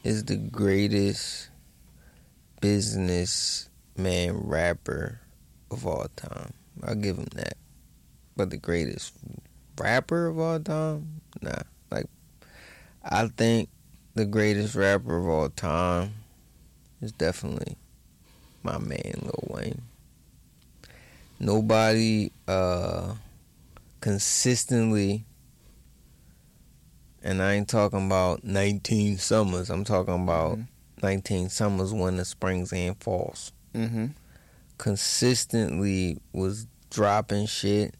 is 0.03 0.23
the 0.23 0.37
greatest 0.37 1.49
businessman 2.61 4.37
rapper 4.37 5.19
of 5.71 5.85
all 5.85 6.07
time. 6.15 6.53
I'll 6.83 6.95
give 6.95 7.17
him 7.17 7.27
that. 7.35 7.57
But 8.35 8.49
the 8.49 8.57
greatest 8.57 9.13
rapper 9.77 10.27
of 10.27 10.39
all 10.39 10.59
time, 10.59 11.21
nah. 11.41 11.61
Like, 11.91 12.07
I 13.03 13.27
think 13.27 13.69
the 14.15 14.25
greatest 14.25 14.75
rapper 14.75 15.17
of 15.17 15.27
all 15.27 15.49
time 15.49 16.13
is 17.01 17.11
definitely 17.11 17.77
my 18.63 18.77
man 18.77 19.13
Lil 19.21 19.47
Wayne. 19.49 19.81
Nobody 21.39 22.31
uh 22.47 23.15
consistently 23.99 25.25
and 27.23 27.41
I 27.41 27.53
ain't 27.53 27.69
talking 27.69 28.05
about 28.05 28.43
19 28.43 29.17
summers. 29.17 29.69
I'm 29.69 29.85
talking 29.85 30.23
about 30.23 30.59
19 31.01 31.49
summers, 31.49 31.93
winter, 31.93 32.25
springs, 32.25 32.73
and 32.73 33.01
falls. 33.01 33.53
Mm-hmm. 33.73 34.07
Consistently 34.77 36.17
was 36.33 36.67
dropping 36.89 37.45
shit. 37.45 37.95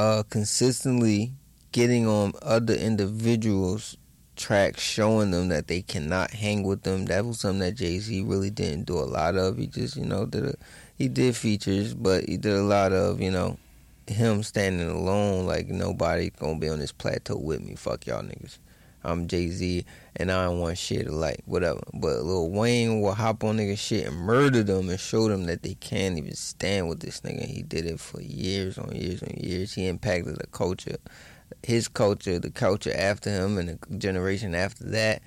Uh, 0.00 0.22
consistently 0.30 1.34
getting 1.72 2.06
on 2.06 2.32
other 2.40 2.72
individuals' 2.72 3.98
tracks, 4.34 4.80
showing 4.80 5.30
them 5.30 5.50
that 5.50 5.68
they 5.68 5.82
cannot 5.82 6.30
hang 6.30 6.62
with 6.62 6.84
them. 6.84 7.04
That 7.04 7.26
was 7.26 7.40
something 7.40 7.60
that 7.60 7.74
Jay 7.74 7.98
Z 7.98 8.22
really 8.22 8.48
didn't 8.48 8.86
do 8.86 8.98
a 8.98 9.04
lot 9.04 9.36
of. 9.36 9.58
He 9.58 9.66
just, 9.66 9.96
you 9.98 10.06
know, 10.06 10.24
did 10.24 10.46
a, 10.46 10.54
he 10.96 11.06
did 11.08 11.36
features, 11.36 11.92
but 11.92 12.24
he 12.24 12.38
did 12.38 12.54
a 12.54 12.62
lot 12.62 12.94
of, 12.94 13.20
you 13.20 13.30
know, 13.30 13.58
him 14.06 14.42
standing 14.42 14.88
alone. 14.88 15.44
Like 15.44 15.68
nobody 15.68 16.30
gonna 16.30 16.58
be 16.58 16.70
on 16.70 16.78
this 16.78 16.92
plateau 16.92 17.36
with 17.36 17.60
me. 17.60 17.74
Fuck 17.74 18.06
y'all 18.06 18.22
niggas. 18.22 18.56
I'm 19.02 19.26
Jay 19.28 19.48
Z, 19.48 19.84
and 20.16 20.30
I 20.30 20.44
don't 20.44 20.60
want 20.60 20.76
shit 20.76 21.08
like 21.10 21.40
whatever. 21.46 21.80
But 21.94 22.22
Lil 22.22 22.50
Wayne 22.50 23.00
will 23.00 23.14
hop 23.14 23.42
on 23.44 23.56
nigga 23.56 23.78
shit 23.78 24.06
and 24.06 24.16
murder 24.16 24.62
them 24.62 24.88
and 24.88 25.00
show 25.00 25.28
them 25.28 25.44
that 25.44 25.62
they 25.62 25.74
can't 25.74 26.18
even 26.18 26.34
stand 26.34 26.88
with 26.88 27.00
this 27.00 27.20
nigga. 27.22 27.46
He 27.46 27.62
did 27.62 27.86
it 27.86 27.98
for 27.98 28.20
years 28.20 28.76
on 28.76 28.94
years 28.94 29.22
on 29.22 29.30
years. 29.36 29.72
He 29.72 29.86
impacted 29.86 30.36
the 30.36 30.46
culture, 30.48 30.96
his 31.62 31.88
culture, 31.88 32.38
the 32.38 32.50
culture 32.50 32.92
after 32.94 33.30
him, 33.30 33.56
and 33.56 33.70
the 33.70 33.96
generation 33.96 34.54
after 34.54 34.84
that. 34.84 35.22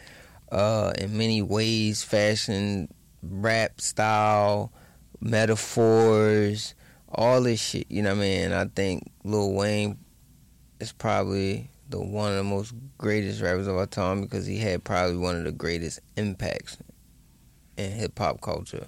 Uh, 0.51 0.93
in 0.99 1.17
many 1.17 1.41
ways, 1.41 2.03
fashion, 2.03 2.87
rap 3.23 3.81
style, 3.81 4.71
metaphors, 5.19 6.75
all 7.09 7.41
this 7.41 7.59
shit. 7.59 7.87
You 7.89 8.03
know 8.03 8.11
what 8.11 8.17
I 8.17 8.21
mean? 8.21 8.51
I 8.51 8.65
think 8.65 9.11
Lil 9.23 9.53
Wayne 9.53 9.97
is 10.79 10.91
probably 10.91 11.71
the 11.93 11.99
one 11.99 12.31
of 12.31 12.37
the 12.37 12.43
most 12.43 12.73
greatest 12.97 13.39
rappers 13.39 13.67
of 13.67 13.77
our 13.77 13.85
time 13.85 14.21
because 14.21 14.47
he 14.47 14.57
had 14.57 14.83
probably 14.83 15.15
one 15.15 15.35
of 15.35 15.43
the 15.43 15.51
greatest 15.51 15.99
impacts 16.17 16.75
in 17.77 17.91
hip 17.91 18.17
hop 18.17 18.41
culture. 18.41 18.87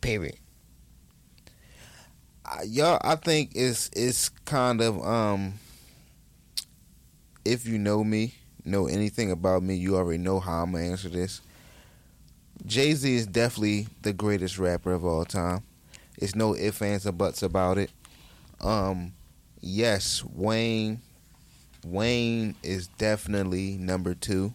Period. 0.00 0.36
I- 2.46 2.62
y'all 2.62 2.98
I 3.02 3.16
think 3.16 3.50
it's 3.54 3.90
it's 3.94 4.30
kind 4.46 4.80
of 4.80 5.04
um 5.06 5.54
if 7.44 7.66
you 7.66 7.78
know 7.78 8.02
me, 8.04 8.34
know 8.64 8.86
anything 8.86 9.30
about 9.30 9.62
me, 9.62 9.74
you 9.74 9.96
already 9.96 10.18
know 10.18 10.40
how 10.40 10.62
I'm 10.62 10.72
gonna 10.72 10.84
answer 10.84 11.10
this. 11.10 11.42
Jay 12.64 12.94
Z 12.94 13.14
is 13.14 13.26
definitely 13.26 13.88
the 14.00 14.14
greatest 14.14 14.58
rapper 14.58 14.92
of 14.92 15.04
all 15.04 15.26
time. 15.26 15.62
It's 16.16 16.34
no 16.34 16.54
ifs, 16.54 16.80
ands, 16.80 17.06
or 17.06 17.12
buts 17.12 17.42
about 17.42 17.76
it. 17.76 17.90
Um, 18.62 19.12
yes, 19.60 20.24
Wayne. 20.24 21.00
Wayne 21.84 22.54
is 22.62 22.86
definitely 22.98 23.76
number 23.78 24.14
two. 24.14 24.54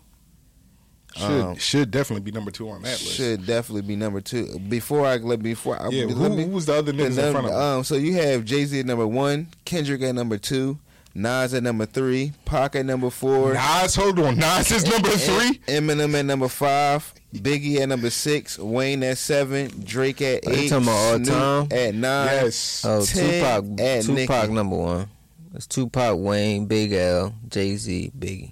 should 1.15 1.41
Um, 1.41 1.57
should 1.57 1.91
definitely 1.91 2.23
be 2.23 2.31
number 2.31 2.51
two 2.51 2.69
on 2.69 2.81
that 2.81 2.89
list. 2.89 3.03
Should 3.13 3.45
definitely 3.45 3.83
be 3.83 3.95
number 3.95 4.19
two. 4.21 4.59
Before 4.67 5.05
I 5.05 5.15
let 5.17 5.41
before 5.41 5.81
I, 5.81 5.87
Yeah, 5.89 6.05
let 6.05 6.15
who, 6.15 6.29
me- 6.37 6.43
who 6.43 6.49
was 6.51 6.65
the 6.65 6.73
other 6.75 6.91
the 6.91 7.03
niggas 7.03 7.17
in 7.25 7.31
front 7.31 7.47
of 7.47 7.53
um, 7.53 7.83
so 7.83 7.95
you 7.95 8.13
have 8.15 8.43
Jay 8.45 8.65
Z 8.65 8.79
at 8.81 8.85
number 8.85 9.07
one, 9.07 9.47
Kendrick 9.63 10.01
at 10.01 10.13
number 10.13 10.37
two, 10.37 10.77
Nas 11.13 11.53
at 11.53 11.63
number 11.63 11.85
three, 11.85 12.33
Pac 12.43 12.75
at 12.75 12.85
number 12.85 13.09
four, 13.09 13.53
Nas, 13.53 13.95
hold 13.95 14.19
on. 14.19 14.37
Nas 14.37 14.69
is 14.71 14.85
number 14.85 15.07
three. 15.09 15.59
Eminem 15.67 16.13
at 16.19 16.25
number 16.25 16.49
five, 16.49 17.13
Biggie 17.33 17.79
at 17.79 17.87
number 17.87 18.09
six, 18.09 18.59
Wayne 18.59 19.01
at 19.03 19.17
seven, 19.17 19.71
Drake 19.85 20.21
at 20.21 20.45
Are 20.45 20.51
eight, 20.51 20.67
talking 20.69 20.83
about 20.83 20.91
all 20.97 21.15
Snoop 21.15 21.27
time? 21.29 21.67
at 21.71 21.95
nine. 21.95 22.27
Yes. 22.27 22.83
Oh, 22.85 23.05
Tupac. 23.05 23.79
at 23.79 24.03
Tupac 24.03 24.29
Nicki. 24.41 24.53
number 24.53 24.75
one. 24.75 25.07
It's 25.55 25.67
Tupac, 25.67 26.17
Wayne, 26.19 26.65
Big 26.65 26.91
L, 26.93 27.33
Jay 27.47 27.75
Z, 27.77 28.11
Biggie. 28.17 28.51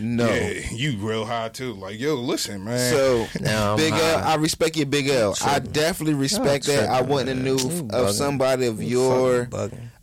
No. 0.00 0.26
Yeah, 0.32 0.60
you 0.70 0.96
real 0.98 1.24
high 1.24 1.48
too. 1.48 1.72
Like, 1.74 1.98
yo, 1.98 2.14
listen, 2.14 2.62
man. 2.64 2.92
So 2.92 3.26
Now 3.40 3.72
I'm 3.72 3.76
Big 3.78 3.92
L, 3.92 4.18
high. 4.20 4.32
I 4.32 4.34
respect 4.36 4.76
your 4.76 4.86
Big 4.86 5.08
L. 5.08 5.34
I 5.44 5.58
definitely 5.58 6.14
respect 6.14 6.66
Y'all 6.68 6.76
that. 6.76 6.88
I 6.88 6.98
tripping, 6.98 7.14
wouldn't 7.14 7.36
have 7.36 7.44
knew 7.44 7.54
of 7.56 7.88
bugging. 7.88 8.12
somebody 8.12 8.66
of 8.66 8.82
You 8.82 8.88
your 9.00 9.48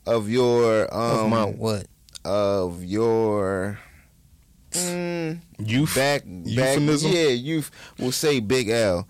of 0.05 0.29
your 0.29 0.85
Of 0.85 1.19
um 1.23 1.29
my 1.29 1.45
what? 1.45 1.87
of 2.25 2.83
your 2.83 3.79
mm, 4.77 5.39
Youth, 5.65 5.95
back 5.95 6.23
back 6.23 6.45
euphemism. 6.45 7.11
yeah 7.11 7.27
youth 7.29 7.71
will 7.99 8.11
say 8.11 8.39
Big 8.39 8.69
L. 8.69 9.07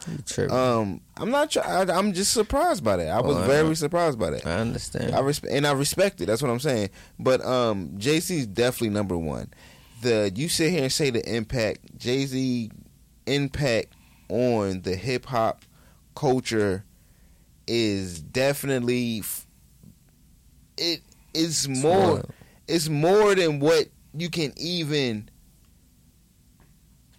Um, 0.49 1.01
I'm 1.17 1.29
not. 1.31 1.51
Try- 1.51 1.63
I, 1.63 1.81
I'm 1.97 2.13
just 2.13 2.33
surprised 2.33 2.83
by 2.83 2.97
that. 2.97 3.07
I 3.09 3.21
was 3.21 3.37
Oh, 3.37 3.43
I 3.43 3.47
very 3.47 3.67
know. 3.69 3.73
surprised 3.73 4.19
by 4.19 4.29
that. 4.31 4.45
I 4.45 4.59
understand. 4.59 5.15
I 5.15 5.19
respect 5.19 5.53
and 5.53 5.65
I 5.67 5.71
respect 5.73 6.21
it. 6.21 6.25
That's 6.27 6.41
what 6.41 6.51
I'm 6.51 6.59
saying. 6.59 6.89
But 7.19 7.43
um, 7.45 7.91
Jay 7.97 8.19
Z's 8.19 8.47
definitely 8.47 8.89
number 8.89 9.17
one. 9.17 9.51
The 10.01 10.31
you 10.35 10.49
sit 10.49 10.71
here 10.71 10.83
and 10.83 10.91
say 10.91 11.09
the 11.09 11.27
impact 11.35 11.97
Jay 11.97 12.25
Z 12.25 12.69
impact 13.25 13.93
on 14.29 14.81
the 14.81 14.95
hip 14.95 15.25
hop 15.25 15.63
culture 16.15 16.83
is 17.67 18.21
definitely 18.21 19.19
f- 19.19 19.45
it 20.77 21.01
is 21.33 21.67
more 21.67 22.13
Well, 22.15 22.25
it's 22.67 22.89
more 22.89 23.33
than 23.35 23.59
what 23.59 23.87
you 24.13 24.29
can 24.29 24.53
even 24.57 25.29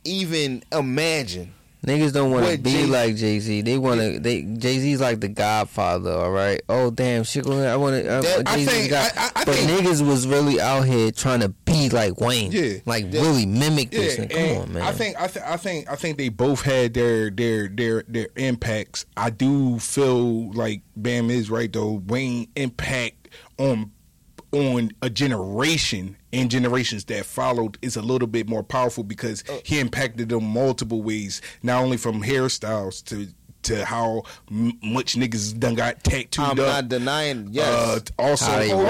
even 0.07 0.63
imagine. 0.73 1.53
Niggas 1.87 2.13
don't 2.13 2.33
want 2.33 2.47
to 2.51 2.59
be 2.59 2.71
Jay- 2.73 2.87
like 2.87 3.15
Jay 3.15 3.39
Z. 3.39 3.61
They 3.63 3.79
want 3.79 4.01
to. 4.01 4.19
They 4.19 4.43
Jay 4.43 4.79
Z's 4.81 5.01
like 5.01 5.21
the 5.21 5.29
Godfather. 5.29 6.11
All 6.11 6.33
right. 6.33 6.61
Oh 6.69 6.91
damn, 6.91 7.23
shit. 7.23 7.47
I 7.47 7.77
want 7.77 7.97
to. 7.97 8.03
That- 8.03 8.43
I 8.49 8.57
Jay 8.57 8.65
Z's 8.65 8.73
think- 8.73 8.91
God. 8.91 9.13
I- 9.17 9.31
but 9.45 9.55
think- 9.55 9.71
niggas 9.71 10.05
was 10.05 10.27
really 10.27 10.61
out 10.61 10.83
here 10.83 11.13
trying 11.13 11.41
to 11.41 11.51
be 11.51 11.89
like 11.91 12.21
Wayne. 12.21 12.51
Yeah. 12.51 12.79
Like 12.87 13.13
Yeah. 13.13 13.21
really 13.21 13.47
mimic 13.47 13.93
Yeah, 13.93 14.01
this. 14.01 14.17
nigga. 14.17 14.31
Come 14.31 14.39
and 14.41 14.59
on, 14.63 14.73
man. 14.73 14.83
I 14.83 14.93
think 14.93 15.21
I, 15.21 15.27
th- 15.29 15.45
I 15.47 15.57
think 15.59 15.89
I 15.89 15.95
think 15.95 16.19
they 16.19 16.29
both 16.29 16.63
had 16.63 16.93
their 16.95 17.31
their 17.31 17.69
their 17.69 18.03
their 18.09 18.29
impacts. 18.35 19.07
I 19.17 19.31
do 19.31 19.79
feel 19.79 20.51
like 20.55 20.81
Bam 20.97 21.31
is 21.31 21.51
right 21.51 21.73
though. 21.73 22.03
Wayne 22.09 22.49
impact 22.57 23.29
on 23.59 23.93
on 24.53 24.91
a 25.03 25.11
generation 25.11 26.17
and 26.37 26.51
generations 26.51 27.05
that 27.07 27.25
followed 27.25 27.79
is 27.83 27.97
a 27.97 28.03
little 28.03 28.29
bit 28.29 28.49
more 28.49 28.63
powerful 28.63 29.03
because 29.05 29.43
Uh. 29.49 29.59
he 29.65 29.79
impacted 29.81 30.29
them 30.29 30.45
multiple 30.45 31.03
ways, 31.03 31.41
not 31.63 31.83
only 31.83 31.97
from 31.97 32.23
hairstyles 32.23 33.03
to 33.05 33.29
to 33.63 33.85
how 33.85 34.23
m- 34.49 34.79
much 34.81 35.17
niggas 35.17 35.59
done 35.59 35.75
got 35.75 36.05
tattooed 36.05 36.45
I'm 36.45 36.51
up. 36.53 36.57
not 36.59 36.89
denying. 36.89 37.49
Yes. 37.51 37.67
Uh, 37.67 37.99
also, 38.17 38.53
also, 38.53 38.87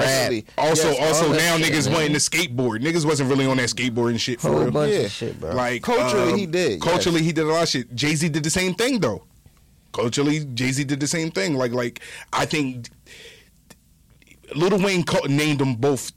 also, 0.55 0.87
Yes, 0.91 0.99
also 1.01 1.33
now 1.33 1.57
shit, 1.57 1.65
niggas 1.73 1.85
man. 1.85 1.93
wanting 1.95 2.13
to 2.13 2.19
skateboard. 2.19 2.83
Niggas 2.83 3.03
wasn't 3.03 3.27
really 3.31 3.47
on 3.47 3.57
that 3.57 3.69
skateboarding 3.69 4.19
shit 4.19 4.39
for 4.39 4.49
whole 4.49 4.59
real. 4.59 4.71
bunch 4.71 4.93
Yeah. 4.93 4.99
of 4.99 5.11
shit, 5.11 5.39
bro. 5.39 5.55
Like 5.55 5.81
Culturally, 5.81 6.33
um, 6.33 6.37
he 6.37 6.45
did, 6.45 6.79
Culturally, 6.79 7.23
he 7.23 7.31
did 7.31 7.45
a 7.45 7.47
lot 7.47 7.63
of 7.63 7.69
shit. 7.69 7.95
Jay 7.95 8.13
Z 8.13 8.29
did 8.29 8.43
the 8.43 8.51
same 8.51 8.75
thing 8.75 8.99
though. 8.99 9.23
Culturally, 9.93 10.45
Jay 10.53 10.71
Z 10.71 10.83
did 10.83 10.99
the 10.99 11.07
same 11.07 11.31
thing. 11.31 11.55
Like, 11.55 11.71
like 11.71 12.01
I 12.31 12.45
think 12.45 12.89
Little 14.55 14.79
Wayne 14.79 15.03
named 15.27 15.59
them 15.59 15.73
both 15.75 16.11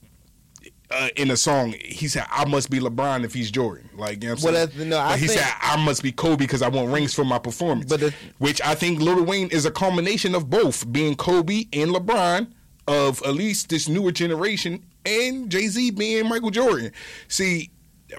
uh, 0.91 1.09
in 1.17 1.31
a 1.31 1.37
song. 1.37 1.75
He 1.85 2.09
said, 2.09 2.27
"I 2.31 2.45
must 2.47 2.71
be 2.71 2.79
LeBron 2.81 3.25
if 3.25 3.33
he's 3.35 3.51
Jordan." 3.51 3.89
Like, 3.97 4.23
you 4.23 4.29
know 4.31 4.35
what 4.37 4.47
I'm 4.49 4.55
Well, 4.55 4.69
saying? 4.69 4.89
no, 4.89 4.99
I 4.99 5.17
he 5.17 5.27
think- 5.27 5.41
said, 5.41 5.53
"I 5.61 5.77
must 5.85 6.03
be 6.03 6.13
Kobe 6.13 6.37
because 6.37 6.63
I 6.63 6.69
want 6.69 6.91
rings 6.93 7.15
for 7.15 7.25
my 7.25 7.39
performance." 7.39 7.89
But 7.89 8.01
the- 8.01 8.15
which 8.39 8.61
I 8.63 8.75
think 8.75 9.01
Little 9.01 9.25
Wayne 9.25 9.49
is 9.49 9.65
a 9.67 9.71
culmination 9.71 10.35
of 10.35 10.51
both, 10.51 10.91
being 10.93 11.15
Kobe 11.15 11.67
and 11.73 11.91
LeBron 11.93 12.49
of 12.89 13.23
at 13.25 13.35
least 13.35 13.69
this 13.69 13.89
newer 13.89 14.11
generation, 14.13 14.83
and 15.07 15.49
Jay 15.51 15.67
Z 15.69 15.93
being 15.93 16.29
Michael 16.29 16.51
Jordan. 16.51 16.91
See, 17.29 17.71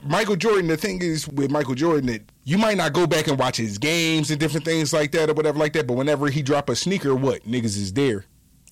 Michael 0.04 0.38
Jordan. 0.38 0.68
The 0.68 0.78
thing 0.78 1.02
is 1.02 1.28
with 1.28 1.52
Michael 1.52 1.76
Jordan 1.76 2.06
that 2.08 2.22
you 2.46 2.58
might 2.58 2.78
not 2.78 2.94
go 2.94 3.06
back 3.06 3.28
and 3.28 3.38
watch 3.38 3.58
his 3.58 3.78
games 3.78 4.32
and 4.32 4.40
different 4.40 4.66
things 4.66 4.94
like 4.94 5.12
that 5.12 5.30
or 5.30 5.34
whatever 5.34 5.60
like 5.60 5.74
that. 5.74 5.86
But 5.88 5.96
whenever 5.96 6.30
he 6.30 6.42
drop 6.42 6.70
a 6.70 6.76
sneaker, 6.78 7.14
what 7.14 7.44
niggas 7.46 7.76
is 7.78 7.92
there. 7.92 8.26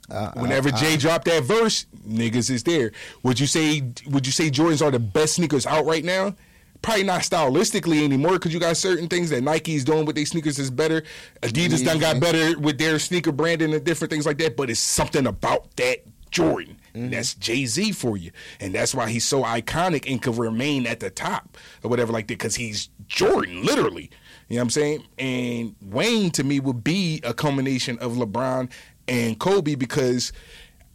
Uh, 0.09 0.31
Whenever 0.33 0.71
Jay 0.71 0.97
dropped 0.97 1.25
that 1.25 1.43
verse, 1.43 1.85
niggas 2.07 2.49
is 2.49 2.63
there. 2.63 2.91
Would 3.23 3.39
you 3.39 3.47
say? 3.47 3.83
Would 4.07 4.25
you 4.25 4.31
say 4.31 4.49
Jordans 4.49 4.83
are 4.85 4.91
the 4.91 4.99
best 4.99 5.35
sneakers 5.35 5.65
out 5.65 5.85
right 5.85 6.03
now? 6.03 6.35
Probably 6.81 7.03
not 7.03 7.21
stylistically 7.21 8.03
anymore 8.03 8.33
because 8.33 8.53
you 8.53 8.59
got 8.59 8.77
certain 8.77 9.09
things 9.09 9.29
that 9.31 9.43
Nike's 9.43 9.83
doing 9.83 10.05
with 10.05 10.15
their 10.15 10.25
sneakers 10.25 10.57
is 10.59 10.71
better. 10.71 11.03
Adidas 11.41 11.83
done 11.83 11.99
got 11.99 12.21
better 12.21 12.57
with 12.57 12.77
their 12.77 12.99
sneaker 12.99 13.33
branding 13.33 13.73
and 13.73 13.83
different 13.83 14.11
things 14.11 14.25
like 14.25 14.37
that. 14.37 14.55
But 14.55 14.69
it's 14.69 14.79
something 14.79 15.27
about 15.27 15.75
that 15.75 16.05
Jordan. 16.31 16.77
Mm-hmm. 16.95 17.09
That's 17.09 17.35
Jay 17.35 17.65
Z 17.65 17.91
for 17.93 18.17
you, 18.17 18.31
and 18.59 18.73
that's 18.73 18.95
why 18.95 19.09
he's 19.09 19.25
so 19.25 19.43
iconic 19.43 20.09
and 20.09 20.21
can 20.21 20.35
remain 20.35 20.87
at 20.87 20.99
the 20.99 21.09
top 21.09 21.57
or 21.83 21.89
whatever 21.89 22.11
like 22.11 22.27
that 22.27 22.37
because 22.37 22.55
he's 22.55 22.89
Jordan, 23.07 23.63
literally. 23.63 24.09
You 24.47 24.55
know 24.55 24.61
what 24.61 24.63
I'm 24.63 24.69
saying? 24.71 25.03
And 25.19 25.75
Wayne 25.81 26.31
to 26.31 26.43
me 26.43 26.59
would 26.59 26.83
be 26.83 27.21
a 27.23 27.33
combination 27.33 27.99
of 27.99 28.13
LeBron 28.13 28.71
and 29.09 29.39
Kobe 29.39 29.75
because 29.75 30.31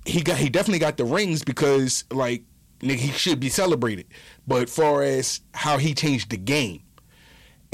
he 0.06 0.22
got 0.22 0.38
he 0.38 0.48
definitely 0.48 0.78
got 0.78 0.96
the 0.96 1.04
rings 1.04 1.44
because 1.44 2.04
like 2.10 2.44
he 2.80 3.10
should 3.10 3.40
be 3.40 3.48
celebrated. 3.48 4.06
But 4.46 4.68
far 4.68 5.02
as 5.02 5.40
how 5.52 5.78
he 5.78 5.94
changed 5.94 6.30
the 6.30 6.36
game, 6.36 6.82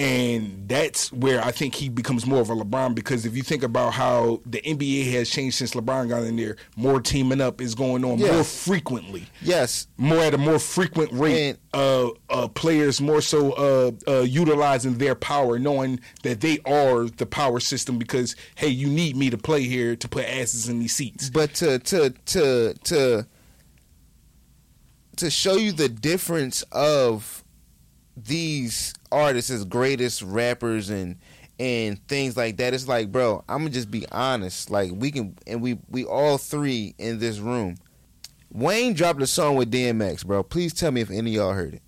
and 0.00 0.66
that's 0.66 1.12
where 1.12 1.44
I 1.44 1.50
think 1.50 1.74
he 1.74 1.90
becomes 1.90 2.26
more 2.26 2.40
of 2.40 2.48
a 2.48 2.54
LeBron 2.56 2.94
because 2.94 3.26
if 3.26 3.36
you 3.36 3.42
think 3.42 3.62
about 3.62 3.92
how 3.92 4.40
the 4.46 4.60
NBA 4.62 5.12
has 5.12 5.28
changed 5.28 5.56
since 5.56 5.74
LeBron 5.74 6.08
got 6.08 6.22
in 6.22 6.36
there, 6.36 6.56
more 6.74 7.00
teaming 7.02 7.40
up 7.42 7.60
is 7.60 7.74
going 7.74 8.02
on 8.02 8.18
Yeah. 8.18 8.32
more 8.32 8.44
frequently, 8.44 9.26
yes. 9.42 9.88
more 9.98 10.20
at 10.20 10.32
a 10.32 10.38
more 10.38 10.58
frequent 10.58 11.12
rate. 11.12 11.56
Uh, 11.74 12.08
uh, 12.30 12.48
players 12.48 13.00
more 13.00 13.20
so 13.20 13.52
uh, 13.52 13.90
uh, 14.10 14.20
utilizing 14.22 14.96
their 14.98 15.14
power, 15.14 15.58
knowing 15.58 16.00
that 16.22 16.40
they 16.40 16.58
are 16.64 17.04
the 17.04 17.26
power 17.26 17.60
system 17.60 17.98
because 17.98 18.34
hey, 18.56 18.68
you 18.68 18.86
need 18.88 19.16
me 19.16 19.28
to 19.28 19.36
play 19.38 19.64
here 19.64 19.94
to 19.96 20.08
put 20.08 20.24
asses 20.24 20.68
in 20.68 20.78
these 20.80 20.94
seats. 20.94 21.28
But 21.28 21.52
to 21.56 21.78
to 21.78 22.10
to 22.10 22.74
to 22.84 23.26
to 25.16 25.30
show 25.30 25.56
you 25.56 25.72
the 25.72 25.88
difference 25.90 26.62
of 26.72 27.44
these 28.16 28.94
artists 29.12 29.50
as 29.50 29.64
greatest 29.64 30.22
rappers 30.22 30.90
and 30.90 31.16
and 31.58 32.06
things 32.08 32.38
like 32.38 32.56
that, 32.56 32.72
it's 32.72 32.88
like, 32.88 33.12
bro, 33.12 33.44
I'm 33.48 33.58
gonna 33.58 33.70
just 33.70 33.90
be 33.90 34.06
honest. 34.10 34.70
Like 34.70 34.92
we 34.94 35.10
can, 35.10 35.36
and 35.46 35.60
we 35.60 35.78
we 35.88 36.04
all 36.04 36.38
three 36.38 36.94
in 36.98 37.18
this 37.18 37.38
room. 37.38 37.76
Wayne 38.52 38.94
dropped 38.94 39.20
a 39.22 39.26
song 39.26 39.56
with 39.56 39.70
DMX, 39.70 40.24
bro. 40.26 40.42
Please 40.42 40.72
tell 40.72 40.90
me 40.90 41.00
if 41.02 41.10
any 41.10 41.30
of 41.30 41.36
y'all 41.36 41.52
heard 41.52 41.74
it. 41.74 41.82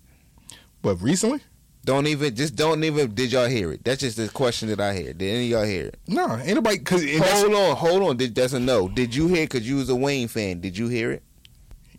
But 0.81 0.97
recently, 1.01 1.41
Don't 1.85 2.07
even, 2.07 2.35
just 2.35 2.55
don't 2.55 2.83
even. 2.83 3.13
Did 3.15 3.31
y'all 3.31 3.47
hear 3.47 3.71
it? 3.73 3.83
That's 3.83 4.01
just 4.01 4.15
the 4.17 4.29
question 4.29 4.69
that 4.69 4.79
I 4.79 4.93
heard. 4.93 5.17
Did 5.17 5.33
any 5.33 5.45
of 5.45 5.49
y'all 5.51 5.63
hear 5.65 5.87
it? 5.87 5.99
no, 6.07 6.37
ain't 6.37 6.55
nobody 6.55 6.77
because 6.77 7.03
Hold 7.17 7.53
on, 7.55 7.75
hold 7.75 8.03
on. 8.03 8.17
Did, 8.17 8.35
that's 8.35 8.53
a 8.53 8.59
no. 8.59 8.87
Did 8.87 9.13
you 9.15 9.27
hear? 9.27 9.45
Because 9.45 9.67
you 9.67 9.77
was 9.77 9.89
a 9.89 9.95
Wayne 9.95 10.27
fan. 10.27 10.61
Did 10.61 10.77
you 10.77 10.87
hear 10.87 11.11
it? 11.11 11.23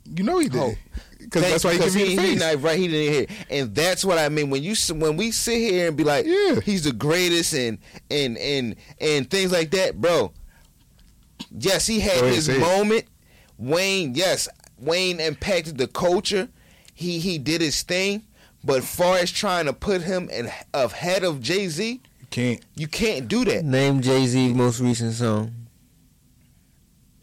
you 0.06 0.22
know 0.22 0.38
he 0.38 0.48
Oh. 0.54 0.74
Did 1.24 1.30
because 1.30 1.42
Thank- 1.42 1.52
that's 1.52 1.64
why 1.64 1.72
he 1.72 1.78
gave 1.78 1.96
you 1.96 2.06
the 2.06 2.16
face. 2.16 2.40
not 2.40 2.62
right. 2.62 2.78
He 2.78 2.88
didn't 2.88 3.12
hear, 3.12 3.22
it. 3.22 3.30
and 3.50 3.74
that's 3.74 4.04
what 4.04 4.18
I 4.18 4.28
mean. 4.28 4.50
When 4.50 4.62
you 4.62 4.74
when 4.94 5.16
we 5.16 5.30
sit 5.30 5.58
here 5.58 5.88
and 5.88 5.96
be 5.96 6.04
like, 6.04 6.26
Yeah. 6.26 6.60
he's 6.60 6.84
the 6.84 6.92
greatest, 6.92 7.52
and 7.54 7.78
and 8.10 8.36
and 8.38 8.76
and 9.00 9.28
things 9.30 9.52
like 9.52 9.70
that, 9.72 10.00
bro. 10.00 10.32
Yes, 11.56 11.86
he 11.86 12.00
had 12.00 12.24
his 12.24 12.46
say 12.46 12.56
it. 12.56 12.60
moment. 12.60 13.04
Wayne, 13.58 14.14
yes, 14.14 14.48
Wayne 14.78 15.20
impacted 15.20 15.78
the 15.78 15.86
culture. 15.86 16.48
He 16.94 17.18
he 17.18 17.38
did 17.38 17.60
his 17.60 17.82
thing, 17.82 18.22
but 18.64 18.82
far 18.84 19.18
as 19.18 19.30
trying 19.30 19.66
to 19.66 19.72
put 19.72 20.02
him 20.02 20.28
in 20.30 20.50
ahead 20.72 21.24
of 21.24 21.40
Jay 21.40 21.68
Z, 21.68 21.84
you 22.20 22.26
Can't 22.30 22.60
you 22.74 22.88
can't 22.88 23.28
do 23.28 23.44
that. 23.44 23.64
Name 23.64 24.00
Jay 24.00 24.26
Z 24.26 24.52
most 24.54 24.80
recent 24.80 25.14
song. 25.14 25.52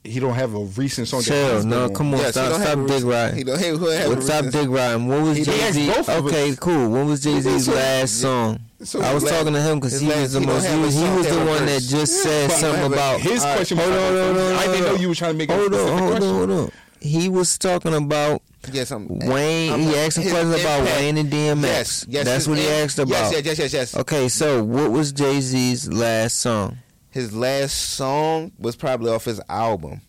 He 0.03 0.19
don't 0.19 0.33
have 0.33 0.53
a 0.55 0.59
recent 0.59 1.07
song? 1.07 1.21
Chill. 1.21 1.63
No, 1.63 1.87
been 1.87 1.95
come 1.95 2.13
on. 2.13 2.19
Yes, 2.19 2.31
stop 2.31 2.59
stop 2.61 2.77
recent- 2.77 3.05
riding. 3.05 3.37
He 3.37 3.43
don't, 3.43 3.59
have 3.59 4.09
What 4.09 4.23
stop 4.23 4.45
riding? 4.69 5.07
What 5.07 5.21
was 5.21 5.45
Jay 5.45 5.71
Z? 5.71 5.87
both 5.87 6.09
of 6.09 6.25
us. 6.25 6.31
Okay, 6.33 6.55
cool. 6.59 6.89
What 6.89 7.05
was 7.05 7.23
Jay 7.23 7.39
Z's 7.39 7.67
last 7.67 8.19
song? 8.21 8.59
So 8.83 8.99
I 9.01 9.13
was 9.13 9.21
his 9.23 9.31
talking 9.31 9.53
to 9.53 9.61
him 9.61 9.79
because 9.79 9.99
he 10.01 10.07
was 10.07 10.33
the 10.33 10.41
most. 10.41 10.65
He 10.67 10.75
was, 10.79 10.95
he 10.95 11.03
was 11.03 11.27
the 11.27 11.37
one 11.37 11.65
that 11.67 11.81
just 11.83 12.25
Yeah, 12.25 12.47
said 12.47 12.51
something 12.51 12.85
about. 12.91 13.19
his 13.21 13.43
right, 13.43 13.55
question. 13.57 13.77
hold 13.77 13.93
on, 13.93 13.99
hold 13.99 14.17
on, 14.17 14.35
hold 14.35 14.37
I 14.53 14.65
didn't 14.65 14.85
on. 14.87 14.95
know 14.95 14.99
you 15.01 15.09
were 15.09 15.15
trying 15.15 15.33
to 15.33 15.37
make 15.37 15.49
a 15.49 15.55
Hold 15.55 15.73
on, 15.75 15.97
hold 15.99 16.13
on, 16.15 16.21
hold 16.21 16.51
on. 16.51 16.71
He 16.99 17.29
was 17.29 17.57
talking 17.57 17.93
about 17.93 18.41
Yes, 18.71 18.91
I'm, 18.91 19.07
Wayne. 19.07 19.71
I'm- 19.71 19.79
he 19.81 19.95
asked 19.97 20.17
a 20.19 20.21
question 20.21 20.53
about. 20.53 20.83
Wayne 20.85 21.17
and 21.17 21.31
DMX. 21.31 21.63
Yes, 21.63 22.05
yes. 22.07 22.25
That's 22.25 22.47
what 22.47 22.57
he 22.59 22.67
asked 22.67 22.99
about. 22.99 23.09
Yes, 23.09 23.31
yes, 23.33 23.45
yes, 23.45 23.59
yes, 23.59 23.73
yes. 23.73 23.95
Okay, 23.97 24.29
so 24.29 24.63
what 24.63 24.91
was 24.91 25.11
Jay 25.11 25.41
Z's 25.41 25.91
last 25.91 26.39
song? 26.39 26.77
His 27.12 27.34
last 27.36 27.74
song 27.78 28.51
was 28.57 28.76
probably 28.76 29.12
off 29.12 29.26
his 29.26 29.41
album. 29.49 30.01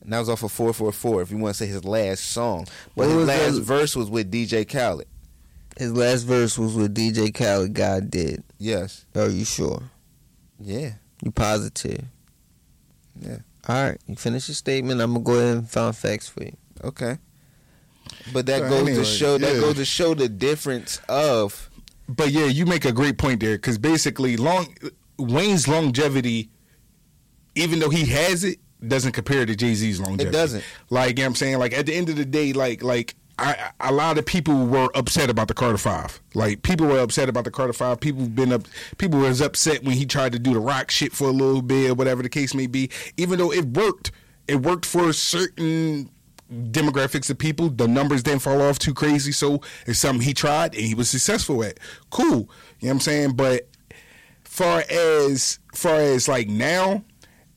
And 0.00 0.12
that 0.12 0.18
was 0.20 0.28
off 0.30 0.42
of 0.42 0.50
444, 0.52 1.22
if 1.22 1.30
you 1.30 1.36
want 1.36 1.54
to 1.54 1.58
say 1.64 1.66
his 1.66 1.84
last 1.84 2.24
song. 2.24 2.66
But 2.96 3.08
What 3.08 3.16
his 3.18 3.26
last 3.28 3.54
the- 3.56 3.60
verse 3.62 3.94
was 3.96 4.08
with 4.10 4.30
DJ 4.30 4.64
Khaled. 4.66 5.06
His 5.76 5.92
last 5.92 6.22
verse 6.22 6.56
was 6.58 6.74
with 6.74 6.94
DJ 6.94 7.30
Khaled. 7.32 7.74
God 7.74 8.10
did. 8.10 8.42
Yes. 8.58 9.04
Are 9.14 9.28
you 9.28 9.44
sure? 9.44 9.82
Yeah. 10.58 10.94
You 11.22 11.30
positive? 11.30 12.04
Yeah. 13.20 13.38
All 13.68 13.84
right. 13.84 14.00
You 14.06 14.16
finish 14.16 14.48
your 14.48 14.54
statement. 14.54 15.00
I'm 15.00 15.12
gonna 15.12 15.24
go 15.24 15.34
ahead 15.34 15.56
and 15.58 15.70
find 15.70 15.94
facts 15.94 16.28
for 16.28 16.42
you. 16.44 16.56
Okay. 16.82 17.18
But 18.32 18.46
that 18.46 18.62
So 18.62 18.68
goes 18.70 18.80
anyway, 18.88 18.94
to 18.96 19.04
show 19.04 19.38
that 19.38 19.60
goes 19.60 19.76
to 19.76 19.84
show 19.84 20.14
the 20.14 20.28
difference 20.28 21.00
of 21.08 21.70
But 22.08 22.30
yeah, 22.30 22.46
you 22.46 22.64
make 22.64 22.84
a 22.86 22.92
great 22.92 23.18
point 23.18 23.40
there 23.40 23.56
because 23.56 23.76
basically, 23.78 24.36
long 24.38 24.74
Wayne's 25.18 25.68
longevity, 25.68 26.50
even 27.54 27.78
though 27.78 27.90
he 27.90 28.06
has 28.06 28.44
it, 28.44 28.58
doesn't 28.86 29.12
compare 29.12 29.44
to 29.44 29.56
Jay 29.56 29.74
Z's 29.74 30.00
longevity. 30.00 30.28
It 30.28 30.32
doesn't. 30.32 30.64
Like 30.90 31.10
you 31.10 31.14
know 31.16 31.22
what 31.22 31.26
I'm 31.26 31.34
saying, 31.34 31.58
like 31.58 31.72
at 31.72 31.86
the 31.86 31.94
end 31.94 32.08
of 32.08 32.16
the 32.16 32.24
day, 32.24 32.52
like 32.52 32.82
like 32.82 33.16
I, 33.38 33.70
a 33.80 33.92
lot 33.92 34.18
of 34.18 34.26
people 34.26 34.66
were 34.66 34.88
upset 34.94 35.30
about 35.30 35.48
the 35.48 35.54
Carter 35.54 35.78
Five. 35.78 36.20
Like 36.34 36.62
people 36.62 36.86
were 36.86 36.98
upset 36.98 37.28
about 37.28 37.44
the 37.44 37.50
Carter 37.50 37.72
Five. 37.72 38.00
People 38.00 38.26
been 38.26 38.52
up. 38.52 38.62
People 38.98 39.20
was 39.20 39.40
upset 39.40 39.84
when 39.84 39.96
he 39.96 40.06
tried 40.06 40.32
to 40.32 40.38
do 40.38 40.52
the 40.52 40.60
rock 40.60 40.90
shit 40.90 41.12
for 41.12 41.28
a 41.28 41.32
little 41.32 41.62
bit, 41.62 41.90
or 41.90 41.94
whatever 41.94 42.22
the 42.22 42.28
case 42.28 42.54
may 42.54 42.66
be. 42.66 42.90
Even 43.16 43.38
though 43.38 43.52
it 43.52 43.64
worked, 43.64 44.10
it 44.48 44.56
worked 44.56 44.86
for 44.86 45.12
certain 45.12 46.10
demographics 46.50 47.30
of 47.30 47.38
people. 47.38 47.68
The 47.68 47.86
numbers 47.86 48.22
didn't 48.22 48.42
fall 48.42 48.60
off 48.62 48.78
too 48.78 48.94
crazy, 48.94 49.32
so 49.32 49.60
it's 49.86 49.98
something 49.98 50.24
he 50.24 50.34
tried 50.34 50.74
and 50.74 50.84
he 50.84 50.94
was 50.94 51.08
successful 51.08 51.62
at. 51.62 51.78
Cool, 52.10 52.26
you 52.26 52.36
know 52.38 52.46
what 52.80 52.90
I'm 52.90 53.00
saying? 53.00 53.32
But 53.32 53.68
far 54.48 54.82
as 54.90 55.58
far 55.74 55.96
as 55.96 56.26
like 56.28 56.48
now, 56.48 57.04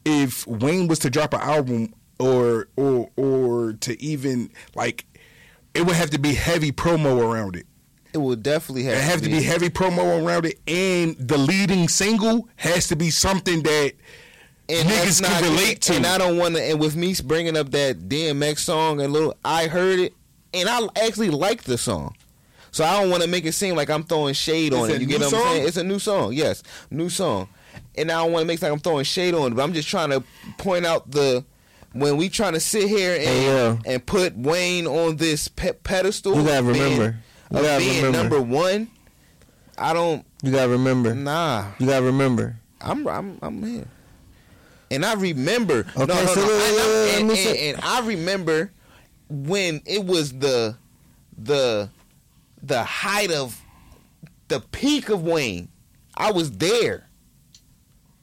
if 0.05 0.45
Wayne 0.45 0.87
was 0.87 0.99
to 0.99 1.09
drop 1.09 1.33
an 1.33 1.41
album 1.41 1.93
or 2.19 2.67
or 2.75 3.09
or 3.15 3.73
to 3.73 3.99
even 4.01 4.51
like 4.75 5.05
it 5.73 5.85
would 5.85 5.95
have 5.95 6.09
to 6.11 6.19
be 6.19 6.33
heavy 6.33 6.71
promo 6.71 7.21
around 7.21 7.55
it. 7.55 7.65
it 8.13 8.17
would 8.19 8.43
definitely 8.43 8.83
have, 8.83 8.97
It 8.97 9.01
have 9.03 9.21
to 9.21 9.29
be 9.29 9.41
heavy 9.41 9.69
promo 9.69 10.23
around 10.23 10.45
it, 10.45 10.59
and 10.67 11.15
the 11.17 11.37
leading 11.37 11.87
single 11.87 12.49
has 12.57 12.87
to 12.89 12.95
be 12.95 13.09
something 13.09 13.63
that 13.63 13.93
and 14.69 14.87
niggas 14.87 15.21
that's 15.21 15.21
can 15.21 15.43
relate 15.43 15.81
to. 15.81 15.95
And 15.95 16.05
I 16.05 16.17
don't 16.17 16.37
want 16.37 16.55
to. 16.55 16.61
And 16.61 16.79
with 16.79 16.95
me 16.95 17.15
bringing 17.23 17.57
up 17.57 17.71
that 17.71 18.09
DMX 18.09 18.59
song 18.59 19.01
and 19.01 19.11
little, 19.13 19.35
I 19.43 19.67
heard 19.67 19.99
it, 19.99 20.13
and 20.53 20.69
I 20.69 20.81
actually 21.03 21.29
like 21.29 21.63
the 21.63 21.77
song. 21.77 22.15
So 22.71 22.83
I 22.85 23.01
don't 23.01 23.09
want 23.09 23.21
to 23.23 23.27
make 23.29 23.45
it 23.45 23.51
seem 23.53 23.75
like 23.75 23.89
I'm 23.89 24.03
throwing 24.03 24.33
shade 24.33 24.73
on 24.73 24.85
It's 24.89 24.95
it. 24.95 25.01
You 25.01 25.07
get 25.07 25.19
what 25.19 25.33
I'm 25.33 25.41
saying? 25.41 25.67
It's 25.67 25.77
a 25.77 25.83
new 25.83 25.99
song, 25.99 26.33
yes, 26.33 26.63
new 26.89 27.09
song. 27.09 27.49
And 27.95 28.09
I 28.11 28.23
don't 28.23 28.31
want 28.31 28.43
to 28.43 28.47
make 28.47 28.59
it 28.59 28.63
like 28.63 28.71
I'm 28.71 28.79
throwing 28.79 29.03
shade 29.03 29.33
on 29.33 29.51
it, 29.51 29.55
but 29.55 29.63
I'm 29.63 29.73
just 29.73 29.87
trying 29.89 30.09
to 30.11 30.23
point 30.57 30.85
out 30.85 31.11
the 31.11 31.43
when 31.93 32.15
we 32.15 32.29
trying 32.29 32.53
to 32.53 32.59
sit 32.61 32.87
here 32.87 33.15
and 33.19 33.43
yo. 33.43 33.79
and 33.85 34.05
put 34.05 34.35
Wayne 34.37 34.87
on 34.87 35.17
this 35.17 35.49
pe- 35.49 35.73
pedestal. 35.73 36.35
You 36.37 36.43
gotta 36.47 36.63
being- 36.63 36.81
remember. 36.81 37.17
You 37.51 37.57
of 37.57 37.63
gotta 37.65 37.79
being 37.83 38.03
remember. 38.05 38.17
number 38.39 38.41
one. 38.41 38.89
I 39.77 39.91
don't. 39.93 40.25
You 40.41 40.51
gotta 40.53 40.69
remember. 40.69 41.13
Nah. 41.13 41.65
You 41.79 41.87
gotta 41.87 42.05
remember. 42.05 42.55
I'm 42.79 43.05
I'm 43.07 43.37
I'm 43.41 43.61
here. 43.63 43.87
And 44.89 45.05
I 45.05 45.13
remember 45.15 45.85
Okay, 45.97 46.05
no, 46.13 46.25
so 46.27 46.41
no, 46.41 46.47
look, 46.47 46.61
and, 46.61 46.79
I'm- 46.79 47.29
and- 47.29 47.31
and- 47.31 47.57
and 47.57 47.79
I 47.83 47.99
remember 48.07 48.71
when 49.29 49.81
it 49.85 50.05
was 50.05 50.31
the 50.33 50.77
the 51.37 51.89
the 52.61 52.83
height 52.83 53.31
of 53.31 53.61
the 54.47 54.59
peak 54.59 55.09
of 55.09 55.23
Wayne. 55.23 55.69
I 56.15 56.31
was 56.31 56.51
there. 56.51 57.07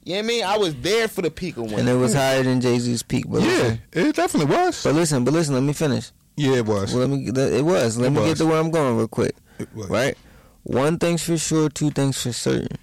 You 0.05 0.14
know 0.14 0.18
what 0.20 0.24
I 0.24 0.26
mean? 0.28 0.45
I 0.45 0.57
was 0.59 0.74
there 0.76 1.09
for 1.09 1.22
the 1.22 1.30
peak 1.30 1.57
of 1.57 1.64
Wayne. 1.70 1.80
And 1.80 1.89
it 1.89 1.95
was 1.95 2.14
higher 2.14 2.43
than 2.43 2.61
Jay 2.61 2.78
Z's 2.78 3.03
peak. 3.03 3.24
But 3.28 3.43
yeah, 3.43 3.49
listen, 3.49 3.80
it 3.93 4.16
definitely 4.16 4.55
was. 4.55 4.82
but 4.82 4.95
listen, 4.95 5.24
but 5.24 5.34
listen. 5.34 5.55
Let 5.55 5.62
me 5.62 5.72
finish. 5.72 6.11
Yeah, 6.36 6.57
it 6.57 6.66
was. 6.66 6.95
Well, 6.95 7.07
let 7.07 7.11
me. 7.11 7.26
It 7.28 7.64
was. 7.64 7.99
Let 7.99 8.07
It 8.07 8.11
me 8.11 8.20
was. 8.20 8.28
get 8.30 8.39
to 8.39 8.47
where 8.47 8.59
I'm 8.61 8.70
going 8.70 8.97
real 8.97 9.09
quick. 9.09 9.34
It 9.59 9.68
was. 9.74 9.89
Right. 9.91 10.16
One 10.62 10.99
thing's 10.99 11.22
for 11.22 11.36
sure. 11.36 11.68
Two 11.68 11.91
things 11.91 12.22
for 12.22 12.32
certain. 12.32 12.78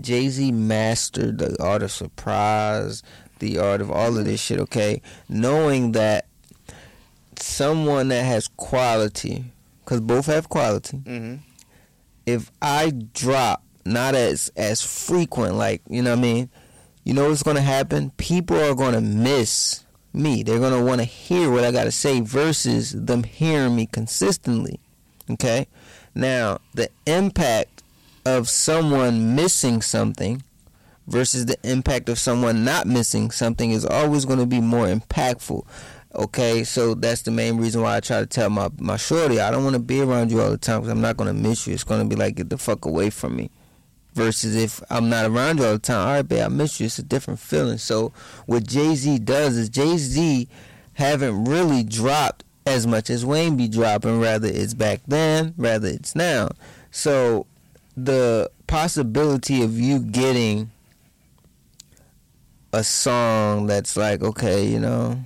Jay 0.00 0.28
Z 0.28 0.52
mastered 0.52 1.38
the 1.38 1.56
art 1.62 1.82
of 1.82 1.90
surprise, 1.92 3.02
the 3.40 3.58
art 3.58 3.80
of 3.80 3.90
all 3.90 4.16
of 4.18 4.24
this 4.24 4.40
shit. 4.40 4.60
Okay, 4.60 5.02
knowing 5.28 5.92
that 5.92 6.26
someone 7.38 8.08
that 8.08 8.24
has 8.24 8.48
quality, 8.48 9.51
because 9.84 10.00
both 10.00 10.26
have 10.26 10.48
quality. 10.48 10.96
hmm 10.98 11.34
if 12.24 12.52
I 12.62 12.90
drop 13.14 13.64
not 13.84 14.14
as 14.14 14.50
as 14.56 14.80
frequent, 14.80 15.56
like 15.56 15.82
you 15.88 16.02
know 16.02 16.10
what 16.10 16.20
I 16.20 16.22
mean, 16.22 16.50
you 17.04 17.14
know 17.14 17.28
what's 17.28 17.42
gonna 17.42 17.60
happen? 17.60 18.10
People 18.16 18.56
are 18.58 18.74
gonna 18.76 19.00
miss 19.00 19.84
me. 20.12 20.44
They're 20.44 20.60
gonna 20.60 20.84
want 20.84 21.00
to 21.00 21.04
hear 21.04 21.50
what 21.50 21.64
I 21.64 21.72
gotta 21.72 21.90
say 21.90 22.20
versus 22.20 22.92
them 22.92 23.24
hearing 23.24 23.74
me 23.74 23.86
consistently. 23.86 24.78
Okay, 25.30 25.66
now 26.14 26.58
the 26.74 26.90
impact 27.06 27.82
of 28.24 28.48
someone 28.48 29.34
missing 29.34 29.82
something 29.82 30.44
versus 31.08 31.46
the 31.46 31.56
impact 31.64 32.08
of 32.08 32.20
someone 32.20 32.64
not 32.64 32.86
missing 32.86 33.32
something 33.32 33.72
is 33.72 33.84
always 33.84 34.24
going 34.24 34.38
to 34.38 34.46
be 34.46 34.60
more 34.60 34.86
impactful. 34.86 35.66
Okay, 36.14 36.62
so 36.62 36.92
that's 36.94 37.22
the 37.22 37.30
main 37.30 37.56
reason 37.56 37.80
why 37.80 37.96
I 37.96 38.00
try 38.00 38.20
to 38.20 38.26
tell 38.26 38.50
my 38.50 38.68
my 38.78 38.98
shorty 38.98 39.40
I 39.40 39.50
don't 39.50 39.64
want 39.64 39.74
to 39.74 39.80
be 39.80 40.02
around 40.02 40.30
you 40.30 40.42
all 40.42 40.50
the 40.50 40.58
time 40.58 40.80
because 40.80 40.92
I'm 40.92 41.00
not 41.00 41.16
to 41.16 41.32
miss 41.32 41.66
you. 41.66 41.72
It's 41.72 41.84
to 41.84 42.04
be 42.04 42.16
like 42.16 42.34
get 42.34 42.50
the 42.50 42.58
fuck 42.58 42.84
away 42.84 43.08
from 43.08 43.36
me. 43.36 43.50
Versus 44.12 44.54
if 44.54 44.82
I'm 44.90 45.08
not 45.08 45.24
around 45.24 45.58
you 45.58 45.64
all 45.64 45.72
the 45.72 45.78
time, 45.78 46.06
all 46.06 46.12
right, 46.14 46.28
babe, 46.28 46.44
I 46.44 46.48
miss 46.48 46.78
you. 46.78 46.86
It's 46.86 46.98
a 46.98 47.02
different 47.02 47.40
feeling. 47.40 47.78
So 47.78 48.12
what 48.44 48.66
Jay 48.66 48.94
Z 48.94 49.20
does 49.20 49.56
is 49.56 49.70
Jay 49.70 49.96
Z 49.96 50.48
haven't 50.94 51.46
really 51.46 51.82
dropped 51.82 52.44
as 52.66 52.86
much 52.86 53.08
as 53.08 53.24
Wayne 53.24 53.56
be 53.56 53.68
dropping. 53.68 54.20
Rather 54.20 54.48
it's 54.48 54.74
back 54.74 55.00
then, 55.06 55.54
rather 55.56 55.88
it's 55.88 56.14
now. 56.14 56.50
So 56.90 57.46
the 57.96 58.50
possibility 58.66 59.62
of 59.62 59.80
you 59.80 59.98
getting 59.98 60.70
a 62.74 62.84
song 62.84 63.66
that's 63.66 63.96
like 63.96 64.22
okay, 64.22 64.66
you 64.66 64.78
know, 64.78 65.18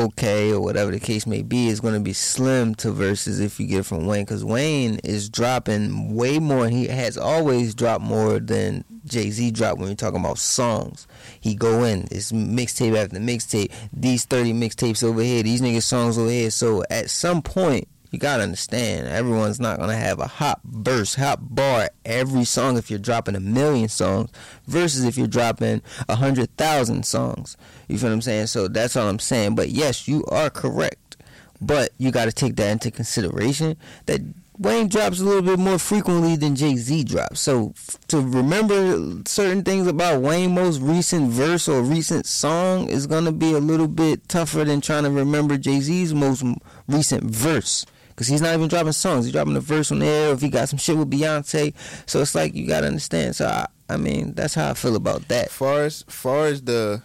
okay 0.00 0.52
or 0.52 0.60
whatever 0.60 0.90
the 0.90 1.00
case 1.00 1.26
may 1.26 1.42
be 1.42 1.68
is 1.68 1.80
going 1.80 1.94
to 1.94 2.00
be 2.00 2.12
slim 2.12 2.74
to 2.76 2.90
versus 2.90 3.40
if 3.40 3.60
you 3.60 3.66
get 3.66 3.86
from 3.86 4.06
Wayne 4.06 4.24
because 4.24 4.44
Wayne 4.44 4.98
is 5.04 5.28
dropping 5.28 6.14
way 6.14 6.38
more. 6.38 6.68
He 6.68 6.86
has 6.86 7.16
always 7.16 7.74
dropped 7.74 8.04
more 8.04 8.38
than 8.38 8.84
Jay 9.04 9.30
Z 9.30 9.50
dropped 9.52 9.78
when 9.78 9.88
you're 9.88 9.96
talking 9.96 10.20
about 10.20 10.38
songs. 10.38 11.06
He 11.40 11.54
go 11.54 11.84
in, 11.84 12.08
it's 12.10 12.32
mixtape 12.32 12.96
after 12.96 13.18
mixtape. 13.18 13.72
These 13.92 14.24
thirty 14.24 14.52
mixtapes 14.52 15.04
over 15.04 15.22
here, 15.22 15.42
these 15.42 15.60
niggas 15.60 15.82
songs 15.82 16.18
over 16.18 16.30
here. 16.30 16.50
So 16.50 16.82
at 16.90 17.10
some 17.10 17.42
point. 17.42 17.88
You 18.10 18.18
gotta 18.18 18.42
understand, 18.42 19.06
everyone's 19.06 19.60
not 19.60 19.78
gonna 19.78 19.96
have 19.96 20.18
a 20.18 20.26
hot 20.26 20.60
burst, 20.64 21.16
hot 21.16 21.54
bar 21.54 21.90
every 22.04 22.44
song 22.44 22.76
if 22.76 22.90
you're 22.90 22.98
dropping 22.98 23.36
a 23.36 23.40
million 23.40 23.88
songs, 23.88 24.30
versus 24.66 25.04
if 25.04 25.16
you're 25.16 25.28
dropping 25.28 25.82
a 26.08 26.16
hundred 26.16 26.56
thousand 26.56 27.06
songs. 27.06 27.56
You 27.88 27.98
feel 27.98 28.08
what 28.10 28.14
I'm 28.14 28.22
saying? 28.22 28.48
So 28.48 28.68
that's 28.68 28.96
all 28.96 29.08
I'm 29.08 29.18
saying. 29.18 29.54
But 29.54 29.68
yes, 29.68 30.08
you 30.08 30.24
are 30.26 30.50
correct. 30.50 31.16
But 31.60 31.90
you 31.98 32.10
got 32.10 32.24
to 32.24 32.32
take 32.32 32.56
that 32.56 32.70
into 32.70 32.90
consideration 32.90 33.76
that 34.06 34.22
Wayne 34.58 34.88
drops 34.88 35.20
a 35.20 35.24
little 35.24 35.42
bit 35.42 35.58
more 35.58 35.78
frequently 35.78 36.36
than 36.36 36.54
Jay 36.54 36.76
Z 36.76 37.04
drops. 37.04 37.40
So 37.40 37.72
to 38.08 38.20
remember 38.20 39.22
certain 39.26 39.62
things 39.62 39.86
about 39.86 40.20
Wayne's 40.20 40.52
most 40.52 40.80
recent 40.80 41.30
verse 41.30 41.66
or 41.66 41.80
recent 41.82 42.26
song 42.26 42.88
is 42.88 43.06
to 43.06 43.32
be 43.32 43.52
a 43.52 43.58
little 43.58 43.88
bit 43.88 44.28
tougher 44.28 44.64
than 44.64 44.80
trying 44.80 45.04
to 45.04 45.10
remember 45.10 45.56
Jay 45.56 45.80
Z's 45.80 46.12
most 46.12 46.44
recent 46.88 47.24
verse. 47.24 47.86
Because 48.20 48.28
he's 48.28 48.42
not 48.42 48.52
even 48.52 48.68
dropping 48.68 48.92
songs. 48.92 49.24
He's 49.24 49.32
dropping 49.32 49.56
a 49.56 49.60
verse 49.60 49.90
on 49.90 50.00
the 50.00 50.04
air 50.04 50.34
if 50.34 50.42
he 50.42 50.50
got 50.50 50.68
some 50.68 50.78
shit 50.78 50.94
with 50.94 51.10
Beyonce. 51.10 51.72
So 52.04 52.20
it's 52.20 52.34
like 52.34 52.54
you 52.54 52.66
got 52.66 52.82
to 52.82 52.86
understand. 52.88 53.34
So 53.34 53.46
I, 53.46 53.66
I 53.88 53.96
mean, 53.96 54.34
that's 54.34 54.52
how 54.52 54.68
I 54.68 54.74
feel 54.74 54.94
about 54.94 55.28
that. 55.28 55.50
far 55.50 55.84
as 55.84 56.02
far 56.06 56.44
as 56.44 56.60
the 56.60 57.02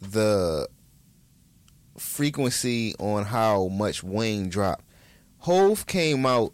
the 0.00 0.68
frequency 1.98 2.94
on 3.00 3.24
how 3.24 3.66
much 3.66 4.04
Wayne 4.04 4.48
dropped, 4.48 4.84
Hove 5.38 5.88
came 5.88 6.24
out 6.24 6.52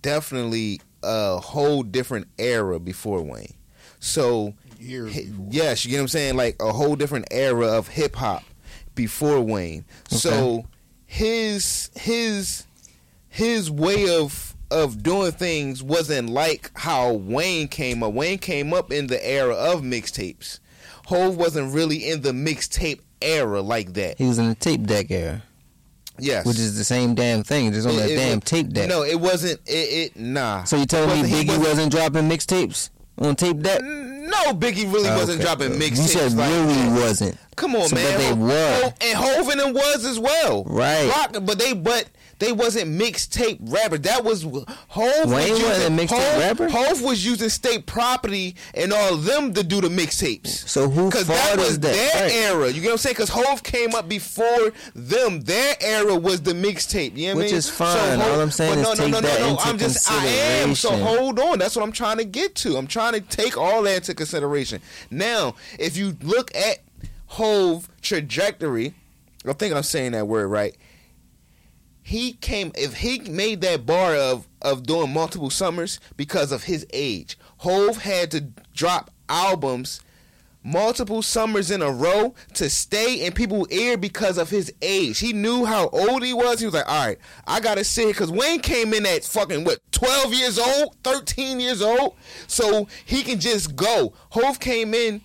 definitely 0.00 0.80
a 1.02 1.40
whole 1.40 1.82
different 1.82 2.28
era 2.38 2.78
before 2.78 3.22
Wayne. 3.22 3.54
So 3.98 4.54
Years 4.78 5.12
hi- 5.12 5.32
yes, 5.50 5.84
you 5.84 5.90
get 5.90 5.96
what 5.96 6.02
I'm 6.02 6.08
saying, 6.08 6.36
like 6.36 6.62
a 6.62 6.72
whole 6.72 6.94
different 6.94 7.26
era 7.32 7.66
of 7.76 7.88
hip 7.88 8.14
hop 8.14 8.44
before 8.94 9.40
Wayne. 9.40 9.84
So 10.06 10.66
his 11.06 11.90
his 11.96 12.66
his 13.34 13.68
way 13.70 14.08
of 14.16 14.54
of 14.70 15.02
doing 15.02 15.32
things 15.32 15.82
wasn't 15.82 16.30
like 16.30 16.70
how 16.74 17.12
Wayne 17.12 17.68
came 17.68 18.02
up. 18.02 18.12
Wayne 18.12 18.38
came 18.38 18.72
up 18.72 18.92
in 18.92 19.08
the 19.08 19.24
era 19.28 19.54
of 19.54 19.82
mixtapes. 19.82 20.58
Hove 21.06 21.36
wasn't 21.36 21.74
really 21.74 22.08
in 22.08 22.22
the 22.22 22.30
mixtape 22.32 23.00
era 23.20 23.60
like 23.60 23.92
that. 23.94 24.18
He 24.18 24.24
was 24.24 24.38
in 24.38 24.48
the 24.48 24.54
tape 24.54 24.84
deck 24.86 25.10
era, 25.10 25.42
Yes, 26.18 26.46
which 26.46 26.58
is 26.58 26.78
the 26.78 26.84
same 26.84 27.14
damn 27.14 27.42
thing, 27.42 27.72
just 27.72 27.86
on 27.88 27.94
It- 27.94 27.98
that 27.98 28.10
it 28.10 28.16
damn 28.16 28.38
was- 28.40 28.44
tape 28.44 28.72
deck. 28.72 28.88
No, 28.88 29.02
it 29.02 29.20
wasn't. 29.20 29.60
It, 29.66 29.72
it 29.72 30.16
nah. 30.16 30.64
So 30.64 30.76
you 30.76 30.86
telling 30.86 31.22
me 31.22 31.28
Biggie 31.28 31.48
wasn't- 31.48 31.66
wasn't, 31.68 31.92
dropping 31.92 32.28
mixtapes 32.28 32.90
on 33.18 33.34
tape 33.36 33.60
deck? 33.60 33.80
No, 33.82 34.54
Biggie 34.54 34.90
really 34.92 35.10
wasn't 35.10 35.40
Okay. 35.40 35.42
dropping 35.42 35.72
mixtapes. 35.72 35.96
You 35.98 36.30
said 36.30 36.32
like 36.32 36.50
really 36.50 36.72
that. 36.74 37.00
wasn't. 37.00 37.36
Come 37.56 37.76
on, 37.76 37.88
So, 37.88 37.96
man. 37.96 38.12
but 38.12 38.18
they 38.18 38.32
were. 38.32 38.80
Hov- 38.82 38.94
and 39.00 39.18
Hov 39.18 39.48
and 39.50 39.60
them 39.60 39.72
was 39.74 40.04
as 40.04 40.18
well. 40.18 40.64
Right. 40.64 41.08
Rock, 41.08 41.36
but 41.44 41.58
they 41.58 41.72
but 41.74 42.06
they 42.38 42.52
wasn't 42.52 42.90
mixtape 43.00 43.58
rapper. 43.60 43.98
That 43.98 44.24
was 44.24 44.42
Hov. 44.42 45.30
Wayne 45.30 45.52
was 45.52 45.62
wasn't 45.62 46.00
mixtape 46.00 46.08
Hov- 46.32 46.38
rapper? 46.40 46.68
Hov 46.68 47.02
was 47.02 47.24
using 47.24 47.48
state 47.48 47.86
property 47.86 48.56
and 48.74 48.92
all 48.92 49.14
of 49.14 49.24
them 49.24 49.54
to 49.54 49.62
do 49.62 49.80
the 49.80 49.88
mixtapes. 49.88 50.48
So 50.68 50.88
who 50.88 51.06
Because 51.10 51.26
that 51.28 51.56
was 51.56 51.78
that? 51.80 51.92
their 51.92 52.22
Right. 52.24 52.32
era. 52.32 52.68
You 52.70 52.80
get 52.80 52.88
what 52.88 52.92
I'm 52.92 52.98
saying? 52.98 53.14
Because 53.14 53.30
Hove 53.30 53.62
came 53.62 53.94
up 53.94 54.08
before 54.08 54.72
them. 54.94 55.40
Their 55.42 55.76
era 55.80 56.14
was 56.16 56.42
the 56.42 56.52
mixtape. 56.52 57.16
You 57.16 57.28
know 57.28 57.34
what 57.36 57.42
Which 57.44 57.46
I 57.46 57.50
mean? 57.52 57.58
is 57.58 57.70
fine. 57.70 58.20
All 58.20 58.40
I'm 58.40 58.50
saying 58.50 58.82
but 58.82 58.92
is 58.92 58.98
take 58.98 59.12
that 59.12 59.40
into 59.48 59.62
I'm 59.62 59.78
just, 59.78 60.10
I 60.10 60.24
am. 60.26 60.74
So 60.74 60.90
hold 60.90 61.38
on. 61.38 61.58
That's 61.58 61.76
what 61.76 61.82
I'm 61.82 61.92
trying 61.92 62.18
to 62.18 62.24
get 62.24 62.54
to. 62.56 62.76
I'm 62.76 62.86
trying 62.86 63.12
to 63.14 63.20
take 63.20 63.56
all 63.56 63.82
that 63.82 63.96
into 63.96 64.14
consideration. 64.14 64.80
Now, 65.10 65.54
if 65.78 65.96
you 65.96 66.16
look 66.22 66.54
at 66.56 66.78
Hove 67.26 67.88
trajectory, 68.02 68.94
I 69.46 69.52
think 69.52 69.74
I'm 69.74 69.82
saying 69.82 70.12
that 70.12 70.26
word 70.26 70.48
right. 70.48 70.74
He 72.06 72.34
came 72.34 72.70
if 72.76 72.98
he 72.98 73.18
made 73.20 73.62
that 73.62 73.86
bar 73.86 74.14
of 74.14 74.46
of 74.60 74.82
doing 74.82 75.12
multiple 75.12 75.48
summers 75.48 75.98
because 76.18 76.52
of 76.52 76.64
his 76.64 76.86
age. 76.92 77.38
Hove 77.58 78.02
had 78.02 78.30
to 78.32 78.42
drop 78.74 79.10
albums 79.28 80.02
multiple 80.62 81.22
summers 81.22 81.70
in 81.70 81.80
a 81.80 81.90
row 81.90 82.34
to 82.54 82.68
stay 82.68 83.24
in 83.24 83.32
people's 83.32 83.70
ear 83.70 83.96
because 83.96 84.36
of 84.36 84.50
his 84.50 84.72
age. 84.82 85.18
He 85.18 85.32
knew 85.32 85.64
how 85.64 85.88
old 85.88 86.22
he 86.22 86.34
was. 86.34 86.60
He 86.60 86.66
was 86.66 86.74
like, 86.74 86.88
all 86.88 87.06
right, 87.06 87.18
I 87.46 87.60
gotta 87.60 87.84
sit 87.84 88.08
because 88.08 88.30
Wayne 88.30 88.60
came 88.60 88.92
in 88.92 89.06
at 89.06 89.24
fucking 89.24 89.64
what, 89.64 89.78
twelve 89.90 90.34
years 90.34 90.58
old, 90.58 90.96
thirteen 91.02 91.58
years 91.58 91.80
old, 91.80 92.16
so 92.46 92.86
he 93.06 93.22
can 93.22 93.40
just 93.40 93.76
go. 93.76 94.12
Hove 94.30 94.60
came 94.60 94.92
in, 94.92 95.22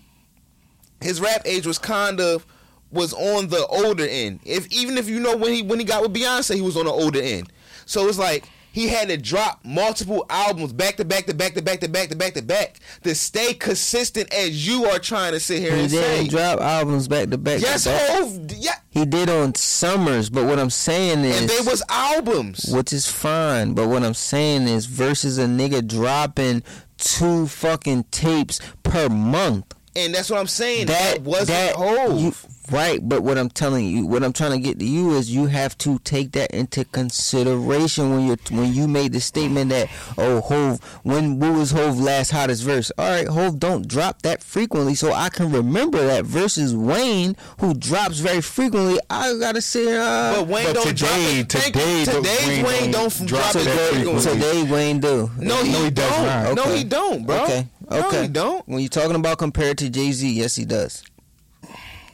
his 1.01 1.19
rap 1.19 1.41
age 1.43 1.67
was 1.67 1.77
kind 1.77 2.21
of 2.21 2.45
was 2.91 3.13
on 3.13 3.47
the 3.49 3.65
older 3.67 4.07
end. 4.07 4.39
If 4.45 4.67
even 4.71 4.97
if 4.97 5.07
you 5.09 5.19
know 5.19 5.35
when 5.37 5.53
he 5.53 5.61
when 5.61 5.79
he 5.79 5.85
got 5.85 6.01
with 6.01 6.13
Beyonce, 6.13 6.55
he 6.55 6.61
was 6.61 6.77
on 6.77 6.85
the 6.85 6.91
older 6.91 7.21
end. 7.21 7.51
So 7.85 8.07
it's 8.07 8.17
like 8.17 8.47
he 8.71 8.87
had 8.87 9.09
to 9.09 9.17
drop 9.17 9.59
multiple 9.65 10.25
albums 10.29 10.73
back 10.73 10.97
to 10.97 11.05
back 11.05 11.25
to 11.25 11.33
back 11.33 11.53
to 11.55 11.61
back 11.61 11.79
to 11.79 11.87
back 11.89 12.09
to 12.09 12.15
back 12.15 12.33
to 12.35 12.41
back 12.43 12.79
to 13.03 13.15
stay 13.15 13.53
consistent 13.55 14.31
as 14.31 14.67
you 14.67 14.85
are 14.85 14.99
trying 14.99 15.33
to 15.33 15.39
sit 15.39 15.59
here 15.59 15.73
He 15.75 15.81
and 15.81 15.91
say. 15.91 16.17
didn't 16.17 16.29
drop 16.29 16.61
albums 16.61 17.07
back 17.07 17.29
to 17.31 17.37
back. 17.39 17.61
yes, 17.61 17.83
to 17.85 17.89
back. 17.89 18.09
Hov, 18.11 18.51
yeah, 18.57 18.75
He 18.91 19.05
did 19.05 19.27
on 19.29 19.55
summers, 19.55 20.29
but 20.29 20.45
what 20.45 20.59
I'm 20.59 20.69
saying 20.69 21.25
is, 21.25 21.41
and 21.41 21.49
they 21.49 21.61
was 21.61 21.81
albums. 21.89 22.65
which 22.71 22.93
is 22.93 23.07
fine. 23.07 23.73
But 23.73 23.87
what 23.87 24.03
I'm 24.03 24.13
saying 24.13 24.67
is, 24.67 24.85
versus 24.85 25.39
a 25.39 25.45
nigga 25.45 25.85
dropping 25.87 26.61
two 26.97 27.47
fucking 27.47 28.03
tapes 28.11 28.59
per 28.83 29.09
month. 29.09 29.73
And 29.95 30.13
that's 30.13 30.29
what 30.29 30.39
I'm 30.39 30.47
saying. 30.47 30.85
That, 30.87 31.21
wasn't 31.23 31.47
that- 31.49 31.75
Hove. 31.75 32.21
you- 32.21 32.35
right, 32.71 32.99
but 33.01 33.23
what 33.23 33.37
I'm 33.37 33.49
telling 33.49 33.85
you, 33.85 34.05
what 34.05 34.23
I'm 34.23 34.33
trying 34.33 34.51
to 34.51 34.59
get 34.59 34.79
to 34.79 34.85
you 34.85 35.13
is, 35.13 35.33
you 35.33 35.47
have 35.47 35.77
to 35.79 35.99
take 35.99 36.31
that 36.33 36.51
into 36.51 36.85
consideration 36.85 38.11
when 38.11 38.27
you're 38.27 38.37
when 38.51 38.73
you 38.73 38.87
made 38.87 39.13
the 39.13 39.19
statement 39.21 39.69
that 39.69 39.89
oh 40.17 40.41
Hove, 40.41 40.79
when 41.03 41.39
what 41.39 41.53
was 41.53 41.71
Hove 41.71 41.99
last 41.99 42.31
hottest 42.31 42.63
verse? 42.63 42.91
All 42.97 43.09
right, 43.09 43.27
Hove 43.27 43.59
don't 43.59 43.87
drop 43.87 44.21
that 44.23 44.43
frequently, 44.43 44.95
so 44.95 45.13
I 45.13 45.29
can 45.29 45.51
remember 45.51 46.05
that. 46.05 46.25
Versus 46.25 46.75
Wayne, 46.75 47.35
who 47.59 47.73
drops 47.73 48.19
very 48.19 48.41
frequently, 48.41 48.99
I 49.09 49.37
gotta 49.39 49.61
say, 49.61 49.97
uh, 49.97 50.35
but 50.35 50.47
Wayne 50.47 50.65
But 50.67 50.73
don't 50.75 50.87
today- 50.87 50.95
drop 50.97 51.19
it. 51.19 51.51
Thank 51.51 51.73
today, 51.73 52.03
the 52.05 52.11
Today's 52.11 52.47
Wayne 52.47 52.65
Wayne 52.65 52.91
don't 52.91 53.17
don't, 53.17 53.27
drop 53.27 53.51
drop 53.51 53.55
it 53.55 53.61
it 53.61 53.65
that 53.65 53.75
that 53.75 53.93
frequently. 53.93 54.21
frequently. 54.21 54.47
today 54.63 54.71
Wayne 54.71 54.99
do. 54.99 55.31
No, 55.39 55.55
he, 55.63 55.71
No, 55.71 55.83
he 55.83 55.89
don't. 55.91 56.25
not. 56.25 56.55
No, 56.55 56.61
Okay. 56.63 56.77
he 56.77 56.83
don't, 56.83 57.25
bro. 57.25 57.43
Okay. 57.43 57.67
No, 57.89 58.07
Okay. 58.07 58.21
he 58.23 58.27
don't. 58.27 58.67
When 58.67 58.79
you're 58.79 58.89
talking 58.89 59.15
about 59.15 59.37
compared 59.39 59.77
to 59.79 59.89
Jay 59.89 60.11
Z, 60.11 60.29
yes, 60.31 60.55
he 60.55 60.65
does. 60.65 61.03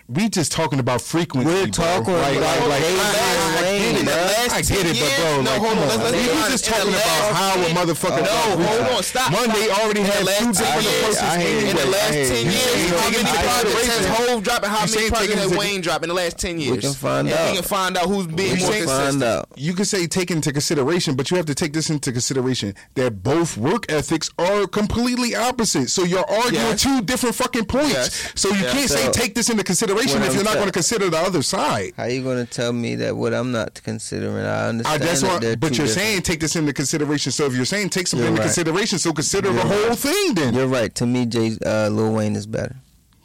We 0.08 0.30
just 0.30 0.52
talking 0.52 0.80
about 0.80 1.02
frequency. 1.02 1.48
We're 1.48 1.64
bro. 1.64 1.72
talking 1.72 2.14
like, 2.14 2.38
about 2.38 2.60
like, 2.70 2.70
like, 2.70 2.82
Jay-Z 2.82 4.08
I, 4.08 4.35
I, 4.54 4.58
I 4.58 4.62
get 4.62 4.70
Wayne, 4.70 4.86
it. 4.86 4.96
bro. 4.96 4.96
I 4.96 4.96
get 4.96 4.96
it, 4.96 5.00
but 5.00 5.16
bro, 5.16 5.42
No, 5.42 5.52
like, 5.52 5.60
hold 5.62 5.72
on, 5.72 5.78
on. 5.78 5.88
let's- 5.88 5.98
let's 5.98 6.16
we 6.16 6.24
be 6.24 6.30
honest. 6.32 6.52
just 6.52 6.68
In 6.68 6.74
talking 6.74 6.90
about 6.94 7.06
last 7.06 7.36
how 7.36 7.54
a 7.56 7.70
motherfucker. 7.76 8.24
No, 8.26 8.66
hold 8.66 8.88
on, 8.98 9.04
stop. 9.04 9.32
Monday 9.32 9.66
already 9.70 10.02
had 10.02 10.26
last 10.26 10.40
two 10.40 10.54
ten 10.54 10.54
different 10.54 10.84
years, 10.86 10.96
approaches. 10.96 11.22
I 11.22 11.40
hear 11.42 11.60
you. 11.60 11.68
In 11.68 11.76
the 11.76 11.86
last 11.86 12.10
I 12.10 12.26
ten 12.26 12.46
years, 12.46 12.92
how 12.92 13.10
many 13.10 13.24
projects 13.24 13.88
has 13.88 14.06
Hove 14.16 14.44
dropped 14.44 14.64
and 14.66 14.74
how 14.74 14.86
many 14.86 15.10
projects 15.10 15.40
has 15.42 15.58
Wayne 15.58 15.82
dropped 15.82 16.04
in 16.04 16.10
the 16.10 16.16
last 16.16 16.38
ten 16.38 16.60
years? 16.60 16.80
can 16.82 16.94
find 16.94 17.28
out. 17.30 17.50
We 17.50 17.56
can 17.56 17.64
find 17.64 17.98
out 17.98 18.06
who's 18.06 18.28
being 18.28 18.56
We 18.56 18.62
more 18.62 18.72
consistent. 18.72 19.46
You 19.56 19.74
could 19.74 19.88
say 19.88 20.08
take 20.08 20.32
into 20.32 20.52
consideration, 20.52 21.16
but 21.16 21.32
you 21.32 21.38
have 21.38 21.46
to 21.48 21.56
take 21.56 21.74
this 21.74 21.90
into 21.90 22.12
consideration 22.12 22.76
that 22.96 23.24
both 23.24 23.58
work 23.58 23.86
ethics 23.92 24.30
are 24.38 24.68
completely 24.68 25.36
opposite. 25.36 25.90
So 25.90 26.04
you're 26.04 26.30
arguing 26.30 26.66
Yes. 26.66 26.82
two 26.82 27.02
different 27.02 27.36
fucking 27.36 27.66
points. 27.66 27.94
Yes. 27.94 28.32
So 28.36 28.50
you 28.50 28.62
Yes. 28.62 28.74
can't 28.74 28.90
say 28.90 29.12
take 29.12 29.36
this 29.36 29.50
into 29.50 29.64
consideration 29.64 30.22
if 30.24 30.34
you're 30.34 30.44
not 30.44 30.56
going 30.56 30.68
to 30.68 30.72
consider 30.72 31.10
the 31.10 31.18
other 31.20 31.42
side. 31.42 31.94
How 31.98 32.06
you 32.06 32.24
gonna 32.24 32.46
tell 32.46 32.74
me 32.74 32.96
that 32.96 33.16
what 33.16 33.34
I'm 33.34 33.52
not 33.52 33.82
considering? 33.84 34.35
I 34.44 34.66
I, 34.66 34.68
understand. 34.70 35.02
that's 35.04 35.22
that 35.22 35.60
but 35.60 35.78
you're 35.78 35.86
different- 35.88 35.90
saying 35.92 36.22
take 36.24 36.40
this 36.40 36.56
into 36.56 36.74
consideration. 36.74 37.32
So 37.32 37.46
if 37.46 37.54
you're 37.56 37.66
saying 37.66 37.90
take 37.90 38.08
something 38.08 38.24
You're 38.24 38.30
into 38.32 38.42
right. 38.42 38.46
consideration, 38.48 39.00
so 39.00 39.14
consider 39.14 39.52
You're 39.52 39.64
the 39.64 39.68
whole 39.70 39.90
right. 39.90 39.98
thing 40.00 40.34
then. 40.34 40.54
You're 40.56 40.68
right. 40.68 40.94
To 40.96 41.06
me, 41.06 41.26
Jay, 41.26 41.58
uh, 41.66 41.90
Lil 41.90 42.14
Wayne 42.14 42.36
is 42.36 42.48
better, 42.48 42.76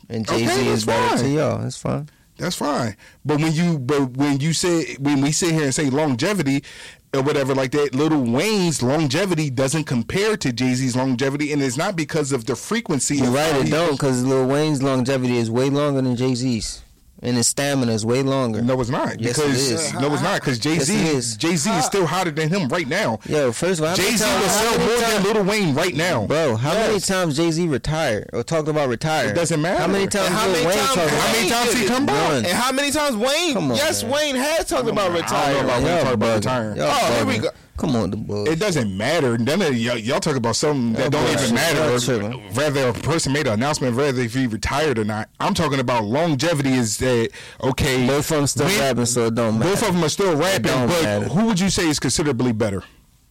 and 0.08 0.26
Jay 0.26 0.38
Z 0.38 0.52
Okay, 0.52 0.66
is 0.68 0.84
that's 0.84 0.98
better 1.00 1.16
to 1.16 1.22
fine. 1.24 1.32
y'all. 1.32 1.64
It's 1.66 1.76
fine. 1.76 2.08
That's 2.38 2.56
fine. 2.56 2.96
But 3.24 3.40
when 3.40 3.52
you 3.52 3.78
but 3.78 4.16
when 4.16 4.40
you 4.40 4.52
say 4.52 4.94
when 4.98 5.20
we 5.20 5.32
sit 5.32 5.52
here 5.52 5.64
and 5.64 5.74
say 5.74 5.90
longevity 5.90 6.64
or 7.12 7.22
whatever 7.22 7.54
like 7.54 7.72
that, 7.72 7.94
Little 7.94 8.22
Wayne's 8.22 8.82
longevity 8.82 9.50
doesn't 9.50 9.84
compare 9.84 10.36
to 10.38 10.52
Jay 10.52 10.72
Z's 10.74 10.96
longevity, 10.96 11.52
and 11.52 11.60
it's 11.62 11.76
not 11.76 11.96
because 11.96 12.32
of 12.32 12.46
the 12.46 12.54
frequency. 12.56 13.16
You're 13.16 13.30
right. 13.30 13.54
It 13.66 13.70
don't 13.70 13.92
because 13.92 14.22
Lil 14.24 14.46
Wayne's 14.46 14.82
longevity 14.82 15.36
is 15.36 15.50
way 15.50 15.68
longer 15.70 16.00
than 16.00 16.16
Jay 16.16 16.34
Z's, 16.34 16.82
and 17.22 17.36
his 17.36 17.46
stamina 17.48 17.92
is 17.92 18.04
way 18.06 18.22
longer. 18.22 18.62
No, 18.62 18.80
it's 18.80 18.90
not. 18.90 19.20
Yes, 19.20 19.38
it 19.38 19.42
because 19.46 19.70
is. 19.70 19.92
no, 19.94 20.12
it's 20.12 20.22
not 20.22 20.40
because 20.40 20.58
Jay 20.58 20.78
Z 20.78 20.94
it 20.94 21.14
is. 21.14 21.36
Jay 21.36 21.56
Z 21.56 21.70
is 21.70 21.84
still 21.84 22.06
hotter 22.06 22.30
than 22.30 22.48
him 22.48 22.68
right 22.68 22.88
now. 22.88 23.18
Yo, 23.28 23.52
first 23.52 23.80
of 23.80 23.86
all, 23.86 23.94
Jay 23.96 24.16
Z 24.16 24.24
will 24.24 24.48
sell 24.48 24.72
many 24.78 24.84
more 24.90 24.96
than 25.00 25.10
times- 25.10 25.24
Little 25.24 25.44
Wayne 25.44 25.74
right 25.74 25.94
now. 25.94 26.26
Bro, 26.26 26.56
how 26.56 26.72
many 26.74 27.00
times 27.00 27.36
Jay 27.36 27.50
Z 27.50 27.66
retired 27.68 28.30
or 28.32 28.42
talked 28.42 28.68
about 28.68 28.88
retired? 28.88 29.30
It 29.30 29.34
doesn't 29.34 29.60
matter. 29.60 29.80
How 29.80 29.86
many 29.86 30.06
times 30.06 30.26
And 30.26 30.34
how 30.34 30.46
Lil 30.46 30.52
many 30.54 30.66
Wayne 30.66 30.76
times- 30.76 30.94
talked 30.94 31.08
about 31.08 31.20
How 31.20 31.32
many 31.32 31.50
times 31.50 31.72
he 31.74 31.86
come 31.86 32.06
back? 32.06 32.32
And 32.36 32.46
how 32.46 32.72
many 32.72 32.90
times 32.90 33.16
Wayne? 33.16 33.56
On, 33.56 33.68
yes, 33.70 34.02
man. 34.02 34.12
Wayne 34.12 34.36
has 34.36 34.66
talked 34.68 34.88
about 34.88 35.10
I 35.10 35.52
don't 35.52 35.66
know 35.66 35.74
about 35.74 35.82
Wayne 35.82 35.98
talking 35.98 36.12
about 36.14 36.28
bugging. 36.30 36.34
retiring. 36.36 36.76
Y'all 36.76 36.88
Oh, 36.90 37.14
here 37.16 37.26
we 37.26 37.38
go. 37.38 37.48
Come 37.80 37.96
on, 37.96 38.10
the. 38.10 38.44
It 38.50 38.58
doesn't 38.58 38.94
matter. 38.94 39.38
None 39.38 39.62
of 39.62 39.74
y'all, 39.74 39.96
y'all 39.96 40.20
talk 40.20 40.36
about 40.36 40.54
something 40.56 40.92
that 40.92 41.10
Y'all 41.12 41.24
don't 41.24 41.32
even 41.42 41.54
matter. 41.54 41.80
Or 41.80 42.30
whether 42.52 42.88
a 42.88 42.92
person 42.92 43.32
made 43.32 43.46
an 43.46 43.54
announcement, 43.54 43.96
whether 43.96 44.20
if 44.20 44.34
he 44.34 44.46
retired 44.46 44.98
or 44.98 45.04
not. 45.04 45.30
I'm 45.40 45.54
talking 45.54 45.80
about 45.80 46.04
longevity. 46.04 46.74
Is 46.74 46.98
that 46.98 47.30
okay? 47.62 48.06
Both 48.06 48.30
of 48.32 48.36
them 48.36 48.46
still 48.48 48.66
when- 48.66 48.80
rapping, 48.80 49.06
so 49.06 49.26
it 49.26 49.34
don't 49.34 49.58
matter. 49.58 49.70
Both 49.70 49.88
of 49.88 49.94
them 49.94 50.04
are 50.04 50.08
still 50.10 50.36
rapping, 50.36 50.70
but 50.88 51.02
matter. 51.02 51.24
who 51.28 51.46
would 51.46 51.58
you 51.58 51.70
say 51.70 51.88
is 51.88 51.98
considerably 51.98 52.52
better? 52.52 52.84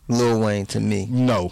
Lil 0.08 0.40
Wayne 0.42 0.66
to 0.68 0.80
me. 0.80 1.08
No. 1.12 1.52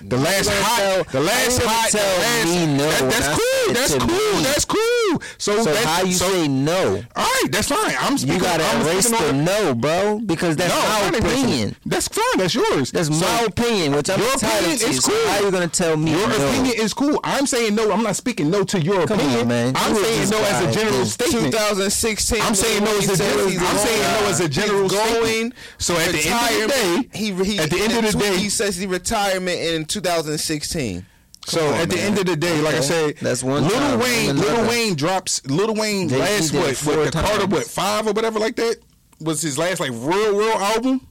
The 0.00 0.16
last 0.18 0.48
hot, 0.48 0.78
tell- 0.78 1.04
the 1.04 1.20
last 1.26 1.60
hot, 1.62 1.90
the 1.90 1.98
last, 1.98 2.44
me 2.46 2.76
no 2.76 2.88
that- 2.88 3.10
that's 3.10 3.28
cool. 3.28 3.74
That's 3.74 3.94
cool. 3.94 4.42
That's 4.42 4.64
cool. 4.64 4.95
So, 5.38 5.62
So 5.62 5.64
that's, 5.64 5.84
how 5.84 6.02
you 6.02 6.12
so, 6.12 6.28
say 6.28 6.48
no? 6.48 7.02
All 7.16 7.24
right, 7.24 7.44
that's 7.50 7.68
fine. 7.68 7.94
I'm 8.00 8.18
speaking. 8.18 8.36
You 8.36 8.40
gotta 8.42 8.64
I'm 8.64 8.82
erase 8.86 9.06
speaking 9.08 9.26
the 9.26 9.32
no, 9.44 9.74
bro, 9.74 10.20
because 10.24 10.56
that's 10.56 10.72
No, 10.74 10.80
my 10.80 10.86
I'm 11.06 11.12
not 11.12 11.20
erasing 11.22 11.44
opinion. 11.44 11.68
it. 11.70 11.76
That's 11.86 12.08
fine. 12.08 12.24
That's 12.38 12.54
yours. 12.54 12.90
That's 12.90 13.08
So, 13.08 13.14
my 13.26 13.40
opinion, 13.46 13.92
which 13.94 14.10
I'm 14.10 14.20
your 14.20 14.34
opinion 14.34 14.78
to. 14.78 14.86
is 14.88 15.02
So 15.04 15.12
cool. 15.12 15.28
how 15.30 15.40
you 15.40 15.50
gonna 15.50 15.68
tell 15.68 15.96
me 15.96 16.10
Your 16.12 16.28
no? 16.28 16.48
opinion 16.48 16.74
is 16.78 16.92
cool. 16.94 17.20
I'm 17.24 17.46
saying 17.46 17.74
no. 17.74 17.90
I'm 17.92 18.02
not 18.02 18.16
speaking 18.16 18.50
no 18.50 18.64
to 18.64 18.80
your 18.80 19.06
Come 19.06 19.20
on, 19.20 19.26
opinion. 19.26 19.48
man. 19.48 19.72
I'm 19.76 19.94
You 19.94 20.04
saying 20.04 20.30
no 20.30 20.38
as 20.38 20.62
a 20.62 20.72
general 20.78 20.98
dude. 20.98 21.06
statement. 21.08 21.52
2016. 21.52 22.40
I'm 22.42 22.54
saying 22.54 22.84
no 22.84 22.96
as 22.98 23.08
a 23.08 23.16
general. 23.16 23.46
I'm 23.48 23.78
saying 23.78 24.02
no 24.02 24.28
as 24.28 24.40
a 24.40 24.48
general 24.48 24.88
going. 24.88 25.22
statement. 25.52 25.54
So 25.78 25.96
at 25.96 26.12
the 26.12 26.26
end 26.26 26.62
of 26.64 26.68
the 26.68 26.74
day, 26.74 27.18
he, 27.18 27.32
he 27.44 27.58
at 27.58 27.70
the 27.70 27.80
end 27.80 27.92
of 28.04 28.12
the 28.12 28.18
day- 28.18 28.36
he 28.38 28.48
says 28.48 28.76
he 28.76 28.86
retirement 28.86 29.58
in 29.60 29.84
2016. 29.84 31.04
So 31.46 31.68
on, 31.68 31.74
at 31.74 31.88
the 31.90 31.96
man. 31.96 32.06
end 32.08 32.18
of 32.18 32.26
the 32.26 32.36
day, 32.36 32.60
like 32.60 32.74
I 32.74 32.80
said, 32.80 33.16
That's 33.22 33.42
one 33.42 33.62
Little 33.64 33.78
time. 33.78 34.00
Wayne, 34.00 34.30
Another. 34.30 34.48
Little 34.48 34.68
Wayne 34.68 34.94
drops. 34.96 35.44
Little 35.46 35.74
Wayne 35.74 36.08
Jay-Z 36.08 36.20
last 36.20 36.52
what? 36.54 36.76
four 36.76 36.96
What 36.98 37.12
the 37.12 37.20
Carter 37.22 37.46
what 37.46 37.64
five 37.66 38.06
or 38.06 38.12
whatever 38.12 38.38
like 38.40 38.56
that 38.56 38.76
was 39.20 39.40
his 39.42 39.56
last 39.56 39.78
like 39.80 39.90
real 39.92 40.36
real 40.36 40.56
album. 40.58 41.06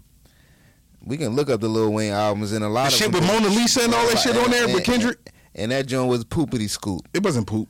We 1.06 1.18
can 1.18 1.36
look 1.36 1.50
up 1.50 1.62
the 1.62 1.68
Lil 1.70 1.92
Wayne 1.94 2.12
albums 2.14 2.52
and 2.52 2.64
a 2.66 2.68
lot 2.68 2.84
The 2.84 2.88
of 2.88 2.94
shit 2.94 3.12
them- 3.12 3.22
with 3.22 3.30
Mona 3.32 3.48
Lisa 3.48 3.84
and 3.84 3.94
all 3.94 4.08
that 4.08 4.18
shit 4.20 4.36
on 4.36 4.50
there 4.52 4.68
with 4.68 4.84
Kendrick. 4.84 5.32
And 5.56 5.72
that 5.72 5.86
joint 5.86 6.10
was 6.10 6.26
poopity 6.26 6.70
scoop. 6.70 7.08
It 7.14 7.24
wasn't 7.24 7.48
poop. 7.48 7.70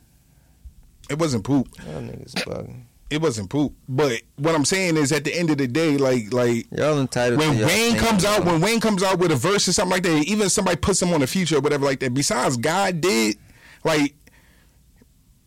It 1.08 1.18
wasn't 1.20 1.44
poop. 1.44 1.68
Y'all 1.86 2.02
niggas 2.02 2.34
bugging. 2.44 2.82
It 3.08 3.22
wasn't 3.22 3.50
poop. 3.50 3.72
But 3.88 4.22
what 4.36 4.54
I'm 4.54 4.64
saying 4.64 4.96
is, 4.96 5.12
at 5.12 5.24
the 5.24 5.36
end 5.36 5.50
of 5.50 5.58
the 5.58 5.68
day, 5.68 5.96
like 5.96 6.32
like 6.32 6.66
Y'all 6.72 6.98
entitled 6.98 7.38
when 7.38 7.52
to 7.52 7.58
y'all 7.58 7.68
Wayne 7.68 7.96
comes 7.96 8.24
out, 8.24 8.44
when 8.44 8.60
Wayne 8.60 8.80
comes 8.80 9.02
out 9.02 9.18
with 9.18 9.30
a 9.30 9.36
verse 9.36 9.68
or 9.68 9.72
something 9.72 9.92
like 9.92 10.02
that, 10.02 10.24
even 10.24 10.46
if 10.46 10.52
somebody 10.52 10.76
puts 10.76 11.00
him 11.00 11.12
on 11.12 11.20
the 11.20 11.26
future 11.26 11.58
or 11.58 11.60
whatever 11.60 11.84
like 11.84 12.00
that. 12.00 12.14
Besides, 12.14 12.56
God 12.56 13.00
did 13.00 13.36
like 13.84 14.14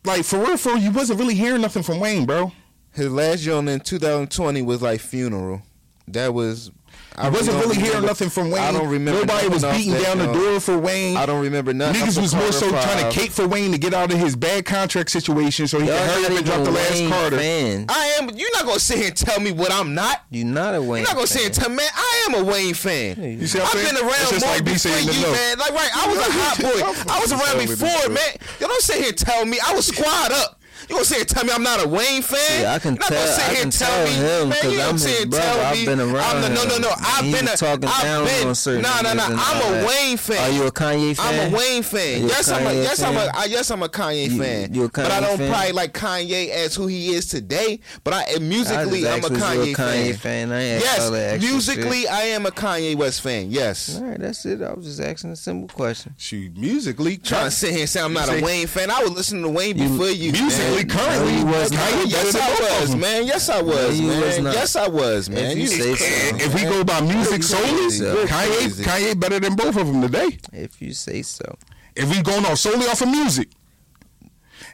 like 0.06 0.23
for 0.23 0.40
real, 0.40 0.57
for 0.57 0.73
real, 0.73 0.81
you 0.81 0.91
wasn't 0.91 1.19
really 1.19 1.36
hearing 1.36 1.61
nothing 1.61 1.84
from 1.84 1.99
Wayne, 1.99 2.26
bro. 2.26 2.52
His 2.94 3.11
last 3.11 3.41
joint 3.41 3.69
in 3.69 3.80
2020 3.81 4.61
was 4.61 4.81
like 4.81 4.99
funeral. 4.99 5.61
That 6.07 6.34
was. 6.34 6.72
I 7.20 7.30
wasn't 7.30 7.58
really 7.60 7.76
hearing 7.76 8.06
nothing 8.06 8.30
from 8.30 8.50
Wayne. 8.50 8.64
I 8.64 8.72
don't 8.72 8.88
remember. 8.88 9.20
Nobody 9.26 9.50
was 9.50 9.66
beating 9.66 10.02
down 10.02 10.20
the 10.20 10.32
door 10.32 10.60
for 10.62 10.78
Wayne. 10.78 11.18
I 11.18 11.26
don't 11.26 11.44
remember 11.44 11.74
nothing. 11.74 12.02
Niggas 12.02 12.22
was 12.22 12.34
more 12.34 12.52
so 12.54 12.70
trying 12.70 13.04
to 13.04 13.12
cape 13.12 13.32
for 13.34 13.46
Wayne 13.46 13.74
to 13.74 13.78
get 13.78 13.94
out 13.94 14.14
of 14.14 14.18
his 14.18 14.38
bad 14.38 14.66
contract 14.66 15.12
situation 15.12 15.68
so 15.68 15.80
he 15.80 15.88
Y'all 15.88 15.98
could 15.98 16.08
hurry 16.08 16.26
up 16.26 16.32
and 16.32 16.46
drop 16.46 16.64
the 16.64 16.72
last 16.72 16.94
Wayne 16.94 17.10
Carter. 17.10 17.38
Fan. 17.38 17.86
I 17.90 18.06
am. 18.20 18.30
You're 18.30 18.52
not 18.54 18.66
gonna 18.66 18.80
sit 18.80 19.00
here 19.00 19.08
and 19.08 19.18
tell 19.18 19.40
me 19.42 19.52
what 19.52 19.72
I'm 19.72 19.94
not. 19.94 20.24
You're 20.30 20.46
not 20.46 20.76
a 20.76 20.82
Wayne. 20.82 21.02
You're 21.02 21.10
not 21.10 21.16
gonna 21.16 21.28
sit 21.28 21.40
here 21.40 21.48
and 21.48 21.56
tell 21.56 21.70
me, 21.70 21.76
man. 21.78 21.90
I 21.94 22.28
am 22.30 22.36
a 22.36 22.44
Wayne 22.50 22.74
fan. 22.74 23.22
You 23.22 23.48
see 23.48 23.60
I've 23.60 23.66
I'm 23.66 23.72
saying? 23.74 23.96
been 23.96 24.04
around 24.06 24.32
more 24.32 24.50
like 24.52 24.64
before 24.64 25.00
you, 25.00 25.22
no. 25.22 25.32
man. 25.32 25.58
Like, 25.58 25.72
right, 25.72 25.92
I 25.94 26.08
was 26.08 26.18
a 26.20 26.32
hot 26.32 26.58
boy. 26.62 27.12
I 27.12 27.20
was 27.20 27.32
around 27.34 27.68
before, 27.68 28.10
man. 28.14 28.32
Y'all 28.60 28.70
don't 28.70 28.82
sit 28.82 28.98
here 28.98 29.10
and 29.10 29.18
tell 29.18 29.46
me 29.46 29.60
I 29.66 29.74
was 29.74 29.88
squad 29.88 30.32
up. 30.32 30.59
You 30.90 30.95
gonna 30.95 31.06
sit 31.06 31.18
here 31.18 31.26
tell 31.26 31.45
me 31.45 31.52
I'm 31.53 31.61
not 31.61 31.86
a 31.86 31.88
Wayne 31.88 32.24
fan? 32.24 32.61
Yeah, 32.64 32.74
I 32.74 32.80
can 32.80 32.95
You're 32.95 32.99
not 33.02 33.10
gonna 33.10 33.22
tell- 33.22 33.28
sit 33.38 33.44
I 33.45 33.49
here 33.53 33.61
can 33.61 33.70
tell 33.70 33.90
tell 33.90 34.06
me, 34.06 34.11
him 34.11 34.49
man, 34.49 34.57
'cause 34.60 34.72
you 34.72 34.78
gonna 34.80 34.90
I'm 34.90 34.98
his 34.98 35.26
brother. 35.26 35.45
tell 35.45 35.60
I've 35.66 35.78
me 35.78 35.86
been 35.86 35.99
around 35.99 36.36
I'm 36.36 36.41
the, 36.41 36.49
no, 36.49 36.64
no, 36.66 36.78
no. 36.80 36.91
I've 36.99 37.32
been 37.32 37.48
a, 37.48 37.57
talking 37.57 37.86
I've 37.90 38.02
down 38.02 38.26
been, 38.26 38.48
on 38.48 38.56
certain 38.56 38.82
nah. 38.82 38.90
niggas 38.90 39.11
and 39.11 39.22
I'm 39.22 39.84
a. 39.84 39.86
Wayne 39.88 40.18
fan. 40.18 40.38
Are 40.52 40.56
you 40.56 40.64
a 40.66 40.72
Kanye 40.72 41.16
fan? 41.16 41.48
I'm 41.48 41.53
a 41.53 41.57
Wayne 41.57 41.84
fan. 41.84 42.28
Yes, 42.28 42.49
I'm 42.49 42.66
a 42.66 42.70
Kanye 42.72 42.84
yes, 42.84 43.02
I'm 43.03 43.16
a 43.16 43.20
uh, 43.20 43.44
yes, 43.48 43.70
I'm 43.72 43.84
a 43.84 43.90
Kanye 43.90 44.38
fan. 44.38 44.74
you 44.74 44.84
a 44.86 44.90
but 44.90 45.11
I 45.11 45.20
don't 45.22 45.38
probably 45.48 45.72
like 45.74 45.94
Kanye 45.94 46.49
as 46.49 46.74
who 46.74 46.88
he 46.88 47.10
is 47.14 47.28
today. 47.28 47.80
But 48.03 48.14
I 48.16 48.40
musically, 48.40 49.07
I'm 49.07 49.24
a 49.24 49.30
Kanye, 49.30 49.76
Kanye 49.76 50.16
fan. 50.18 50.52
I 50.52 50.60
ain't 50.61 50.86
asked 50.86 51.02
all 51.02 51.11
that 51.11 51.40
Yes, 51.40 51.52
musically. 51.52 52.07
I 52.07 52.22
am 52.22 52.48
a 52.48 52.52
Kanye 52.52 52.95
West 52.95 53.22
fan. 53.22 53.52
Yes. 53.52 53.95
All 53.95 54.06
right, 54.06 54.20
that's 54.20 54.44
it. 54.48 54.61
I 54.64 54.74
was 54.74 54.86
just 54.86 54.99
asking 54.99 55.32
a 55.32 55.36
simple 55.36 55.68
question. 55.74 56.16
She 56.18 56.49
musically, 56.56 57.18
Trying 57.18 57.45
to 57.45 57.52
sit 57.52 57.72
here 57.72 57.82
and 57.82 57.90
say 57.90 58.02
I'm 58.02 58.14
not 58.14 58.28
a 58.28 58.41
Wayne 58.44 58.66
fan. 58.66 58.90
I 58.90 59.02
was 59.03 59.11
listening 59.11 59.44
to 59.44 59.49
Wayne 59.49 59.78
before 59.78 60.10
you. 60.10 60.32
musically, 60.32 60.79
man. 60.88 60.98
currently, 60.98 61.44
No, 61.44 61.46
was 61.52 61.72
Kanye 61.72 61.76
not. 61.76 61.92
better 61.92 62.08
Yes, 62.10 62.36
I 62.36 62.80
was, 62.82 62.96
man. 62.96 63.26
Yes, 63.28 63.50
I 63.50 63.62
was, 63.62 64.00
you 64.00 64.08
was 64.08 64.20
man. 64.20 64.44
not. 64.46 64.54
Yes, 64.54 64.76
I 64.76 64.88
was, 64.88 65.30
man. 65.30 65.52
If 65.52 65.58
you 65.58 65.68
just 65.68 65.78
say 65.78 65.96
so. 65.96 66.36
If 66.46 66.54
we 66.56 66.62
go 66.64 66.84
by 66.84 67.02
music 67.02 67.44
solely, 67.44 67.90
so. 67.90 68.26
Kanye, 68.26 68.84
Kanye 68.86 69.20
better 69.20 69.40
than 69.40 69.56
both 69.56 69.76
of 69.78 69.88
them 69.88 70.02
today. 70.02 70.38
If 70.54 70.82
you 70.82 70.94
say 70.94 71.22
so. 71.22 71.58
If 71.96 72.10
we 72.10 72.22
going 72.22 72.46
off 72.46 72.58
solely 72.60 72.86
off 72.88 73.02
of 73.02 73.10
music, 73.10 73.50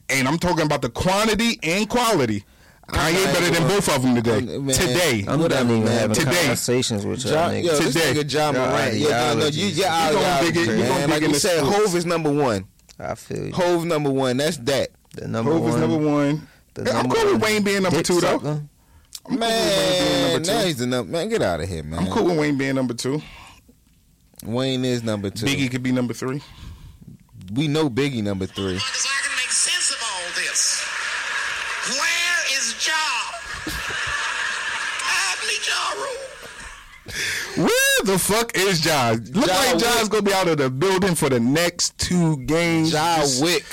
and 0.09 0.27
I'm 0.27 0.37
talking 0.37 0.65
about 0.65 0.81
the 0.81 0.89
quantity 0.89 1.59
and 1.63 1.89
quality, 1.89 2.43
Kanye 2.87 3.25
not 3.25 3.33
better 3.33 3.49
than 3.51 3.67
both 3.67 3.89
of 3.95 4.01
them 4.03 4.13
today. 4.15 4.33
I'm- 4.35 4.65
man, 4.67 4.75
today, 4.75 5.25
I'm 5.27 5.39
Whatever, 5.39 5.69
done 5.69 5.77
even 5.81 5.91
having 5.91 6.15
Today. 6.15 6.35
conversations 6.41 7.03
with 7.05 7.25
y'all 7.25 7.49
niggas. 7.49 7.63
yo, 7.63 7.77
this 7.79 7.93
Today. 7.93 8.13
nigga 8.13 8.27
John 8.27 8.53
Your 8.53 8.67
Morant. 8.67 8.93
Yeah, 8.93 9.07
no, 9.09 9.15
no, 9.15 9.17
you, 9.17 9.35
ideologies. 9.47 9.77
yeah, 9.77 10.09
We 10.09 10.15
gonna 10.15 10.41
dig 10.43 10.57
it- 10.57 10.67
we 10.67 10.75
man. 10.75 10.87
gonna 10.87 10.99
dig 11.01 11.09
Like 11.09 11.21
in 11.23 11.27
you 11.29 11.33
the 11.33 11.39
said. 11.39 11.63
Hove 11.63 11.95
is 11.95 12.05
number 12.05 12.31
one. 12.31 12.65
I 12.99 13.15
feel 13.15 13.47
you. 13.47 13.53
Hove 13.53 13.85
number 13.85 14.09
one. 14.11 14.37
That's 14.37 14.57
that. 14.57 14.89
The 15.15 15.27
number 15.27 15.51
Hov 15.51 15.61
one. 15.61 15.69
is 15.71 15.75
number 15.77 15.97
one. 15.97 16.47
the 16.73 16.83
Yeah, 16.83 16.89
I'm 16.91 16.95
number 17.03 17.15
cool 17.15 17.33
with 17.33 17.41
Wayne 17.43 17.63
being 17.63 17.83
number 17.83 17.97
dick 17.97 18.05
two, 18.05 18.19
though. 18.21 18.37
sucker. 18.39 18.61
I'm 19.27 19.37
cool 19.37 19.37
with 19.37 19.39
Wayne 19.39 19.39
being 19.39 19.39
Man, 19.39 20.33
number 20.33 20.47
now 20.51 20.59
two. 20.61 20.65
he's 20.67 20.77
the 20.77 20.85
number. 20.87 21.11
Man, 21.11 21.29
get 21.29 21.41
out 21.41 21.61
of 21.61 21.69
here, 21.69 21.83
man. 21.83 21.99
I'm 21.99 22.07
cool 22.11 22.25
with 22.25 22.37
Wayne 22.39 22.57
being 22.57 22.75
number 22.75 22.93
two. 22.93 23.21
Wayne 24.45 24.85
is 24.85 25.03
number 25.03 25.29
two. 25.29 25.45
Biggie 25.45 25.71
could 25.71 25.81
be 25.83 25.91
number 25.91 26.13
three. 26.13 26.41
We 27.53 27.67
know 27.67 27.89
Biggie 27.89 28.21
number 28.23 28.45
three. 28.45 28.73
Because 28.73 29.07
I 29.07 29.21
can 29.27 29.35
make 29.37 29.51
sense 29.51 29.91
of 29.91 29.97
all 30.03 30.29
this. 30.35 30.83
Where 31.89 32.57
is 32.57 32.85
Ja? 32.85 32.93
I 35.07 35.35
need 35.47 35.65
Ja 35.67 35.91
Rule. 36.01 37.65
Where 37.67 38.03
the 38.03 38.19
fuck 38.19 38.51
is 38.57 38.81
Josh? 38.81 39.17
Look 39.33 39.47
Ja 39.47 39.55
like 39.55 39.77
Josh 39.79 40.01
Wick. 40.03 40.11
gonna 40.11 40.21
be 40.23 40.33
out 40.33 40.47
of 40.49 40.57
the 40.57 40.69
building 40.69 41.15
for 41.15 41.29
the 41.29 41.39
next 41.39 41.97
two 41.97 42.37
games. 42.45 42.91
Ja 42.91 43.23
Wick. 43.41 43.63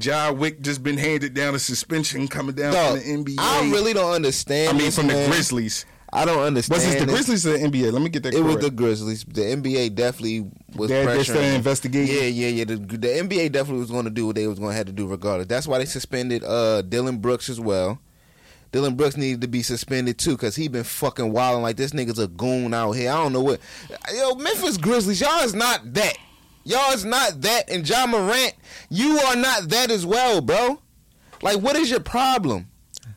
Ja 0.00 0.30
Wick 0.32 0.60
just 0.60 0.82
been 0.82 0.96
handed 0.98 1.34
down 1.34 1.54
a 1.54 1.58
suspension 1.58 2.28
coming 2.28 2.54
down 2.54 2.72
Dog, 2.72 3.00
from 3.00 3.24
the 3.24 3.32
NBA. 3.32 3.36
I 3.38 3.70
really 3.70 3.92
don't 3.92 4.12
understand. 4.12 4.76
I 4.76 4.78
mean, 4.80 4.90
from 4.90 5.06
man. 5.08 5.24
the 5.24 5.34
Grizzlies. 5.36 5.84
I 6.10 6.24
don't 6.24 6.40
understand. 6.42 6.76
Was 6.82 6.90
this 6.90 7.00
the. 7.00 7.06
Grizzlies 7.06 7.46
or 7.46 7.58
the 7.58 7.58
NBA? 7.58 7.92
Let 7.92 8.00
me 8.00 8.08
get 8.08 8.22
that 8.22 8.32
It 8.32 8.40
was 8.40 8.56
the 8.56 8.70
Grizzlies. 8.70 9.24
The 9.24 9.42
NBA 9.42 9.94
definitely 9.94 10.50
was 10.74 10.88
They're- 10.88 11.06
pressuring. 11.06 11.22
still 11.24 11.42
investigating? 11.42 12.14
Yeah, 12.14 12.22
yeah, 12.22 12.48
yeah. 12.48 12.64
The, 12.64 12.76
the 12.76 13.08
NBA 13.08 13.52
definitely 13.52 13.80
was 13.80 13.90
going 13.90 14.04
to 14.04 14.10
do 14.10 14.26
what 14.26 14.36
they 14.36 14.46
was 14.46 14.58
going 14.58 14.70
to 14.70 14.76
have 14.76 14.86
to 14.86 14.92
do 14.92 15.06
regardless. 15.06 15.48
That's 15.48 15.66
why 15.66 15.78
they 15.78 15.84
suspended 15.84 16.42
uh, 16.44 16.80
Dillon 16.82 17.18
Brooks 17.18 17.48
as 17.50 17.60
well. 17.60 17.98
Dillon 18.72 18.96
Brooks 18.96 19.16
needed 19.16 19.40
to 19.42 19.48
be 19.48 19.62
suspended 19.62 20.18
too 20.18 20.32
because 20.32 20.54
he 20.56 20.68
been 20.68 20.84
fucking 20.84 21.32
wilding 21.32 21.62
like 21.62 21.76
this 21.76 21.92
nigga's 21.92 22.18
a 22.18 22.28
goon 22.28 22.74
out 22.74 22.92
here. 22.92 23.10
I 23.10 23.16
don't 23.16 23.32
know 23.32 23.42
what. 23.42 23.60
Yo, 24.14 24.34
Memphis 24.34 24.76
Grizzlies, 24.76 25.20
y'all 25.20 25.42
is 25.42 25.54
not 25.54 25.92
that. 25.94 26.16
Y'all 26.64 26.92
is 26.92 27.04
not 27.04 27.40
that. 27.42 27.70
And 27.70 27.88
Ja 27.88 28.06
Morant, 28.06 28.54
you 28.90 29.18
are 29.18 29.36
not 29.36 29.68
that 29.70 29.90
as 29.90 30.04
well, 30.04 30.40
bro. 30.40 30.80
Like, 31.42 31.58
what 31.60 31.76
is 31.76 31.90
your 31.90 32.00
problem? 32.00 32.68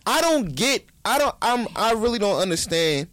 I 0.05 0.21
don't 0.21 0.55
get. 0.55 0.85
I 1.03 1.17
don't. 1.17 1.35
I'm. 1.41 1.67
I 1.75 1.93
really 1.93 2.19
don't 2.19 2.39
understand 2.39 3.07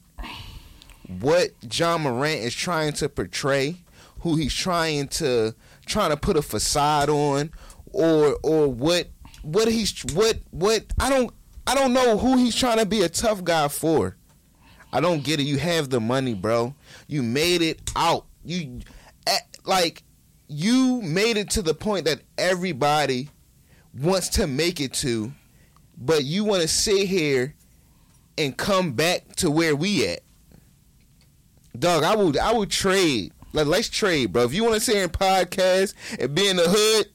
what 1.20 1.50
Ja 1.72 1.98
Morant 1.98 2.40
is 2.40 2.54
trying 2.54 2.92
to 2.94 3.08
portray, 3.08 3.76
who 4.20 4.36
he's 4.36 4.54
trying 4.54 5.08
to 5.08 5.54
trying 5.86 6.10
to 6.10 6.16
put 6.16 6.36
a 6.36 6.42
facade 6.42 7.08
on, 7.08 7.50
or 7.92 8.38
or 8.42 8.68
what 8.68 9.08
what 9.42 9.68
he's 9.68 10.04
what 10.14 10.38
what 10.50 10.84
I 11.00 11.08
don't 11.10 11.32
I 11.66 11.74
don't 11.74 11.92
know 11.92 12.16
who 12.18 12.36
he's 12.38 12.54
trying 12.54 12.78
to 12.78 12.86
be 12.86 13.02
a 13.02 13.08
tough 13.08 13.44
guy 13.44 13.68
for. 13.68 14.16
I 14.92 15.00
don't 15.00 15.22
get 15.22 15.38
it. 15.40 15.42
You 15.44 15.58
have 15.58 15.90
the 15.90 16.00
money, 16.00 16.34
bro. 16.34 16.74
You 17.06 17.22
made 17.22 17.60
it 17.60 17.90
out. 17.94 18.24
You 18.44 18.80
eh, 19.26 19.38
like 19.64 20.02
you 20.48 21.02
made 21.02 21.36
it 21.36 21.50
to 21.50 21.62
the 21.62 21.74
point 21.74 22.06
that 22.06 22.20
everybody 22.36 23.28
wants 23.94 24.30
to 24.30 24.46
make 24.46 24.80
it 24.80 24.92
to, 24.94 25.32
but 25.96 26.24
you 26.24 26.44
want 26.44 26.62
to 26.62 26.68
sit 26.68 27.06
here 27.06 27.54
and 28.36 28.56
come 28.56 28.92
back 28.92 29.36
to 29.36 29.50
where 29.50 29.76
we 29.76 30.06
at. 30.08 30.20
Dog, 31.78 32.02
I 32.02 32.16
would 32.16 32.36
I 32.38 32.52
would 32.52 32.70
trade. 32.70 33.32
Like 33.52 33.66
let's 33.66 33.88
trade, 33.88 34.32
bro. 34.32 34.44
If 34.44 34.54
you 34.54 34.64
want 34.64 34.74
to 34.76 34.80
sit 34.80 34.94
here 34.94 35.04
and 35.04 35.12
podcast 35.12 35.94
and 36.18 36.34
be 36.34 36.48
in 36.48 36.56
the 36.56 36.64
hood, 36.66 37.08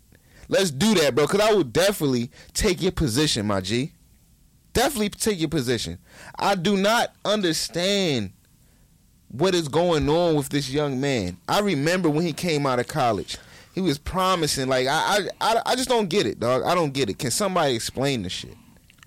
let's 0.48 0.72
do 0.72 0.94
that, 0.96 1.16
bro. 1.16 1.28
Cause 1.28 1.42
I 1.42 1.54
would 1.54 1.74
definitely 1.74 2.32
take 2.54 2.82
your 2.82 2.92
position, 2.92 3.48
my 3.48 3.62
G. 3.62 3.94
Definitely 4.74 5.10
take 5.10 5.40
your 5.40 5.50
position. 5.50 6.00
I 6.38 6.56
do 6.56 6.78
not 6.78 7.14
understand 7.26 8.34
what 9.34 9.56
is 9.56 9.68
going 9.68 10.08
on 10.08 10.36
with 10.36 10.50
this 10.50 10.70
young 10.70 11.02
man. 11.02 11.38
I 11.50 11.60
remember 11.60 12.10
when 12.10 12.26
he 12.26 12.34
came 12.34 12.66
out 12.66 12.80
of 12.80 12.88
college. 12.88 13.38
He 13.74 13.82
was 13.82 13.98
promising, 13.98 14.70
like 14.70 14.88
I, 14.88 14.92
I, 14.92 15.28
I, 15.42 15.62
I 15.66 15.76
just 15.76 15.90
don't 15.90 16.08
get 16.08 16.28
it, 16.28 16.40
dog. 16.40 16.62
I 16.64 16.76
don't 16.76 16.94
get 16.94 17.10
it. 17.10 17.18
Can 17.18 17.32
somebody 17.32 17.74
explain 17.74 18.22
the 18.22 18.30
shit? 18.30 18.56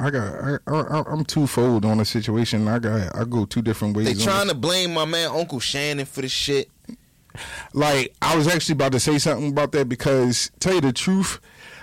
I 0.01 0.11
got. 0.11 0.27
I, 0.45 0.59
I, 0.67 1.03
I'm 1.07 1.25
twofold 1.25 1.85
on 1.85 1.99
the 1.99 2.05
situation. 2.05 2.67
I 2.67 2.81
got. 2.81 3.17
I 3.17 3.25
go 3.25 3.45
two 3.47 3.63
different 3.63 3.97
ways. 3.97 4.07
They 4.07 4.25
trying 4.25 4.49
to 4.49 4.55
blame 4.55 4.93
my 4.93 5.05
man 5.05 5.31
Uncle 5.31 5.61
Shannon 5.61 6.05
for 6.05 6.21
the 6.21 6.29
shit. 6.29 6.69
like 7.73 8.15
I 8.21 8.37
was 8.37 8.49
actually 8.49 8.75
about 8.75 8.93
to 8.93 9.01
say 9.01 9.19
something 9.19 9.51
about 9.51 9.73
that 9.73 9.89
because 9.89 10.51
tell 10.59 10.75
you 10.75 10.81
the 10.81 10.93
truth, 10.93 11.41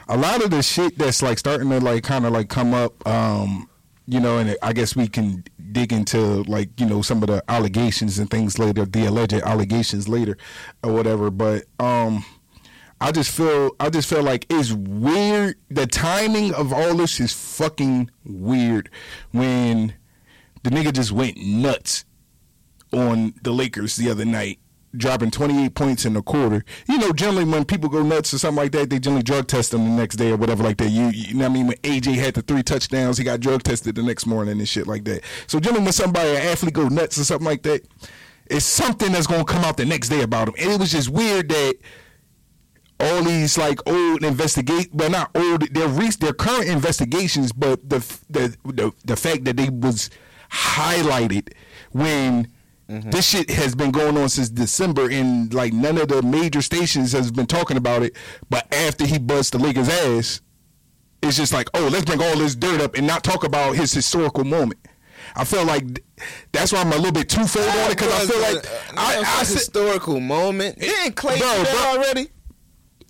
a 0.10 0.18
lot 0.18 0.44
of 0.44 0.52
the 0.52 0.62
shit 0.62 0.98
that's 0.98 1.22
like 1.24 1.40
starting 1.40 1.70
to 1.70 1.80
like 1.80 2.04
kind 2.04 2.26
of 2.26 2.34
like 2.34 2.50
come 2.50 2.74
up, 2.74 3.08
um, 3.08 3.70
you 4.06 4.20
know, 4.20 4.38
and 4.38 4.58
I 4.62 4.74
guess 4.74 4.96
we 4.96 5.08
can 5.08 5.44
dig 5.72 5.94
into 5.94 6.44
like 6.44 6.80
you 6.80 6.86
know 6.86 7.02
some 7.02 7.24
of 7.24 7.28
the 7.28 7.44
allegations 7.48 8.20
and 8.20 8.30
things 8.30 8.60
later, 8.60 8.86
the 8.86 9.06
alleged 9.06 9.34
allegations 9.34 10.08
later, 10.08 10.38
or 10.84 10.94
whatever. 10.94 11.30
But 11.32 11.64
um, 11.80 12.26
I 13.00 13.12
just 13.12 13.32
feel 13.32 13.72
I 13.80 13.90
just 13.90 14.10
feel 14.10 14.24
like 14.24 14.46
it's 14.50 14.72
weird. 14.72 15.56
The 15.70 15.88
timing 15.88 16.54
of 16.54 16.74
all 16.74 16.96
this 16.96 17.20
is 17.20 17.34
fucking 17.34 18.10
weird. 18.26 18.90
When 19.32 19.94
the 20.64 20.70
nigga 20.70 20.94
just 20.94 21.12
went 21.12 21.38
nuts 21.38 22.06
on 22.92 23.34
the 23.42 23.52
Lakers 23.52 23.96
the 23.96 24.10
other 24.10 24.26
night, 24.26 24.60
dropping 24.96 25.32
28 25.32 25.74
points 25.74 26.06
in 26.06 26.16
a 26.16 26.22
quarter. 26.22 26.64
You 26.88 26.98
know, 26.98 27.12
generally 27.12 27.46
when 27.46 27.66
people 27.66 27.90
go 27.90 28.04
nuts 28.04 28.34
or 28.34 28.38
something 28.38 28.64
like 28.64 28.72
that, 28.74 28.90
they 28.90 29.00
generally 29.00 29.24
drug 29.24 29.48
test 29.48 29.72
them 29.72 29.84
the 29.84 29.90
next 29.90 30.16
day 30.16 30.32
or 30.32 30.38
whatever 30.38 30.64
like 30.64 30.78
that. 30.78 30.90
You, 30.90 31.08
you 31.10 31.34
know 31.34 31.46
what 31.46 31.52
I 31.52 31.54
mean? 31.54 31.68
When 31.68 31.78
AJ 31.78 32.16
had 32.16 32.36
the 32.36 32.42
three 32.42 32.64
touchdowns, 32.64 33.18
he 33.18 33.24
got 33.24 33.40
drug 33.40 33.64
tested 33.64 33.96
the 33.96 34.04
next 34.04 34.26
morning 34.26 34.60
and 34.60 34.70
shit 34.70 34.88
like 34.88 35.04
that. 35.06 35.24
So 35.48 35.60
generally 35.60 35.84
when 35.84 35.94
somebody, 35.94 36.30
an 36.30 36.38
athlete 36.38 36.74
go 36.74 36.88
nuts 36.88 37.18
or 37.18 37.24
something 37.24 37.46
like 37.46 37.64
that, 37.64 37.86
it's 38.48 38.66
something 38.66 39.12
that's 39.12 39.28
going 39.28 39.46
to 39.46 39.52
come 39.52 39.64
out 39.64 39.78
the 39.78 39.86
next 39.86 40.10
day 40.10 40.22
about 40.22 40.50
him. 40.50 40.56
And 40.60 40.72
it 40.72 40.80
was 40.80 40.92
just 40.92 41.10
weird 41.10 41.50
that 41.50 41.76
all 43.00 43.24
these 43.24 43.58
like 43.58 43.80
old 43.88 44.24
investigate, 44.24 44.90
but 44.94 45.12
not 45.12 45.32
old. 45.36 45.62
They're 45.74 45.88
re- 45.88 46.10
they're 46.20 46.34
current 46.34 46.70
investigations, 46.70 47.52
but 47.52 47.90
the 47.90 48.00
the 48.30 48.56
the, 48.66 48.94
the 49.04 49.16
fact 49.16 49.46
that 49.46 49.58
they 49.58 49.70
was 49.70 50.10
highlighted 50.52 51.54
when 51.92 52.48
Mm-hmm. 52.90 53.12
this 53.12 53.26
shit 53.30 53.50
has 53.50 53.76
been 53.76 53.92
going 53.92 54.18
on 54.18 54.28
since 54.30 54.50
December, 54.50 55.10
and 55.10 55.54
like 55.54 55.72
none 55.74 55.98
of 55.98 56.10
the 56.10 56.22
major 56.22 56.62
stations 56.62 57.14
has 57.14 57.32
been 57.32 57.46
talking 57.46 57.78
about 57.78 58.04
it. 58.04 58.16
But 58.50 58.72
after 58.74 59.06
he 59.06 59.20
busts 59.20 59.52
the 59.52 59.58
Lakers' 59.58 59.90
ass, 59.90 60.42
it's 61.22 61.38
just 61.38 61.54
like, 61.54 61.70
oh, 61.74 61.88
let's 61.92 62.06
bring 62.06 62.22
all 62.22 62.38
this 62.38 62.56
dirt 62.56 62.82
up 62.82 62.96
and 62.96 63.08
not 63.08 63.24
talk 63.24 63.46
about 63.46 63.76
his 63.76 63.94
historical 63.94 64.44
moment. 64.44 64.80
I 65.36 65.46
feel 65.46 65.66
like 65.66 65.86
th- 65.88 66.06
that's 66.52 66.74
why 66.74 66.82
I'm 66.82 66.92
a 66.92 66.98
little 66.98 67.14
bit 67.14 67.30
twofold 67.30 67.66
on 67.68 67.92
it 67.92 67.98
because 67.98 68.12
I 68.12 68.32
feel 68.32 68.42
like 68.42 68.68
I, 68.98 69.16
I, 69.16 69.20
I, 69.20 69.44
said, 69.44 69.54
historical 69.54 70.20
moment. 70.20 70.80
Didn't 70.80 71.16
Klay 71.16 71.40
Bro, 71.40 71.48
that 71.48 71.72
bro. 71.72 72.02
already? 72.02 72.30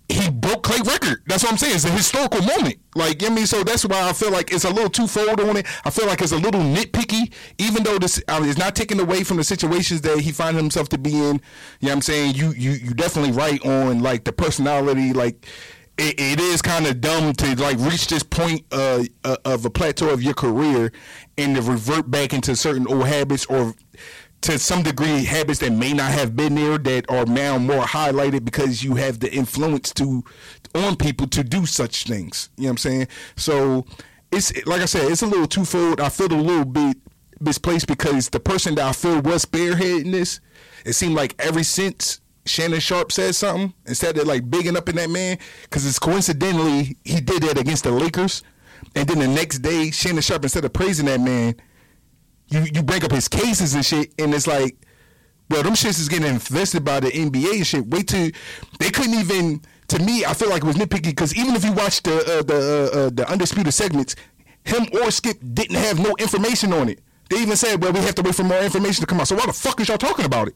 He 0.08 0.30
broke 0.30 0.64
Klay 0.64 0.86
record. 0.86 1.22
That's 1.26 1.42
what 1.42 1.52
I'm 1.52 1.58
saying. 1.58 1.76
It's 1.76 1.84
a 1.84 1.90
historical 1.90 2.42
moment. 2.42 2.76
Like, 2.94 3.22
you 3.22 3.28
know 3.28 3.34
I 3.34 3.36
mean? 3.36 3.46
So 3.46 3.64
that's 3.64 3.86
why 3.86 4.08
I 4.08 4.12
feel 4.12 4.30
like 4.30 4.52
it's 4.52 4.64
a 4.64 4.70
little 4.70 4.90
twofold 4.90 5.40
on 5.40 5.56
it. 5.56 5.66
I 5.84 5.90
feel 5.90 6.06
like 6.06 6.20
it's 6.20 6.32
a 6.32 6.36
little 6.36 6.60
nitpicky, 6.60 7.32
even 7.58 7.82
though 7.82 7.98
this 7.98 8.22
um, 8.28 8.44
is 8.44 8.58
not 8.58 8.76
taken 8.76 9.00
away 9.00 9.24
from 9.24 9.38
the 9.38 9.44
situations 9.44 10.02
that 10.02 10.20
he 10.20 10.30
finds 10.30 10.60
himself 10.60 10.90
to 10.90 10.98
be 10.98 11.12
in. 11.12 11.16
You 11.16 11.22
know 11.22 11.38
what 11.80 11.92
I'm 11.92 12.02
saying? 12.02 12.34
You 12.34 12.50
you 12.50 12.72
you 12.72 12.94
definitely 12.94 13.32
right 13.32 13.64
on 13.64 14.00
like 14.00 14.24
the 14.24 14.32
personality, 14.32 15.14
like 15.14 15.46
it, 15.96 16.18
it 16.18 16.40
is 16.40 16.60
kind 16.60 16.86
of 16.86 17.00
dumb 17.00 17.32
to 17.34 17.56
like 17.56 17.78
reach 17.78 18.08
this 18.08 18.22
point 18.22 18.64
uh, 18.72 19.04
uh, 19.24 19.36
of 19.44 19.64
a 19.64 19.70
plateau 19.70 20.10
of 20.10 20.22
your 20.22 20.34
career 20.34 20.92
and 21.38 21.56
to 21.56 21.62
revert 21.62 22.10
back 22.10 22.32
into 22.32 22.56
certain 22.56 22.86
old 22.88 23.06
habits 23.06 23.46
or 23.46 23.74
to 24.44 24.58
some 24.58 24.82
degree 24.82 25.24
habits 25.24 25.58
that 25.60 25.72
may 25.72 25.94
not 25.94 26.12
have 26.12 26.36
been 26.36 26.54
there 26.54 26.76
that 26.76 27.10
are 27.10 27.24
now 27.24 27.56
more 27.56 27.82
highlighted 27.82 28.44
because 28.44 28.84
you 28.84 28.94
have 28.94 29.18
the 29.18 29.32
influence 29.32 29.90
to 29.94 30.22
on 30.74 30.96
people 30.96 31.26
to 31.26 31.42
do 31.42 31.64
such 31.64 32.04
things. 32.04 32.50
You 32.56 32.64
know 32.64 32.66
what 32.66 32.70
I'm 32.72 32.76
saying? 32.76 33.08
So 33.36 33.86
it's 34.30 34.66
like 34.66 34.82
I 34.82 34.84
said, 34.84 35.10
it's 35.10 35.22
a 35.22 35.26
little 35.26 35.46
twofold. 35.46 35.98
I 35.98 36.10
feel 36.10 36.30
a 36.30 36.36
little 36.36 36.66
bit 36.66 36.98
misplaced 37.40 37.86
because 37.86 38.28
the 38.28 38.38
person 38.40 38.74
that 38.74 38.84
I 38.84 38.92
feel 38.92 39.22
was 39.22 39.46
spearheading 39.46 40.12
this, 40.12 40.40
it 40.84 40.92
seemed 40.92 41.14
like 41.14 41.34
ever 41.38 41.62
since 41.62 42.20
Shannon 42.44 42.80
Sharpe 42.80 43.12
said 43.12 43.34
something, 43.34 43.72
instead 43.86 44.18
of 44.18 44.26
like 44.26 44.50
bigging 44.50 44.76
up 44.76 44.90
in 44.90 44.96
that 44.96 45.08
man, 45.08 45.38
because 45.62 45.86
it's 45.86 45.98
coincidentally 45.98 46.98
he 47.02 47.20
did 47.22 47.44
that 47.44 47.56
against 47.58 47.84
the 47.84 47.92
Lakers, 47.92 48.42
and 48.94 49.08
then 49.08 49.20
the 49.20 49.28
next 49.28 49.60
day 49.60 49.90
Shannon 49.90 50.20
Sharpe 50.20 50.42
instead 50.42 50.66
of 50.66 50.74
praising 50.74 51.06
that 51.06 51.22
man, 51.22 51.54
you 52.48 52.60
you 52.72 52.82
bring 52.82 53.04
up 53.04 53.12
his 53.12 53.28
cases 53.28 53.74
and 53.74 53.84
shit, 53.84 54.12
and 54.18 54.34
it's 54.34 54.46
like, 54.46 54.76
well, 55.50 55.62
them 55.62 55.74
shits 55.74 56.00
is 56.00 56.08
getting 56.08 56.28
invested 56.28 56.84
by 56.84 57.00
the 57.00 57.10
NBA 57.10 57.56
and 57.56 57.66
shit. 57.66 57.86
Wait 57.86 58.08
till 58.08 58.30
they 58.78 58.90
couldn't 58.90 59.14
even. 59.14 59.62
To 59.88 59.98
me, 59.98 60.24
I 60.24 60.32
feel 60.32 60.48
like 60.48 60.62
it 60.62 60.66
was 60.66 60.76
nitpicky 60.76 61.10
because 61.10 61.36
even 61.36 61.54
if 61.54 61.64
you 61.64 61.72
watch 61.72 62.02
the 62.02 62.16
uh, 62.16 62.42
the 62.42 62.90
uh, 62.92 62.98
uh, 62.98 63.10
the 63.10 63.28
undisputed 63.30 63.74
segments, 63.74 64.16
him 64.64 64.86
or 64.94 65.10
Skip 65.10 65.36
didn't 65.52 65.76
have 65.76 65.98
no 65.98 66.14
information 66.18 66.72
on 66.72 66.88
it. 66.88 67.00
They 67.28 67.36
even 67.36 67.56
said, 67.56 67.82
"Well, 67.82 67.92
we 67.92 68.00
have 68.00 68.14
to 68.16 68.22
wait 68.22 68.34
for 68.34 68.44
more 68.44 68.60
information 68.60 69.02
to 69.02 69.06
come 69.06 69.20
out." 69.20 69.28
So 69.28 69.36
why 69.36 69.46
the 69.46 69.52
fuck 69.52 69.80
is 69.80 69.88
y'all 69.88 69.98
talking 69.98 70.24
about 70.24 70.48
it? 70.48 70.54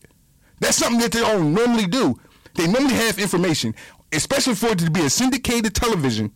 That's 0.61 0.77
something 0.77 1.01
that 1.01 1.13
they 1.13 1.21
don't 1.21 1.53
normally 1.53 1.87
do. 1.87 2.19
They 2.55 2.67
normally 2.67 2.95
have 2.95 3.19
information, 3.19 3.75
especially 4.13 4.55
for 4.55 4.69
it 4.69 4.79
to 4.81 4.91
be 4.91 5.03
a 5.03 5.11
syndicated 5.11 5.75
television. 5.75 6.33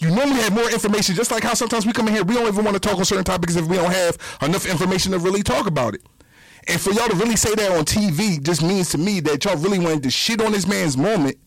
You 0.00 0.10
normally 0.10 0.40
have 0.42 0.52
more 0.52 0.70
information, 0.70 1.14
just 1.14 1.30
like 1.30 1.42
how 1.42 1.54
sometimes 1.54 1.86
we 1.86 1.92
come 1.92 2.06
in 2.08 2.14
here, 2.14 2.24
we 2.24 2.34
don't 2.34 2.46
even 2.46 2.64
want 2.64 2.74
to 2.74 2.80
talk 2.80 2.98
on 2.98 3.04
certain 3.04 3.24
topics 3.24 3.56
if 3.56 3.66
we 3.66 3.76
don't 3.76 3.92
have 3.92 4.18
enough 4.42 4.66
information 4.66 5.12
to 5.12 5.18
really 5.18 5.42
talk 5.42 5.66
about 5.66 5.94
it. 5.94 6.02
And 6.68 6.80
for 6.80 6.90
y'all 6.90 7.08
to 7.08 7.14
really 7.14 7.36
say 7.36 7.54
that 7.54 7.70
on 7.72 7.84
TV 7.84 8.42
just 8.42 8.62
means 8.62 8.90
to 8.90 8.98
me 8.98 9.20
that 9.20 9.44
y'all 9.44 9.56
really 9.56 9.78
wanted 9.78 10.02
to 10.02 10.10
shit 10.10 10.42
on 10.42 10.52
this 10.52 10.66
man's 10.66 10.96
moment 10.96 11.38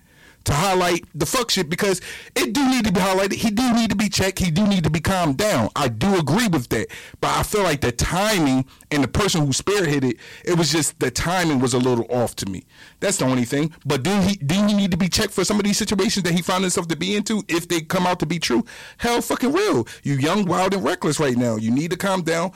to 0.49 0.55
highlight 0.55 1.05
the 1.13 1.27
fuck 1.27 1.51
shit 1.51 1.69
because 1.69 2.01
it 2.35 2.53
do 2.53 2.67
need 2.69 2.84
to 2.85 2.91
be 2.91 2.99
highlighted. 2.99 3.34
He 3.34 3.51
do 3.51 3.73
need 3.73 3.91
to 3.91 3.95
be 3.95 4.09
checked. 4.09 4.39
He 4.39 4.49
do 4.49 4.65
need 4.65 4.84
to 4.84 4.89
be 4.89 4.99
calmed 4.99 5.38
down. 5.38 5.69
I 5.76 5.89
do 5.89 6.17
agree 6.17 6.47
with 6.47 6.69
that. 6.69 6.88
But 7.21 7.38
I 7.38 7.43
feel 7.43 7.61
like 7.61 7.81
the 7.81 7.91
timing 7.91 8.65
and 8.89 9.03
the 9.03 9.07
person 9.07 9.45
who 9.45 9.51
spearheaded 9.51 10.17
it, 10.43 10.57
was 10.57 10.71
just 10.71 10.99
the 10.99 11.11
timing 11.11 11.59
was 11.59 11.73
a 11.73 11.77
little 11.77 12.05
off 12.09 12.35
to 12.38 12.47
me. 12.47 12.65
That's 12.99 13.17
the 13.17 13.26
only 13.26 13.45
thing. 13.45 13.73
But 13.85 14.03
do 14.03 14.11
he 14.21 14.38
do 14.38 14.55
he 14.55 14.73
need 14.73 14.91
to 14.91 14.97
be 14.97 15.07
checked 15.07 15.34
for 15.34 15.45
some 15.45 15.57
of 15.57 15.63
these 15.63 15.77
situations 15.77 16.23
that 16.23 16.34
he 16.34 16.41
found 16.41 16.63
himself 16.63 16.88
to 16.88 16.95
be 16.95 17.15
into 17.15 17.43
if 17.47 17.67
they 17.67 17.81
come 17.81 18.07
out 18.07 18.19
to 18.19 18.26
be 18.26 18.39
true? 18.39 18.65
Hell 18.97 19.21
fucking 19.21 19.53
real. 19.53 19.88
You 20.03 20.15
young, 20.15 20.45
wild, 20.45 20.73
and 20.73 20.84
reckless 20.84 21.19
right 21.19 21.38
now. 21.38 21.57
You 21.57 21.69
need 21.69 21.91
to 21.91 21.97
calm 21.97 22.23
down. 22.23 22.51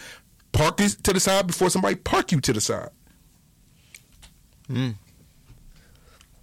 Park 0.52 0.78
this 0.78 0.95
to 0.95 1.14
the 1.14 1.20
side 1.20 1.45
before 1.48 1.70
somebody 1.70 1.95
park 1.95 2.32
you 2.32 2.41
to 2.41 2.53
the 2.53 2.61
side. 2.61 2.90
Hmm. 4.68 4.91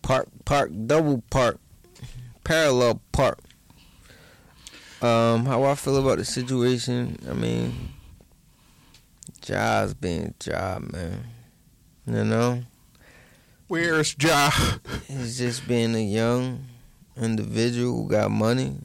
Park, 0.03 0.29
park, 0.45 0.71
double 0.87 1.23
park, 1.31 1.59
parallel 2.45 3.01
park. 3.13 3.39
Um, 5.03 5.47
how 5.47 5.65
I 5.65 5.75
feel 5.75 5.97
about 5.97 6.19
the 6.19 6.25
situation? 6.25 7.19
I 7.29 7.33
mean, 7.33 7.91
job's 9.41 9.95
being 9.95 10.35
job, 10.39 10.93
man. 10.93 11.25
You 12.07 12.25
know, 12.25 12.63
Where's 13.69 14.17
Ja? 14.21 14.51
he's 15.07 15.39
just 15.39 15.69
being 15.69 15.95
a 15.95 16.03
young 16.03 16.65
individual 17.17 18.03
who 18.03 18.09
got 18.09 18.31
money, 18.31 18.77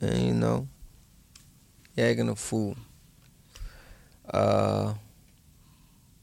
and 0.00 0.18
you 0.20 0.34
know, 0.34 0.66
acting 1.96 2.28
a 2.28 2.34
fool. 2.34 2.76
Uh, 4.28 4.94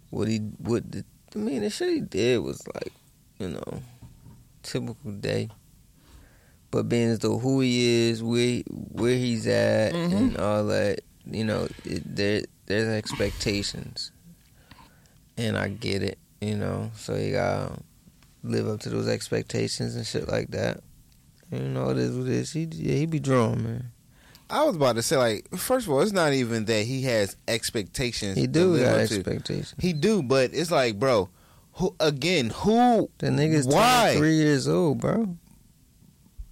what 0.10 0.28
he, 0.28 0.38
what 0.38 0.92
the, 0.92 1.06
I 1.36 1.40
mean, 1.40 1.62
the 1.62 1.70
shit 1.70 1.90
he 1.94 2.02
did 2.02 2.40
was 2.40 2.62
like, 2.76 2.92
you 3.40 3.50
know, 3.50 3.82
typical 4.68 5.12
day. 5.12 5.50
But 6.70 6.90
being 6.90 7.10
as 7.10 7.20
though 7.20 7.40
who 7.40 7.62
he 7.62 8.10
is, 8.10 8.22
where 8.22 8.62
where 8.68 9.16
he's 9.16 9.48
at, 9.48 9.94
mm-hmm. 9.94 10.16
and 10.16 10.38
all 10.38 10.66
that, 10.66 11.02
you 11.26 11.46
know, 11.46 11.68
it, 11.86 12.04
there 12.16 12.42
there's 12.66 12.88
expectations, 12.90 14.12
and 15.38 15.58
I 15.58 15.70
get 15.70 16.04
it, 16.04 16.20
you 16.42 16.56
know. 16.56 16.92
So 16.96 17.16
you 17.16 17.34
gotta 17.34 17.80
live 18.44 18.68
up 18.68 18.82
to 18.82 18.90
those 18.90 19.08
expectations 19.08 19.96
and 19.96 20.06
shit 20.06 20.28
like 20.28 20.52
that. 20.52 20.82
You 21.52 21.60
know, 21.60 21.90
it 21.90 21.98
is 21.98 22.16
what 22.16 22.28
it 22.28 22.34
is. 22.34 22.52
He 22.52 22.68
yeah, 22.70 22.96
he 22.96 23.06
be 23.06 23.20
drawn, 23.20 23.64
man. 23.64 23.92
I 24.50 24.64
was 24.64 24.76
about 24.76 24.96
to 24.96 25.02
say, 25.02 25.18
like, 25.18 25.50
first 25.58 25.88
of 25.88 25.94
all, 25.94 26.02
it's 26.02 26.14
not 26.14 26.34
even 26.34 26.66
that 26.66 26.86
he 26.86 27.04
has 27.04 27.36
expectations. 27.48 28.38
He 28.38 28.48
do 28.48 28.68
live 28.68 28.86
got 28.86 29.02
up 29.02 29.10
to. 29.10 29.16
expectations. 29.16 29.76
He 29.78 29.92
do, 29.92 30.24
but 30.24 30.52
it's 30.54 30.72
like, 30.72 30.98
bro, 30.98 31.30
who 31.78 31.96
again? 32.00 32.50
Who? 32.52 33.10
The 33.20 33.28
nigga's 33.28 33.68
Why? 33.68 34.16
three 34.18 34.36
years 34.36 34.68
old, 34.68 35.00
bro. 35.00 35.36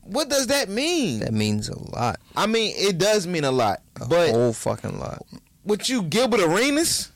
What 0.02 0.30
does 0.30 0.48
that 0.48 0.70
mean? 0.70 1.20
That 1.22 1.34
means 1.34 1.68
a 1.68 1.80
lot. 1.80 2.20
I 2.36 2.46
mean, 2.46 2.74
it 2.78 2.98
does 3.00 3.26
mean 3.26 3.44
a 3.44 3.52
lot, 3.52 3.82
A 4.00 4.06
but 4.06 4.30
whole 4.32 4.54
fucking 4.54 5.00
lot. 5.00 5.26
with 5.64 5.90
you, 5.90 6.04
Gilbert 6.04 6.42
Arenas, 6.42 7.12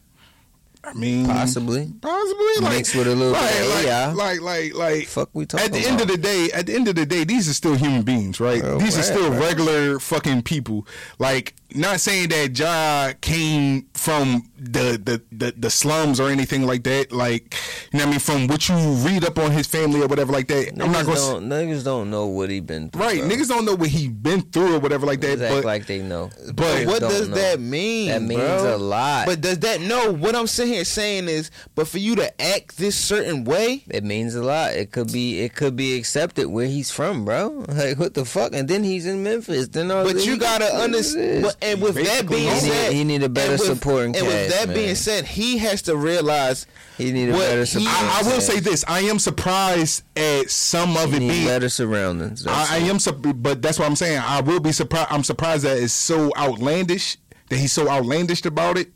I 0.82 0.94
mean, 0.94 1.26
Possibly. 1.26 1.92
possibly 2.02 2.46
like, 2.62 2.74
Mixed 2.78 2.96
with 2.96 3.08
a 3.08 3.14
little 3.16 3.34
like, 3.34 3.52
bit 3.52 3.62
of 3.62 3.70
like, 3.76 3.86
AI. 3.86 4.12
like, 4.14 4.42
like, 4.42 4.74
like, 4.76 5.08
Fuck 5.08 5.30
we 5.34 5.46
talking 5.46 5.66
at 5.66 5.74
the 5.74 5.80
about. 5.80 5.92
end 5.92 6.02
of 6.02 6.08
the 6.08 6.18
day, 6.18 6.50
at 6.54 6.66
the 6.68 6.74
end 6.74 6.88
of 6.88 6.96
the 6.96 7.06
day, 7.06 7.26
these 7.26 7.50
are 7.50 7.54
still 7.54 7.76
human 7.76 8.02
beings, 8.04 8.40
right? 8.40 8.62
Bro, 8.62 8.80
these 8.80 8.98
are 8.98 9.04
still 9.04 9.30
bro. 9.30 9.40
regular 9.40 10.00
fucking 10.00 10.44
people. 10.44 10.88
Like, 11.20 11.54
not 11.76 12.00
saying 12.00 12.30
that 12.30 12.58
Ja 12.58 13.12
came 13.22 13.86
from 13.94 14.50
the, 14.58 15.00
the 15.04 15.22
the 15.32 15.54
the 15.56 15.70
slums 15.70 16.20
or 16.20 16.30
anything 16.30 16.66
like 16.66 16.84
that. 16.84 17.12
Like, 17.12 17.54
you 17.92 18.00
know 18.00 18.06
what 18.06 18.08
I 18.08 18.12
mean? 18.12 18.20
From 18.20 18.48
what 18.48 18.68
you 18.68 18.76
read 18.76 19.24
up 19.24 19.38
on 19.38 19.52
his 19.52 19.68
family 19.68 20.02
or 20.02 20.08
whatever 20.08 20.32
like 20.32 20.48
that. 20.48 20.70
I'm 20.82 20.92
not 20.92 21.06
gonna. 21.06 21.16
don't, 21.20 21.48
niggas 21.50 21.84
don't 21.84 22.10
know 22.10 22.26
what 22.26 22.50
he 22.50 22.60
been 22.60 22.90
through. 22.90 23.02
Right, 23.04 23.20
bro. 23.20 23.30
niggas 23.30 23.50
don't 23.50 23.66
know 23.66 23.76
what 23.76 23.90
he 23.90 24.08
been 24.08 24.42
through 24.42 24.78
or 24.78 24.80
whatever 24.80 25.06
like 25.06 25.22
that. 25.22 25.38
Niggas 25.38 25.44
act 25.44 25.54
But 25.54 25.66
like 25.66 25.86
they 25.86 26.00
know. 26.02 26.32
but 26.56 26.88
what 26.88 27.02
does 27.02 27.28
know. 27.30 27.36
that 27.36 27.60
mean? 27.60 28.08
That 28.10 28.22
means 28.24 28.42
bro? 28.42 28.76
a 28.76 28.78
lot. 28.78 29.28
But 29.28 29.42
does 29.42 29.60
that 29.60 29.80
no? 29.82 30.12
What 30.12 30.36
I'm 30.36 30.48
sitting 30.48 30.69
here 30.70 30.86
saying 30.86 31.28
is, 31.28 31.52
but 31.76 31.88
for 31.88 31.98
you 31.98 32.16
to 32.16 32.42
act 32.42 32.78
this 32.78 32.96
certain 32.96 33.44
way, 33.44 33.84
It 33.90 34.04
means 34.04 34.34
a 34.36 34.42
lot. 34.44 34.74
It 34.74 34.92
could 34.92 35.12
be 35.12 35.42
it 35.42 35.54
could 35.56 35.76
be 35.76 35.98
accepted 35.98 36.48
where 36.48 36.68
he's 36.68 36.90
from, 36.92 37.26
bro. 37.26 37.66
Like 37.70 38.00
what 38.00 38.14
the 38.14 38.24
fuck? 38.26 38.54
And 38.54 38.68
then 38.68 38.84
he's 38.84 39.06
in 39.06 39.24
Memphis. 39.24 39.68
Then 39.68 39.92
all 39.92 40.04
but 40.06 40.14
this- 40.16 40.26
you 40.26 40.38
gotta 40.38 40.66
what 40.66 40.84
understand. 40.84 41.46
is. 41.46 41.56
And 41.62 41.82
with 41.82 41.96
that 41.96 42.30
being 42.30 42.46
no. 42.46 42.54
he, 42.54 42.60
said, 42.60 42.90
need, 42.90 42.96
he 42.98 43.04
need 43.04 43.24
a 43.24 43.30
better 43.30 43.52
and 43.52 43.60
with, 43.60 43.70
supporting 43.70 44.16
and 44.16 44.26
cast. 44.26 44.28
with 44.28 44.50
that 44.54 44.68
man. 44.68 44.76
being 44.76 44.96
said, 44.96 45.26
he 45.26 45.58
has 45.60 45.82
to 45.84 45.96
realize 45.98 46.66
he 46.98 47.12
need 47.12 47.30
a 47.30 47.34
what 47.34 47.40
better 47.42 47.66
he- 47.66 47.86
I, 47.88 48.22
I 48.24 48.28
will 48.28 48.42
say 48.42 48.60
this: 48.60 48.84
I 48.88 49.02
am 49.02 49.20
surprised 49.20 50.04
at 50.16 50.50
some 50.50 50.96
of 50.98 51.12
he 51.12 51.18
it 51.18 51.20
being 51.20 51.46
better 51.48 51.70
surroundings. 51.70 52.46
I, 52.48 52.76
I 52.76 52.78
am, 52.80 52.98
but 53.42 53.62
that's 53.62 53.80
what 53.80 53.88
I'm 53.88 53.96
saying. 53.96 54.22
I 54.24 54.42
will 54.42 54.60
be 54.60 54.72
surprised. 54.72 55.08
I'm 55.12 55.24
surprised 55.24 55.64
that 55.64 55.78
it's 55.78 55.94
so 55.94 56.32
outlandish 56.38 57.18
that 57.50 57.58
he's 57.58 57.72
so 57.74 57.90
outlandish 57.90 58.46
about 58.46 58.78
it, 58.78 58.90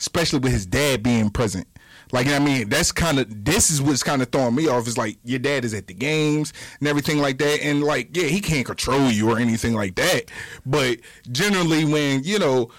especially 0.00 0.40
with 0.40 0.50
his 0.52 0.66
dad 0.66 1.02
being 1.04 1.30
present. 1.30 1.68
Like 2.12 2.26
you 2.26 2.32
know 2.32 2.40
what 2.40 2.50
I 2.50 2.54
mean, 2.58 2.68
that's 2.68 2.90
kind 2.90 3.20
of 3.20 3.44
this 3.44 3.70
is 3.70 3.80
what's 3.80 4.02
kind 4.02 4.20
of 4.20 4.30
throwing 4.32 4.56
me 4.56 4.66
off. 4.66 4.88
Is 4.88 4.98
like 4.98 5.16
your 5.24 5.38
dad 5.38 5.64
is 5.64 5.72
at 5.74 5.86
the 5.86 5.94
games 5.94 6.52
and 6.80 6.88
everything 6.88 7.18
like 7.18 7.38
that, 7.38 7.62
and 7.62 7.84
like 7.84 8.16
yeah, 8.16 8.24
he 8.24 8.40
can't 8.40 8.66
control 8.66 9.08
you 9.12 9.30
or 9.30 9.38
anything 9.38 9.74
like 9.74 9.94
that. 9.94 10.24
But 10.66 10.98
generally, 11.30 11.84
when 11.84 12.24
you 12.24 12.40
know, 12.40 12.70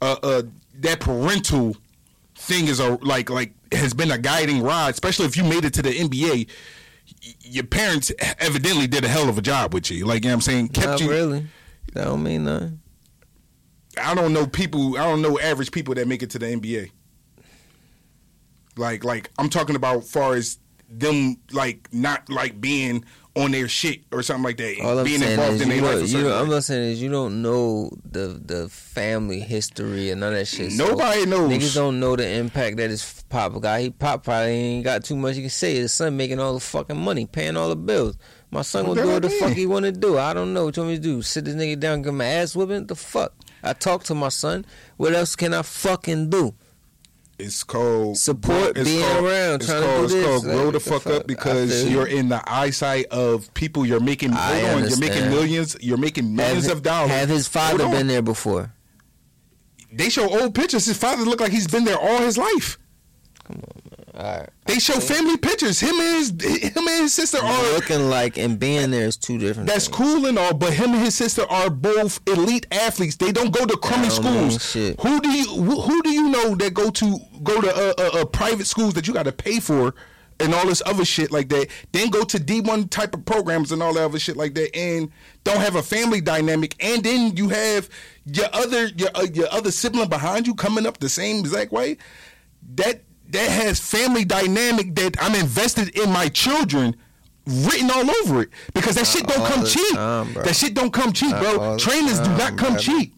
uh, 0.00 0.16
uh 0.24 0.42
that 0.80 0.98
parental 0.98 1.76
thing 2.34 2.66
is 2.66 2.80
a 2.80 2.98
like 3.02 3.30
like 3.30 3.52
has 3.72 3.94
been 3.94 4.10
a 4.10 4.18
guiding 4.18 4.62
rod, 4.62 4.92
especially 4.92 5.26
if 5.26 5.36
you 5.36 5.44
made 5.44 5.64
it 5.64 5.74
to 5.74 5.82
the 5.82 5.90
NBA. 5.90 6.48
y- 7.24 7.34
Your 7.42 7.64
parents 7.64 8.10
evidently 8.40 8.88
did 8.88 9.04
a 9.04 9.08
hell 9.08 9.28
of 9.28 9.38
a 9.38 9.42
job 9.42 9.74
with 9.74 9.92
you. 9.92 10.06
Like 10.06 10.24
you 10.24 10.30
know 10.30 10.34
what 10.34 10.38
I'm 10.38 10.40
saying, 10.40 10.68
kept 10.70 10.86
Not 10.88 11.00
you. 11.00 11.08
really. 11.10 11.46
That 11.92 12.06
don't 12.06 12.22
mean 12.24 12.44
nothing. 12.44 12.80
I 14.00 14.14
don't 14.14 14.32
know 14.32 14.46
people. 14.46 14.96
I 14.96 15.04
don't 15.04 15.22
know 15.22 15.38
average 15.38 15.70
people 15.70 15.94
that 15.94 16.08
make 16.08 16.22
it 16.22 16.30
to 16.30 16.38
the 16.38 16.46
NBA. 16.46 16.90
Like, 18.76 19.04
like 19.04 19.30
I'm 19.38 19.48
talking 19.48 19.76
about 19.76 20.04
far 20.04 20.34
as 20.34 20.58
them 20.88 21.36
like 21.52 21.88
not 21.92 22.28
like 22.28 22.60
being 22.60 23.04
on 23.34 23.50
their 23.50 23.66
shit 23.66 24.02
or 24.12 24.22
something 24.22 24.44
like 24.44 24.58
that. 24.58 24.78
All 24.82 24.98
I'm 24.98 25.04
being 25.04 25.20
saying 25.20 25.32
involved 25.32 25.54
is 25.54 25.62
in 25.62 25.70
you 25.70 25.80
their 25.80 25.96
life. 25.96 26.08
you 26.08 26.22
don't, 26.22 26.32
I'm 26.32 26.48
not 26.50 26.64
saying 26.64 26.90
is 26.90 27.02
you 27.02 27.10
don't 27.10 27.40
know 27.40 27.90
the 28.04 28.40
the 28.44 28.68
family 28.68 29.40
history 29.40 30.10
and 30.10 30.20
none 30.20 30.32
of 30.32 30.38
that 30.38 30.46
shit. 30.46 30.72
So 30.72 30.88
Nobody 30.88 31.26
knows. 31.26 31.50
Niggas 31.50 31.74
don't 31.74 31.98
know 31.98 32.14
the 32.16 32.28
impact 32.28 32.76
that 32.76 32.90
his 32.90 33.24
pop 33.28 33.58
got. 33.60 33.80
He 33.80 33.90
pop 33.90 34.24
probably 34.24 34.50
ain't 34.50 34.84
got 34.84 35.04
too 35.04 35.16
much 35.16 35.36
he 35.36 35.42
can 35.42 35.50
say. 35.50 35.76
His 35.76 35.92
son 35.92 36.16
making 36.16 36.40
all 36.40 36.54
the 36.54 36.60
fucking 36.60 36.98
money, 36.98 37.26
paying 37.26 37.56
all 37.56 37.70
the 37.70 37.76
bills. 37.76 38.16
My 38.50 38.62
son 38.62 38.84
gonna 38.84 39.02
do 39.02 39.08
what 39.08 39.22
the 39.22 39.30
fuck 39.30 39.52
he 39.52 39.66
wanna 39.66 39.92
do. 39.92 40.18
I 40.18 40.34
don't 40.34 40.52
know 40.52 40.66
what 40.66 40.76
you 40.76 40.82
want 40.82 40.92
me 40.92 40.98
to 40.98 41.02
do. 41.02 41.22
Sit 41.22 41.46
this 41.46 41.54
nigga 41.54 41.80
down, 41.80 42.02
give 42.02 42.12
him 42.12 42.20
an 42.20 42.26
ass 42.26 42.54
whipping? 42.54 42.86
The 42.86 42.94
fuck? 42.94 43.34
I 43.62 43.72
talk 43.72 44.04
to 44.04 44.14
my 44.14 44.28
son. 44.28 44.64
What 44.96 45.14
else 45.14 45.36
can 45.36 45.54
I 45.54 45.62
fucking 45.62 46.30
do? 46.30 46.54
It's 47.38 47.64
called 47.64 48.18
Support 48.18 48.76
it's 48.76 48.88
being 48.88 49.02
called- 49.02 49.24
around, 49.24 49.54
It's 49.56 49.66
trying 49.66 49.82
to 49.82 49.88
called, 49.88 50.04
it's 50.04 50.12
this, 50.14 50.26
called 50.26 50.42
grow 50.44 50.70
the 50.70 50.80
fuck 50.80 51.02
fuck? 51.02 51.12
up 51.20 51.26
because 51.26 51.84
you. 51.84 51.90
you're 51.90 52.06
in 52.06 52.28
the 52.28 52.42
eyesight 52.46 53.06
of 53.06 53.52
people. 53.54 53.84
You're 53.86 54.00
making. 54.00 54.30
Hold 54.32 54.64
on, 54.82 54.88
you're 54.88 54.98
making 54.98 55.30
millions. 55.30 55.76
You're 55.80 55.96
making 55.98 56.36
millions 56.36 56.66
have, 56.66 56.76
of 56.78 56.82
dollars. 56.82 57.10
Have 57.10 57.28
his 57.30 57.52
Hold 57.52 57.70
father 57.70 57.84
on. 57.84 57.90
been 57.90 58.06
there 58.06 58.22
before? 58.22 58.72
They 59.92 60.08
show 60.08 60.28
old 60.28 60.54
pictures. 60.54 60.84
His 60.86 60.96
father 60.96 61.24
looked 61.24 61.40
like 61.40 61.52
he's 61.52 61.66
been 61.66 61.84
there 61.84 61.98
all 61.98 62.18
his 62.18 62.38
life. 62.38 62.78
All 63.50 63.56
right. 64.14 64.48
They 64.66 64.78
show 64.78 65.00
family 65.00 65.36
pictures. 65.36 65.80
Him 65.80 65.94
and 65.94 66.16
his 66.18 66.30
him 66.62 66.86
and 66.86 67.02
his 67.02 67.14
sister 67.14 67.38
are 67.38 67.72
Looking 67.74 68.10
like 68.10 68.38
and 68.38 68.58
being 68.58 68.90
there 68.90 69.06
is 69.06 69.16
two 69.16 69.38
different. 69.38 69.68
That's 69.68 69.86
things. 69.86 69.96
cool 69.96 70.26
and 70.26 70.38
all, 70.38 70.54
but 70.54 70.72
him 70.72 70.92
and 70.92 71.02
his 71.02 71.14
sister 71.14 71.44
are 71.50 71.70
both 71.70 72.20
elite 72.28 72.66
athletes. 72.70 73.16
They 73.16 73.32
don't 73.32 73.50
go 73.52 73.64
to 73.64 73.76
crummy 73.76 74.08
That 74.08 74.22
don't 74.22 74.34
mean 74.48 74.50
schools. 74.50 74.96
Who 75.00 75.20
do 75.20 75.30
you 75.30 75.46
who, 75.46 75.80
who 75.80 76.02
do 76.02 76.10
you 76.10 76.28
know 76.28 76.54
that 76.56 76.74
go 76.74 76.90
to 76.90 77.18
go 77.42 77.60
to 77.60 77.74
uh, 77.74 77.94
uh, 77.98 78.20
uh, 78.20 78.24
private 78.26 78.66
schools 78.66 78.94
that 78.94 79.06
you 79.08 79.14
got 79.14 79.24
to 79.24 79.32
pay 79.32 79.60
for 79.60 79.94
and 80.40 80.54
all 80.54 80.66
this 80.66 80.82
other 80.86 81.04
shit 81.04 81.30
like 81.30 81.48
that? 81.48 81.68
Then 81.92 82.10
go 82.10 82.22
to 82.24 82.38
D 82.38 82.60
one 82.60 82.88
type 82.88 83.14
of 83.14 83.24
programs 83.24 83.72
and 83.72 83.82
all 83.82 83.94
that 83.94 84.04
other 84.04 84.18
shit 84.18 84.36
like 84.36 84.54
that, 84.54 84.76
and 84.76 85.10
don't 85.44 85.60
have 85.60 85.76
a 85.76 85.82
family 85.82 86.20
dynamic. 86.20 86.74
And 86.84 87.02
then 87.02 87.36
you 87.36 87.48
have 87.48 87.88
your 88.26 88.48
other 88.52 88.86
your 88.88 89.10
uh, 89.14 89.26
your 89.32 89.48
other 89.50 89.70
sibling 89.70 90.08
behind 90.08 90.46
you 90.46 90.54
coming 90.54 90.86
up 90.86 90.98
the 90.98 91.08
same 91.08 91.40
exact 91.40 91.72
way. 91.72 91.96
That 92.74 93.02
that 93.32 93.50
has 93.50 93.80
family 93.80 94.24
dynamic 94.24 94.94
that 94.94 95.16
I'm 95.20 95.34
invested 95.34 95.96
in 95.98 96.10
my 96.10 96.28
children 96.28 96.96
written 97.46 97.90
all 97.90 98.08
over 98.22 98.42
it 98.42 98.50
because 98.74 98.94
that 98.94 99.06
shit 99.06 99.26
don't 99.26 99.44
come 99.46 99.66
cheap. 99.66 99.94
time, 99.94 100.32
that 100.34 100.54
shit 100.54 100.74
don't 100.74 100.92
come 100.92 101.12
cheap, 101.12 101.30
Not 101.30 101.42
bro. 101.42 101.72
the 101.74 101.78
Trainers 101.80 102.20
do 102.20 102.28
not 102.30 102.56
come 102.56 102.74
bro. 102.74 102.82
cheap. 102.82 103.14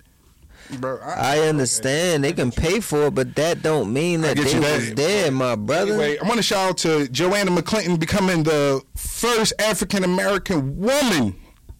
Bro, 0.80 0.98
I 1.04 1.40
understand 1.40 2.24
they 2.24 2.32
can 2.32 2.50
pay 2.50 2.80
for 2.80 3.08
it, 3.08 3.14
but 3.14 3.34
that 3.36 3.62
don't 3.62 3.92
mean 3.92 4.22
that 4.22 4.36
they 4.38 4.54
you 4.54 4.60
that. 4.60 4.76
was 4.76 4.94
there, 4.94 5.30
my 5.30 5.56
brother. 5.56 5.92
Anyway, 5.92 6.18
I 6.18 6.22
want 6.26 6.38
to 6.38 6.42
shout 6.42 6.70
out 6.70 6.78
to 6.78 7.06
Joanna 7.08 7.50
McClinton 7.50 8.00
becoming 8.00 8.44
the 8.44 8.82
first 8.96 9.52
African 9.60 10.04
American 10.04 10.78
woman 10.78 11.36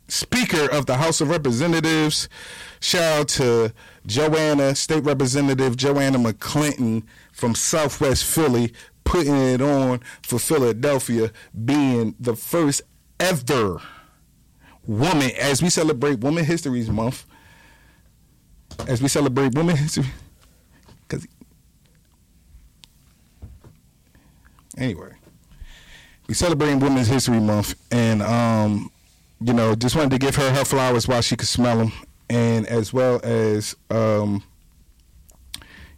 Speaker 0.09 0.71
of 0.71 0.85
the 0.85 0.97
House 0.99 1.23
of 1.23 1.31
Representatives. 1.31 2.29
Shout 2.81 3.21
out 3.21 3.29
to 3.29 3.73
Joanna, 4.07 4.75
State 4.75 5.05
Representative 5.05 5.77
Joanna 5.77 6.19
McClinton 6.19 7.05
from 7.33 7.55
Southwest 7.55 8.25
Philly, 8.25 8.73
putting 9.05 9.35
it 9.35 9.63
on 9.63 10.01
for 10.23 10.39
Philadelphia, 10.39 11.31
being 11.65 12.15
the 12.19 12.37
first 12.37 12.83
ever 13.19 13.81
woman 14.87 15.31
as 15.41 15.63
we 15.63 15.71
celebrate 15.71 16.21
Women 16.21 16.45
History 16.45 16.85
Month. 16.85 17.25
As 18.89 19.01
we 19.01 19.09
celebrate 19.09 19.55
Women 19.55 19.77
History, 19.77 20.05
because 21.07 21.27
anyway, 24.77 25.13
we 26.27 26.35
celebrating 26.35 26.81
Women's 26.81 27.07
History 27.07 27.39
Month, 27.39 27.75
and 27.93 28.21
um, 28.23 28.91
you 29.41 29.53
know, 29.53 29.75
just 29.75 29.95
wanted 29.95 30.11
to 30.11 30.19
give 30.19 30.35
her 30.37 30.51
her 30.51 30.65
flowers 30.65 31.07
while 31.07 31.21
she 31.21 31.37
could 31.37 31.49
smell 31.49 31.79
them, 31.79 31.93
and 32.29 32.67
as 32.67 32.93
well 32.93 33.21
as 33.23 33.77
um, 33.91 34.43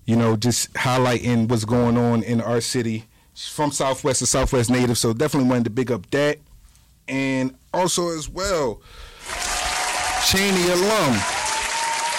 you 0.04 0.16
know, 0.16 0.36
just 0.36 0.72
highlighting 0.74 1.48
what's 1.48 1.64
going 1.64 1.96
on 1.96 2.22
in 2.22 2.40
our 2.40 2.60
city. 2.60 3.06
She's 3.34 3.52
from 3.52 3.70
Southwest, 3.70 4.22
a 4.22 4.26
Southwest 4.26 4.70
native, 4.70 4.96
so 4.96 5.12
definitely 5.12 5.48
wanted 5.48 5.64
to 5.64 5.70
big 5.70 5.90
up 5.90 6.10
that, 6.10 6.38
and 7.06 7.54
also 7.74 8.08
as 8.16 8.28
well, 8.28 8.80
Cheyney 10.26 10.70
alum, 10.72 11.14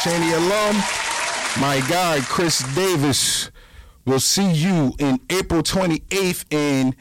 Cheyney 0.01 0.33
alum, 0.33 0.75
my 1.59 1.81
guy 1.89 2.19
Chris 2.21 2.59
Davis 2.75 3.49
We'll 4.07 4.21
see 4.21 4.53
you 4.53 4.93
in 4.99 5.19
April 5.29 5.61
28th 5.61 6.45
in 6.49 6.95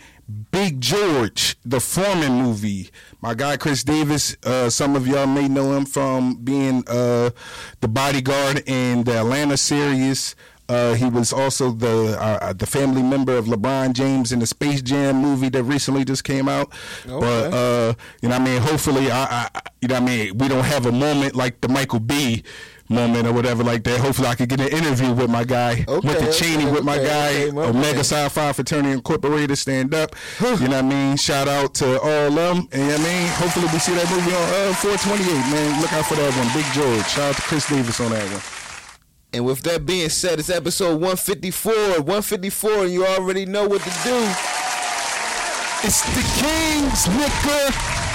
Big 0.50 0.80
George, 0.80 1.56
the 1.64 1.80
Foreman 1.80 2.32
movie. 2.42 2.90
My 3.20 3.34
guy 3.34 3.56
Chris 3.56 3.84
Davis, 3.84 4.36
uh, 4.44 4.68
some 4.68 4.96
of 4.96 5.06
y'all 5.06 5.26
may 5.26 5.46
know 5.46 5.76
him 5.76 5.86
from 5.86 6.34
being 6.36 6.82
uh, 6.88 7.30
the 7.80 7.88
bodyguard 7.88 8.62
in 8.66 9.04
the 9.04 9.18
Atlanta 9.18 9.56
series. 9.56 10.34
Uh, 10.68 10.94
he 10.94 11.04
was 11.04 11.32
also 11.32 11.70
the 11.70 12.20
uh, 12.20 12.52
the 12.52 12.66
family 12.66 13.02
member 13.02 13.36
of 13.36 13.44
LeBron 13.44 13.92
James 13.92 14.32
in 14.32 14.40
the 14.40 14.46
Space 14.46 14.82
Jam 14.82 15.14
movie 15.16 15.48
that 15.50 15.62
recently 15.62 16.04
just 16.04 16.24
came 16.24 16.48
out. 16.48 16.72
Okay. 17.06 17.20
But 17.20 17.54
uh, 17.54 17.94
you 18.20 18.28
know, 18.28 18.34
what 18.36 18.48
I 18.48 18.52
mean, 18.52 18.60
hopefully, 18.60 19.08
I, 19.12 19.48
I, 19.54 19.60
you 19.80 19.86
know, 19.86 19.94
what 19.94 20.02
I 20.02 20.06
mean, 20.06 20.38
we 20.38 20.48
don't 20.48 20.64
have 20.64 20.86
a 20.86 20.92
moment 20.92 21.36
like 21.36 21.60
the 21.60 21.68
Michael 21.68 22.00
B 22.00 22.42
moment 22.88 23.26
or 23.26 23.32
whatever 23.32 23.62
like 23.64 23.82
that. 23.84 24.00
Hopefully, 24.00 24.28
I 24.28 24.34
could 24.34 24.48
get 24.48 24.60
an 24.60 24.68
interview 24.68 25.12
with 25.12 25.30
my 25.30 25.44
guy, 25.44 25.84
Okay, 25.88 26.08
with 26.08 26.18
the 26.20 26.26
Cheyney, 26.26 26.64
okay, 26.64 26.70
with 26.72 26.84
my 26.84 26.96
okay, 26.98 27.06
guy, 27.06 27.42
okay, 27.42 27.50
my 27.52 27.62
Omega 27.64 27.94
man. 27.96 28.04
Psi 28.04 28.28
Phi 28.28 28.52
Fraternity 28.52 28.90
Incorporated, 28.92 29.56
stand 29.58 29.94
up. 29.94 30.14
you 30.40 30.46
know 30.46 30.56
what 30.56 30.72
I 30.72 30.82
mean? 30.82 31.16
Shout 31.16 31.48
out 31.48 31.74
to 31.74 32.00
all 32.00 32.08
of 32.28 32.34
them. 32.34 32.68
And 32.72 32.82
you 32.82 32.88
know 32.88 32.92
what 32.92 33.00
I 33.00 33.04
mean? 33.04 33.28
Hopefully, 33.32 33.66
we 33.72 33.78
see 33.78 33.94
that 33.94 34.10
movie 34.10 34.34
on 34.34 34.70
uh, 34.70 34.74
428, 34.74 35.32
man. 35.52 35.80
Look 35.80 35.92
out 35.92 36.04
for 36.06 36.14
that 36.14 36.32
one. 36.36 36.48
Big 36.54 36.66
George. 36.72 37.06
Shout 37.08 37.30
out 37.30 37.36
to 37.36 37.42
Chris 37.42 37.68
Davis 37.68 38.00
on 38.00 38.10
that 38.10 38.30
one. 38.32 38.42
And 39.32 39.44
with 39.44 39.60
that 39.62 39.84
being 39.84 40.08
said, 40.08 40.38
it's 40.38 40.48
episode 40.50 40.94
154. 41.00 41.72
154, 42.02 42.70
and 42.84 42.92
you 42.92 43.04
already 43.04 43.44
know 43.44 43.66
what 43.68 43.82
to 43.82 43.90
do. 44.04 44.16
It's 45.84 46.00
the 46.14 46.22
Kings, 46.40 47.04
nigga. 47.06 48.05